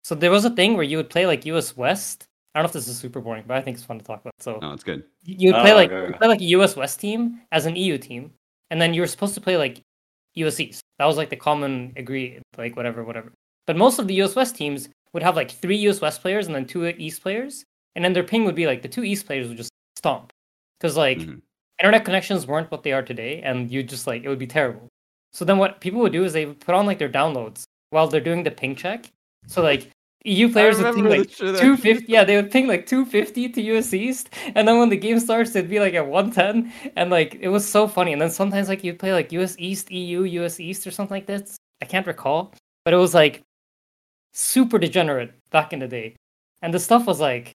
so 0.05 0.15
there 0.15 0.31
was 0.31 0.45
a 0.45 0.51
thing 0.51 0.75
where 0.75 0.83
you 0.85 0.99
would 0.99 1.09
play 1.09 1.27
like 1.27 1.47
US 1.47 1.75
West. 1.77 2.27
I 2.55 2.59
don't 2.59 2.65
know 2.65 2.69
if 2.69 2.73
this 2.75 2.87
is 2.89 2.99
super 2.99 3.21
boring, 3.21 3.45
but 3.47 3.57
I 3.57 3.63
think 3.63 3.77
it's 3.79 3.87
fun 3.87 3.99
to 3.99 4.05
talk 4.05 4.21
about. 4.21 4.35
So 4.41 4.59
No, 4.61 4.73
it's 4.73 4.85
good. 4.85 5.05
you 5.25 5.53
would 5.55 5.63
play 5.63 5.73
Oh, 5.73 5.77
like 5.77 5.91
okay. 5.91 6.19
play 6.19 6.29
like 6.29 6.41
a 6.43 6.51
US 6.57 6.77
West 6.77 7.01
team 7.01 7.41
as 7.51 7.65
an 7.65 7.77
EU 7.77 7.97
team, 7.97 8.33
and 8.71 8.79
then 8.81 8.93
you 8.93 9.01
were 9.01 9.07
supposed 9.07 9.33
to 9.35 9.41
play 9.41 9.57
like 9.57 9.81
US 10.35 10.61
East. 10.61 10.83
That 10.99 11.07
was 11.07 11.17
like 11.17 11.31
the 11.31 11.37
common 11.37 11.95
agree, 11.97 12.39
like 12.59 12.77
whatever, 12.77 13.03
whatever. 13.03 13.33
But 13.67 13.77
most 13.77 13.99
of 13.99 14.09
the 14.09 14.15
US 14.23 14.35
West 14.35 14.57
teams 14.57 14.89
would 15.13 15.23
have 15.23 15.37
like 15.37 15.51
three 15.51 15.77
US 15.89 16.01
West 16.01 16.21
players 16.23 16.47
and 16.47 16.55
then 16.55 16.67
two 16.67 16.87
East 16.87 17.23
players, 17.23 17.65
and 17.95 18.05
then 18.05 18.13
their 18.13 18.25
ping 18.25 18.45
would 18.45 18.55
be 18.55 18.67
like 18.67 18.83
the 18.83 18.89
two 18.89 19.05
East 19.05 19.27
players 19.27 19.49
would 19.49 19.57
just 19.57 19.71
stomp 19.97 20.33
because 20.79 20.97
like 20.97 21.19
Mhm. 21.19 21.43
internet 21.81 22.05
connections 22.05 22.47
weren't 22.47 22.71
what 22.71 22.83
they 22.83 22.93
are 22.93 23.03
today, 23.03 23.41
and 23.43 23.71
you 23.71 23.83
just 23.83 24.07
like 24.07 24.23
it 24.25 24.29
would 24.29 24.39
be 24.39 24.47
terrible. 24.47 24.89
So 25.33 25.45
then 25.45 25.59
what 25.59 25.81
people 25.81 26.01
would 26.01 26.13
do 26.13 26.25
is 26.25 26.33
they 26.33 26.47
would 26.47 26.61
put 26.61 26.75
on 26.75 26.87
like 26.87 26.99
their 26.99 27.09
downloads 27.09 27.65
while 27.91 28.09
they're 28.09 28.21
doing 28.21 28.43
the 28.43 28.51
ping 28.51 28.75
check. 28.77 29.07
So 29.47 29.63
like 29.63 29.89
EU 30.25 30.49
players 30.53 30.79
would 30.79 30.95
ping 30.95 31.05
like 31.09 31.31
two 31.61 31.77
fifty. 31.77 32.13
Yeah, 32.13 32.25
they 32.25 32.37
would 32.37 32.51
ping 32.51 32.67
like 32.67 32.87
two 32.87 33.05
fifty 33.05 33.49
to 33.49 33.61
US 33.63 33.93
East, 33.95 34.31
and 34.55 34.67
then 34.67 34.79
when 34.79 34.89
the 34.89 34.97
game 34.97 35.19
starts, 35.21 35.55
it'd 35.55 35.71
be 35.71 35.81
like 35.81 35.95
at 35.95 36.07
one 36.07 36.31
ten, 36.31 36.73
and 36.97 37.11
like 37.11 37.37
it 37.41 37.49
was 37.49 37.67
so 37.69 37.87
funny. 37.89 38.13
And 38.13 38.21
then 38.23 38.31
sometimes 38.31 38.69
like 38.69 38.83
you'd 38.85 38.99
play 38.99 39.13
like 39.13 39.33
US 39.33 39.55
East, 39.59 39.91
EU, 39.91 40.25
US 40.25 40.59
East, 40.61 40.87
or 40.87 40.91
something 40.91 41.15
like 41.15 41.27
this. 41.27 41.57
I 41.83 41.85
can't 41.87 42.07
recall, 42.07 42.53
but 42.85 42.95
it 42.95 42.99
was 42.99 43.15
like 43.15 43.43
super 44.33 44.79
degenerate 44.79 45.33
back 45.51 45.73
in 45.73 45.79
the 45.79 45.89
day, 45.89 46.17
and 46.63 46.73
the 46.73 46.79
stuff 46.81 47.07
was 47.07 47.21
like, 47.21 47.53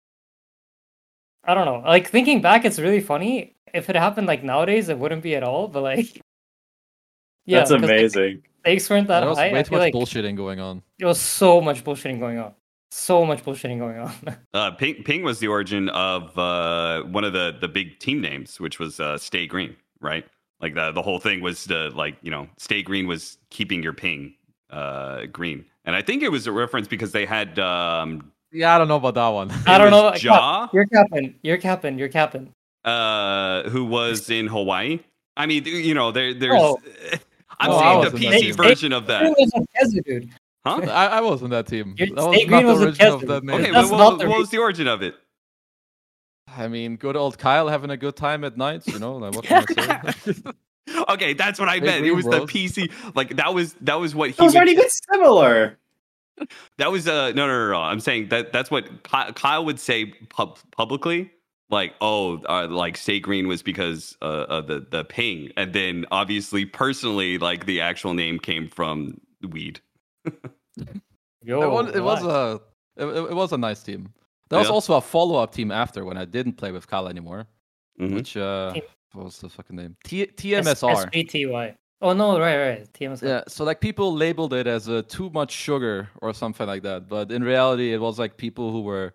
I 1.44 1.54
don't 1.54 1.66
know. 1.66 1.80
Like 1.88 2.10
thinking 2.10 2.42
back, 2.42 2.66
it's 2.66 2.80
really 2.80 3.00
funny. 3.02 3.56
If 3.74 3.90
it 3.90 3.96
happened 3.96 4.28
like 4.28 4.44
nowadays, 4.44 4.90
it 4.90 4.98
wouldn't 4.98 5.24
be 5.24 5.36
at 5.36 5.44
all. 5.44 5.68
But 5.68 5.84
like, 5.84 6.06
yeah, 7.46 7.60
That's 7.60 7.72
'cause 7.72 7.82
the 7.82 7.86
amazing. 7.88 8.44
Stakes 8.62 8.90
weren't 8.90 9.08
that 9.08 9.22
there 9.22 9.30
was 9.30 9.38
high. 9.38 9.54
way 9.54 9.64
too 9.64 9.72
much 9.72 9.80
like 9.80 9.94
bullshitting 9.94 10.36
going 10.36 10.60
on. 10.60 10.84
there 11.00 11.08
was 11.08 11.20
so 11.22 11.62
much 11.62 11.84
bullshitting 11.86 12.20
going 12.20 12.38
on. 12.38 12.54
So 12.92 13.26
much 13.26 13.44
bullshitting 13.44 13.80
going 13.80 14.00
on. 14.00 14.12
Uh, 14.54 14.72
Ping, 14.72 15.04
Ping 15.04 15.22
was 15.24 15.40
the 15.40 15.48
origin 15.48 15.88
of 15.90 16.38
uh, 16.38 17.04
one 17.04 17.24
of 17.24 17.32
the 17.34 17.56
the 17.62 17.68
big 17.68 18.00
team 18.00 18.20
names, 18.22 18.60
which 18.60 18.80
was 18.80 19.00
uh, 19.00 19.18
Stay 19.18 19.46
Green, 19.48 19.76
right? 20.02 20.26
Like 20.60 20.74
the 20.74 20.92
the 20.92 21.02
whole 21.02 21.20
thing 21.20 21.40
was 21.42 21.66
to 21.68 21.90
like 21.90 22.18
you 22.22 22.32
know 22.32 22.48
Stay 22.58 22.82
Green 22.84 23.08
was 23.08 23.38
keeping 23.52 23.84
your 23.84 23.94
ping 23.94 24.34
uh, 24.70 25.26
green, 25.28 25.66
and 25.86 25.96
I 25.96 26.02
think 26.02 26.24
it 26.24 26.30
was 26.30 26.48
a 26.48 26.52
reference 26.52 26.88
because 26.88 27.12
they 27.12 27.26
had 27.26 27.58
um, 27.60 28.32
Yeah, 28.52 28.76
I 28.76 28.78
don't 28.78 28.88
know 28.88 28.98
about 28.98 29.16
that 29.16 29.28
one. 29.30 29.52
I 29.66 29.78
don't 29.78 29.92
know. 29.92 30.12
was 30.12 30.22
Jaw, 30.22 30.70
You're 30.74 30.86
capping. 30.88 31.36
You're 31.44 31.58
capping. 31.58 31.98
You're 32.00 32.10
capping. 32.10 32.54
uh, 32.86 33.70
who 33.70 33.86
was 33.86 34.30
in 34.30 34.48
Hawaii. 34.48 35.00
I 35.36 35.46
mean, 35.46 35.66
you 35.66 35.94
know, 35.94 36.12
there 36.12 36.34
there's. 36.34 36.54
Oh. 36.56 36.80
I'm 37.60 37.72
No, 37.72 37.78
I 37.78 38.02
saying 38.02 38.02
the 38.02 38.08
in 38.08 38.32
that 38.32 38.34
PC 38.34 38.40
team. 38.42 38.56
version 38.56 38.94
of 38.94 39.08
that, 39.08 39.24
was 39.24 39.52
with 39.56 39.66
Khezu, 39.76 40.04
dude. 40.06 40.30
huh? 40.64 40.82
I, 40.92 41.08
I 41.18 41.22
was 41.22 41.42
in 41.42 41.50
that 41.50 41.66
team. 41.66 41.96
Your 41.98 42.08
That 42.10 42.16
was 42.28 42.36
State 42.36 42.50
not 42.50 42.62
Green 42.64 42.68
the 42.68 42.74
was 42.74 42.82
a 42.82 42.86
origin 42.86 43.08
of 43.14 43.22
that 43.28 43.44
name. 43.44 43.56
Okay, 43.62 43.72
That's 43.72 43.90
but 43.90 43.98
not 43.98 44.12
what, 44.12 44.20
the 44.20 44.30
what 44.30 44.40
was 44.40 44.50
the 44.52 44.58
origin 44.60 44.88
of 44.88 45.02
it? 45.02 45.16
I 46.56 46.68
mean, 46.68 46.98
good 46.98 47.16
old 47.16 47.38
Kyle 47.40 47.68
having 47.68 47.90
a 47.90 47.98
good 47.98 48.16
time 48.16 48.44
at 48.44 48.58
nights, 48.58 48.88
you 48.88 49.00
know. 49.00 49.18
Like, 49.18 49.36
what 49.36 49.46
can 49.46 49.66
I 50.06 50.12
say? 50.12 50.34
Okay, 51.10 51.34
that's 51.34 51.60
what 51.60 51.70
I 51.70 51.80
meant. 51.80 52.06
It 52.06 52.14
Green 52.14 52.16
was 52.16 52.26
the 52.26 52.42
PC. 52.42 52.92
Like 53.16 53.36
that 53.38 53.54
was 53.54 53.74
that 53.82 53.96
was 53.96 54.16
what 54.16 54.30
he. 54.32 54.36
Those 54.38 54.54
would- 54.54 54.58
aren't 54.60 54.70
even 54.72 54.90
similar. 55.12 55.78
That 56.78 56.92
was 56.92 57.08
uh 57.08 57.32
no 57.32 57.48
no 57.48 57.66
no 57.66 57.72
no. 57.72 57.82
I'm 57.82 58.00
saying 58.00 58.30
that 58.30 58.54
that's 58.54 58.70
what 58.70 58.88
Kyle 59.04 59.66
would 59.66 59.80
say 59.80 60.06
pub- 60.30 60.60
publicly. 60.70 61.32
Like 61.72 61.96
oh, 62.00 62.38
uh, 62.48 62.68
like 62.68 62.96
Stay 62.96 63.20
Green 63.20 63.48
was 63.48 63.64
because 63.64 64.16
uh, 64.22 64.46
of 64.48 64.68
the 64.68 64.86
the 64.90 65.04
ping, 65.04 65.52
and 65.58 65.74
then 65.74 66.06
obviously 66.12 66.64
personally, 66.66 67.40
like 67.40 67.66
the 67.66 67.82
actual 67.82 68.14
name 68.14 68.38
came 68.38 68.70
from 68.70 69.20
weed. 69.50 69.80
Yo, 71.44 71.62
it 71.62 71.70
was, 71.70 71.96
it 71.96 72.04
was 72.04 72.24
a 72.24 72.62
it, 72.98 73.06
it- 73.06 73.32
it 73.32 73.36
was 73.36 73.52
a 73.52 73.58
nice 73.58 73.82
team. 73.84 74.14
There 74.50 74.60
was 74.60 74.70
also 74.70 74.94
a 74.96 75.02
follow 75.02 75.36
up 75.42 75.54
team 75.54 75.72
after 75.72 76.06
when 76.06 76.18
I 76.18 76.26
didn't 76.26 76.54
play 76.54 76.72
with 76.72 76.88
Kyle 76.88 77.08
anymore, 77.10 77.48
Mhm. 78.00 78.14
which 78.14 78.38
uh, 78.38 78.74
Team- 78.74 78.84
what 79.14 79.26
was 79.26 79.40
the 79.40 79.50
fucking 79.50 79.76
name? 79.76 79.96
T- 80.04 80.24
S- 80.24 80.30
TMSR. 80.36 81.12
SPTY. 81.12 81.76
Oh 82.02 82.14
no, 82.14 82.40
right, 82.40 82.58
right. 82.58 82.94
TMSR. 82.94 83.24
Yeah, 83.24 83.42
so 83.48 83.64
like 83.64 83.82
people 83.82 84.14
labeled 84.14 84.54
it 84.54 84.68
as 84.68 84.88
a 84.88 85.02
too 85.02 85.30
much 85.32 85.52
sugar 85.52 86.10
or 86.22 86.34
something 86.34 86.68
like 86.68 86.84
that, 86.84 87.08
but 87.08 87.32
in 87.32 87.44
reality, 87.44 87.94
it 87.94 88.00
was 88.00 88.20
like 88.20 88.38
people 88.38 88.72
who 88.72 88.82
were 88.82 89.14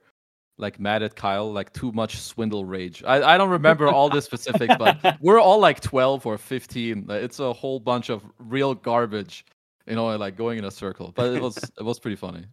like 0.59 0.81
mad 0.81 1.03
at 1.03 1.15
Kyle, 1.15 1.53
like 1.53 1.73
too 1.73 1.93
much 1.93 2.19
swindle 2.19 2.65
rage. 2.65 3.03
I, 3.07 3.35
I 3.35 3.39
don't 3.39 3.51
remember 3.51 3.89
all 3.89 4.09
the 4.09 4.21
specifics, 4.21 4.75
but 4.79 5.17
we're 5.21 5.41
all 5.41 5.59
like 5.59 5.81
12 5.81 6.27
or 6.27 6.37
15. 6.39 7.07
It's 7.09 7.39
a 7.41 7.53
whole 7.53 7.81
bunch 7.81 8.11
of 8.11 8.25
real 8.39 8.75
garbage, 8.75 9.45
you 9.87 9.95
know, 9.95 10.17
like 10.17 10.37
going 10.37 10.59
in 10.59 10.65
a 10.65 10.71
circle. 10.71 11.13
But 11.15 11.35
it 11.35 11.43
was 11.43 11.57
it 11.57 11.83
was 11.85 11.99
pretty 11.99 12.17
funny. 12.17 12.45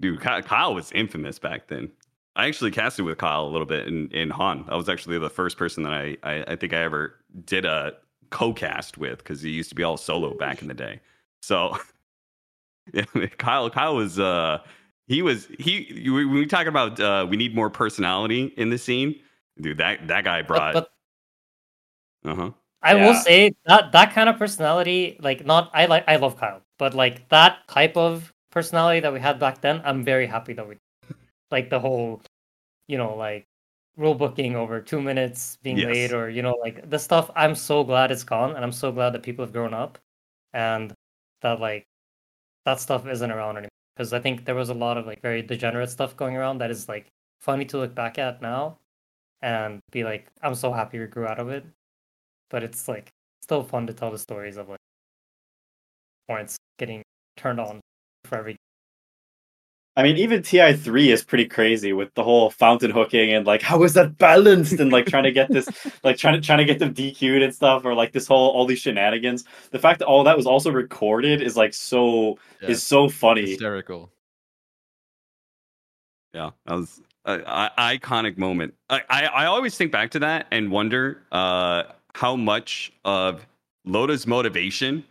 Dude, 0.00 0.20
Kyle 0.20 0.74
was 0.74 0.90
infamous 0.92 1.38
back 1.38 1.68
then. 1.68 1.90
I 2.34 2.46
actually 2.46 2.70
casted 2.70 3.04
with 3.04 3.18
Kyle 3.18 3.44
a 3.44 3.50
little 3.50 3.66
bit 3.66 3.86
in 3.86 4.08
in 4.08 4.30
HoN. 4.30 4.64
I 4.68 4.76
was 4.76 4.88
actually 4.88 5.18
the 5.18 5.30
first 5.30 5.56
person 5.56 5.82
that 5.84 5.92
I 5.92 6.16
I, 6.22 6.44
I 6.48 6.56
think 6.56 6.72
I 6.72 6.78
ever 6.78 7.16
did 7.44 7.64
a 7.64 7.92
co-cast 8.30 8.96
with 8.96 9.18
because 9.18 9.42
he 9.42 9.50
used 9.50 9.68
to 9.68 9.74
be 9.74 9.82
all 9.82 9.96
solo 9.96 10.34
back 10.34 10.62
in 10.62 10.68
the 10.68 10.74
day. 10.74 11.00
So 11.42 11.76
yeah, 12.92 13.04
Kyle 13.38 13.68
Kyle 13.70 13.96
was 13.96 14.18
uh 14.18 14.58
he 15.06 15.22
was 15.22 15.48
he 15.58 16.08
when 16.10 16.30
we 16.30 16.46
talk 16.46 16.66
about 16.66 16.98
uh 17.00 17.26
we 17.28 17.36
need 17.36 17.54
more 17.54 17.70
personality 17.70 18.52
in 18.56 18.70
the 18.70 18.78
scene, 18.78 19.14
dude 19.60 19.78
that 19.78 20.08
that 20.08 20.24
guy 20.24 20.42
brought 20.42 20.74
but 20.74 20.92
uh 22.24 22.34
huh 22.34 22.50
I 22.82 22.94
will 22.94 23.14
say 23.14 23.54
that 23.66 23.92
that 23.92 24.12
kind 24.12 24.28
of 24.28 24.38
personality, 24.38 25.16
like 25.20 25.46
not 25.46 25.70
I 25.72 25.86
like 25.86 26.04
I 26.08 26.16
love 26.16 26.36
Kyle, 26.36 26.62
but 26.78 26.94
like 26.94 27.28
that 27.28 27.68
type 27.68 27.96
of 27.96 28.32
personality 28.50 29.00
that 29.00 29.12
we 29.12 29.20
had 29.20 29.38
back 29.38 29.60
then, 29.60 29.80
I'm 29.84 30.02
very 30.02 30.26
happy 30.26 30.52
that 30.54 30.68
we 30.68 30.76
like 31.52 31.70
the 31.70 31.80
whole, 31.80 32.22
you 32.88 32.98
know, 32.98 33.14
like 33.16 33.46
rule 33.96 34.14
booking 34.14 34.56
over 34.56 34.80
two 34.80 35.00
minutes 35.02 35.58
being 35.62 35.76
Yes. 35.78 35.86
late 35.86 36.12
or 36.12 36.30
you 36.30 36.42
know 36.42 36.54
like 36.62 36.88
the 36.90 36.98
stuff. 36.98 37.30
I'm 37.36 37.54
so 37.54 37.84
glad 37.84 38.10
it's 38.12 38.24
gone, 38.24 38.56
and 38.56 38.64
I'm 38.64 38.72
so 38.72 38.92
glad 38.92 39.10
that 39.14 39.22
people 39.22 39.44
have 39.44 39.52
grown 39.52 39.74
up, 39.74 39.98
and 40.54 40.92
that 41.42 41.60
like 41.60 41.84
that 42.66 42.80
stuff 42.80 43.06
isn't 43.06 43.30
around 43.30 43.56
anymore. 43.58 43.68
Because 43.96 44.12
I 44.12 44.20
think 44.20 44.44
there 44.44 44.54
was 44.54 44.70
a 44.70 44.74
lot 44.74 44.98
of 44.98 45.06
like 45.06 45.20
very 45.22 45.42
degenerate 45.42 45.90
stuff 45.90 46.16
going 46.16 46.36
around 46.36 46.58
that 46.58 46.70
is 46.70 46.88
like 46.88 47.08
funny 47.40 47.64
to 47.66 47.78
look 47.78 47.94
back 47.94 48.18
at 48.18 48.42
now, 48.42 48.78
and 49.42 49.80
be 49.92 50.04
like, 50.04 50.28
I'm 50.42 50.54
so 50.54 50.72
happy 50.72 50.98
we 50.98 51.06
grew 51.06 51.26
out 51.26 51.40
of 51.40 51.50
it 51.50 51.64
but 52.50 52.62
it's 52.62 52.86
like 52.88 53.10
still 53.42 53.64
fun 53.64 53.86
to 53.86 53.94
tell 53.94 54.10
the 54.10 54.18
stories 54.18 54.56
of 54.58 54.68
like 54.68 54.78
points 56.28 56.56
getting 56.78 57.02
turned 57.36 57.58
on 57.60 57.80
for 58.24 58.38
every 58.38 58.56
I 59.96 60.02
mean, 60.02 60.16
even 60.16 60.42
TI 60.42 60.72
three 60.74 61.10
is 61.10 61.22
pretty 61.24 61.46
crazy 61.46 61.92
with 61.92 62.14
the 62.14 62.24
whole 62.24 62.50
fountain 62.50 62.90
hooking 62.90 63.32
and 63.34 63.46
like 63.46 63.60
how 63.62 63.82
is 63.82 63.94
that 63.94 64.16
balanced 64.18 64.80
and 64.80 64.90
like 64.90 65.06
trying 65.06 65.24
to 65.24 65.32
get 65.32 65.52
this 65.52 65.70
like 66.04 66.16
trying 66.16 66.34
to 66.34 66.40
trying 66.40 66.58
to 66.58 66.64
get 66.64 66.78
them 66.78 66.94
DQ'd 66.94 67.42
and 67.42 67.54
stuff 67.54 67.84
or 67.84 67.94
like 67.94 68.12
this 68.12 68.26
whole 68.26 68.50
all 68.52 68.66
these 68.66 68.78
shenanigans. 68.80 69.44
The 69.70 69.78
fact 69.78 69.98
that 69.98 70.06
all 70.06 70.24
that 70.24 70.36
was 70.36 70.46
also 70.46 70.70
recorded 70.70 71.42
is 71.42 71.56
like 71.56 71.74
so 71.74 72.38
Yeah, 72.60 72.70
is 72.70 72.82
so 72.82 73.08
funny. 73.08 73.42
hysterical. 73.42 74.12
Yeah, 76.34 76.50
that 76.66 76.74
was 76.74 77.02
an 77.26 77.42
iconic 77.42 78.38
moment. 78.38 78.74
I, 78.90 79.02
I 79.10 79.24
I 79.26 79.44
always 79.46 79.76
think 79.76 79.92
back 79.92 80.10
to 80.12 80.18
that 80.20 80.46
and 80.50 80.70
wonder 80.70 81.22
uh, 81.32 81.84
how 82.14 82.36
much 82.36 82.92
of 83.04 83.46
Loda's 83.86 84.26
motivation 84.26 85.04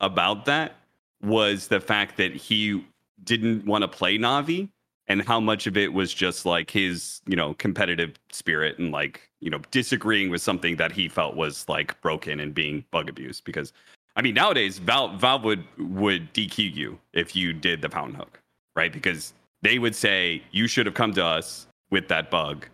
about 0.00 0.44
that 0.46 0.76
was 1.22 1.68
the 1.68 1.80
fact 1.80 2.16
that 2.16 2.34
he 2.34 2.84
didn't 3.24 3.66
want 3.66 3.82
to 3.82 3.88
play 3.88 4.18
Navi, 4.18 4.68
and 5.08 5.22
how 5.22 5.40
much 5.40 5.66
of 5.66 5.76
it 5.76 5.92
was 5.92 6.12
just 6.14 6.46
like 6.46 6.70
his 6.70 7.20
you 7.26 7.36
know 7.36 7.54
competitive 7.54 8.12
spirit 8.30 8.78
and 8.78 8.92
like 8.92 9.30
you 9.40 9.50
know 9.50 9.60
disagreeing 9.70 10.30
with 10.30 10.42
something 10.42 10.76
that 10.76 10.92
he 10.92 11.08
felt 11.08 11.36
was 11.36 11.68
like 11.68 12.00
broken 12.00 12.40
and 12.40 12.54
being 12.54 12.84
bug 12.90 13.08
abused. 13.08 13.44
Because 13.44 13.72
I 14.16 14.22
mean 14.22 14.34
nowadays 14.34 14.78
Valve 14.78 15.20
Valve 15.20 15.44
would 15.44 15.64
would 15.78 16.32
DQ 16.34 16.74
you 16.74 16.98
if 17.12 17.34
you 17.34 17.52
did 17.52 17.82
the 17.82 17.88
fountain 17.88 18.14
hook, 18.14 18.40
right? 18.76 18.92
Because 18.92 19.34
they 19.62 19.78
would 19.78 19.94
say 19.94 20.42
you 20.50 20.66
should 20.66 20.86
have 20.86 20.94
come 20.94 21.12
to 21.14 21.24
us 21.24 21.66
with 21.90 22.08
that 22.08 22.30
bug 22.30 22.66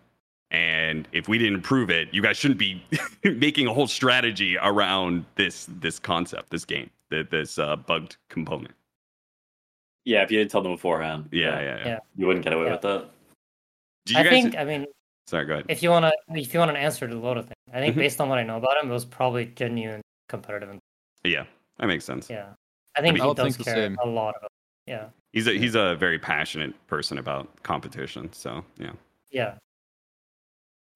and 0.51 1.07
if 1.11 1.27
we 1.27 1.37
didn't 1.37 1.61
prove 1.61 1.89
it 1.89 2.07
you 2.11 2.21
guys 2.21 2.37
shouldn't 2.37 2.59
be 2.59 2.83
making 3.23 3.67
a 3.67 3.73
whole 3.73 3.87
strategy 3.87 4.57
around 4.61 5.25
this 5.35 5.67
this 5.79 5.99
concept 5.99 6.49
this 6.49 6.65
game 6.65 6.89
th- 7.11 7.29
this 7.29 7.59
uh, 7.59 7.75
bugged 7.75 8.17
component 8.29 8.73
Yeah, 10.09 10.23
if 10.23 10.31
you 10.31 10.39
didn't 10.39 10.49
tell 10.49 10.63
them 10.63 10.71
beforehand, 10.71 11.29
yeah 11.31 11.59
yeah 11.61 11.61
yeah, 11.61 11.85
Yeah. 11.85 11.99
you 12.17 12.25
wouldn't 12.25 12.43
get 12.43 12.51
away 12.53 12.65
Yeah. 12.65 12.71
with 12.71 12.81
that. 12.81 13.11
Did 14.05 14.13
you 14.13 14.19
I 14.19 14.23
guys 14.23 14.31
think 14.31 14.57
I 14.57 14.63
mean 14.63 14.87
sorry 15.27 15.45
go 15.45 15.53
ahead 15.53 15.65
if 15.69 15.83
you 15.83 15.91
wanna 15.91 16.11
if 16.29 16.51
you 16.51 16.59
want 16.59 16.71
an 16.71 16.77
answer 16.77 17.07
to 17.07 17.13
the 17.13 17.21
Loda 17.21 17.43
thing, 17.43 17.53
I 17.71 17.79
think 17.79 17.93
Mhm. 17.93 17.99
based 17.99 18.19
on 18.19 18.27
what 18.27 18.39
I 18.39 18.43
know 18.43 18.57
about 18.57 18.81
him, 18.81 18.89
it 18.89 18.93
was 18.93 19.05
probably 19.05 19.45
genuine 19.45 20.01
competitive. 20.27 20.69
And, 20.69 20.79
yeah 21.23 21.45
that 21.77 21.85
makes 21.85 22.05
sense 22.05 22.27
yeah, 22.27 22.53
I 22.97 23.01
think 23.01 23.19
mean, 23.19 23.27
he 23.27 23.33
does 23.35 23.55
care 23.57 23.95
a 24.01 24.07
lot 24.07 24.33
about. 24.37 24.51
Yeah, 24.87 25.09
he's 25.31 25.45
a 25.47 25.53
he's 25.53 25.75
a 25.75 25.95
very 25.97 26.17
passionate 26.17 26.73
person 26.87 27.19
about 27.19 27.61
competition 27.61 28.33
so 28.33 28.65
yeah 28.79 28.93
yeah. 29.29 29.53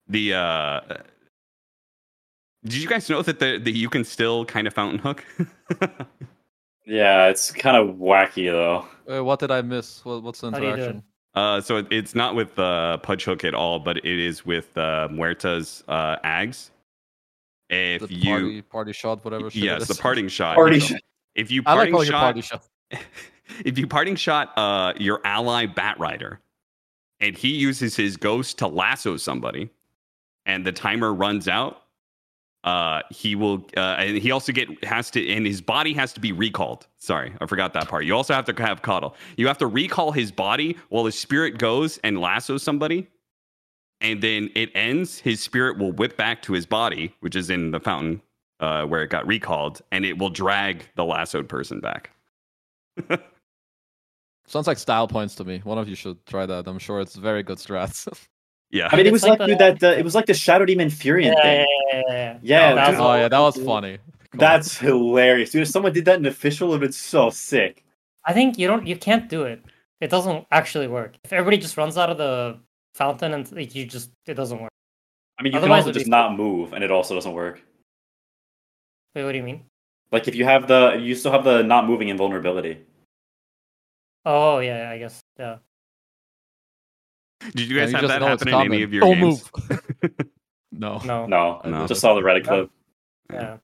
the 0.08 0.34
uh 0.34 0.80
did 2.64 2.74
you 2.82 2.88
guys 2.88 3.08
know 3.08 3.22
that 3.22 3.38
the, 3.38 3.58
that 3.58 3.76
you 3.76 3.88
can 3.88 4.02
still 4.02 4.44
kind 4.44 4.66
of 4.66 4.74
fountain 4.74 4.98
hook 4.98 5.24
Yeah, 6.86 7.28
it's 7.28 7.50
kind 7.50 7.76
of 7.76 7.96
wacky 7.96 8.50
though. 8.50 8.86
Uh, 9.12 9.24
what 9.24 9.38
did 9.40 9.50
I 9.50 9.62
miss? 9.62 10.04
What, 10.04 10.22
what's 10.22 10.40
the 10.40 10.50
How 10.50 10.58
do 10.58 10.66
you 10.66 10.70
do 10.70 10.74
interaction? 10.82 11.02
Uh, 11.34 11.60
so 11.60 11.76
it- 11.78 11.86
it's 11.90 12.14
not 12.14 12.34
with 12.34 12.58
uh, 12.58 12.98
Pudge 12.98 13.24
Hook 13.24 13.44
at 13.44 13.54
all, 13.54 13.78
but 13.80 13.96
it 13.98 14.04
is 14.04 14.44
with 14.46 14.76
uh, 14.76 15.08
Muerta's 15.10 15.82
uh, 15.88 16.16
Aghs. 16.24 16.70
If 17.70 18.02
The 18.02 18.14
you, 18.14 18.30
party, 18.30 18.62
party 18.62 18.92
shot, 18.92 19.24
whatever. 19.24 19.50
shit 19.50 19.62
it 19.62 19.66
yes, 19.66 19.86
the 19.88 19.92
is. 19.94 20.00
parting 20.00 20.28
shot. 20.28 20.54
Party 20.56 20.76
if, 20.76 20.82
shot. 20.84 21.00
if 21.34 21.50
you 21.50 21.62
I 21.66 21.74
like 21.74 21.90
parting 21.90 21.92
calling 21.92 22.06
it 22.06 22.10
shot, 22.10 22.20
party 22.20 22.40
shot. 22.42 22.62
if 23.64 23.78
you 23.78 23.86
parting 23.86 24.16
shot 24.16 24.52
uh, 24.56 24.92
your 24.98 25.20
ally 25.24 25.66
Batrider, 25.66 26.38
and 27.20 27.36
he 27.36 27.48
uses 27.48 27.96
his 27.96 28.16
ghost 28.18 28.58
to 28.58 28.66
lasso 28.68 29.16
somebody, 29.16 29.70
and 30.46 30.64
the 30.64 30.72
timer 30.72 31.12
runs 31.14 31.48
out, 31.48 31.82
uh, 32.64 33.02
he 33.10 33.34
will, 33.34 33.66
uh, 33.76 33.96
and 33.98 34.16
he 34.16 34.30
also 34.30 34.50
get 34.50 34.82
has 34.84 35.10
to, 35.10 35.30
and 35.30 35.46
his 35.46 35.60
body 35.60 35.92
has 35.92 36.14
to 36.14 36.20
be 36.20 36.32
recalled. 36.32 36.86
Sorry, 36.96 37.32
I 37.40 37.46
forgot 37.46 37.74
that 37.74 37.88
part. 37.88 38.06
You 38.06 38.16
also 38.16 38.32
have 38.32 38.46
to 38.46 38.62
have 38.62 38.80
cuddle. 38.80 39.14
You 39.36 39.46
have 39.46 39.58
to 39.58 39.66
recall 39.66 40.12
his 40.12 40.32
body 40.32 40.76
while 40.88 41.04
his 41.04 41.18
spirit 41.18 41.58
goes 41.58 41.98
and 41.98 42.18
lassos 42.18 42.62
somebody, 42.62 43.06
and 44.00 44.22
then 44.22 44.50
it 44.54 44.70
ends. 44.74 45.18
His 45.18 45.42
spirit 45.42 45.76
will 45.78 45.92
whip 45.92 46.16
back 46.16 46.40
to 46.42 46.54
his 46.54 46.64
body, 46.64 47.14
which 47.20 47.36
is 47.36 47.50
in 47.50 47.70
the 47.70 47.80
fountain 47.80 48.22
uh, 48.60 48.86
where 48.86 49.02
it 49.02 49.10
got 49.10 49.26
recalled, 49.26 49.82
and 49.92 50.06
it 50.06 50.16
will 50.16 50.30
drag 50.30 50.88
the 50.96 51.04
lassoed 51.04 51.50
person 51.50 51.80
back. 51.80 52.12
Sounds 54.46 54.66
like 54.66 54.78
style 54.78 55.08
points 55.08 55.34
to 55.36 55.44
me. 55.44 55.60
One 55.64 55.76
of 55.76 55.86
you 55.88 55.94
should 55.94 56.24
try 56.24 56.46
that. 56.46 56.66
I'm 56.66 56.78
sure 56.78 57.00
it's 57.00 57.16
very 57.16 57.42
good 57.42 57.58
strats. 57.58 58.08
Yeah. 58.70 58.88
I 58.90 58.96
mean, 58.96 59.06
it 59.06 59.12
was 59.12 59.22
like 59.22 59.38
like, 59.38 59.48
the- 59.50 59.56
that 59.78 59.82
uh, 59.82 59.86
it 59.98 60.04
was 60.04 60.14
like 60.14 60.26
the 60.26 60.34
Shadow 60.34 60.64
Demon 60.64 60.88
Furion 60.88 61.34
Yeah, 61.34 61.42
thing. 61.42 61.66
yeah, 61.92 61.92
yeah, 61.92 62.02
yeah. 62.08 62.38
Yeah, 62.42 62.72
Oh, 62.72 62.74
that 62.74 62.86
dude. 62.90 62.98
was 62.98 63.06
oh 63.06 63.14
yeah, 63.14 63.28
that 63.28 63.38
was 63.38 63.56
funny. 63.56 63.98
Come 63.98 64.06
on. 64.32 64.38
That's 64.38 64.76
hilarious, 64.78 65.50
dude. 65.50 65.62
If 65.62 65.68
someone 65.68 65.92
did 65.92 66.04
that 66.06 66.18
in 66.18 66.26
official, 66.26 66.68
it 66.68 66.70
would 66.72 66.74
have 66.82 66.88
been 66.88 66.92
so 66.92 67.30
sick. 67.30 67.84
I 68.24 68.32
think 68.32 68.58
you 68.58 68.66
don't. 68.66 68.86
You 68.86 68.96
can't 68.96 69.28
do 69.28 69.44
it. 69.44 69.62
It 70.00 70.10
doesn't 70.10 70.46
actually 70.50 70.88
work. 70.88 71.14
If 71.24 71.32
everybody 71.32 71.58
just 71.58 71.76
runs 71.76 71.96
out 71.96 72.10
of 72.10 72.18
the 72.18 72.58
fountain 72.94 73.32
and 73.34 73.50
like, 73.52 73.74
you 73.74 73.86
just, 73.86 74.10
it 74.26 74.34
doesn't 74.34 74.60
work. 74.60 74.70
I 75.38 75.42
mean, 75.42 75.52
you 75.52 75.58
Otherwise 75.58 75.84
can 75.84 75.88
also 75.88 75.90
it'd 75.90 75.94
be 75.94 76.00
just 76.00 76.10
not 76.10 76.36
move, 76.36 76.72
and 76.72 76.82
it 76.82 76.90
also 76.90 77.14
doesn't 77.14 77.32
work. 77.32 77.62
Wait, 79.14 79.24
what 79.24 79.32
do 79.32 79.38
you 79.38 79.44
mean? 79.44 79.64
Like 80.10 80.26
if 80.28 80.34
you 80.34 80.44
have 80.44 80.66
the, 80.68 80.98
you 81.00 81.14
still 81.14 81.32
have 81.32 81.44
the 81.44 81.62
not 81.62 81.86
moving 81.86 82.08
invulnerability. 82.08 82.78
Oh 84.24 84.58
yeah, 84.58 84.90
I 84.90 84.98
guess 84.98 85.20
yeah. 85.38 85.58
Did 87.54 87.68
you 87.68 87.78
guys 87.78 87.92
you 87.92 87.98
have 87.98 88.08
that 88.08 88.20
know 88.20 88.32
it's 88.32 88.42
happen 88.42 88.48
in 88.48 88.54
any 88.54 88.64
coming. 88.64 88.80
Oh, 88.80 88.84
of 88.84 88.92
your 88.92 89.00
Don't 89.02 89.20
games? 89.20 89.50
No. 90.72 90.98
No, 91.04 91.26
No, 91.26 91.60
I 91.62 91.68
No. 91.70 91.86
just 91.86 92.00
saw 92.00 92.14
the 92.14 92.20
Reddit 92.20 92.44
clip. 92.44 92.70
Yeah. 93.32 93.58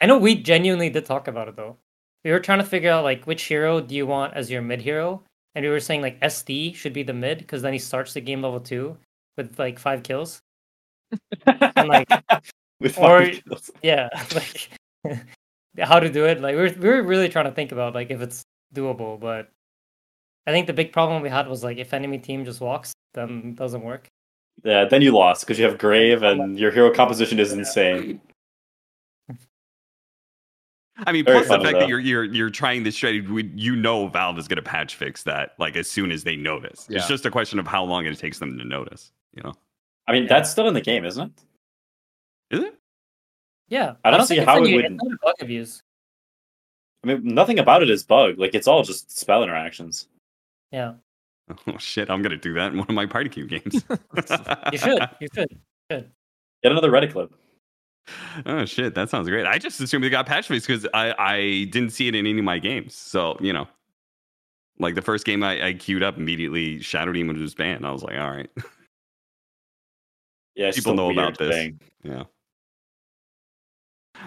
I 0.00 0.06
know 0.06 0.18
we 0.18 0.34
genuinely 0.34 0.90
did 0.90 1.04
talk 1.04 1.28
about 1.28 1.46
it 1.48 1.54
though. 1.56 1.76
We 2.24 2.32
were 2.32 2.40
trying 2.40 2.58
to 2.58 2.64
figure 2.64 2.90
out 2.90 3.04
like 3.04 3.24
which 3.24 3.44
hero 3.44 3.80
do 3.80 3.94
you 3.94 4.06
want 4.06 4.34
as 4.34 4.50
your 4.50 4.60
mid 4.62 4.80
hero, 4.82 5.22
and 5.54 5.64
we 5.64 5.70
were 5.70 5.80
saying 5.80 6.02
like 6.02 6.18
SD 6.20 6.74
should 6.74 6.92
be 6.92 7.02
the 7.02 7.12
mid 7.14 7.38
because 7.38 7.62
then 7.62 7.72
he 7.72 7.78
starts 7.78 8.14
the 8.14 8.20
game 8.20 8.42
level 8.42 8.60
two 8.60 8.96
with 9.36 9.58
like 9.58 9.78
five 9.78 10.02
kills. 10.02 10.40
And, 11.46 11.88
like, 11.88 12.08
With 12.80 12.98
or- 12.98 13.26
kills. 13.30 13.70
Yeah, 13.82 14.08
like 14.34 14.70
how 15.78 16.00
to 16.00 16.10
do 16.10 16.24
it. 16.26 16.40
Like 16.40 16.56
we 16.56 16.62
were 16.62 16.74
we 16.78 16.88
were 16.88 17.02
really 17.02 17.28
trying 17.28 17.46
to 17.46 17.52
think 17.52 17.72
about 17.72 17.94
like 17.94 18.10
if 18.10 18.20
it's 18.20 18.42
doable, 18.74 19.20
but 19.20 19.50
I 20.46 20.52
think 20.52 20.66
the 20.66 20.72
big 20.72 20.92
problem 20.92 21.22
we 21.22 21.28
had 21.28 21.46
was 21.48 21.62
like 21.62 21.78
if 21.78 21.92
enemy 21.92 22.18
team 22.18 22.44
just 22.44 22.60
walks, 22.60 22.92
then 23.14 23.42
it 23.50 23.56
doesn't 23.56 23.82
work. 23.82 24.08
yeah, 24.64 24.84
then 24.84 25.02
you 25.02 25.12
lost 25.12 25.42
because 25.42 25.58
you 25.58 25.64
have 25.64 25.78
Grave 25.78 26.22
and 26.22 26.58
your 26.58 26.70
hero 26.70 26.92
composition 26.92 27.38
is 27.38 27.52
insane. 27.52 28.20
I 31.06 31.12
mean, 31.12 31.24
Very 31.24 31.38
plus 31.44 31.48
the 31.48 31.62
fact 31.64 31.72
though. 31.74 31.80
that 31.80 31.88
you're 31.88 31.98
you're 32.00 32.24
you're 32.24 32.50
trying 32.50 32.82
this 32.82 32.94
strategy, 32.94 33.50
you 33.54 33.74
know 33.74 34.08
Valve 34.08 34.38
is 34.38 34.46
going 34.48 34.56
to 34.56 34.62
patch 34.62 34.96
fix 34.96 35.22
that 35.22 35.54
like 35.58 35.76
as 35.76 35.90
soon 35.90 36.12
as 36.12 36.24
they 36.24 36.36
notice. 36.36 36.86
Yeah. 36.90 36.98
It's 36.98 37.08
just 37.08 37.24
a 37.24 37.30
question 37.30 37.58
of 37.58 37.66
how 37.66 37.84
long 37.84 38.04
it 38.04 38.18
takes 38.18 38.38
them 38.38 38.58
to 38.58 38.64
notice. 38.64 39.12
You 39.34 39.42
know, 39.44 39.54
I 40.08 40.12
mean, 40.12 40.24
Yeah. 40.24 40.28
that's 40.28 40.50
still 40.50 40.68
in 40.68 40.74
the 40.74 40.80
game, 40.80 41.04
isn't 41.04 41.26
it? 42.50 42.56
is 42.58 42.64
it? 42.64 42.74
Yeah, 43.68 43.94
I 44.04 44.10
don't 44.10 44.26
see 44.26 44.38
how 44.38 44.56
it 44.62 44.74
wouldn't. 44.74 44.96
It's 45.00 45.04
not 45.04 45.20
bug 45.22 45.34
abuse. 45.40 45.82
I 47.02 47.06
mean, 47.06 47.20
nothing 47.24 47.60
about 47.60 47.82
it 47.82 47.88
is 47.88 48.02
bug. 48.02 48.38
Like 48.38 48.54
it's 48.54 48.66
all 48.68 48.82
just 48.82 49.16
spell 49.16 49.42
interactions. 49.42 50.08
Yeah, 50.72 50.94
Oh 51.66 51.78
shit! 51.78 52.10
I'm 52.10 52.22
going 52.22 52.30
to 52.30 52.36
do 52.36 52.54
that 52.54 52.72
in 52.72 52.78
one 52.78 52.86
of 52.88 52.94
my 52.94 53.06
party 53.06 53.28
cube 53.28 53.48
games. 53.48 53.74
you 54.72 54.78
should. 54.78 55.08
You 55.20 55.28
should. 55.34 55.58
Should 55.90 56.10
Get 56.62 56.72
another 56.72 56.90
Reddit 56.90 57.12
clip. 57.12 57.32
oh 58.46 58.64
shit! 58.64 58.94
That 58.94 59.10
sounds 59.10 59.28
great. 59.28 59.46
I 59.46 59.58
just 59.58 59.80
assumed 59.80 60.04
it 60.04 60.10
got 60.10 60.26
patch 60.26 60.46
fixed 60.48 60.66
because 60.68 60.86
I 60.94 61.12
I 61.18 61.64
didn't 61.70 61.90
see 61.90 62.06
it 62.08 62.14
in 62.14 62.26
any 62.26 62.38
of 62.38 62.44
my 62.44 62.58
games. 62.58 62.94
So 62.94 63.36
you 63.40 63.52
know, 63.52 63.66
like 64.78 64.94
the 64.94 65.02
first 65.02 65.24
game 65.26 65.42
I, 65.42 65.66
I 65.68 65.72
queued 65.72 66.02
up 66.04 66.16
immediately, 66.18 66.80
Shadow 66.80 67.12
Demon 67.12 67.40
was 67.40 67.54
banned. 67.54 67.84
I 67.84 67.90
was 67.90 68.02
like, 68.04 68.16
all 68.16 68.30
right, 68.30 68.50
Yeah, 70.54 70.70
People 70.70 70.94
know 70.94 71.10
about 71.10 71.36
this. 71.38 71.50
thing. 71.54 71.80
yeah. 72.04 72.24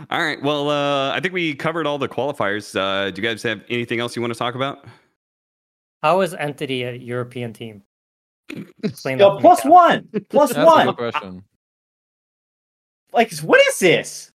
All 0.09 0.21
right. 0.23 0.41
Well, 0.41 0.69
uh, 0.69 1.11
I 1.13 1.19
think 1.19 1.33
we 1.33 1.53
covered 1.53 1.85
all 1.85 1.97
the 1.99 2.09
qualifiers. 2.09 2.75
Uh, 2.75 3.11
do 3.11 3.21
you 3.21 3.27
guys 3.27 3.43
have 3.43 3.61
anything 3.69 3.99
else 3.99 4.15
you 4.15 4.21
want 4.21 4.33
to 4.33 4.39
talk 4.39 4.55
about? 4.55 4.85
How 6.03 6.19
is 6.21 6.33
Entity 6.33 6.83
a 6.83 6.91
European 6.93 7.53
team? 7.53 7.81
Explain 8.83 9.17
that 9.19 9.23
Yo, 9.23 9.29
to 9.29 9.35
me, 9.37 9.41
plus 9.41 9.61
Cal. 9.61 9.71
one, 9.71 10.09
That's 10.11 10.53
a 10.55 10.65
one. 10.65 10.85
good 10.87 10.97
question. 10.97 11.43
Like, 13.13 13.31
what 13.39 13.61
is 13.69 13.79
this? 13.79 14.31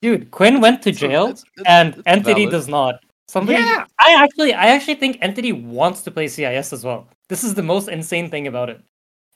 Dude, 0.00 0.30
Quinn 0.30 0.60
went 0.60 0.82
to 0.82 0.90
It's- 0.90 1.00
jail, 1.00 1.24
it's- 1.28 1.42
it's- 1.58 1.64
and 1.66 1.94
it's 1.94 2.02
Entity 2.06 2.44
valid. 2.44 2.50
does 2.52 2.68
not. 2.68 2.94
Somebody, 3.28 3.58
Yeah. 3.58 3.84
I 3.98 4.22
actually, 4.22 4.54
I 4.54 4.66
actually 4.68 4.94
think 4.94 5.18
Entity 5.20 5.50
wants 5.52 6.02
to 6.02 6.10
play 6.12 6.28
CIS 6.28 6.72
as 6.72 6.84
well. 6.84 7.08
This 7.28 7.42
is 7.42 7.54
the 7.54 7.62
most 7.64 7.88
insane 7.88 8.30
thing 8.30 8.46
about 8.46 8.70
it. 8.70 8.80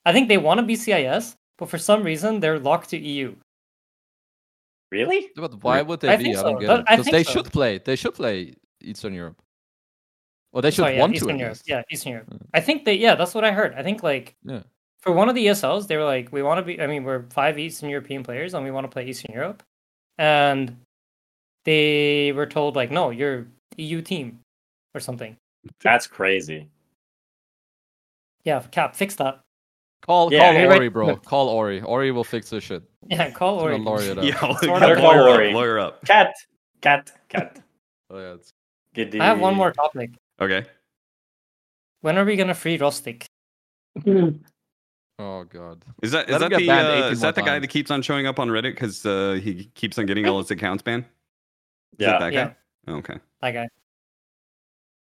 I 0.07 0.13
think 0.13 0.29
they 0.29 0.39
want 0.39 0.59
to 0.61 0.67
be 0.67 0.77
CIS, 0.77 1.37
but 1.59 1.69
for 1.69 1.79
some 1.79 2.05
reason 2.05 2.39
they're 2.39 2.61
locked 2.61 2.91
to 2.91 2.97
EU. 2.99 3.35
Really? 4.93 5.31
But 5.35 5.63
why 5.65 5.83
would 5.83 5.99
they 6.01 6.11
I 6.11 6.17
be? 6.17 6.25
think 6.25 6.37
I 6.39 6.43
don't 6.43 6.61
get 6.61 6.67
That- 6.69 6.81
it. 6.81 6.87
Because 6.91 7.07
they 7.07 7.25
so. 7.25 7.33
should 7.33 7.47
play. 7.53 7.79
They 7.79 7.97
should 7.97 8.15
play 8.15 8.55
Eastern 8.81 9.15
Europe. 9.15 9.43
Or 10.53 10.63
they 10.63 10.71
should 10.71 10.83
Sorry, 10.83 10.95
yeah, 10.95 11.01
want 11.01 11.15
Eastern 11.15 11.29
to. 11.29 11.35
at 11.35 11.41
Europe. 11.41 11.59
Yeah, 11.67 11.83
Eastern 11.91 12.13
Europe. 12.13 12.31
Mm. 12.31 12.41
I 12.55 12.61
think 12.61 12.85
they, 12.85 12.95
yeah, 12.95 13.15
that's 13.15 13.35
what 13.35 13.45
I 13.45 13.53
heard. 13.53 13.73
I 13.75 13.83
think 13.85 14.03
like 14.03 14.35
Yeah. 14.45 14.63
for 15.01 15.13
one 15.13 15.29
of 15.29 15.35
the 15.37 15.47
ESLs, 15.47 15.87
they 15.87 15.97
were 15.97 16.05
like, 16.05 16.33
we 16.33 16.43
want 16.43 16.59
to 16.59 16.63
be. 16.63 16.81
I 16.81 16.87
mean, 16.89 17.05
we're 17.05 17.25
five 17.31 17.59
Eastern 17.59 17.89
European 17.89 18.23
players, 18.25 18.53
and 18.55 18.65
we 18.65 18.71
want 18.73 18.85
to 18.85 18.89
play 18.89 19.07
Eastern 19.07 19.33
Europe, 19.33 19.63
and 20.19 20.77
they 21.65 22.33
were 22.33 22.47
told 22.47 22.75
like, 22.77 22.91
no, 22.91 23.11
you're 23.11 23.47
EU 23.77 24.03
team 24.03 24.41
or 24.95 25.01
something. 25.01 25.37
That's 25.83 26.07
crazy. 26.07 26.69
Yeah, 28.45 28.61
Cap, 28.71 28.97
fix 28.97 29.15
that. 29.17 29.41
Call 30.03 30.33
Yeah, 30.33 30.53
call 30.53 30.57
Ori, 30.67 30.79
right. 30.79 30.93
bro. 30.93 31.17
Call 31.27 31.49
Ori. 31.51 31.83
Ori 31.83 32.11
will 32.11 32.25
fix 32.25 32.49
this 32.51 32.65
shit. 32.65 32.83
Yeah, 33.07 33.31
call 33.31 33.61
Ori. 33.61 33.77
gonna 33.77 33.85
lawyer 33.91 34.11
it 34.13 34.19
up. 34.19 34.25
Yeah, 34.31 34.57
Sort 34.57 34.81
lawyer 34.81 35.29
up, 35.49 35.55
lawyer 35.55 35.79
up. 35.79 36.05
Cat, 36.07 36.33
cat, 36.81 37.13
cat. 37.29 37.61
Oh 38.13 38.19
yeah, 38.19 38.33
it's 38.35 38.51
Giddy. 38.95 39.21
I 39.21 39.27
have 39.27 39.39
one 39.39 39.55
more 39.55 39.71
topic. 39.71 40.11
Okay. 40.41 40.65
When 42.01 42.17
are 42.19 42.25
we 42.25 42.37
gonna 42.37 42.55
free 42.55 42.79
Rostic? 42.79 43.27
oh 44.07 45.45
god. 45.45 45.85
Is 46.03 46.13
that 46.13 46.29
is 46.31 46.41
Let 46.41 46.51
that 46.51 46.59
the 46.59 46.71
uh, 46.71 47.11
is 47.11 47.21
that 47.21 47.35
the 47.35 47.43
guy 47.43 47.49
times. 47.49 47.63
that 47.63 47.69
keeps 47.69 47.91
on 47.91 48.03
showing 48.03 48.27
up 48.27 48.39
on 48.39 48.49
Reddit 48.49 48.73
because 48.75 49.05
uh, 49.05 49.39
he 49.43 49.65
keeps 49.75 49.99
on 49.99 50.07
getting 50.07 50.27
all 50.27 50.39
his 50.39 50.51
accounts 50.51 50.83
banned? 50.83 51.05
Is 51.99 52.07
Yeah. 52.07 52.17
it 52.17 52.21
that 52.21 52.33
Yeah. 52.33 52.45
guy? 52.47 52.57
Oh, 52.89 52.95
okay. 52.97 53.19
That 53.43 53.51
guy. 53.53 53.69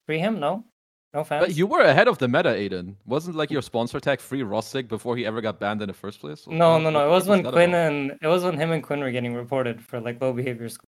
Free 0.06 0.18
him? 0.18 0.40
No? 0.40 0.64
No 1.12 1.24
fans? 1.24 1.44
But 1.46 1.56
you 1.56 1.66
were 1.66 1.82
ahead 1.82 2.08
of 2.08 2.18
the 2.18 2.28
meta, 2.28 2.50
Aiden. 2.50 2.94
Wasn't 3.06 3.36
like 3.36 3.50
your 3.50 3.62
sponsor 3.62 4.00
tag 4.00 4.20
free 4.20 4.42
Rostic 4.42 4.88
before 4.88 5.16
he 5.16 5.26
ever 5.26 5.40
got 5.42 5.58
banned 5.60 5.82
in 5.82 5.88
the 5.88 5.94
first 5.94 6.20
place? 6.20 6.46
No, 6.46 6.72
What- 6.72 6.78
no, 6.82 6.90
no. 6.90 7.06
It 7.06 7.10
was 7.10 7.26
was 7.26 7.28
when 7.28 7.42
Quinn 7.42 7.70
about? 7.70 7.92
and 7.92 8.12
it 8.22 8.26
was 8.26 8.44
when 8.44 8.56
him 8.58 8.70
and 8.72 8.82
Quinn 8.82 9.00
were 9.00 9.10
getting 9.10 9.34
reported 9.34 9.82
for 9.82 10.00
like 10.00 10.20
low 10.22 10.32
behavior. 10.32 10.68
score. 10.70 10.88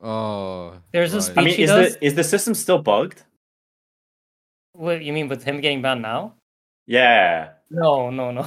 Oh. 0.00 0.74
There's 0.92 1.12
a 1.12 1.20
speech- 1.20 1.36
I 1.38 1.44
mean, 1.44 1.54
he 1.54 1.62
is 1.64 1.70
does- 1.70 1.96
the 1.96 2.04
is 2.06 2.14
the 2.14 2.24
system 2.24 2.54
still 2.54 2.78
bugged? 2.78 3.24
What 4.72 5.02
you 5.02 5.12
mean 5.12 5.28
with 5.28 5.42
him 5.42 5.60
getting 5.60 5.82
banned 5.82 6.02
now? 6.02 6.34
Yeah. 6.86 7.50
No, 7.70 8.10
no, 8.10 8.30
no. 8.30 8.46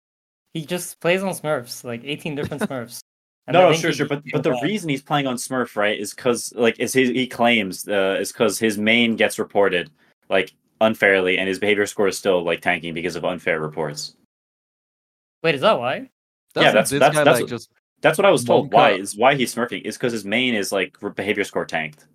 he 0.54 0.64
just 0.64 1.00
plays 1.00 1.22
on 1.22 1.32
Smurfs, 1.32 1.84
like 1.84 2.02
18 2.04 2.34
different 2.34 2.62
Smurfs. 2.68 3.00
And 3.46 3.56
I 3.56 3.60
No, 3.62 3.70
no, 3.70 3.76
sure, 3.76 3.92
sure. 3.92 4.06
But 4.08 4.22
but 4.32 4.42
the 4.42 4.50
got 4.50 4.60
banned. 4.60 4.70
reason 4.70 4.88
he's 4.88 5.02
playing 5.02 5.26
on 5.26 5.36
Smurf, 5.36 5.76
right, 5.76 5.98
is 5.98 6.14
because 6.14 6.52
like 6.56 6.80
is 6.80 6.92
his 6.92 7.10
he 7.10 7.26
claims 7.26 7.86
uh, 7.88 8.16
is 8.20 8.32
because 8.32 8.58
his 8.58 8.76
main 8.78 9.14
gets 9.16 9.38
reported 9.38 9.90
like 10.28 10.52
unfairly, 10.80 11.38
and 11.38 11.46
his 11.48 11.58
behavior 11.60 11.86
score 11.86 12.08
is 12.08 12.18
still 12.18 12.42
like 12.42 12.60
tanking 12.60 12.92
because 12.94 13.14
of 13.14 13.24
unfair 13.24 13.60
reports. 13.60 14.16
Wait, 15.44 15.54
is 15.54 15.60
that 15.60 15.78
why? 15.78 16.10
Doesn't 16.54 16.74
that's- 16.74 16.90
that's- 16.90 17.14
guy 17.14 17.24
that's 17.24 17.34
like 17.36 17.42
what- 17.42 17.50
just 17.50 17.70
That's 18.00 18.18
what 18.18 18.24
I 18.24 18.30
was 18.30 18.42
told. 18.44 18.70
Wonka. 18.70 18.74
Why 18.74 18.90
is 18.92 19.16
why 19.16 19.34
he's 19.36 19.54
smurfing 19.54 19.82
is 19.82 19.96
because 19.96 20.12
his 20.12 20.24
main 20.24 20.54
is 20.54 20.72
like 20.72 20.96
behavior 21.14 21.44
score 21.44 21.64
tanked. 21.64 22.06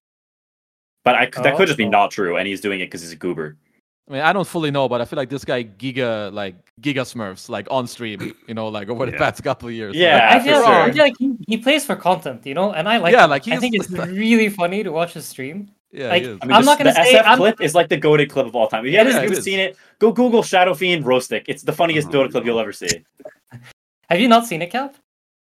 But 1.04 1.16
I 1.16 1.26
could 1.26 1.44
that 1.44 1.56
could 1.58 1.68
just 1.68 1.78
be 1.78 1.86
Oh. 1.86 1.90
not 1.90 2.12
true, 2.12 2.38
and 2.38 2.48
he's 2.48 2.62
doing 2.62 2.80
it 2.80 2.86
because 2.86 3.02
he's 3.02 3.12
a 3.14 3.16
goober. 3.16 3.58
I 4.10 4.14
mean, 4.14 4.22
I 4.24 4.34
don't 4.34 4.48
fully 4.48 4.72
know, 4.72 4.90
but 4.90 5.00
I 5.00 5.06
feel 5.06 5.18
like 5.18 5.30
this 5.30 5.46
guy 5.46 5.64
giga 5.64 6.34
like 6.34 6.56
giga 6.82 7.02
smurfs 7.04 7.48
like 7.50 7.68
on 7.72 7.88
stream, 7.88 8.34
you 8.48 8.54
know, 8.54 8.68
like 8.68 8.90
over 8.90 9.06
the 9.06 9.14
Yeah. 9.14 9.18
past 9.18 9.42
couple 9.44 9.70
of 9.70 9.74
years. 9.74 9.96
Yeah, 9.96 10.28
I 10.32 10.40
for 10.40 10.46
feel, 10.46 10.64
sure. 10.64 10.74
I 10.74 10.92
feel 10.92 11.04
like 11.04 11.14
he, 11.18 11.34
he 11.48 11.58
plays 11.58 11.86
for 11.86 11.96
content, 11.96 12.46
you 12.46 12.54
know, 12.54 12.72
and 12.74 12.90
I 12.90 12.98
like. 12.98 13.14
Yeah, 13.14 13.24
him. 13.24 13.30
like, 13.30 13.48
I 13.48 13.58
think 13.58 13.76
it's 13.76 13.90
really 14.24 14.50
funny 14.50 14.84
to 14.84 14.92
watch 14.92 15.14
his 15.14 15.26
stream. 15.26 15.70
yeah, 15.92 16.10
like, 16.10 16.24
he 16.24 16.30
is. 16.30 16.40
I 16.42 16.46
mean, 16.46 16.54
I'm 16.56 16.62
this- 16.62 16.66
not 16.68 16.78
gonna 16.78 16.94
the 16.94 17.04
say- 17.04 17.16
SF 17.16 17.26
I'm- 17.26 17.38
clip 17.38 17.62
is 17.62 17.74
like 17.74 17.88
the 17.90 17.98
goaded 17.98 18.30
clip 18.30 18.46
of 18.48 18.56
all 18.56 18.68
time. 18.68 18.86
If 18.86 18.92
you 18.92 18.98
haven't 18.98 19.14
Yeah, 19.16 19.38
it 19.38 19.44
seen 19.44 19.60
it, 19.60 19.78
go 20.00 20.12
Google 20.12 20.44
Shadow 20.44 20.74
Fiend 20.74 21.06
Roastic. 21.06 21.46
It's 21.48 21.64
the 21.64 21.74
funniest 21.74 22.08
mm-hmm. 22.10 22.18
Oh, 22.18 22.20
goaded 22.20 22.32
clip 22.34 22.46
you'll 22.46 22.60
ever 22.60 22.74
see. 22.74 23.04
Have 24.10 24.20
you 24.20 24.28
not 24.28 24.46
seen 24.46 24.62
it, 24.62 24.72
Cap? 24.72 24.96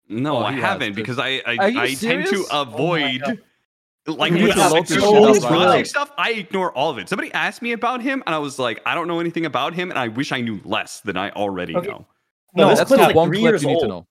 No, 0.08 0.38
Oh, 0.38 0.44
I 0.44 0.52
haven't 0.52 0.88
dude. 0.88 0.96
because 0.96 1.18
I 1.18 1.40
I, 1.46 1.56
I 1.58 1.70
tend 1.72 1.88
to 1.88 1.96
serious? 1.96 2.48
Oh 2.50 2.62
avoid 2.62 3.20
God. 3.24 3.38
Like 4.06 4.32
You 4.32 4.44
with 4.44 4.54
have 4.56 4.72
like, 4.72 4.86
the 4.86 4.94
show 4.98 5.12
Smurfs 5.12 5.36
us 5.36 5.42
Rostic 5.42 5.74
right. 5.76 5.86
stuff. 5.86 6.12
I 6.16 6.32
ignore 6.32 6.72
all 6.72 6.90
of 6.90 6.98
it. 6.98 7.08
Somebody 7.08 7.32
asked 7.32 7.62
me 7.62 7.72
about 7.72 8.02
him, 8.02 8.22
and 8.26 8.34
I 8.34 8.38
was 8.38 8.58
like, 8.58 8.80
I 8.86 8.94
don't 8.94 9.08
know 9.08 9.20
anything 9.20 9.46
about 9.46 9.74
him, 9.74 9.90
and 9.90 9.98
I 9.98 10.08
wish 10.08 10.32
I 10.32 10.40
knew 10.40 10.60
less 10.64 11.00
than 11.00 11.16
I 11.16 11.30
already 11.30 11.74
Okay. 11.76 11.88
know. 11.88 12.06
No, 12.54 12.64
No, 12.64 12.68
this 12.70 12.78
That's 12.78 12.88
clip's 12.88 13.00
the 13.02 13.06
like 13.08 13.16
one 13.16 13.28
three 13.28 13.38
clip 13.38 13.52
years 13.52 13.62
you 13.62 13.68
need 13.68 13.74
to 13.74 13.80
old. 13.80 13.88
know. 13.90 14.06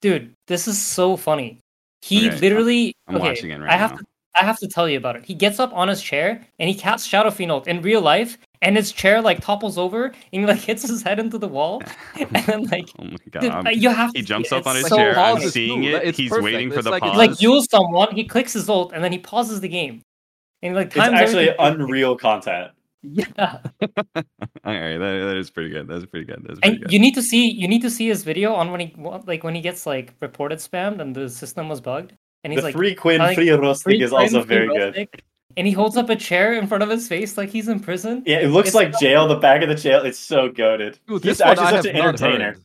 dude, 0.00 0.34
this 0.46 0.68
is 0.68 0.80
so 0.80 1.16
funny. 1.16 1.60
He 2.02 2.26
Okay, 2.26 2.38
literally. 2.40 2.94
I'm 3.06 3.16
okay, 3.16 3.28
watching 3.28 3.50
it 3.50 3.60
right 3.60 3.70
I 3.72 3.76
have 3.76 3.92
now. 3.92 3.96
to. 3.98 4.04
I 4.40 4.44
have 4.44 4.58
to 4.60 4.68
tell 4.68 4.88
you 4.88 4.98
about 4.98 5.16
it. 5.16 5.24
He 5.24 5.34
gets 5.34 5.58
up 5.58 5.72
on 5.72 5.88
his 5.88 6.00
chair 6.00 6.46
and 6.58 6.68
he 6.68 6.74
casts 6.74 7.08
Shadow 7.08 7.30
Fiend 7.30 7.66
in 7.66 7.82
real 7.82 8.00
life, 8.00 8.38
and 8.62 8.76
his 8.76 8.92
chair 8.92 9.20
like 9.20 9.40
topples 9.40 9.78
over 9.78 10.06
and 10.06 10.14
he 10.30 10.44
like 10.46 10.58
hits 10.70 10.82
his 10.88 11.02
head 11.02 11.18
into 11.18 11.38
the 11.38 11.48
wall, 11.48 11.82
and 12.18 12.30
then 12.46 12.64
like. 12.66 12.88
Oh 12.98 13.04
my 13.04 13.16
god. 13.30 13.40
Dude, 13.40 13.52
uh, 13.52 13.70
you 13.70 13.90
have 13.90 14.10
he 14.14 14.20
to 14.22 14.26
jumps 14.26 14.52
up 14.52 14.66
on 14.66 14.76
his 14.76 14.86
so 14.86 14.96
chair. 14.96 15.18
I'm 15.18 15.40
seeing 15.40 15.82
too. 15.82 15.88
it. 15.88 16.02
It's 16.04 16.18
He's 16.18 16.30
perfect. 16.30 16.44
waiting 16.44 16.70
for 16.70 16.76
It's 16.76 16.84
the 16.84 16.90
like- 16.90 17.02
pause. 17.02 17.10
it's 17.20 17.40
He, 17.40 17.46
like 17.48 17.56
use 17.56 17.66
someone, 17.70 18.14
he 18.14 18.24
clicks 18.24 18.52
his 18.52 18.68
ult, 18.68 18.92
and 18.92 19.02
then 19.04 19.12
he 19.12 19.18
pauses 19.18 19.60
the 19.60 19.68
game. 19.68 20.02
And 20.62 20.74
like 20.74 20.86
It's 20.88 20.96
times 20.96 21.14
actually 21.20 21.50
everything- 21.50 21.80
unreal 21.82 22.16
content. 22.16 22.72
Yeah. 23.02 23.28
All 24.64 24.74
right, 24.74 24.98
that, 24.98 25.24
that 25.28 25.36
is 25.36 25.50
pretty 25.50 25.70
good. 25.70 25.86
That's 25.86 26.04
pretty 26.06 26.26
good. 26.26 26.44
That's 26.46 26.58
pretty 26.58 26.74
And 26.76 26.82
good. 26.82 26.92
you 26.92 26.98
need 26.98 27.14
to 27.14 27.22
see 27.22 27.48
you 27.48 27.68
need 27.68 27.82
to 27.82 27.90
see 27.90 28.08
his 28.08 28.24
video 28.24 28.54
on 28.54 28.72
when 28.72 28.80
he 28.80 28.94
like 29.26 29.44
when 29.44 29.54
he 29.54 29.60
gets 29.60 29.86
like 29.86 30.14
reported 30.20 30.58
spammed 30.58 31.00
and 31.00 31.14
the 31.14 31.28
system 31.28 31.68
was 31.68 31.80
bugged 31.80 32.12
and 32.42 32.52
he's 32.52 32.60
The 32.60 32.66
like 32.66 32.74
free 32.74 32.94
Quinn 32.96 33.20
free 33.36 33.50
roasting 33.50 34.00
is 34.00 34.12
also 34.12 34.44
Quinn, 34.44 34.46
free 34.68 34.76
very 34.78 34.92
good. 35.06 35.22
Rustic," 35.58 35.60
And 35.60 35.66
he 35.66 35.72
holds 35.72 35.96
up 35.96 36.08
a 36.10 36.16
chair 36.16 36.54
in 36.54 36.66
front 36.66 36.82
of 36.82 36.88
his 36.90 37.08
face 37.08 37.36
like 37.36 37.50
he's 37.50 37.68
in 37.68 37.80
prison. 37.80 38.22
Yeah, 38.26 38.38
it 38.40 38.48
looks 38.48 38.68
It's 38.68 38.74
like 38.74 38.92
so- 38.94 39.00
jail. 39.00 39.28
The 39.28 39.36
back 39.36 39.62
of 39.62 39.68
the 39.68 39.74
jail. 39.74 40.04
It's 40.04 40.18
so 40.18 40.48
goaded. 40.48 40.98
Dude, 41.06 41.22
He's 41.24 41.38
this 41.38 41.40
one 41.40 41.48
actually 41.50 41.66
I 41.66 41.70
such 41.70 41.86
have 41.86 41.94
an 41.94 42.00
entertainer. 42.00 42.56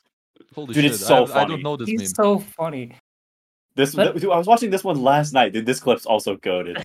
Holy 0.55 0.73
Dude, 0.73 0.83
shit! 0.83 0.91
it's 0.93 1.05
so 1.05 1.15
I, 1.15 1.23
I 1.23 1.25
funny. 1.27 1.49
don't 1.55 1.63
know 1.63 1.77
this 1.77 1.89
He's 1.89 1.99
meme. 2.01 2.07
so 2.07 2.39
funny. 2.39 2.91
This 3.75 3.95
But- 3.95 4.13
dude, 4.19 4.31
I 4.31 4.37
was 4.37 4.45
watching 4.47 4.69
this 4.69 4.83
one 4.83 5.01
last 5.01 5.33
night. 5.33 5.51
Dude, 5.53 5.65
this 5.65 5.79
clip's 5.79 6.05
also 6.05 6.35
goaded. 6.37 6.77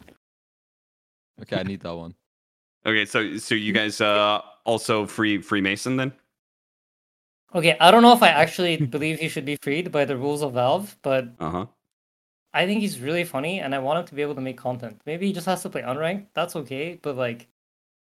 Okay, 1.43 1.57
I 1.61 1.63
need 1.63 1.81
that 1.81 1.95
one. 1.95 2.15
Okay, 2.87 3.05
so 3.05 3.37
so 3.37 3.55
you 3.55 3.73
guys 3.73 4.01
uh 4.01 4.41
also 4.65 5.05
free 5.07 5.39
Freemason 5.43 5.97
then? 5.97 6.13
Okay, 7.55 7.77
I 7.81 7.91
don't 7.91 8.03
know 8.03 8.13
if 8.13 8.23
I 8.23 8.29
actually 8.29 8.77
believe 8.79 9.19
he 9.19 9.29
should 9.29 9.45
be 9.45 9.57
freed 9.63 9.91
by 9.93 10.05
the 10.07 10.17
rules 10.17 10.43
of 10.43 10.55
Valve, 10.55 10.97
but 11.03 11.29
Uh 11.39 11.51
huh. 11.51 11.67
I 12.59 12.67
think 12.67 12.81
he's 12.81 12.99
really 12.99 13.23
funny 13.23 13.61
and 13.61 13.73
I 13.73 13.79
want 13.79 14.01
him 14.01 14.07
to 14.07 14.15
be 14.17 14.23
able 14.23 14.35
to 14.35 14.41
make 14.41 14.57
content. 14.57 15.01
Maybe 15.07 15.29
he 15.29 15.33
just 15.33 15.47
has 15.47 15.63
to 15.63 15.69
play 15.69 15.83
unranked. 15.83 16.27
That's 16.35 16.57
okay, 16.57 16.99
but 17.01 17.17
like, 17.17 17.47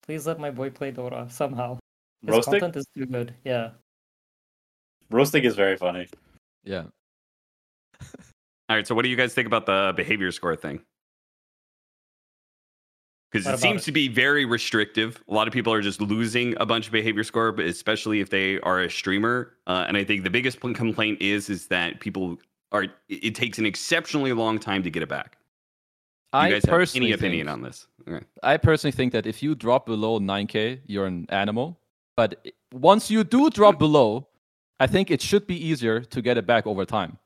please 0.03 0.27
let 0.27 0.39
my 0.41 0.51
boy 0.51 0.69
play 0.69 0.91
Dota 0.91 1.31
somehow. 1.31 1.79
His 2.25 2.35
Roastic? 2.35 2.59
content 2.59 2.75
is 2.75 2.85
too 2.93 3.05
good. 3.05 3.33
Yeah. 3.45 3.69
Roasting 5.09 5.45
is 5.45 5.55
very 5.55 5.77
funny. 5.77 6.05
Yeah. 6.65 6.83
All 8.67 8.75
right, 8.75 8.85
so 8.85 8.93
what 8.93 9.03
do 9.03 9.09
you 9.09 9.15
guys 9.15 9.33
think 9.33 9.47
about 9.47 9.65
the 9.65 9.93
behavior 9.95 10.33
score 10.33 10.57
thing? 10.57 10.81
Because 13.31 13.47
it 13.47 13.57
seems 13.59 13.83
it? 13.83 13.85
to 13.85 13.93
be 13.93 14.09
very 14.09 14.43
restrictive. 14.43 15.23
A 15.29 15.33
lot 15.33 15.47
of 15.47 15.53
people 15.53 15.71
are 15.71 15.81
just 15.81 16.01
losing 16.01 16.57
a 16.59 16.65
bunch 16.65 16.87
of 16.87 16.91
behavior 16.91 17.23
score, 17.23 17.53
but 17.53 17.63
especially 17.63 18.19
if 18.19 18.29
they 18.29 18.59
are 18.59 18.81
a 18.81 18.89
streamer. 18.89 19.53
Uh, 19.65 19.85
and 19.87 19.95
I 19.95 20.03
think 20.03 20.25
the 20.25 20.29
biggest 20.29 20.59
complaint 20.59 21.21
is 21.21 21.49
is 21.49 21.67
that 21.67 22.01
people 22.01 22.37
are. 22.71 22.83
It, 22.83 22.93
it 23.09 23.35
takes 23.35 23.59
an 23.59 23.65
exceptionally 23.65 24.33
long 24.33 24.59
time 24.59 24.83
to 24.83 24.89
get 24.89 25.03
it 25.03 25.09
back. 25.09 25.37
Do 26.33 26.39
you 26.39 26.43
I 26.45 26.51
guys 26.51 26.63
have 26.65 26.71
personally 26.71 27.07
any 27.07 27.13
opinion 27.13 27.47
think, 27.47 27.53
on 27.53 27.61
this? 27.61 27.87
Okay. 28.07 28.25
I 28.41 28.57
personally 28.57 28.93
think 28.93 29.11
that 29.11 29.25
if 29.25 29.43
you 29.43 29.53
drop 29.53 29.85
below 29.85 30.19
9k, 30.19 30.79
you're 30.85 31.05
an 31.05 31.25
animal. 31.29 31.77
But 32.15 32.47
once 32.73 33.11
you 33.11 33.23
do 33.23 33.49
drop 33.49 33.77
below, 33.77 34.27
I 34.79 34.87
think 34.87 35.11
it 35.11 35.21
should 35.21 35.45
be 35.45 35.55
easier 35.55 36.01
to 36.01 36.21
get 36.21 36.37
it 36.37 36.45
back 36.47 36.65
over 36.65 36.85
time. 36.85 37.17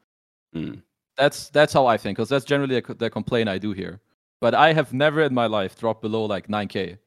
Mm. 0.55 0.81
That's 1.17 1.49
that's 1.49 1.71
how 1.73 1.85
I 1.85 1.97
think, 1.97 2.17
because 2.17 2.29
that's 2.29 2.45
generally 2.45 2.77
a 2.77 2.81
the 2.81 3.09
complaint 3.09 3.47
I 3.47 3.57
do 3.57 3.71
here. 3.73 3.99
But 4.41 4.53
I 4.53 4.73
have 4.73 4.93
never 4.93 5.21
in 5.21 5.33
my 5.33 5.45
life 5.47 5.77
dropped 5.79 6.01
below 6.01 6.25
like 6.25 6.47
9k, 6.47 6.97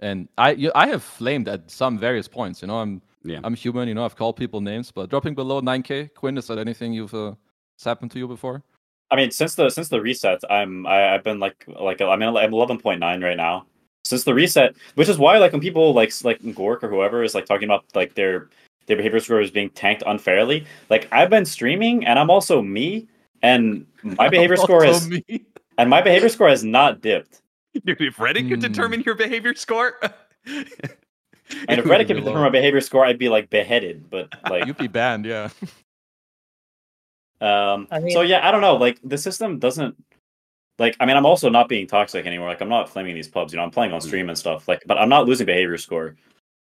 and 0.00 0.28
I 0.36 0.52
you- 0.52 0.72
I 0.74 0.88
have 0.88 1.02
flamed 1.02 1.48
at 1.48 1.70
some 1.70 1.98
various 1.98 2.28
points. 2.28 2.62
You 2.62 2.68
know, 2.68 2.78
I'm 2.78 3.02
Yeah. 3.24 3.40
I'm 3.44 3.54
human. 3.54 3.86
You 3.88 3.94
know, 3.94 4.04
I've 4.04 4.16
called 4.16 4.36
people 4.36 4.60
names, 4.60 4.90
but 4.90 5.10
dropping 5.10 5.34
below 5.34 5.60
9k, 5.60 6.08
Quinn, 6.14 6.36
is 6.38 6.46
that 6.48 6.58
anything 6.58 6.92
you've 6.92 7.14
uh, 7.14 7.34
has 7.82 7.90
happened 7.90 8.10
to 8.12 8.18
you 8.18 8.28
before? 8.28 8.62
I 9.10 9.16
mean, 9.16 9.30
since 9.30 9.54
the 9.56 9.68
since 9.70 9.88
the 9.88 10.00
reset, 10.00 10.40
I'm 10.48 10.86
I, 10.86 11.14
I've 11.14 11.24
been 11.24 11.38
like 11.40 11.64
like 11.68 12.00
I'm 12.00 12.22
in, 12.22 12.36
I'm 12.36 12.52
eleven 12.54 12.78
point 12.78 13.00
nine 13.00 13.22
right 13.22 13.36
now. 13.36 13.66
Since 14.04 14.24
the 14.24 14.34
reset, 14.34 14.74
which 14.94 15.08
is 15.08 15.18
why 15.18 15.38
like 15.38 15.52
when 15.52 15.60
people 15.60 15.92
like 15.92 16.12
like 16.24 16.40
Gorgc 16.42 16.82
or 16.82 16.88
whoever 16.88 17.22
is 17.22 17.34
like 17.34 17.46
talking 17.46 17.68
about 17.68 17.84
like 17.94 18.14
their 18.14 18.48
their 18.86 18.96
behavior 18.96 19.20
score 19.20 19.40
is 19.40 19.50
being 19.50 19.70
tanked 19.70 20.02
unfairly, 20.06 20.64
like 20.90 21.08
I've 21.12 21.30
been 21.30 21.44
streaming 21.44 22.06
and 22.06 22.18
I'm 22.18 22.30
also 22.30 22.62
me, 22.62 23.06
and 23.42 23.86
my 24.02 24.28
behavior 24.36 24.56
score 24.56 24.84
is 24.84 25.08
me. 25.08 25.44
and 25.78 25.90
my 25.90 26.00
behavior 26.00 26.28
score 26.28 26.48
has 26.48 26.64
not 26.64 27.00
dipped. 27.00 27.40
Dude, 27.84 28.00
if 28.00 28.16
Reddit 28.16 28.48
could 28.48 28.58
Hmm. 28.58 28.72
determine 28.72 29.02
your 29.02 29.14
behavior 29.14 29.54
score, 29.54 29.98
And 31.68 31.78
if 31.80 31.84
Reddit 31.86 32.06
could 32.06 32.16
determine 32.16 32.42
my 32.42 32.50
behavior 32.50 32.80
score, 32.80 33.04
I'd 33.04 33.18
be 33.18 33.28
like 33.28 33.50
beheaded. 33.50 34.08
But 34.10 34.28
like, 34.50 34.66
You'd 34.66 34.76
be 34.78 34.88
banned, 34.88 35.26
yeah. 35.26 35.50
Um, 37.42 37.88
I 37.90 37.98
mean- 38.00 38.12
so 38.12 38.22
yeah, 38.22 38.46
I 38.46 38.50
don't 38.50 38.60
know. 38.60 38.76
Like 38.76 38.98
the 39.04 39.18
system 39.18 39.58
doesn't. 39.58 39.94
Like 40.78 40.96
I 41.00 41.06
mean, 41.06 41.16
I'm 41.16 41.26
also 41.26 41.48
not 41.50 41.68
being 41.68 41.86
toxic 41.86 42.26
anymore. 42.26 42.48
Like 42.48 42.60
I'm 42.62 42.68
not 42.68 42.88
flaming 42.88 43.14
these 43.14 43.28
pubs. 43.28 43.52
You 43.52 43.58
know, 43.58 43.62
I'm 43.64 43.70
playing 43.70 43.92
on 43.92 44.00
stream 44.00 44.28
and 44.28 44.38
stuff. 44.38 44.66
Like, 44.68 44.82
but 44.86 44.96
I'm 44.98 45.08
not 45.08 45.26
losing 45.26 45.46
behavior 45.46 45.76
score. 45.78 46.16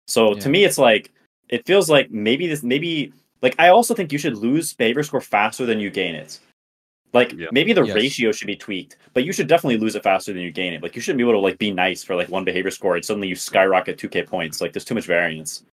So 0.07 0.33
Yeah. 0.33 0.39
to 0.41 0.49
me, 0.49 0.63
it's 0.63 0.77
like 0.77 1.11
it 1.49 1.65
feels 1.65 1.89
like 1.89 2.09
maybe 2.11 2.47
this 2.47 2.63
maybe 2.63 3.11
like 3.41 3.55
I 3.59 3.69
also 3.69 3.93
think 3.93 4.11
you 4.11 4.17
should 4.17 4.37
lose 4.37 4.73
behavior 4.73 5.03
score 5.03 5.21
faster 5.21 5.65
than 5.65 5.79
you 5.79 5.89
gain 5.89 6.15
it. 6.15 6.39
Like 7.13 7.33
Yeah. 7.33 7.47
maybe 7.51 7.73
the 7.73 7.83
Yes. 7.83 7.95
ratio 7.95 8.31
should 8.31 8.47
be 8.47 8.55
tweaked, 8.55 8.95
but 9.13 9.23
you 9.25 9.33
should 9.33 9.47
definitely 9.47 9.77
lose 9.77 9.95
it 9.95 10.03
faster 10.03 10.33
than 10.33 10.41
you 10.41 10.51
gain 10.51 10.73
it. 10.73 10.81
Like 10.81 10.95
you 10.95 11.01
shouldn't 11.01 11.17
be 11.17 11.23
able 11.23 11.33
to 11.33 11.39
like 11.39 11.57
be 11.57 11.71
nice 11.71 12.03
for 12.03 12.15
like 12.15 12.29
one 12.29 12.43
behavior 12.45 12.71
score 12.71 12.95
and 12.95 13.03
suddenly 13.05 13.27
you 13.27 13.35
skyrocket 13.35 13.97
2k 13.97 14.23
points. 14.25 14.61
Like 14.61 14.73
there's 14.73 14.85
too 14.85 14.95
much 14.95 15.05
variance. 15.05 15.63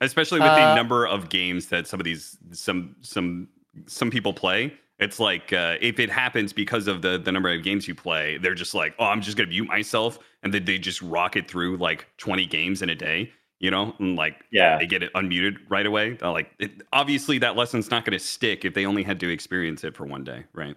Especially 0.00 0.40
with 0.40 0.50
the 0.50 0.62
Uh, 0.70 0.74
number 0.74 1.06
of 1.06 1.28
games 1.28 1.66
that 1.66 1.86
some 1.86 2.00
of 2.00 2.04
these 2.04 2.36
some 2.52 2.96
some 3.00 3.48
some 3.86 4.10
people 4.10 4.32
play 4.32 4.72
It's 5.00 5.18
like 5.18 5.52
uh, 5.52 5.76
if 5.80 5.98
it 5.98 6.08
happens 6.10 6.52
because 6.52 6.86
of 6.86 7.02
the 7.02 7.18
the 7.18 7.32
number 7.32 7.50
of 7.52 7.62
games 7.64 7.88
you 7.88 7.94
play, 7.96 8.38
they're 8.38 8.54
just 8.54 8.74
like, 8.74 8.94
oh, 9.00 9.06
I'm 9.06 9.20
just 9.20 9.36
gonna 9.36 9.48
mute 9.50 9.66
myself, 9.68 10.18
and 10.42 10.54
then 10.54 10.64
they 10.64 10.78
just 10.78 11.02
rocket 11.02 11.48
through 11.48 11.76
like 11.78 12.06
20 12.18 12.46
games 12.46 12.80
in 12.82 12.88
a 12.90 12.94
day, 12.94 13.32
you 13.58 13.70
know, 13.72 13.94
and 13.98 14.14
like 14.16 14.44
Yeah. 14.52 14.78
they 14.78 14.86
get 14.86 15.02
it 15.02 15.12
unmuted 15.14 15.56
right 15.68 15.84
away. 15.86 16.16
Uh, 16.22 16.30
like 16.32 16.52
it, 16.60 16.70
obviously 16.92 17.38
that 17.38 17.56
lesson's 17.56 17.90
not 17.90 18.04
gonna 18.04 18.20
stick 18.20 18.64
if 18.64 18.74
they 18.74 18.86
only 18.86 19.02
had 19.02 19.18
to 19.20 19.28
experience 19.28 19.82
it 19.84 19.96
for 19.96 20.06
one 20.06 20.22
day, 20.24 20.44
right? 20.52 20.76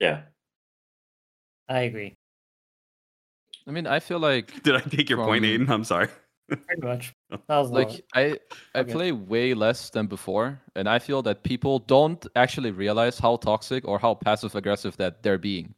Yeah. 0.00 0.22
I 1.68 1.80
agree. 1.80 2.14
I 3.66 3.70
mean, 3.72 3.86
I 3.86 3.98
feel 4.00 4.20
like 4.20 4.62
Did 4.62 4.76
I 4.76 4.80
take 4.80 5.08
your 5.10 5.18
point, 5.24 5.44
From- 5.44 5.66
Aiden? 5.66 5.68
I'm 5.70 5.84
sorry. 5.84 6.08
Pretty 6.48 6.82
much. 6.86 7.14
That 7.30 7.58
was 7.58 7.70
like 7.70 7.88
like 7.88 8.04
I 8.14 8.38
I 8.74 8.80
Okay. 8.80 8.92
play 8.92 9.12
way 9.12 9.54
less 9.54 9.90
than 9.90 10.06
before, 10.06 10.60
and 10.76 10.88
I 10.88 10.98
feel 10.98 11.22
that 11.22 11.42
people 11.42 11.78
don't 11.80 12.26
actually 12.36 12.70
realize 12.70 13.18
how 13.18 13.36
toxic 13.36 13.86
or 13.86 13.98
how 13.98 14.14
passive 14.14 14.54
aggressive 14.54 14.96
that 14.98 15.22
they're 15.22 15.38
being. 15.38 15.74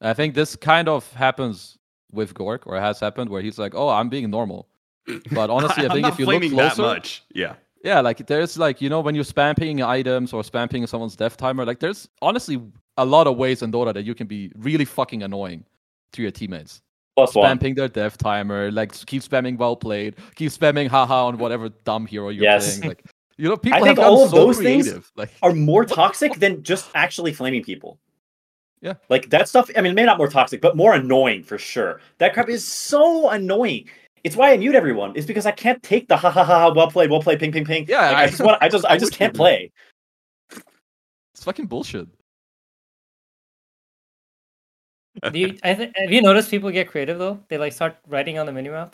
And 0.00 0.08
I 0.10 0.14
think 0.14 0.34
this 0.34 0.56
kind 0.56 0.88
of 0.88 1.10
happens 1.12 1.78
with 2.12 2.34
Gorgc, 2.34 2.66
or 2.66 2.78
has 2.80 3.00
happened, 3.00 3.30
where 3.30 3.42
he's 3.42 3.58
like, 3.58 3.74
"Oh, 3.74 3.88
I'm 3.88 4.08
being 4.08 4.30
normal." 4.30 4.68
But 5.30 5.50
honestly, 5.50 5.84
I 5.84 5.88
I'm 5.88 5.92
think 5.92 6.06
if 6.08 6.18
you 6.18 6.26
look 6.26 6.44
flaming 6.44 6.56
that 6.56 6.76
closer, 6.76 6.82
much, 6.82 7.24
yeah. 7.34 7.54
yeah, 7.84 8.00
like 8.00 8.26
there's 8.26 8.58
like 8.58 8.80
you 8.80 8.88
know 8.88 9.00
when 9.00 9.14
you're 9.14 9.24
spamming 9.24 9.84
items 9.86 10.32
or 10.32 10.42
spamming 10.42 10.88
someone's 10.88 11.16
death 11.16 11.36
timer, 11.36 11.64
like 11.64 11.80
there's 11.80 12.08
honestly 12.20 12.60
a 12.96 13.04
lot 13.04 13.26
of 13.26 13.36
ways 13.36 13.62
in 13.62 13.72
Dota 13.72 13.92
that 13.94 14.04
you 14.04 14.14
can 14.14 14.26
be 14.26 14.52
really 14.56 14.84
fucking 14.84 15.22
annoying 15.22 15.64
to 16.12 16.22
your 16.22 16.30
teammates 16.30 16.82
Plus 17.16 17.34
one. 17.34 17.58
spamming 17.58 17.76
their 17.76 17.88
death 17.88 18.16
timer, 18.16 18.70
like 18.70 18.92
keep 19.06 19.22
spamming 19.22 19.58
well 19.58 19.76
played, 19.76 20.16
keep 20.34 20.50
spamming 20.50 20.88
haha 20.88 21.26
on 21.26 21.36
whatever 21.38 21.68
dumb 21.84 22.06
hero 22.06 22.30
you're 22.30 22.42
Yes. 22.44 22.78
playing. 22.78 22.88
Like 22.88 23.04
you 23.36 23.48
know, 23.48 23.56
people 23.58 23.78
think 23.80 23.88
have 23.88 23.96
gotten 23.96 24.12
all 24.12 24.24
of 24.24 24.30
so 24.30 24.36
those 24.36 24.58
things 24.58 24.84
creative. 24.86 25.12
Like 25.16 25.30
Are 25.42 25.52
more 25.52 25.84
toxic 26.00 26.34
than 26.36 26.62
just 26.62 26.90
actually 26.94 27.32
flaming 27.34 27.62
people. 27.62 27.98
Yeah. 28.80 28.94
Like 29.10 29.28
that 29.30 29.48
stuff. 29.48 29.70
I 29.76 29.80
mean, 29.82 29.94
maybe 29.94 30.06
not 30.06 30.18
more 30.18 30.28
toxic, 30.28 30.60
but 30.60 30.74
more 30.76 30.94
annoying 30.94 31.42
for 31.42 31.58
sure. 31.58 32.00
That 32.18 32.32
crap 32.34 32.48
is 32.48 32.66
so 32.66 33.28
annoying. 33.30 33.88
It's 34.24 34.34
why 34.36 34.52
I 34.52 34.56
mute 34.56 34.74
everyone. 34.74 35.12
It's 35.14 35.26
because 35.26 35.46
I 35.46 35.50
can't 35.52 35.82
take 35.82 36.08
the 36.08 36.16
ha 36.16 36.30
ha 36.30 36.44
ha 36.44 36.58
ha, 36.60 36.72
well 36.72 36.90
played, 36.90 37.10
well 37.10 37.20
played, 37.22 37.38
ping 37.40 37.52
ping 37.52 37.64
ping. 37.64 37.86
Yeah, 37.88 38.00
Like, 38.08 38.16
I, 38.16 38.22
I- 38.22 38.26
just 38.28 38.40
want. 38.40 38.62
I 38.62 38.68
just. 38.68 38.84
I 38.86 38.96
just 39.04 39.12
can't 39.12 39.34
play. 39.34 39.70
it's 41.34 41.44
fucking 41.44 41.66
bullshit. 41.66 42.08
Do 45.32 45.38
you, 45.38 45.58
I 45.62 45.74
th- 45.74 45.92
have 45.94 46.10
you 46.10 46.22
noticed 46.22 46.50
people 46.50 46.70
get 46.70 46.88
creative 46.88 47.18
though? 47.18 47.38
They 47.48 47.58
like 47.58 47.72
start 47.72 47.96
writing 48.08 48.38
on 48.38 48.46
the 48.46 48.52
minimap. 48.52 48.92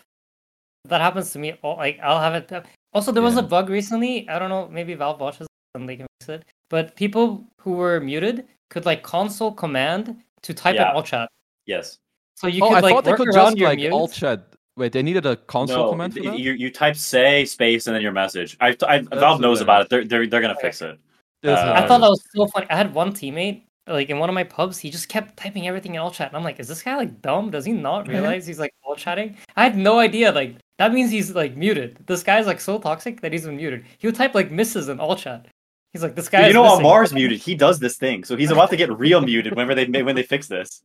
That 0.85 1.01
happens 1.01 1.33
to 1.33 1.39
me. 1.39 1.53
All, 1.63 1.77
like 1.77 1.99
I'll 2.03 2.21
have 2.21 2.35
it. 2.35 2.51
Also, 2.93 3.13
there 3.13 3.23
was 3.23 3.37
a 3.37 3.43
bug 3.43 3.69
recently. 3.69 4.29
I 4.29 4.39
don't 4.39 4.49
know. 4.49 4.69
Maybe 4.69 4.95
Valve 4.95 5.21
watches 5.21 5.43
it 5.43 5.79
and 5.79 5.89
they 5.89 5.97
can 5.97 6.07
fix 6.21 6.29
it. 6.29 6.45
But 6.71 6.97
people 6.97 7.47
who 7.61 7.73
were 7.73 8.01
muted 8.01 8.47
could 8.71 8.85
like 8.85 9.03
console 9.03 9.53
command 9.53 10.17
to 10.43 10.55
type 10.55 10.75
Yeah. 10.75 10.91
in 10.91 10.97
all 10.97 11.03
chat. 11.03 11.29
Yes. 11.67 11.99
So 12.37 12.47
you 12.47 12.65
oh, 12.65 12.69
could 12.69 12.79
I 12.79 12.81
like 12.81 12.95
thought 12.95 13.05
they 13.05 13.11
work 13.13 13.19
could 13.19 13.29
around 13.29 13.51
just 13.53 13.59
your 13.59 13.69
like 13.69 13.79
mute. 13.79 13.93
alt 13.93 14.13
chat. 14.13 14.55
Wait, 14.77 14.93
they 14.93 15.03
needed 15.03 15.27
a 15.27 15.37
console 15.37 15.87
no, 15.87 15.91
command 15.91 16.15
for 16.15 16.23
that. 16.23 16.39
you 16.39 16.53
you 16.53 16.71
type 16.71 16.97
say 16.97 17.45
space 17.45 17.87
and 17.87 17.97
then 17.97 18.03
your 18.03 18.13
message. 18.13 18.57
I, 18.61 18.77
I 18.87 19.01
Valve 19.01 19.41
knows 19.41 19.61
about 19.61 19.83
it. 19.83 19.91
They're 19.91 20.05
they're 20.05 20.27
they're 20.27 20.41
gonna 20.41 20.57
fix 20.61 20.83
it. 20.83 20.99
Uh, 21.45 21.73
I 21.75 21.87
thought 21.87 22.01
that 22.01 22.09
was 22.09 22.25
so 22.35 22.47
funny. 22.49 22.67
I 22.71 22.77
had 22.77 22.95
one 22.95 23.13
teammate, 23.13 23.63
like 23.89 24.11
in 24.11 24.19
one 24.19 24.29
of 24.29 24.35
my 24.35 24.45
pubs, 24.45 24.79
he 24.79 24.91
just 24.91 25.09
kept 25.09 25.37
typing 25.37 25.67
everything 25.67 25.95
in 25.95 26.01
all 26.01 26.11
chat. 26.11 26.29
And 26.29 26.37
I'm 26.37 26.45
like, 26.45 26.61
is 26.61 26.69
this 26.69 26.83
guy 26.83 26.97
like 26.97 27.23
dumb? 27.23 27.51
Does 27.51 27.65
he 27.65 27.73
not 27.73 28.09
realize 28.09 28.47
he's 28.47 28.59
like 28.59 28.73
all 28.83 28.95
chatting? 28.95 29.37
I 29.57 29.65
had 29.65 29.77
no 29.77 29.99
idea. 29.99 30.33
Like 30.33 30.57
that 30.79 30.93
means 30.93 31.11
he's 31.11 31.35
like 31.35 31.57
muted. 31.57 31.99
This 32.07 32.23
guy's 32.23 32.47
like 32.47 32.61
so 32.61 32.79
toxic 32.79 33.21
that 33.21 33.33
he's 33.33 33.45
been 33.45 33.57
muted. 33.57 33.85
He 33.99 34.07
would 34.07 34.15
type 34.15 34.35
like 34.35 34.51
misses 34.51 34.89
in 34.89 35.01
all 35.01 35.17
chat. 35.17 35.47
He's 35.93 36.03
like, 36.03 36.15
this 36.15 36.29
guy. 36.29 36.43
you 36.43 36.49
is 36.49 36.55
know, 36.55 36.65
missing. 36.65 36.79
Ammar's 36.81 37.13
muted. 37.15 37.39
He 37.39 37.55
does 37.55 37.79
this 37.79 37.97
thing, 37.97 38.25
so 38.25 38.37
he's 38.37 38.51
about 38.51 38.71
to 38.71 38.77
get 38.77 38.93
real 38.99 39.21
muted 39.21 39.55
whenever 39.55 39.75
they 39.75 40.03
when 40.03 40.15
they 40.15 40.23
fix 40.23 40.47
this. 40.47 40.83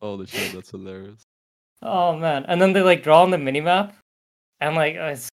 Holy 0.00 0.26
shit, 0.26 0.52
that's 0.52 0.70
hilarious. 0.70 1.26
Oh 1.82 2.16
man! 2.16 2.44
And 2.46 2.60
then 2.60 2.72
they 2.72 2.82
like 2.82 3.02
draw 3.02 3.22
on 3.22 3.30
the 3.30 3.36
minimap, 3.36 3.92
and 4.60 4.74
like 4.74 4.94
it's... 4.94 5.28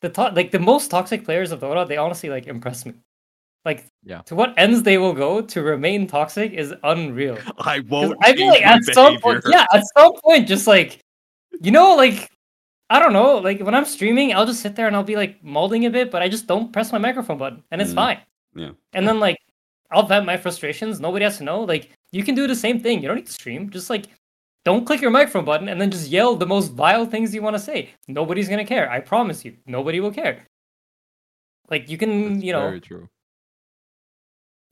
the 0.00 0.08
to- 0.08 0.32
like 0.34 0.50
the 0.50 0.58
most 0.58 0.90
toxic 0.90 1.24
players 1.24 1.52
of 1.52 1.60
Dota. 1.60 1.86
They 1.86 1.96
honestly 1.96 2.30
like 2.30 2.46
impress 2.46 2.86
me. 2.86 2.94
Like 3.66 3.84
Yeah. 4.04 4.22
to 4.26 4.34
what 4.36 4.54
ends 4.56 4.82
they 4.84 4.96
will 4.96 5.12
go 5.12 5.42
to 5.42 5.62
remain 5.62 6.06
toxic 6.06 6.52
is 6.52 6.72
unreal. 6.84 7.36
I 7.58 7.80
won't. 7.80 8.16
I 8.22 8.32
feel 8.32 8.46
like 8.48 8.64
my 8.64 8.72
at 8.74 8.84
some 8.84 9.18
point, 9.18 9.44
yeah, 9.48 9.66
at 9.74 9.82
some 9.98 10.12
point, 10.24 10.48
just 10.48 10.66
like 10.66 11.00
you 11.60 11.72
know, 11.72 11.96
like 11.96 12.30
I 12.88 13.00
don't 13.00 13.12
know, 13.12 13.38
like 13.38 13.60
when 13.60 13.74
I'm 13.74 13.84
streaming, 13.84 14.32
I'll 14.32 14.46
just 14.46 14.62
sit 14.62 14.76
there 14.76 14.86
and 14.86 14.94
I'll 14.94 15.02
be 15.02 15.16
like 15.16 15.42
molding 15.42 15.84
a 15.86 15.90
bit, 15.90 16.12
but 16.12 16.22
I 16.22 16.28
just 16.28 16.46
don't 16.46 16.72
press 16.72 16.92
my 16.92 16.98
microphone 16.98 17.38
button, 17.38 17.62
and 17.72 17.82
it's 17.82 17.90
Mm, 17.90 17.94
fine. 17.96 18.20
yeah. 18.54 18.70
And 18.94 19.06
then 19.06 19.18
like 19.20 19.36
I'll 19.90 20.06
vent 20.06 20.24
my 20.26 20.36
frustrations. 20.36 21.00
Nobody 21.00 21.24
has 21.24 21.38
to 21.38 21.44
know. 21.44 21.60
Like 21.62 21.90
you 22.12 22.22
can 22.22 22.36
do 22.36 22.46
the 22.46 22.54
same 22.54 22.78
thing. 22.80 23.02
You 23.02 23.08
don't 23.08 23.16
need 23.16 23.26
to 23.26 23.32
stream. 23.32 23.68
Just 23.70 23.90
like 23.90 24.06
don't 24.64 24.84
click 24.86 25.00
your 25.00 25.10
microphone 25.10 25.44
button 25.44 25.68
and 25.68 25.80
then 25.80 25.90
just 25.90 26.08
yell 26.08 26.36
the 26.36 26.46
most 26.46 26.68
vile 26.72 27.04
things 27.06 27.34
you 27.34 27.42
want 27.42 27.54
to 27.56 27.62
say. 27.70 27.90
Nobody's 28.06 28.48
gonna 28.48 28.64
care. 28.64 28.88
I 28.88 29.00
promise 29.00 29.44
you. 29.44 29.56
Nobody 29.66 29.98
will 29.98 30.12
care. 30.12 30.46
Like 31.68 31.90
you 31.90 31.98
can, 31.98 32.34
That's 32.34 32.44
you 32.44 32.52
know, 32.52 32.68
very 32.70 32.80
true. 32.80 33.08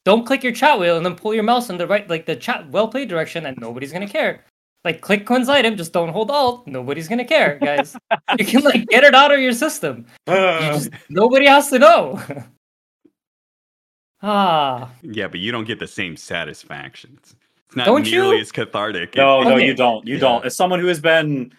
Don't 0.04 0.26
click 0.26 0.42
your 0.42 0.52
chat 0.52 0.78
wheel 0.78 0.96
and 0.96 1.04
then 1.06 1.14
pull 1.14 1.32
your 1.34 1.42
mouse 1.42 1.70
in 1.70 1.76
the 1.78 1.86
right 1.86 2.08
like 2.10 2.26
the 2.26 2.36
chat 2.36 2.68
well 2.70 2.88
played 2.88 3.08
direction 3.08 3.46
and 3.46 3.56
nobody's 3.58 3.92
gonna 3.92 4.08
care 4.08 4.44
like 4.84 5.00
click 5.00 5.24
quinn's 5.26 5.48
item 5.48 5.76
just 5.76 5.92
don't 5.92 6.10
hold 6.10 6.30
alt 6.30 6.66
nobody's 6.66 7.08
gonna 7.08 7.24
care 7.24 7.58
guys 7.58 7.96
you 8.38 8.44
can 8.44 8.62
like 8.62 8.86
get 8.88 9.02
it 9.04 9.14
out 9.14 9.32
of 9.32 9.40
your 9.40 9.52
system 9.52 10.04
you 10.28 10.34
just, 10.34 10.90
nobody 11.08 11.46
has 11.46 11.68
to 11.70 11.78
know 11.78 12.20
ah 14.22 14.90
Yeah, 15.02 15.28
but 15.28 15.40
you 15.40 15.52
don't 15.52 15.64
get 15.66 15.78
the 15.78 15.86
same 15.86 16.16
satisfaction. 16.16 17.18
It's 17.18 17.36
it's 17.66 17.76
not 17.76 17.86
Don't 17.86 18.02
nearly 18.04 18.36
you? 18.36 18.40
as 18.42 18.52
cathartic. 18.52 19.16
No, 19.16 19.42
It- 19.42 19.44
no, 19.46 19.56
Okay. 19.56 19.66
you 19.66 19.74
don't. 19.74 20.06
You 20.06 20.14
Yeah. 20.14 20.20
don't. 20.20 20.44
As 20.44 20.54
someone 20.56 20.80
who 20.80 20.86
has 20.86 21.00
been 21.00 21.52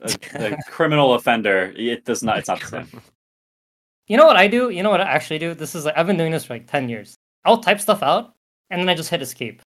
a, 0.00 0.14
a 0.34 0.56
criminal 0.70 1.14
offender, 1.14 1.72
it 1.76 2.04
does 2.04 2.22
not. 2.22 2.38
It's 2.38 2.48
not 2.48 2.60
the 2.60 2.66
same. 2.66 2.88
you 4.08 4.16
know 4.16 4.24
what 4.26 4.36
i 4.36 4.46
do 4.46 4.70
you 4.70 4.82
know 4.84 4.90
what 4.90 5.00
i 5.00 5.04
actually 5.04 5.38
do 5.38 5.52
this 5.52 5.74
is 5.74 5.84
like 5.84 5.96
i've 5.98 6.06
been 6.06 6.16
doing 6.16 6.30
this 6.30 6.44
for 6.44 6.54
like 6.54 6.66
10 6.70 6.88
years 6.88 7.16
i'll 7.46 7.58
type 7.58 7.80
stuff 7.80 8.02
out 8.02 8.34
and 8.70 8.80
then 8.80 8.88
i 8.88 8.94
just 8.94 9.08
hit 9.08 9.22
escape 9.22 9.62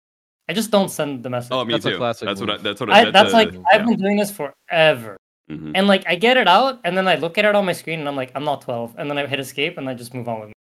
i 0.48 0.52
just 0.52 0.70
don't 0.70 0.90
send 0.90 1.22
the 1.22 1.30
message 1.30 1.52
Oh, 1.52 1.64
me 1.64 1.72
That's 1.74 1.84
a 1.86 1.90
too. 1.92 1.96
classic 1.98 2.26
That's 2.26 2.40
what. 2.40 2.50
I, 2.50 2.56
that's 2.58 2.80
what. 2.80 2.90
I, 2.90 3.10
that's 3.10 3.30
a- 3.32 3.36
like 3.36 3.54
i've 3.72 3.86
been 3.86 3.98
doing 3.98 4.16
this 4.16 4.30
forever 4.30 5.16
Mhm. 5.50 5.72
and 5.76 5.86
like 5.86 6.02
i 6.08 6.16
get 6.16 6.36
it 6.36 6.48
out 6.48 6.80
and 6.84 6.96
then 6.96 7.06
i 7.06 7.14
look 7.14 7.38
at 7.38 7.44
it 7.44 7.54
on 7.54 7.64
my 7.64 7.72
screen 7.72 8.00
and 8.00 8.08
i'm 8.08 8.16
like 8.16 8.32
i'm 8.34 8.42
not 8.42 8.62
12 8.62 8.96
and 8.98 9.08
then 9.08 9.16
i 9.18 9.24
hit 9.26 9.38
escape 9.38 9.78
and 9.78 9.88
i 9.88 9.94
just 9.94 10.12
move 10.14 10.26
on 10.28 10.40
with 10.40 10.52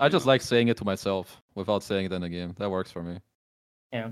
I 0.00 0.08
just 0.08 0.26
like 0.26 0.42
saying 0.42 0.68
it 0.68 0.76
to 0.76 0.84
myself 0.84 1.40
without 1.56 1.82
saying 1.82 2.04
it 2.06 2.12
in 2.12 2.22
a 2.22 2.28
game. 2.28 2.54
That 2.58 2.70
works 2.70 2.92
for 2.92 3.02
me. 3.02 3.18
I, 3.92 4.10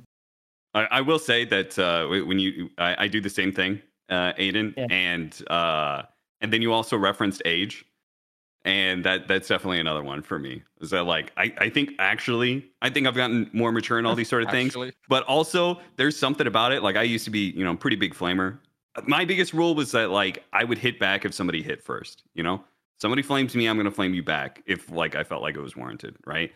I 0.75 1.01
will 1.01 1.21
say 1.21 1.45
that 1.45 1.79
uh, 1.79 2.09
when 2.27 2.39
you, 2.41 2.71
I, 2.77 3.05
I 3.05 3.09
do 3.09 3.21
the 3.21 3.31
same 3.31 3.53
thing, 3.53 3.81
uh, 4.11 4.33
Aiden, 4.35 4.75
Yeah. 4.77 4.87
and 4.91 5.41
uh, 5.49 6.03
and 6.41 6.53
then 6.53 6.61
you 6.61 6.73
also 6.73 6.97
referenced 6.97 7.41
age, 7.45 7.85
and 8.67 9.05
that 9.05 9.29
that's 9.29 9.47
definitely 9.47 9.79
another 9.79 10.03
one 10.03 10.21
for 10.23 10.39
me. 10.39 10.63
Is 10.81 10.91
that 10.91 11.05
like 11.05 11.33
I, 11.37 11.55
I 11.59 11.71
think 11.71 11.93
actually 12.01 12.69
I 12.83 12.91
think 12.91 13.07
I've 13.07 13.15
gotten 13.15 13.49
more 13.53 13.71
mature 13.71 13.99
in 13.99 14.05
all 14.05 14.17
these 14.17 14.29
sort 14.29 14.43
of 14.43 14.51
things, 14.51 14.71
Actually. 14.71 14.93
but 15.09 15.23
also 15.25 15.81
there's 15.95 16.19
something 16.19 16.47
about 16.47 16.73
it. 16.73 16.83
Like 16.83 16.97
I 16.97 17.05
used 17.05 17.25
to 17.25 17.31
be, 17.31 17.51
you 17.51 17.65
know, 17.65 17.77
pretty 17.77 17.97
big 17.97 18.13
flamer. 18.13 18.59
My 19.05 19.25
biggest 19.25 19.55
rule 19.55 19.75
was 19.75 19.93
that 19.93 20.11
like 20.11 20.45
I 20.53 20.65
would 20.65 20.79
hit 20.79 20.99
back 20.99 21.25
if 21.25 21.33
somebody 21.33 21.63
hit 21.63 21.81
first. 21.81 22.25
You 22.35 22.43
know, 22.43 22.65
somebody 23.01 23.23
flames 23.23 23.55
me, 23.55 23.69
I'm 23.69 23.77
gonna 23.77 23.91
flame 23.91 24.15
you 24.15 24.25
back 24.25 24.63
if 24.67 24.91
like 24.91 25.15
I 25.15 25.23
felt 25.23 25.43
like 25.43 25.55
it 25.55 25.63
was 25.63 25.77
warranted, 25.77 26.17
right? 26.27 26.51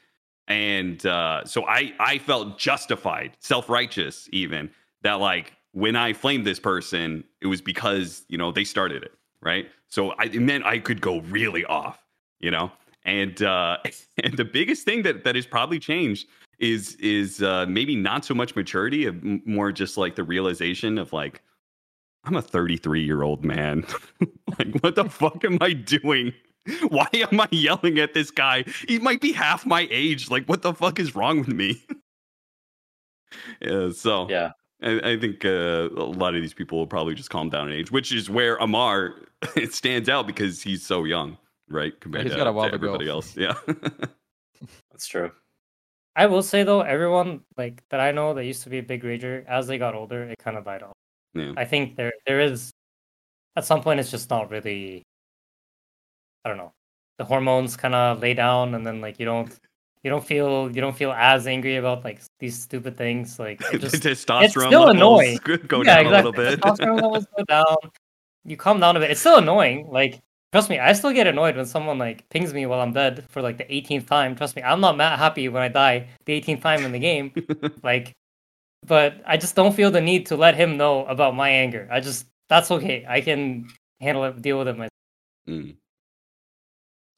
And 0.48 1.04
uh, 1.06 1.44
so 1.44 1.64
I 1.66 1.94
I 2.00 2.18
felt 2.18 2.58
justified, 2.58 3.36
self 3.38 3.68
righteous 3.68 4.28
even 4.32 4.68
that 5.02 5.14
like 5.14 5.52
when 5.72 5.94
I 5.94 6.12
flamed 6.12 6.44
this 6.44 6.58
person, 6.58 7.22
it 7.40 7.46
was 7.46 7.60
because 7.60 8.24
you 8.28 8.36
know 8.36 8.50
they 8.50 8.64
started 8.64 9.04
it, 9.04 9.12
right? 9.40 9.68
So 9.90 10.10
I, 10.12 10.24
it 10.24 10.40
meant 10.40 10.64
I 10.64 10.78
could 10.78 11.00
go 11.00 11.20
really 11.22 11.64
off, 11.64 11.99
you 12.40 12.50
know. 12.50 12.72
And 13.04 13.42
uh, 13.42 13.78
and 14.22 14.36
the 14.36 14.44
biggest 14.44 14.84
thing 14.84 15.02
that 15.02 15.24
that 15.24 15.34
has 15.34 15.46
probably 15.46 15.78
changed 15.78 16.28
is 16.58 16.96
is 16.96 17.42
uh, 17.42 17.66
maybe 17.68 17.96
not 17.96 18.24
so 18.24 18.34
much 18.34 18.54
maturity, 18.54 19.06
of 19.06 19.22
more 19.46 19.72
just 19.72 19.96
like 19.96 20.16
the 20.16 20.24
realization 20.24 20.98
of 20.98 21.12
like 21.12 21.42
I'm 22.24 22.36
a 22.36 22.42
33 22.42 23.02
year 23.02 23.22
old 23.22 23.44
man. 23.44 23.84
like 24.58 24.78
what 24.80 24.94
the 24.94 25.04
fuck 25.04 25.44
am 25.44 25.58
I 25.60 25.72
doing? 25.72 26.32
Why 26.88 27.08
am 27.14 27.40
I 27.40 27.48
yelling 27.50 27.98
at 27.98 28.12
this 28.14 28.30
guy? 28.30 28.64
He 28.86 28.98
might 28.98 29.20
be 29.20 29.32
half 29.32 29.64
my 29.64 29.88
age. 29.90 30.30
Like 30.30 30.46
what 30.46 30.62
the 30.62 30.74
fuck 30.74 30.98
is 30.98 31.14
wrong 31.14 31.38
with 31.38 31.48
me? 31.48 31.82
yeah, 33.60 33.90
so 33.94 34.28
Yeah. 34.28 34.52
I, 34.82 35.12
I 35.12 35.18
think 35.18 35.44
uh, 35.44 35.88
a 35.94 36.08
lot 36.08 36.34
of 36.34 36.40
these 36.40 36.54
people 36.54 36.78
will 36.78 36.86
probably 36.86 37.14
just 37.14 37.28
calm 37.28 37.50
down 37.50 37.70
in 37.70 37.76
age, 37.76 37.90
which 37.90 38.12
is 38.12 38.30
where 38.30 38.58
Ammar 38.58 39.26
it 39.56 39.74
stands 39.74 40.08
out 40.08 40.26
because 40.26 40.62
he's 40.62 40.84
so 40.84 41.04
young, 41.04 41.36
right? 41.70 41.98
Compared 42.00 42.24
he's 42.24 42.32
to, 42.32 42.38
got 42.38 42.46
a 42.46 42.52
while 42.52 42.66
to 42.66 42.72
to 42.72 42.78
go. 42.78 42.86
everybody 42.88 43.08
else. 43.08 43.36
Yeah. 43.36 43.54
That's 44.90 45.06
true. 45.06 45.30
I 46.16 46.26
will 46.26 46.42
say 46.42 46.64
though, 46.64 46.82
everyone 46.82 47.40
like 47.56 47.82
that 47.90 48.00
I 48.00 48.12
know 48.12 48.34
that 48.34 48.44
used 48.44 48.62
to 48.64 48.70
be 48.70 48.78
a 48.78 48.82
big 48.82 49.02
rager, 49.02 49.46
as 49.46 49.66
they 49.66 49.78
got 49.78 49.94
older, 49.94 50.24
it 50.24 50.38
kind 50.38 50.56
of 50.56 50.64
died 50.64 50.82
off. 50.82 50.92
yeah. 51.34 51.52
I 51.56 51.64
think 51.64 51.96
there 51.96 52.12
there 52.26 52.40
is 52.40 52.70
at 53.56 53.64
some 53.64 53.82
point 53.82 54.00
it's 54.00 54.10
just 54.10 54.28
not 54.30 54.50
really 54.50 55.02
I 56.44 56.48
don't 56.48 56.58
know. 56.58 56.72
The 57.18 57.24
hormones 57.24 57.76
kind 57.76 57.94
of 57.94 58.20
lay 58.20 58.34
down 58.34 58.74
and 58.74 58.86
then 58.86 59.00
like 59.00 59.18
you 59.20 59.26
don't 59.26 59.56
You 60.02 60.10
don't 60.10 60.24
feel 60.24 60.70
you 60.74 60.80
don't 60.80 60.96
feel 60.96 61.12
as 61.12 61.46
angry 61.46 61.76
about 61.76 62.04
like 62.04 62.20
these 62.38 62.58
stupid 62.58 62.96
things. 62.96 63.38
Like 63.38 63.60
it 63.72 63.80
the 63.80 63.88
just 63.90 64.02
testosterone 64.02 64.68
still 64.68 64.88
annoying. 64.88 65.38
go 65.68 65.82
yeah, 65.82 66.02
down 66.02 66.06
exactly. 66.06 66.08
a 66.08 66.16
little 66.16 66.32
bit. 66.32 66.60
Testosterone 66.60 67.02
levels 67.02 67.26
go 67.36 67.44
down. 67.44 67.76
You 68.44 68.56
calm 68.56 68.80
down 68.80 68.96
a 68.96 69.00
bit. 69.00 69.10
It's 69.10 69.20
still 69.20 69.36
annoying. 69.38 69.88
Like 69.90 70.20
trust 70.52 70.70
me, 70.70 70.78
I 70.78 70.92
still 70.92 71.12
get 71.12 71.26
annoyed 71.26 71.56
when 71.56 71.66
someone 71.66 71.98
like 71.98 72.28
pings 72.30 72.52
me 72.52 72.66
while 72.66 72.80
I'm 72.80 72.92
dead 72.92 73.24
for 73.28 73.42
like 73.42 73.58
the 73.58 73.64
18th 73.64 74.06
time. 74.06 74.34
Trust 74.36 74.56
me, 74.56 74.62
I'm 74.62 74.80
not 74.80 74.96
mad 74.96 75.18
happy 75.18 75.48
when 75.48 75.62
I 75.62 75.68
die 75.68 76.08
the 76.24 76.40
18th 76.40 76.62
time 76.62 76.84
in 76.84 76.92
the 76.92 76.98
game. 76.98 77.32
like, 77.82 78.12
but 78.86 79.22
I 79.26 79.36
just 79.36 79.54
don't 79.54 79.74
feel 79.74 79.90
the 79.90 80.00
need 80.00 80.26
to 80.26 80.36
let 80.36 80.54
him 80.54 80.76
know 80.76 81.04
about 81.06 81.34
my 81.34 81.50
anger. 81.50 81.88
I 81.90 82.00
just 82.00 82.26
that's 82.48 82.70
okay. 82.70 83.04
I 83.08 83.20
can 83.20 83.68
handle 84.00 84.24
it, 84.24 84.42
deal 84.42 84.58
with 84.58 84.68
it 84.68 84.76
myself. 84.76 84.90
Mm. 85.48 85.76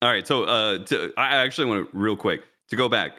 All 0.03 0.11
right, 0.11 0.27
so 0.27 0.45
uh, 0.45 0.79
to, 0.87 1.13
I 1.17 1.37
actually 1.37 1.67
want 1.67 1.91
to 1.91 1.97
real 1.97 2.17
quick 2.17 2.43
to 2.71 2.77
go 2.77 2.89
back, 2.89 3.13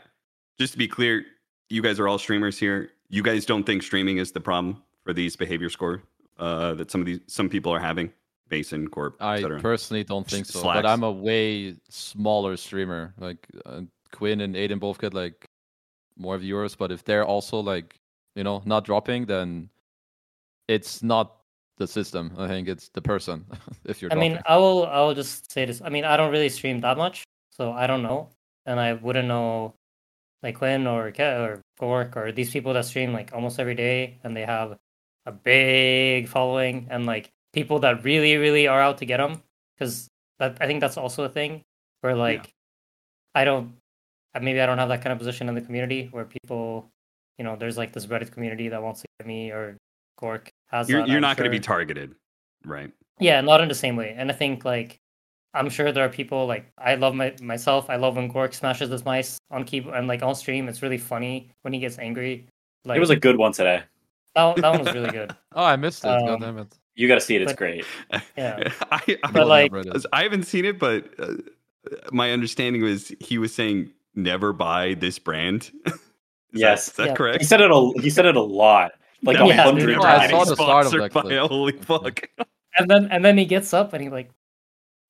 just 0.59 0.73
to 0.73 0.77
be 0.77 0.87
clear, 0.87 1.25
you 1.69 1.81
guys 1.81 1.99
are 1.99 2.07
all 2.07 2.19
streamers 2.19 2.59
here. 2.59 2.91
You 3.09 3.23
guys 3.23 3.45
don't 3.45 3.63
think 3.63 3.83
streaming 3.83 4.17
is 4.17 4.31
the 4.31 4.41
problem 4.41 4.83
for 5.03 5.13
these 5.13 5.35
behavior 5.35 5.69
score 5.69 6.03
uh, 6.37 6.73
that 6.73 6.91
some 6.91 6.99
of 6.99 7.07
these 7.07 7.19
some 7.27 7.49
people 7.49 7.71
are 7.71 7.79
having, 7.79 8.11
Basin 8.49 8.87
Corp, 8.87 9.15
I 9.21 9.35
etc. 9.35 9.59
personally 9.59 10.03
don't 10.03 10.27
think 10.27 10.45
so, 10.45 10.59
Slacks. 10.59 10.77
but 10.77 10.85
I'm 10.85 11.03
a 11.03 11.11
way 11.11 11.75
smaller 11.89 12.57
streamer. 12.57 13.13
Like 13.17 13.47
uh, 13.65 13.81
Quinn 14.11 14.41
and 14.41 14.55
Aiden 14.55 14.79
both 14.79 14.99
get 14.99 15.13
like 15.13 15.45
more 16.17 16.37
viewers, 16.37 16.75
but 16.75 16.91
if 16.91 17.03
they're 17.03 17.25
also 17.25 17.59
like 17.59 17.95
you 18.35 18.43
know 18.43 18.61
not 18.65 18.85
dropping, 18.85 19.25
then 19.25 19.69
it's 20.67 21.01
not 21.03 21.37
the 21.77 21.87
system. 21.87 22.31
I 22.37 22.47
think 22.47 22.67
it's 22.67 22.89
the 22.89 23.01
person. 23.01 23.45
if 23.85 24.01
you're 24.01 24.11
I 24.11 24.15
dropping. 24.15 24.33
mean, 24.33 24.41
I 24.45 24.57
will 24.57 24.85
I 24.85 24.99
will 25.01 25.15
just 25.15 25.51
say 25.51 25.65
this. 25.65 25.81
I 25.81 25.89
mean, 25.89 26.05
I 26.05 26.17
don't 26.17 26.31
really 26.31 26.49
stream 26.49 26.81
that 26.81 26.97
much, 26.97 27.23
so 27.49 27.71
I 27.71 27.87
don't 27.87 28.03
know, 28.03 28.29
and 28.65 28.79
I 28.79 28.93
wouldn't 28.93 29.27
know 29.27 29.73
like 30.43 30.57
Quinn 30.57 30.85
or 30.85 31.11
Ke- 31.11 31.19
or 31.39 31.61
Gorgc 31.81 32.15
or 32.17 32.31
these 32.31 32.51
people 32.51 32.73
that 32.73 32.85
stream 32.85 33.13
like 33.13 33.31
almost 33.33 33.59
every 33.59 33.75
day, 33.75 34.19
and 34.23 34.35
they 34.35 34.45
have 34.45 34.77
a 35.25 35.31
big 35.31 36.27
following 36.27 36.87
and 36.91 37.05
like 37.05 37.31
people 37.53 37.79
that 37.79 38.03
really 38.03 38.35
really 38.37 38.67
are 38.67 38.81
out 38.81 38.97
to 38.97 39.05
get 39.05 39.17
them. 39.17 39.41
Because 39.75 40.09
I 40.39 40.49
think 40.49 40.81
that's 40.81 40.97
also 40.97 41.23
a 41.23 41.29
thing 41.29 41.61
where 42.01 42.15
like 42.15 42.53
I 43.33 43.45
don't 43.45 43.73
maybe 44.41 44.59
I 44.59 44.65
don't 44.65 44.77
have 44.77 44.89
that 44.89 45.01
kind 45.01 45.13
of 45.13 45.19
position 45.19 45.47
in 45.47 45.55
the 45.55 45.61
community 45.61 46.09
where 46.11 46.25
people, 46.25 46.89
you 47.37 47.43
know, 47.43 47.55
there's 47.55 47.77
like 47.77 47.93
this 47.93 48.07
Reddit 48.07 48.31
community 48.31 48.69
that 48.69 48.81
wants 48.81 49.01
to 49.01 49.07
get 49.19 49.27
me 49.27 49.51
or 49.51 49.77
Gorgc 50.19 50.47
has. 50.67 50.89
you're 50.89 51.01
that, 51.01 51.07
you're 51.07 51.17
I'm 51.17 51.21
not 51.21 51.37
going 51.37 51.49
to 51.49 51.55
be 51.55 51.59
targeted, 51.59 52.15
right? 52.65 52.91
Yeah, 53.19 53.41
not 53.41 53.61
in 53.61 53.69
the 53.69 53.75
same 53.75 53.95
way. 53.95 54.15
And 54.17 54.31
I 54.31 54.33
think 54.33 54.65
like 54.65 54.99
I'm 55.53 55.69
sure 55.69 55.91
there 55.91 56.03
are 56.03 56.09
people 56.09 56.47
like 56.47 56.65
I 56.77 56.95
love 56.95 57.13
my 57.13 57.33
myself. 57.41 57.89
I 57.89 57.95
love 57.95 58.15
when 58.15 58.31
Gorgc 58.31 58.53
smashes 58.55 58.89
his 58.89 59.05
mice 59.05 59.37
on 59.51 59.63
keyboard 59.63 59.95
and 59.95 60.07
like 60.07 60.23
on 60.23 60.35
stream. 60.35 60.67
It's 60.67 60.81
really 60.81 60.97
funny 60.97 61.51
when 61.61 61.73
he 61.73 61.79
gets 61.79 61.99
angry. 61.99 62.47
Like 62.85 62.97
it 62.97 62.99
was 62.99 63.11
a 63.11 63.15
good 63.15 63.37
one 63.37 63.53
today. 63.53 63.83
that, 64.35 64.55
that 64.57 64.69
one 64.69 64.83
was 64.83 64.93
really 64.93 65.11
good. 65.11 65.35
oh, 65.53 65.63
I 65.63 65.75
missed 65.75 66.03
it. 66.03 66.09
um, 66.09 66.25
God 66.25 66.41
damn 66.41 66.57
it. 66.57 66.75
You 66.95 67.07
got 67.07 67.15
to 67.15 67.21
see 67.21 67.35
it. 67.35 67.41
It's 67.41 67.51
But- 67.53 67.57
great. 67.57 67.85
Yeah. 68.37 68.71
I, 68.91 69.17
I, 69.23 69.31
But, 69.31 69.47
like- 69.47 69.71
I 70.11 70.23
haven't 70.23 70.43
seen 70.43 70.65
it, 70.65 70.77
but 70.79 71.05
uh, 71.19 71.33
my 72.11 72.31
understanding 72.31 72.81
was 72.83 73.11
he 73.19 73.37
was 73.37 73.53
saying 73.53 73.91
never 74.15 74.53
buy 74.53 74.93
this 74.95 75.19
brand. 75.19 75.71
Is 75.85 76.61
Yes. 76.61 76.85
that, 76.85 76.91
is 76.91 76.95
that 76.97 77.07
Yeah. 77.07 77.13
correct? 77.15 77.37
He 77.39 77.45
said 77.45 77.61
it 77.61 77.71
a 77.71 77.91
he 77.99 78.11
said 78.11 78.25
it 78.27 78.35
a 78.35 78.41
lot, 78.41 78.91
like 79.23 79.37
Never- 79.37 79.45
a 79.45 79.47
Yeah, 79.55 79.63
hundred 79.63 79.87
dude. 79.87 79.97
I 80.05 80.29
saw 80.29 80.43
the 80.45 80.55
start 80.55 80.85
of 80.85 80.91
Sponsored 80.91 81.01
that 81.01 81.13
by 81.13 81.21
clip. 81.21 81.49
Holy 81.49 81.71
fuck! 81.73 82.29
And 82.77 82.87
then 82.89 83.07
and 83.09 83.25
then 83.25 83.39
he 83.39 83.45
gets 83.45 83.73
up 83.73 83.93
and 83.93 84.03
he 84.03 84.09
like 84.09 84.29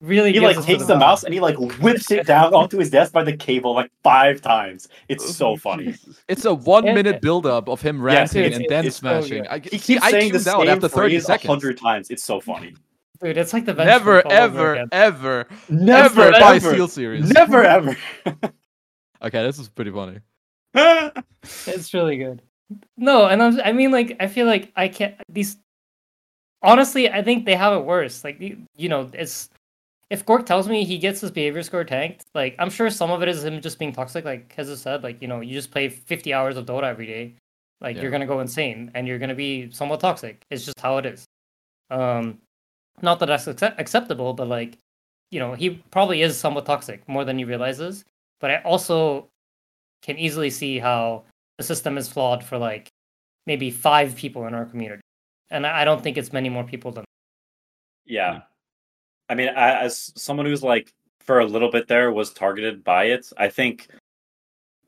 really 0.00 0.32
He 0.32 0.40
like 0.40 0.60
takes 0.62 0.80
the 0.86 0.94
the 0.94 0.98
mouse 0.98 1.24
and 1.24 1.32
he 1.32 1.40
like 1.40 1.56
whips 1.80 2.10
it 2.10 2.26
down 2.26 2.52
onto 2.54 2.78
his 2.78 2.90
desk 2.90 3.12
by 3.12 3.22
the 3.24 3.36
cable 3.36 3.74
like 3.74 3.90
five 4.02 4.40
times. 4.40 4.88
It's 5.08 5.34
so 5.36 5.50
oh, 5.50 5.56
funny. 5.56 5.94
It's 6.28 6.44
a 6.44 6.54
one 6.54 6.84
Yeah. 6.86 6.94
minute 6.94 7.20
build 7.22 7.46
up 7.46 7.68
of 7.68 7.80
him 7.80 7.96
Yes, 8.06 8.34
ranting 8.34 8.44
it's- 8.44 8.60
and 8.60 8.66
then 8.68 8.86
it's 8.86 8.96
so 8.96 9.00
smashing. 9.00 9.46
I, 9.48 9.58
He 9.60 9.78
see, 9.78 9.94
keeps 9.94 10.04
I 10.04 10.10
saying 10.10 10.32
the 10.32 10.38
out 10.38 10.60
same 10.60 10.68
after 10.68 10.88
30 10.88 10.90
phrase 10.90 11.22
a 11.22 11.26
seconds. 11.26 11.48
hundred 11.48 11.78
times. 11.78 12.10
It's 12.10 12.24
so 12.24 12.40
funny. 12.40 12.74
Dude, 13.22 13.36
it's 13.38 13.52
like 13.52 13.64
the 13.64 13.72
bench 13.74 13.86
Never, 13.86 14.20
press 14.22 14.34
ever, 14.34 14.86
ever, 14.92 15.46
Never, 15.70 16.22
ever 16.22 16.30
buy 16.32 16.56
ever, 16.56 16.74
SteelSeries. 16.74 17.32
never 17.32 17.62
ever. 17.76 17.96
Okay, 19.22 19.42
this 19.44 19.58
is 19.58 19.68
pretty 19.68 19.90
funny. 19.90 20.18
It's 21.66 21.94
really 21.94 22.16
good. 22.16 22.42
No, 22.96 23.26
and 23.26 23.42
I'm, 23.42 23.60
I 23.60 23.72
mean, 23.72 23.90
like, 23.92 24.16
I 24.18 24.26
feel 24.26 24.46
like 24.46 24.72
I 24.76 24.88
can't. 24.88 25.14
These, 25.28 25.58
honestly, 26.62 27.08
I 27.10 27.22
think 27.22 27.44
they 27.44 27.54
have 27.54 27.74
it 27.74 27.84
worse. 27.84 28.24
Like, 28.24 28.40
you, 28.40 28.62
you 28.74 28.88
know, 28.88 29.10
it's 29.12 29.48
if 30.14 30.24
Gorgc 30.24 30.46
tells 30.46 30.68
me 30.68 30.84
he 30.84 30.96
gets 30.98 31.20
his 31.20 31.30
behavior 31.32 31.62
score 31.64 31.82
tanked, 31.84 32.24
like, 32.34 32.54
I'm 32.60 32.70
sure 32.70 32.88
some 32.88 33.10
of 33.10 33.20
it 33.22 33.28
is 33.28 33.44
him 33.44 33.60
just 33.60 33.78
being 33.80 33.92
toxic. 33.92 34.24
Like 34.24 34.54
Khezu 34.54 34.76
said, 34.76 35.02
like, 35.02 35.20
you 35.20 35.26
know, 35.28 35.40
you 35.40 35.52
just 35.52 35.72
play 35.72 35.88
50 35.88 36.32
hours 36.32 36.56
of 36.56 36.66
Dota 36.66 36.84
every 36.84 37.06
day, 37.06 37.34
like, 37.80 37.96
Yeah. 37.96 38.02
you're 38.02 38.10
gonna 38.12 38.26
go 38.34 38.38
insane 38.40 38.90
and 38.94 39.08
you're 39.08 39.18
gonna 39.18 39.34
be 39.34 39.70
somewhat 39.72 39.98
toxic. 40.00 40.44
It's 40.50 40.64
just 40.64 40.78
how 40.80 40.98
it 40.98 41.06
is. 41.06 41.24
Um, 41.90 42.38
not 43.02 43.18
that 43.18 43.26
that's 43.26 43.48
accept- 43.48 43.80
acceptable, 43.80 44.34
but 44.34 44.46
like, 44.48 44.78
you 45.32 45.40
know, 45.40 45.54
he 45.54 45.70
probably 45.90 46.22
is 46.22 46.38
somewhat 46.38 46.64
toxic 46.64 47.06
more 47.08 47.24
than 47.24 47.36
he 47.38 47.44
realizes. 47.44 48.04
But 48.40 48.50
I 48.52 48.56
also 48.62 49.28
can 50.02 50.16
easily 50.16 50.50
see 50.50 50.78
how 50.78 51.24
the 51.58 51.64
system 51.64 51.98
is 51.98 52.08
flawed 52.08 52.44
for 52.44 52.56
like 52.58 52.88
maybe 53.46 53.70
five 53.70 54.14
people 54.16 54.46
in 54.46 54.54
our 54.54 54.64
community, 54.66 55.02
and 55.50 55.66
I 55.66 55.82
I 55.82 55.84
don't 55.84 56.02
think 56.02 56.16
it's 56.18 56.32
many 56.32 56.48
more 56.50 56.64
people 56.64 56.92
than. 56.92 57.04
Yeah. 58.06 58.42
I 59.28 59.34
mean, 59.34 59.48
I, 59.48 59.80
as 59.80 60.12
someone 60.16 60.46
who's 60.46 60.62
like 60.62 60.92
for 61.20 61.40
a 61.40 61.46
little 61.46 61.70
bit 61.70 61.88
there 61.88 62.12
was 62.12 62.32
targeted 62.32 62.84
by 62.84 63.04
it, 63.04 63.32
I 63.38 63.48
think 63.48 63.88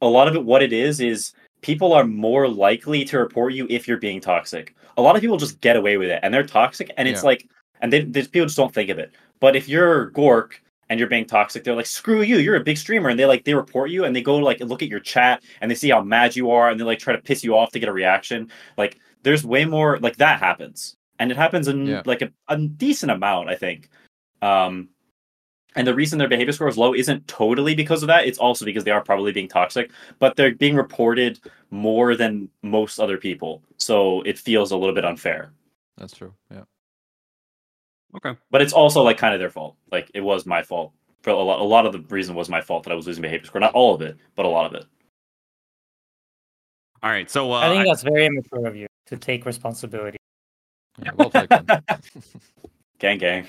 a 0.02 0.06
lot 0.06 0.28
of 0.28 0.34
it, 0.34 0.44
what 0.44 0.62
it 0.62 0.72
is, 0.72 1.00
is 1.00 1.32
people 1.62 1.92
are 1.94 2.04
more 2.04 2.46
likely 2.48 3.04
to 3.06 3.18
report 3.18 3.54
you 3.54 3.66
if 3.70 3.88
you're 3.88 3.96
being 3.96 4.20
toxic. 4.20 4.74
A 4.98 5.02
lot 5.02 5.16
of 5.16 5.22
people 5.22 5.36
just 5.38 5.60
get 5.60 5.76
away 5.76 5.96
with 5.96 6.10
it 6.10 6.20
and 6.22 6.32
they're 6.32 6.44
toxic, 6.46 6.90
and 6.96 7.08
it's 7.08 7.22
Yeah. 7.22 7.26
like, 7.26 7.48
and 7.80 7.92
they, 7.92 8.02
these 8.02 8.28
people 8.28 8.46
just 8.46 8.56
don't 8.56 8.74
think 8.74 8.90
of 8.90 8.98
it. 8.98 9.12
But 9.40 9.56
if 9.56 9.68
you're 9.68 10.10
Gorgc 10.12 10.52
and 10.88 10.98
you're 11.00 11.08
being 11.08 11.26
toxic, 11.26 11.64
they're 11.64 11.74
like, 11.74 11.86
screw 11.86 12.22
you, 12.22 12.38
you're 12.38 12.56
a 12.56 12.64
big 12.64 12.76
streamer, 12.78 13.08
and 13.08 13.18
they 13.18 13.26
like 13.26 13.44
they 13.44 13.54
report 13.54 13.90
you 13.90 14.04
and 14.04 14.14
they 14.14 14.22
go 14.22 14.36
like 14.36 14.60
look 14.60 14.82
at 14.82 14.88
your 14.88 15.00
chat 15.00 15.42
and 15.60 15.70
they 15.70 15.74
see 15.74 15.90
how 15.90 16.02
mad 16.02 16.36
you 16.36 16.50
are 16.50 16.70
and 16.70 16.78
they 16.78 16.84
like 16.84 16.98
try 16.98 17.14
to 17.16 17.22
piss 17.22 17.42
you 17.42 17.56
off 17.56 17.72
to 17.72 17.78
get 17.80 17.88
a 17.88 17.92
reaction. 17.92 18.50
Like, 18.76 18.98
there's 19.22 19.44
way 19.44 19.64
more 19.64 19.98
like 19.98 20.16
that 20.16 20.40
happens, 20.40 20.94
and 21.18 21.30
it 21.30 21.36
happens 21.38 21.68
in 21.68 21.86
Yeah. 21.86 22.02
like 22.04 22.20
a, 22.22 22.30
a 22.48 22.56
decent 22.58 23.10
amount, 23.12 23.48
I 23.48 23.56
think. 23.56 23.88
Um, 24.46 24.88
and 25.74 25.86
the 25.86 25.94
reason 25.94 26.18
their 26.18 26.28
behavior 26.28 26.52
score 26.52 26.68
is 26.68 26.78
low 26.78 26.94
isn't 26.94 27.26
totally 27.28 27.74
because 27.74 28.02
of 28.02 28.06
that. 28.06 28.26
It's 28.26 28.38
also 28.38 28.64
because 28.64 28.84
they 28.84 28.90
are 28.90 29.02
probably 29.04 29.32
being 29.32 29.48
toxic, 29.48 29.90
but 30.18 30.34
they're 30.36 30.54
being 30.54 30.74
reported 30.76 31.38
more 31.70 32.16
than 32.16 32.48
most 32.62 32.98
other 32.98 33.18
people. 33.18 33.62
So 33.76 34.22
it 34.22 34.38
feels 34.38 34.70
a 34.72 34.76
little 34.76 34.94
bit 34.94 35.04
unfair. 35.04 35.52
That's 35.98 36.14
true. 36.14 36.32
Yeah. 36.50 36.62
Okay. 38.16 38.38
But 38.50 38.62
it's 38.62 38.72
also 38.72 39.02
like 39.02 39.18
kind 39.18 39.34
of 39.34 39.40
their 39.40 39.50
fault. 39.50 39.76
Like 39.92 40.10
it 40.14 40.20
was 40.22 40.46
my 40.46 40.62
fault. 40.62 40.92
For 41.22 41.30
a 41.30 41.36
lot, 41.36 41.60
a 41.60 41.64
lot 41.64 41.84
of 41.86 41.92
the 41.92 42.00
reason 42.14 42.34
was 42.36 42.48
my 42.48 42.60
fault 42.60 42.84
that 42.84 42.92
I 42.92 42.94
was 42.94 43.06
losing 43.06 43.22
behavior 43.22 43.46
score. 43.46 43.60
Not 43.60 43.74
all 43.74 43.94
of 43.94 44.00
it, 44.00 44.16
but 44.36 44.46
a 44.46 44.48
lot 44.48 44.64
of 44.66 44.80
it. 44.80 44.86
All 47.02 47.10
right. 47.10 47.28
So 47.30 47.52
uh, 47.52 47.56
I 47.58 47.68
think 47.68 47.82
I- 47.82 47.84
that's 47.84 48.02
very 48.02 48.26
immature 48.26 48.66
of 48.66 48.76
you 48.76 48.86
to 49.06 49.16
take 49.16 49.44
responsibility. 49.44 50.16
yeah 51.02 51.10
well 51.16 51.30
taken. 51.30 51.66
Gang, 52.98 53.18
gang. 53.18 53.46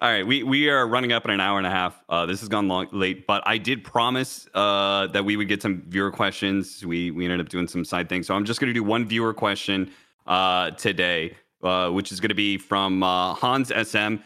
All 0.00 0.10
right, 0.10 0.26
we 0.26 0.42
we 0.42 0.68
are 0.70 0.86
running 0.86 1.12
up 1.12 1.24
in 1.24 1.30
an 1.30 1.40
hour 1.40 1.58
and 1.58 1.66
a 1.66 1.70
half. 1.70 2.02
Uh, 2.08 2.26
this 2.26 2.40
has 2.40 2.48
gone 2.48 2.68
long 2.68 2.88
late, 2.92 3.26
but 3.26 3.42
I 3.46 3.58
did 3.58 3.84
promise 3.84 4.48
uh, 4.54 5.08
that 5.08 5.24
we 5.24 5.36
would 5.36 5.48
get 5.48 5.62
some 5.62 5.82
viewer 5.88 6.10
questions. 6.10 6.84
We 6.84 7.10
we 7.10 7.24
ended 7.24 7.40
up 7.40 7.48
doing 7.48 7.68
some 7.68 7.84
side 7.84 8.08
things, 8.08 8.26
so 8.26 8.34
I'm 8.34 8.44
just 8.44 8.60
going 8.60 8.68
to 8.68 8.74
do 8.74 8.84
one 8.84 9.06
viewer 9.06 9.34
question 9.34 9.90
uh, 10.26 10.70
today, 10.72 11.36
uh, 11.62 11.90
which 11.90 12.12
is 12.12 12.20
going 12.20 12.30
to 12.30 12.34
be 12.34 12.56
from 12.56 13.02
uh, 13.02 13.34
Hans 13.34 13.70
SM. 13.70 14.16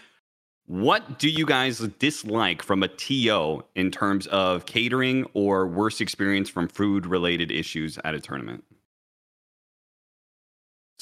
What 0.67 1.19
do 1.19 1.29
you 1.29 1.45
guys 1.45 1.79
dislike 1.99 2.63
from 2.63 2.83
a 2.83 2.89
TO 2.89 3.63
in 3.75 3.91
terms 3.91 4.27
of 4.29 4.65
catering 4.65 5.27
or 5.35 5.67
worst 5.67 6.01
experience 6.01 6.49
from 6.49 6.69
food 6.69 7.05
related 7.05 7.51
issues 7.51 7.99
at 8.05 8.15
a 8.15 8.21
tournament? 8.21 8.65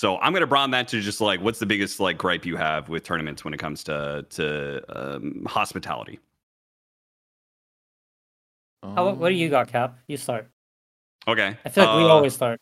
So 0.00 0.16
I'm 0.16 0.32
gonna 0.32 0.46
broaden 0.46 0.70
that 0.70 0.88
to 0.88 1.00
just 1.02 1.20
like 1.20 1.42
what's 1.42 1.58
the 1.58 1.66
biggest 1.66 2.00
like 2.00 2.16
gripe 2.16 2.46
you 2.46 2.56
have 2.56 2.88
with 2.88 3.02
tournaments 3.02 3.44
when 3.44 3.52
it 3.52 3.58
comes 3.58 3.84
to 3.84 4.24
to 4.30 4.82
um, 4.88 5.44
hospitality. 5.46 6.18
How, 8.82 9.12
what 9.12 9.28
do 9.28 9.34
you 9.34 9.48
Um, 9.48 9.50
got, 9.50 9.68
Cap? 9.68 9.98
You 10.06 10.16
start. 10.16 10.48
Okay, 11.28 11.54
I 11.66 11.68
feel 11.68 11.84
like 11.84 11.98
we 11.98 12.04
uh, 12.04 12.14
always 12.14 12.32
start. 12.32 12.58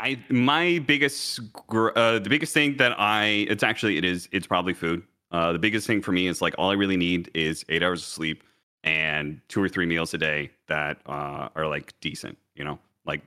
I 0.00 0.18
my 0.30 0.80
biggest 0.84 1.52
gr- 1.52 1.90
uh, 1.94 2.18
the 2.18 2.28
biggest 2.28 2.52
thing 2.52 2.76
that 2.78 2.98
I 2.98 3.46
it's 3.48 3.62
actually 3.62 3.96
it 3.96 4.04
is 4.04 4.28
it's 4.32 4.48
probably 4.48 4.74
food. 4.74 5.04
Uh, 5.30 5.52
the 5.52 5.60
biggest 5.60 5.86
thing 5.86 6.02
for 6.02 6.10
me 6.10 6.26
is 6.26 6.42
like 6.42 6.56
all 6.58 6.70
I 6.70 6.74
really 6.74 6.96
need 6.96 7.30
is 7.34 7.64
eight 7.68 7.84
hours 7.84 8.00
of 8.02 8.08
sleep 8.08 8.42
and 8.82 9.40
two 9.46 9.62
or 9.62 9.68
three 9.68 9.86
meals 9.86 10.12
a 10.12 10.18
day 10.18 10.50
that 10.66 10.98
uh, 11.06 11.50
are 11.54 11.68
like 11.68 11.94
decent. 12.00 12.36
You 12.56 12.64
know, 12.64 12.80
like 13.06 13.22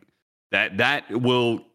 that 0.51 0.75
that 0.79 1.09
will 1.09 1.59
com- 1.59 1.65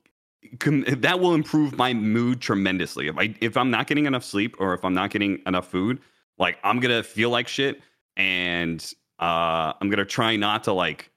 that 0.61 1.21
will 1.21 1.35
improve 1.35 1.77
my 1.77 1.95
mood 1.95 2.41
tremendously. 2.41 3.09
If 3.09 3.19
I 3.19 3.35
if 3.41 3.57
I'm 3.57 3.71
not 3.71 3.87
getting 3.87 4.07
enough 4.07 4.25
sleep 4.25 4.57
or 4.59 4.75
if 4.75 4.85
I'm 4.85 4.95
not 4.95 5.11
getting 5.11 5.41
enough 5.47 5.69
food, 5.69 6.01
like 6.39 6.59
I'm 6.65 6.81
gonna 6.81 7.03
feel 7.03 7.31
like 7.31 7.49
shit 7.49 7.81
and 8.17 8.83
Uh, 9.19 9.73
I'm 9.81 9.89
gonna 9.89 10.05
try 10.05 10.35
not 10.35 10.65
to 10.65 10.73
like 10.73 11.11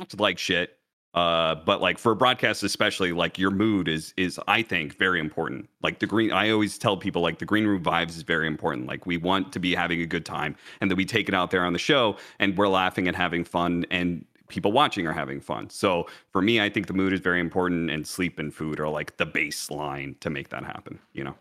act 0.00 0.20
like 0.20 0.38
shit. 0.38 0.78
Uh, 1.14 1.54
but 1.54 1.80
like 1.80 1.98
for 1.98 2.14
broadcasts 2.14 2.62
especially, 2.64 3.12
like 3.12 3.38
your 3.38 3.50
mood 3.50 3.88
is 3.88 4.14
is 4.16 4.38
I 4.48 4.62
think 4.62 4.96
very 4.98 5.20
important. 5.20 5.68
Like 5.82 5.98
the 5.98 6.06
green, 6.06 6.32
I 6.32 6.50
always 6.50 6.78
tell 6.78 6.96
people 6.96 7.22
like 7.22 7.38
the 7.38 7.44
green 7.44 7.66
room 7.66 7.82
vibes 7.82 8.10
is 8.10 8.22
very 8.22 8.46
important. 8.46 8.86
Like 8.86 9.06
we 9.06 9.16
want 9.16 9.52
to 9.52 9.60
be 9.60 9.74
having 9.74 10.00
a 10.00 10.06
good 10.06 10.24
time, 10.24 10.56
and 10.80 10.90
that 10.90 10.96
we 10.96 11.04
take 11.04 11.28
it 11.28 11.34
out 11.34 11.50
there 11.50 11.64
on 11.64 11.72
the 11.72 11.78
show, 11.78 12.16
and 12.38 12.56
we're 12.56 12.68
laughing 12.68 13.08
and 13.08 13.16
having 13.16 13.44
fun, 13.44 13.84
and 13.90 14.24
people 14.48 14.72
watching 14.72 15.06
are 15.06 15.12
having 15.12 15.40
fun. 15.40 15.70
So 15.70 16.06
for 16.30 16.42
me, 16.42 16.60
I 16.60 16.68
think 16.68 16.86
the 16.86 16.92
mood 16.92 17.12
is 17.12 17.20
very 17.20 17.40
important, 17.40 17.90
and 17.90 18.06
sleep 18.06 18.38
and 18.38 18.52
food 18.52 18.80
are 18.80 18.88
like 18.88 19.16
the 19.16 19.26
baseline 19.26 20.18
to 20.20 20.30
make 20.30 20.48
that 20.50 20.64
happen. 20.64 20.98
You 21.12 21.24
know. 21.24 21.34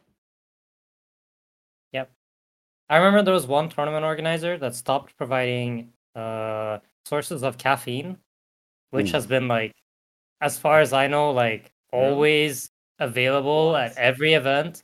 Yep. 1.91 2.11
I 2.89 2.97
remember 2.97 3.23
there 3.23 3.33
was 3.33 3.47
one 3.47 3.69
tournament 3.69 4.05
organizer 4.05 4.57
that 4.57 4.75
stopped 4.75 5.15
providing 5.17 5.93
uh, 6.15 6.79
sources 7.05 7.43
of 7.43 7.57
caffeine, 7.57 8.17
which 8.91 9.09
Ooh. 9.09 9.13
has 9.13 9.27
been 9.27 9.47
like, 9.47 9.73
as 10.41 10.57
far 10.57 10.81
as 10.81 10.93
I 10.93 11.07
know, 11.07 11.31
like 11.31 11.71
always 11.91 12.69
available 12.99 13.75
at 13.75 13.97
every 13.97 14.33
event. 14.33 14.83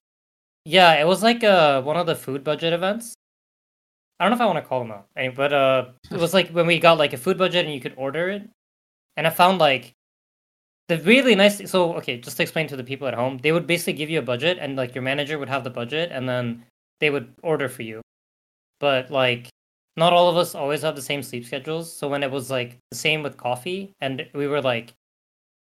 Yeah, 0.65 0.93
it 0.93 1.07
was 1.07 1.23
like 1.23 1.43
uh 1.43 1.81
one 1.81 1.97
of 1.97 2.05
the 2.05 2.15
food 2.15 2.43
budget 2.43 2.73
events. 2.73 3.15
I 4.19 4.25
don't 4.25 4.31
know 4.31 4.35
if 4.35 4.41
I 4.41 4.45
want 4.45 4.57
to 4.57 4.67
call 4.67 4.79
them 4.79 4.91
out, 4.91 5.07
but 5.35 5.53
uh, 5.53 5.85
it 6.11 6.19
was 6.19 6.33
like 6.33 6.49
when 6.49 6.67
we 6.67 6.77
got 6.77 6.97
like 6.97 7.13
a 7.13 7.17
food 7.17 7.37
budget 7.37 7.65
and 7.65 7.73
you 7.73 7.79
could 7.79 7.93
order 7.95 8.29
it, 8.29 8.49
and 9.15 9.25
I 9.25 9.29
found 9.29 9.59
like 9.59 9.93
the 10.89 10.97
really 10.99 11.35
nice. 11.35 11.69
So 11.71 11.93
okay, 11.95 12.17
just 12.17 12.35
to 12.37 12.43
explain 12.43 12.67
to 12.67 12.75
the 12.75 12.83
people 12.83 13.07
at 13.07 13.13
home, 13.13 13.37
they 13.37 13.53
would 13.53 13.65
basically 13.65 13.93
give 13.93 14.09
you 14.09 14.19
a 14.19 14.23
budget, 14.23 14.57
and 14.59 14.75
like 14.75 14.93
your 14.93 15.03
manager 15.03 15.39
would 15.39 15.47
have 15.47 15.63
the 15.63 15.69
budget, 15.69 16.11
and 16.11 16.27
then 16.27 16.65
they 16.99 17.09
would 17.09 17.33
order 17.43 17.69
for 17.69 17.83
you. 17.83 18.01
But 18.81 19.09
like, 19.09 19.47
not 19.95 20.11
all 20.11 20.29
of 20.29 20.35
us 20.35 20.53
always 20.53 20.81
have 20.81 20.95
the 20.97 21.01
same 21.01 21.23
sleep 21.23 21.45
schedules. 21.45 21.91
So 21.91 22.09
when 22.09 22.23
it 22.23 22.31
was 22.31 22.51
like 22.51 22.77
the 22.91 22.97
same 22.97 23.23
with 23.23 23.37
coffee, 23.37 23.93
and 24.01 24.27
we 24.33 24.47
were 24.47 24.61
like 24.61 24.93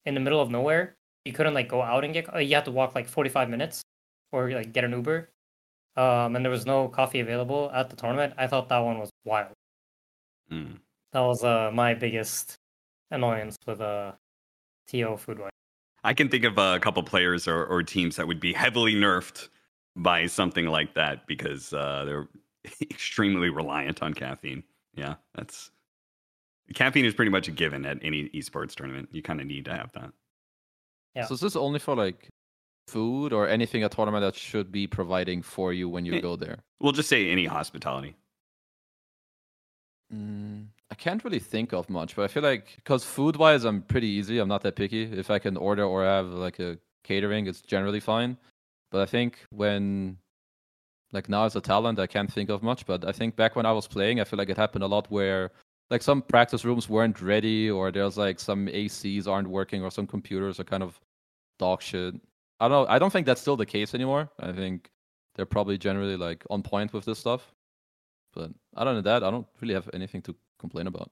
in 0.06 0.16
the 0.16 0.20
middle 0.20 0.42
of 0.42 0.50
nowhere, 0.50 0.96
you 1.26 1.34
couldn't 1.34 1.54
like 1.54 1.70
go 1.70 1.84
out 1.84 2.04
and 2.04 2.14
get. 2.14 2.26
You 2.44 2.56
had 2.56 2.66
to 2.66 2.72
walk 2.72 2.96
like 2.96 3.08
forty 3.08 3.30
five 3.30 3.50
minutes, 3.50 3.84
or 4.32 4.50
like 4.50 4.74
get 4.74 4.84
an 4.84 4.94
Uber 4.94 5.30
um, 5.98 6.36
and 6.36 6.46
there 6.46 6.52
was 6.52 6.66
no 6.66 6.88
coffee 6.88 7.20
available 7.20 7.72
at 7.74 7.90
the 7.90 7.96
tournament. 7.96 8.34
I 8.38 8.48
thought 8.48 8.70
that 8.70 8.80
one 8.80 9.00
was 9.00 9.10
wild. 9.26 9.52
Mm. 10.52 10.78
That 11.12 11.22
was 11.22 11.44
uh, 11.44 11.72
my 11.74 11.94
biggest 11.96 12.56
annoyance 13.12 13.58
with 13.66 13.82
uh, 13.82 14.12
TO 14.88 15.18
Foodwise. 15.18 15.50
I 16.04 16.14
can 16.14 16.30
think 16.30 16.46
of 16.46 16.58
a 16.58 16.80
couple 16.80 17.02
players 17.04 17.48
or, 17.48 17.66
or 17.66 17.84
teams 17.84 18.16
that 18.16 18.28
would 18.28 18.40
be 18.40 18.54
heavily 18.54 18.94
nerfed 18.94 19.50
by 19.96 20.28
something 20.28 20.68
like 20.68 20.94
that 20.94 21.26
because 21.28 21.74
uh, 21.74 22.04
they're 22.06 22.28
extremely 22.82 23.50
reliant 23.50 24.04
on 24.04 24.14
caffeine. 24.14 24.64
Yeah, 24.96 25.16
that's 25.36 25.72
caffeine 26.74 27.06
is 27.06 27.14
pretty 27.14 27.32
much 27.32 27.48
a 27.48 27.52
given 27.52 27.86
at 27.86 27.98
any 28.04 28.30
esports 28.30 28.76
tournament. 28.76 29.10
You 29.12 29.22
kind 29.22 29.42
of 29.42 29.48
need 29.48 29.66
to 29.66 29.74
have 29.74 29.92
that. 29.94 30.12
Yeah. 31.16 31.26
So 31.26 31.34
is 31.34 31.40
this 31.40 31.56
only 31.56 31.80
for 31.80 31.96
like 31.96 32.30
food 32.88 33.34
or 33.34 33.48
anything 33.48 33.84
a 33.84 33.90
tournament 33.90 34.22
that 34.24 34.36
should 34.36 34.72
be 34.72 34.88
providing 34.88 35.42
for 35.42 35.74
you 35.74 35.90
when 35.90 36.06
you 36.06 36.16
Eh. 36.16 36.22
go 36.22 36.36
there? 36.36 36.60
We'll 36.80 36.94
just 36.94 37.10
say 37.10 37.30
any 37.30 37.46
hospitality. 37.46 38.16
Mm, 40.14 40.68
I 40.90 40.96
can't 40.96 41.24
really 41.24 41.40
think 41.40 41.74
of 41.74 41.90
much, 41.90 42.16
but 42.16 42.24
I 42.24 42.28
feel 42.28 42.44
like 42.44 42.76
because 42.78 43.04
food 43.04 43.36
wise, 43.36 43.66
I'm 43.66 43.82
pretty 43.82 44.08
easy. 44.08 44.40
I'm 44.40 44.48
not 44.48 44.62
that 44.64 44.76
picky. 44.76 45.04
If 45.04 45.30
I 45.30 45.40
can 45.40 45.58
order 45.58 45.84
or 45.84 46.04
have 46.04 46.28
like 46.28 46.60
a 46.60 46.78
catering, 47.04 47.48
it's 47.48 47.62
generally 47.62 48.00
fine. 48.00 48.38
But 48.90 49.02
I 49.02 49.06
think 49.06 49.40
when, 49.50 50.18
like 51.12 51.28
now 51.28 51.44
as 51.44 51.58
a 51.58 51.62
talent, 51.62 52.00
I 52.00 52.08
can't 52.08 52.32
think 52.32 52.50
of 52.50 52.64
much. 52.64 52.86
But 52.86 53.04
I 53.06 53.12
think 53.12 53.36
back 53.36 53.58
when 53.58 53.66
I 53.66 53.74
was 53.74 53.86
playing, 53.88 54.22
I 54.22 54.24
feel 54.24 54.38
like 54.38 54.50
it 54.50 54.56
happened 54.58 54.84
a 54.86 54.88
lot 54.88 55.12
where 55.12 55.52
like 55.90 56.02
some 56.02 56.22
practice 56.22 56.64
rooms 56.64 56.88
weren't 56.88 57.22
ready, 57.22 57.70
or 57.70 57.92
there's 57.92 58.18
like 58.18 58.40
some 58.40 58.68
ACs 58.68 59.28
aren't 59.28 59.50
working, 59.50 59.84
or 59.84 59.92
some 59.92 60.08
computers 60.08 60.58
are 60.60 60.64
kind 60.64 60.84
of 60.84 60.98
dog 61.60 61.82
shit. 61.82 62.16
I 62.60 62.68
don't. 62.68 62.86
know. 62.88 62.92
I 62.94 63.00
don't 63.00 63.12
think 63.12 63.26
that's 63.26 63.42
still 63.42 63.58
the 63.58 63.66
case 63.66 63.94
anymore. 63.94 64.30
I 64.40 64.52
think 64.52 64.90
they're 65.36 65.46
probably 65.46 65.78
generally 65.78 66.18
like 66.18 66.44
on 66.50 66.64
point 66.64 66.94
with 66.94 67.06
this 67.06 67.20
stuff. 67.20 67.54
But 68.34 68.52
other 68.76 68.94
than 68.96 69.04
that, 69.04 69.24
I 69.24 69.32
don't 69.32 69.48
really 69.62 69.74
have 69.74 69.90
anything 69.94 70.22
to 70.24 70.36
complain 70.60 70.88
about. 70.88 71.12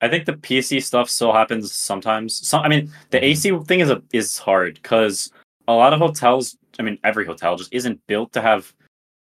I 0.00 0.08
think 0.08 0.24
the 0.24 0.32
PC 0.34 0.82
stuff 0.82 1.10
still 1.10 1.32
happens 1.32 1.72
sometimes. 1.74 2.46
Some, 2.46 2.62
I 2.62 2.68
mean, 2.68 2.90
the 3.10 3.22
AC 3.22 3.56
thing 3.66 3.80
is 3.80 3.90
a 3.90 4.02
is 4.12 4.38
hard 4.38 4.74
because 4.74 5.30
a 5.68 5.72
lot 5.72 5.92
of 5.92 6.00
hotels. 6.00 6.56
I 6.78 6.82
mean, 6.82 6.98
every 7.04 7.26
hotel 7.26 7.56
just 7.56 7.72
isn't 7.74 8.00
built 8.06 8.32
to 8.32 8.40
have 8.40 8.72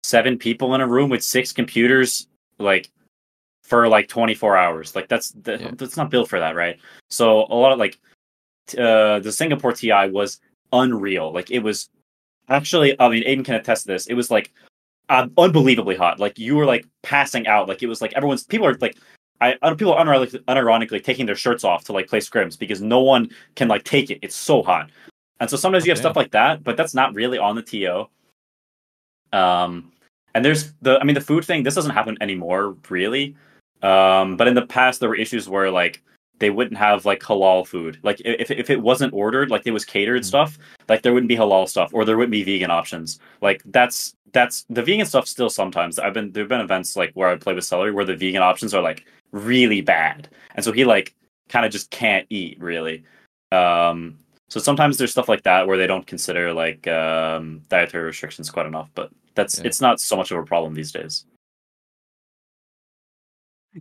seven 0.03 0.37
people 0.37 0.75
in 0.75 0.81
a 0.81 0.87
room 0.87 1.09
with 1.09 1.23
six 1.23 1.51
computers, 1.51 2.27
like 2.59 2.89
for 3.63 3.87
like 3.89 4.07
twenty 4.07 4.33
four 4.35 4.55
hours. 4.55 4.95
Like 4.95 5.09
that's 5.09 5.31
that, 5.43 5.59
Yeah. 5.59 5.71
that's 5.75 5.97
not 5.97 6.09
built 6.09 6.29
for 6.29 6.39
that, 6.39 6.55
right? 6.55 6.79
So 7.09 7.45
a 7.49 7.55
lot 7.55 7.73
of 7.73 7.79
like 7.79 7.99
uh, 8.77 9.19
the 9.19 9.31
Singapore 9.31 9.73
TI 9.73 10.09
was 10.09 10.39
unreal. 10.73 11.31
Like 11.31 11.51
it 11.51 11.59
was 11.59 11.89
actually. 12.47 12.99
I 12.99 13.09
mean, 13.09 13.23
Aiden 13.23 13.45
can 13.45 13.55
attest 13.55 13.83
to 13.83 13.87
this. 13.87 14.07
It 14.07 14.13
was 14.13 14.31
like 14.31 14.51
um, 15.09 15.31
unbelievably 15.37 15.95
hot. 15.95 16.19
Like 16.19 16.37
you 16.37 16.55
were 16.55 16.65
like 16.65 16.85
passing 17.03 17.47
out. 17.47 17.67
Like 17.67 17.83
it 17.83 17.87
was 17.87 18.01
like 18.01 18.13
everyone's 18.13 18.43
people 18.43 18.67
are 18.67 18.75
like 18.75 18.97
I 19.41 19.57
other 19.61 19.75
people 19.75 19.93
are 19.93 20.05
unironically, 20.05 20.39
unironically 20.45 21.03
taking 21.03 21.25
their 21.25 21.35
shirts 21.35 21.63
off 21.63 21.83
to 21.85 21.93
like 21.93 22.07
play 22.07 22.19
scrims 22.19 22.57
because 22.57 22.81
no 22.81 22.99
one 22.99 23.29
can 23.55 23.67
like 23.67 23.83
take 23.83 24.11
it. 24.11 24.19
It's 24.21 24.35
so 24.35 24.61
hot, 24.61 24.89
and 25.39 25.49
so 25.49 25.57
sometimes 25.57 25.85
you 25.85 25.91
have 25.91 25.97
Okay. 25.97 26.03
stuff 26.03 26.15
like 26.15 26.31
that, 26.31 26.63
but 26.63 26.77
that's 26.77 26.93
not 26.93 27.13
really 27.13 27.37
on 27.37 27.55
the 27.55 27.61
TO. 27.61 28.07
Um, 29.31 29.91
and 30.35 30.43
there's 30.43 30.73
the 30.81 30.99
I 30.99 31.03
mean 31.03 31.15
the 31.15 31.21
food 31.21 31.45
thing. 31.45 31.63
This 31.63 31.75
doesn't 31.75 31.91
happen 31.93 32.17
anymore, 32.21 32.75
really. 32.89 33.35
Um, 33.81 34.35
but 34.35 34.47
in 34.47 34.55
the 34.55 34.65
past 34.65 34.99
there 34.99 35.09
were 35.09 35.15
issues 35.15 35.47
where 35.47 35.71
like 35.71 36.03
they 36.39 36.49
wouldn't 36.49 36.77
have 36.77 37.05
like 37.05 37.21
halal 37.21 37.67
food. 37.67 37.99
Like 38.03 38.21
if 38.25 38.49
if 38.51 38.69
it 38.69 38.81
wasn't 38.81 39.13
ordered, 39.13 39.49
like 39.51 39.63
it 39.65 39.71
was 39.71 39.85
catered 39.85 40.21
Mm. 40.23 40.25
stuff, 40.25 40.57
like 40.87 41.01
there 41.01 41.13
wouldn't 41.13 41.27
be 41.29 41.35
halal 41.35 41.67
stuff 41.67 41.91
or 41.93 42.05
there 42.05 42.17
wouldn't 42.17 42.31
be 42.31 42.43
vegan 42.43 42.71
options. 42.71 43.19
Like 43.41 43.61
that's 43.65 44.15
that's 44.31 44.65
the 44.69 44.83
vegan 44.83 45.05
stuff 45.05 45.27
still 45.27 45.49
sometimes. 45.49 45.99
I've 45.99 46.13
been 46.13 46.31
there've 46.31 46.47
been 46.47 46.61
events 46.61 46.95
like 46.95 47.11
where 47.13 47.29
I 47.29 47.35
play 47.35 47.53
with 47.53 47.63
Seleri 47.65 47.93
where 47.93 48.05
the 48.05 48.15
vegan 48.15 48.41
options 48.41 48.73
are 48.73 48.81
like 48.81 49.05
really 49.31 49.81
bad. 49.81 50.29
And 50.55 50.63
so 50.63 50.71
he 50.71 50.85
like 50.85 51.15
kind 51.49 51.65
of 51.65 51.71
just 51.71 51.89
can't 51.91 52.25
eat 52.29 52.59
really. 52.61 53.03
Um 53.51 54.17
so 54.49 54.59
sometimes 54.59 54.97
there's 54.97 55.11
stuff 55.11 55.29
like 55.29 55.43
that 55.43 55.67
where 55.67 55.77
they 55.77 55.87
don't 55.87 56.07
consider 56.07 56.53
like 56.53 56.87
um 56.87 57.61
dietary 57.69 58.05
restrictions 58.05 58.49
quite 58.49 58.65
enough, 58.65 58.89
but 58.95 59.11
that's 59.35 59.59
Yeah. 59.59 59.65
it's 59.67 59.81
not 59.81 59.99
so 59.99 60.15
much 60.15 60.31
of 60.31 60.37
a 60.37 60.43
problem 60.43 60.73
these 60.73 60.91
days. 60.91 61.25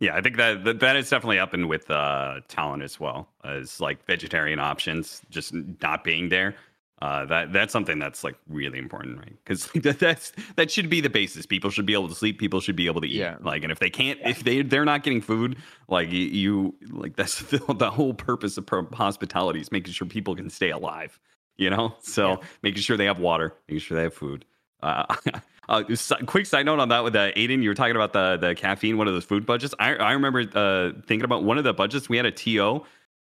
Yeah, 0.00 0.16
I 0.16 0.20
think 0.20 0.36
that 0.36 0.64
that, 0.64 0.80
that 0.80 0.96
is 0.96 1.10
definitely 1.10 1.38
up 1.38 1.54
and 1.54 1.68
with 1.68 1.90
uh, 1.90 2.40
talent 2.48 2.82
as 2.82 3.00
well 3.00 3.28
as 3.44 3.80
like 3.80 4.04
vegetarian 4.06 4.58
options 4.60 5.22
just 5.30 5.52
not 5.82 6.04
being 6.04 6.28
there. 6.28 6.54
Uh, 7.00 7.24
that 7.26 7.52
that's 7.52 7.72
something 7.72 7.98
that's 8.00 8.24
like 8.24 8.34
really 8.48 8.78
important, 8.78 9.18
right? 9.18 9.36
Because 9.44 9.66
that, 9.82 9.98
that's 10.00 10.32
that 10.56 10.70
should 10.70 10.90
be 10.90 11.00
the 11.00 11.10
basis. 11.10 11.46
People 11.46 11.70
should 11.70 11.86
be 11.86 11.92
able 11.92 12.08
to 12.08 12.14
sleep. 12.14 12.38
People 12.38 12.60
should 12.60 12.74
be 12.76 12.86
able 12.86 13.00
to 13.00 13.06
eat. 13.06 13.14
Yeah. 13.16 13.36
Like, 13.40 13.62
and 13.62 13.70
if 13.70 13.78
they 13.78 13.90
can't, 13.90 14.18
if 14.24 14.42
they 14.44 14.62
they're 14.62 14.84
not 14.84 15.02
getting 15.04 15.20
food, 15.20 15.56
like 15.88 16.10
you, 16.10 16.18
you 16.26 16.74
like 16.90 17.14
that's 17.16 17.40
the, 17.50 17.58
the 17.74 17.90
whole 17.90 18.14
purpose 18.14 18.56
of 18.56 18.68
hospitality 18.92 19.60
is 19.60 19.70
making 19.70 19.92
sure 19.92 20.06
people 20.08 20.34
can 20.34 20.50
stay 20.50 20.70
alive. 20.70 21.18
You 21.56 21.70
know, 21.70 21.96
so 22.00 22.30
Yeah. 22.30 22.36
making 22.62 22.82
sure 22.82 22.96
they 22.96 23.06
have 23.06 23.18
water, 23.18 23.52
making 23.68 23.80
sure 23.80 23.96
they 23.96 24.04
have 24.04 24.14
food. 24.14 24.44
Uh, 24.80 25.12
uh, 25.68 25.82
quick 26.26 26.46
side 26.46 26.66
note 26.66 26.80
on 26.80 26.88
that 26.88 27.04
with 27.04 27.14
uh, 27.14 27.32
Aiden, 27.32 27.62
you 27.62 27.68
were 27.68 27.74
talking 27.74 27.96
about 27.96 28.12
the 28.12 28.36
the 28.38 28.54
caffeine, 28.54 28.96
one 28.96 29.06
of 29.08 29.14
those 29.14 29.24
food 29.24 29.44
budgets. 29.46 29.74
I 29.78 29.94
I 29.96 30.12
remember 30.12 30.40
uh, 30.54 30.92
thinking 31.06 31.24
about 31.24 31.44
one 31.44 31.58
of 31.58 31.64
the 31.64 31.74
budgets. 31.74 32.08
We 32.08 32.16
had 32.16 32.26
a 32.26 32.32
TO 32.32 32.84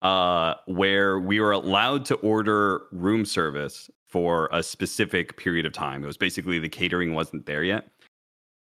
uh, 0.02 0.54
where 0.66 1.18
we 1.18 1.40
were 1.40 1.52
allowed 1.52 2.04
to 2.06 2.14
order 2.16 2.82
room 2.92 3.24
service 3.24 3.90
for 4.06 4.48
a 4.52 4.62
specific 4.62 5.36
period 5.36 5.66
of 5.66 5.72
time. 5.72 6.04
It 6.04 6.06
was 6.06 6.16
basically 6.16 6.58
the 6.58 6.68
catering 6.68 7.14
wasn't 7.14 7.46
there 7.46 7.64
yet, 7.64 7.88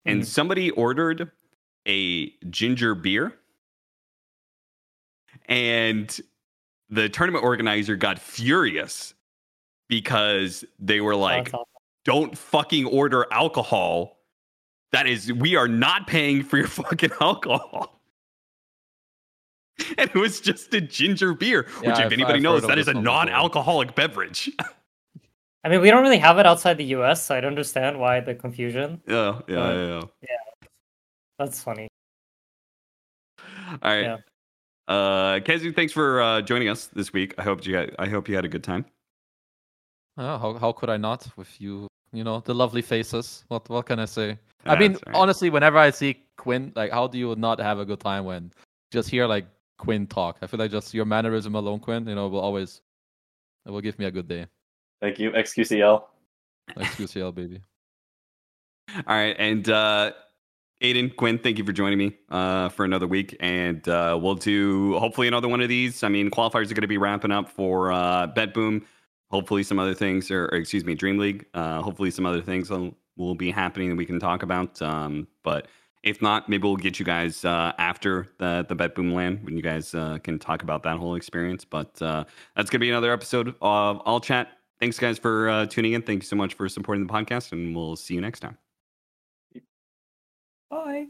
and 0.05 0.21
Mhm. 0.21 0.25
somebody 0.25 0.71
ordered 0.71 1.31
a 1.87 2.31
ginger 2.49 2.95
beer, 2.95 3.33
and 5.47 6.19
the 6.89 7.09
tournament 7.09 7.43
organizer 7.43 7.95
got 7.95 8.19
furious 8.19 9.13
because 9.87 10.63
they 10.79 11.01
were 11.01 11.13
Oh, 11.13 11.19
like, 11.19 11.47
awesome. 11.53 11.65
Don't 12.05 12.37
fucking 12.37 12.85
order 12.85 13.25
alcohol. 13.31 14.19
That 14.91 15.07
is, 15.07 15.33
we 15.33 15.55
are 15.55 15.67
not 15.67 16.07
paying 16.07 16.43
for 16.43 16.57
your 16.57 16.67
fucking 16.81 17.11
alcohol. 17.19 17.91
And 19.97 20.09
it 20.09 20.15
was 20.15 20.39
just 20.39 20.73
a 20.73 20.79
ginger 20.79 21.33
beer, 21.33 21.63
which, 21.81 21.89
if 21.89 21.97
I've- 21.97 22.13
anybody 22.15 22.35
I've 22.37 22.41
knows, 22.43 22.61
that 22.65 22.79
is 22.79 22.87
a 22.87 22.93
non-alcoholic 22.93 23.93
beverage. 23.93 24.49
I 25.65 25.69
mean, 25.69 25.81
we 25.81 25.89
don't 25.89 26.01
really 26.01 26.17
have 26.17 26.39
it 26.39 26.45
outside 26.45 26.77
the 26.77 26.85
U.S., 26.85 27.25
so 27.25 27.35
I 27.35 27.41
don't 27.41 27.49
understand 27.49 27.99
why 27.99 28.21
the 28.21 28.35
confusion. 28.35 29.01
yeah, 29.05 29.41
yeah, 29.49 29.57
Uh, 29.61 29.73
yeah, 29.73 30.01
yeah. 30.21 30.67
That's 31.37 31.61
funny. 31.61 31.89
All 33.37 33.77
right. 33.83 34.01
Yeah. 34.03 34.17
Uh, 34.87 35.39
Khezu, 35.39 35.75
thanks 35.75 35.91
for 35.91 36.21
uh, 36.21 36.41
joining 36.41 36.69
us 36.69 36.87
this 36.87 37.11
week. 37.11 37.33
I 37.37 37.43
hope 37.43 37.65
you 37.67 37.75
had, 37.75 37.93
I 37.99 38.07
hope 38.07 38.29
you 38.29 38.35
had 38.35 38.45
a 38.45 38.49
good 38.49 38.63
time. 38.63 38.85
Uh, 40.17 40.37
how 40.39 40.53
how 40.53 40.71
could 40.71 40.89
I 40.89 40.95
not 40.95 41.27
with 41.35 41.59
you 41.59 41.87
You 42.15 42.23
know, 42.23 42.39
the 42.39 42.53
lovely 42.53 42.81
faces. 42.81 43.43
What 43.49 43.67
what 43.69 43.85
can 43.85 43.99
I 43.99 44.05
say? 44.05 44.37
I 44.65 44.77
mean, 44.77 44.93
right. 44.93 45.15
honestly, 45.15 45.49
whenever 45.49 45.77
I 45.77 45.91
see 45.91 46.23
Quinn, 46.37 46.71
like, 46.75 46.91
how 46.91 47.07
do 47.07 47.17
you 47.17 47.35
not 47.35 47.59
have 47.59 47.77
a 47.79 47.85
good 47.85 47.99
time 47.99 48.25
when 48.25 48.51
just 48.91 49.09
hear 49.09 49.27
like 49.27 49.45
Quinn 49.77 50.07
talk? 50.07 50.37
I 50.41 50.47
feel 50.47 50.59
like 50.59 50.71
just 50.71 50.93
your 50.93 51.05
mannerism 51.05 51.55
alone, 51.55 51.79
Quinn, 51.79 52.07
you 52.07 52.15
know, 52.15 52.27
will 52.27 52.39
always 52.39 52.81
it 53.65 53.71
will 53.71 53.81
give 53.81 53.99
me 53.99 54.05
a 54.05 54.11
good 54.11 54.27
day. 54.27 54.47
Thank 55.01 55.19
you, 55.19 55.31
XQCL. 55.31 56.03
Like 56.75 56.87
QCL 56.87 57.35
baby. 57.35 57.61
All 58.95 59.15
right, 59.15 59.35
and 59.37 59.67
uh, 59.69 60.13
Aiden, 60.81 61.15
Quinn, 61.15 61.39
thank 61.39 61.57
you 61.57 61.63
for 61.63 61.71
joining 61.71 61.97
me 61.97 62.15
uh, 62.29 62.69
for 62.69 62.85
another 62.85 63.07
week, 63.07 63.35
and 63.39 63.87
uh, 63.87 64.17
we'll 64.21 64.35
do 64.35 64.97
hopefully 64.99 65.27
another 65.27 65.47
one 65.47 65.61
of 65.61 65.69
these. 65.69 66.03
I 66.03 66.09
mean, 66.09 66.29
qualifiers 66.29 66.71
are 66.71 66.75
going 66.75 66.81
to 66.81 66.87
be 66.87 66.97
wrapping 66.97 67.31
up 67.31 67.49
for 67.49 67.91
uh, 67.91 68.27
BetBoom. 68.27 68.83
Hopefully, 69.31 69.63
some 69.63 69.79
other 69.79 69.93
things, 69.93 70.29
or, 70.31 70.45
or 70.45 70.57
excuse 70.57 70.85
me, 70.85 70.95
DreamLeague. 70.95 71.45
Uh, 71.53 71.81
hopefully, 71.81 72.11
some 72.11 72.25
other 72.25 72.41
things 72.41 72.69
will, 72.69 72.95
will 73.17 73.35
be 73.35 73.51
happening 73.51 73.89
that 73.89 73.95
we 73.95 74.05
can 74.05 74.19
talk 74.19 74.43
about. 74.43 74.81
Um, 74.81 75.27
but 75.43 75.67
if 76.03 76.21
not, 76.21 76.47
maybe 76.47 76.63
we'll 76.63 76.75
get 76.77 76.99
you 76.99 77.05
guys 77.05 77.43
uh, 77.43 77.73
after 77.79 78.27
the 78.37 78.65
the 78.69 78.75
BetBoom 78.75 79.13
land 79.13 79.43
when 79.43 79.57
you 79.57 79.63
guys 79.63 79.93
uh, 79.95 80.19
can 80.23 80.37
talk 80.37 80.61
about 80.63 80.83
that 80.83 80.97
whole 80.97 81.15
experience. 81.15 81.65
But 81.65 81.99
uh, 82.01 82.25
that's 82.55 82.69
going 82.69 82.79
to 82.79 82.85
be 82.85 82.89
another 82.89 83.11
episode 83.11 83.55
of 83.61 83.97
All 83.99 84.19
Chat. 84.19 84.49
Thanks, 84.79 84.99
guys, 84.99 85.17
for 85.17 85.49
uh, 85.49 85.65
tuning 85.65 85.93
in. 85.93 86.03
Thank 86.03 86.23
you 86.23 86.27
so 86.27 86.35
much 86.35 86.53
for 86.53 86.69
supporting 86.69 87.07
the 87.07 87.11
podcast, 87.11 87.51
and 87.51 87.75
we'll 87.75 87.95
see 87.95 88.13
you 88.13 88.21
next 88.21 88.41
time. 88.41 88.57
Bye. 90.69 91.07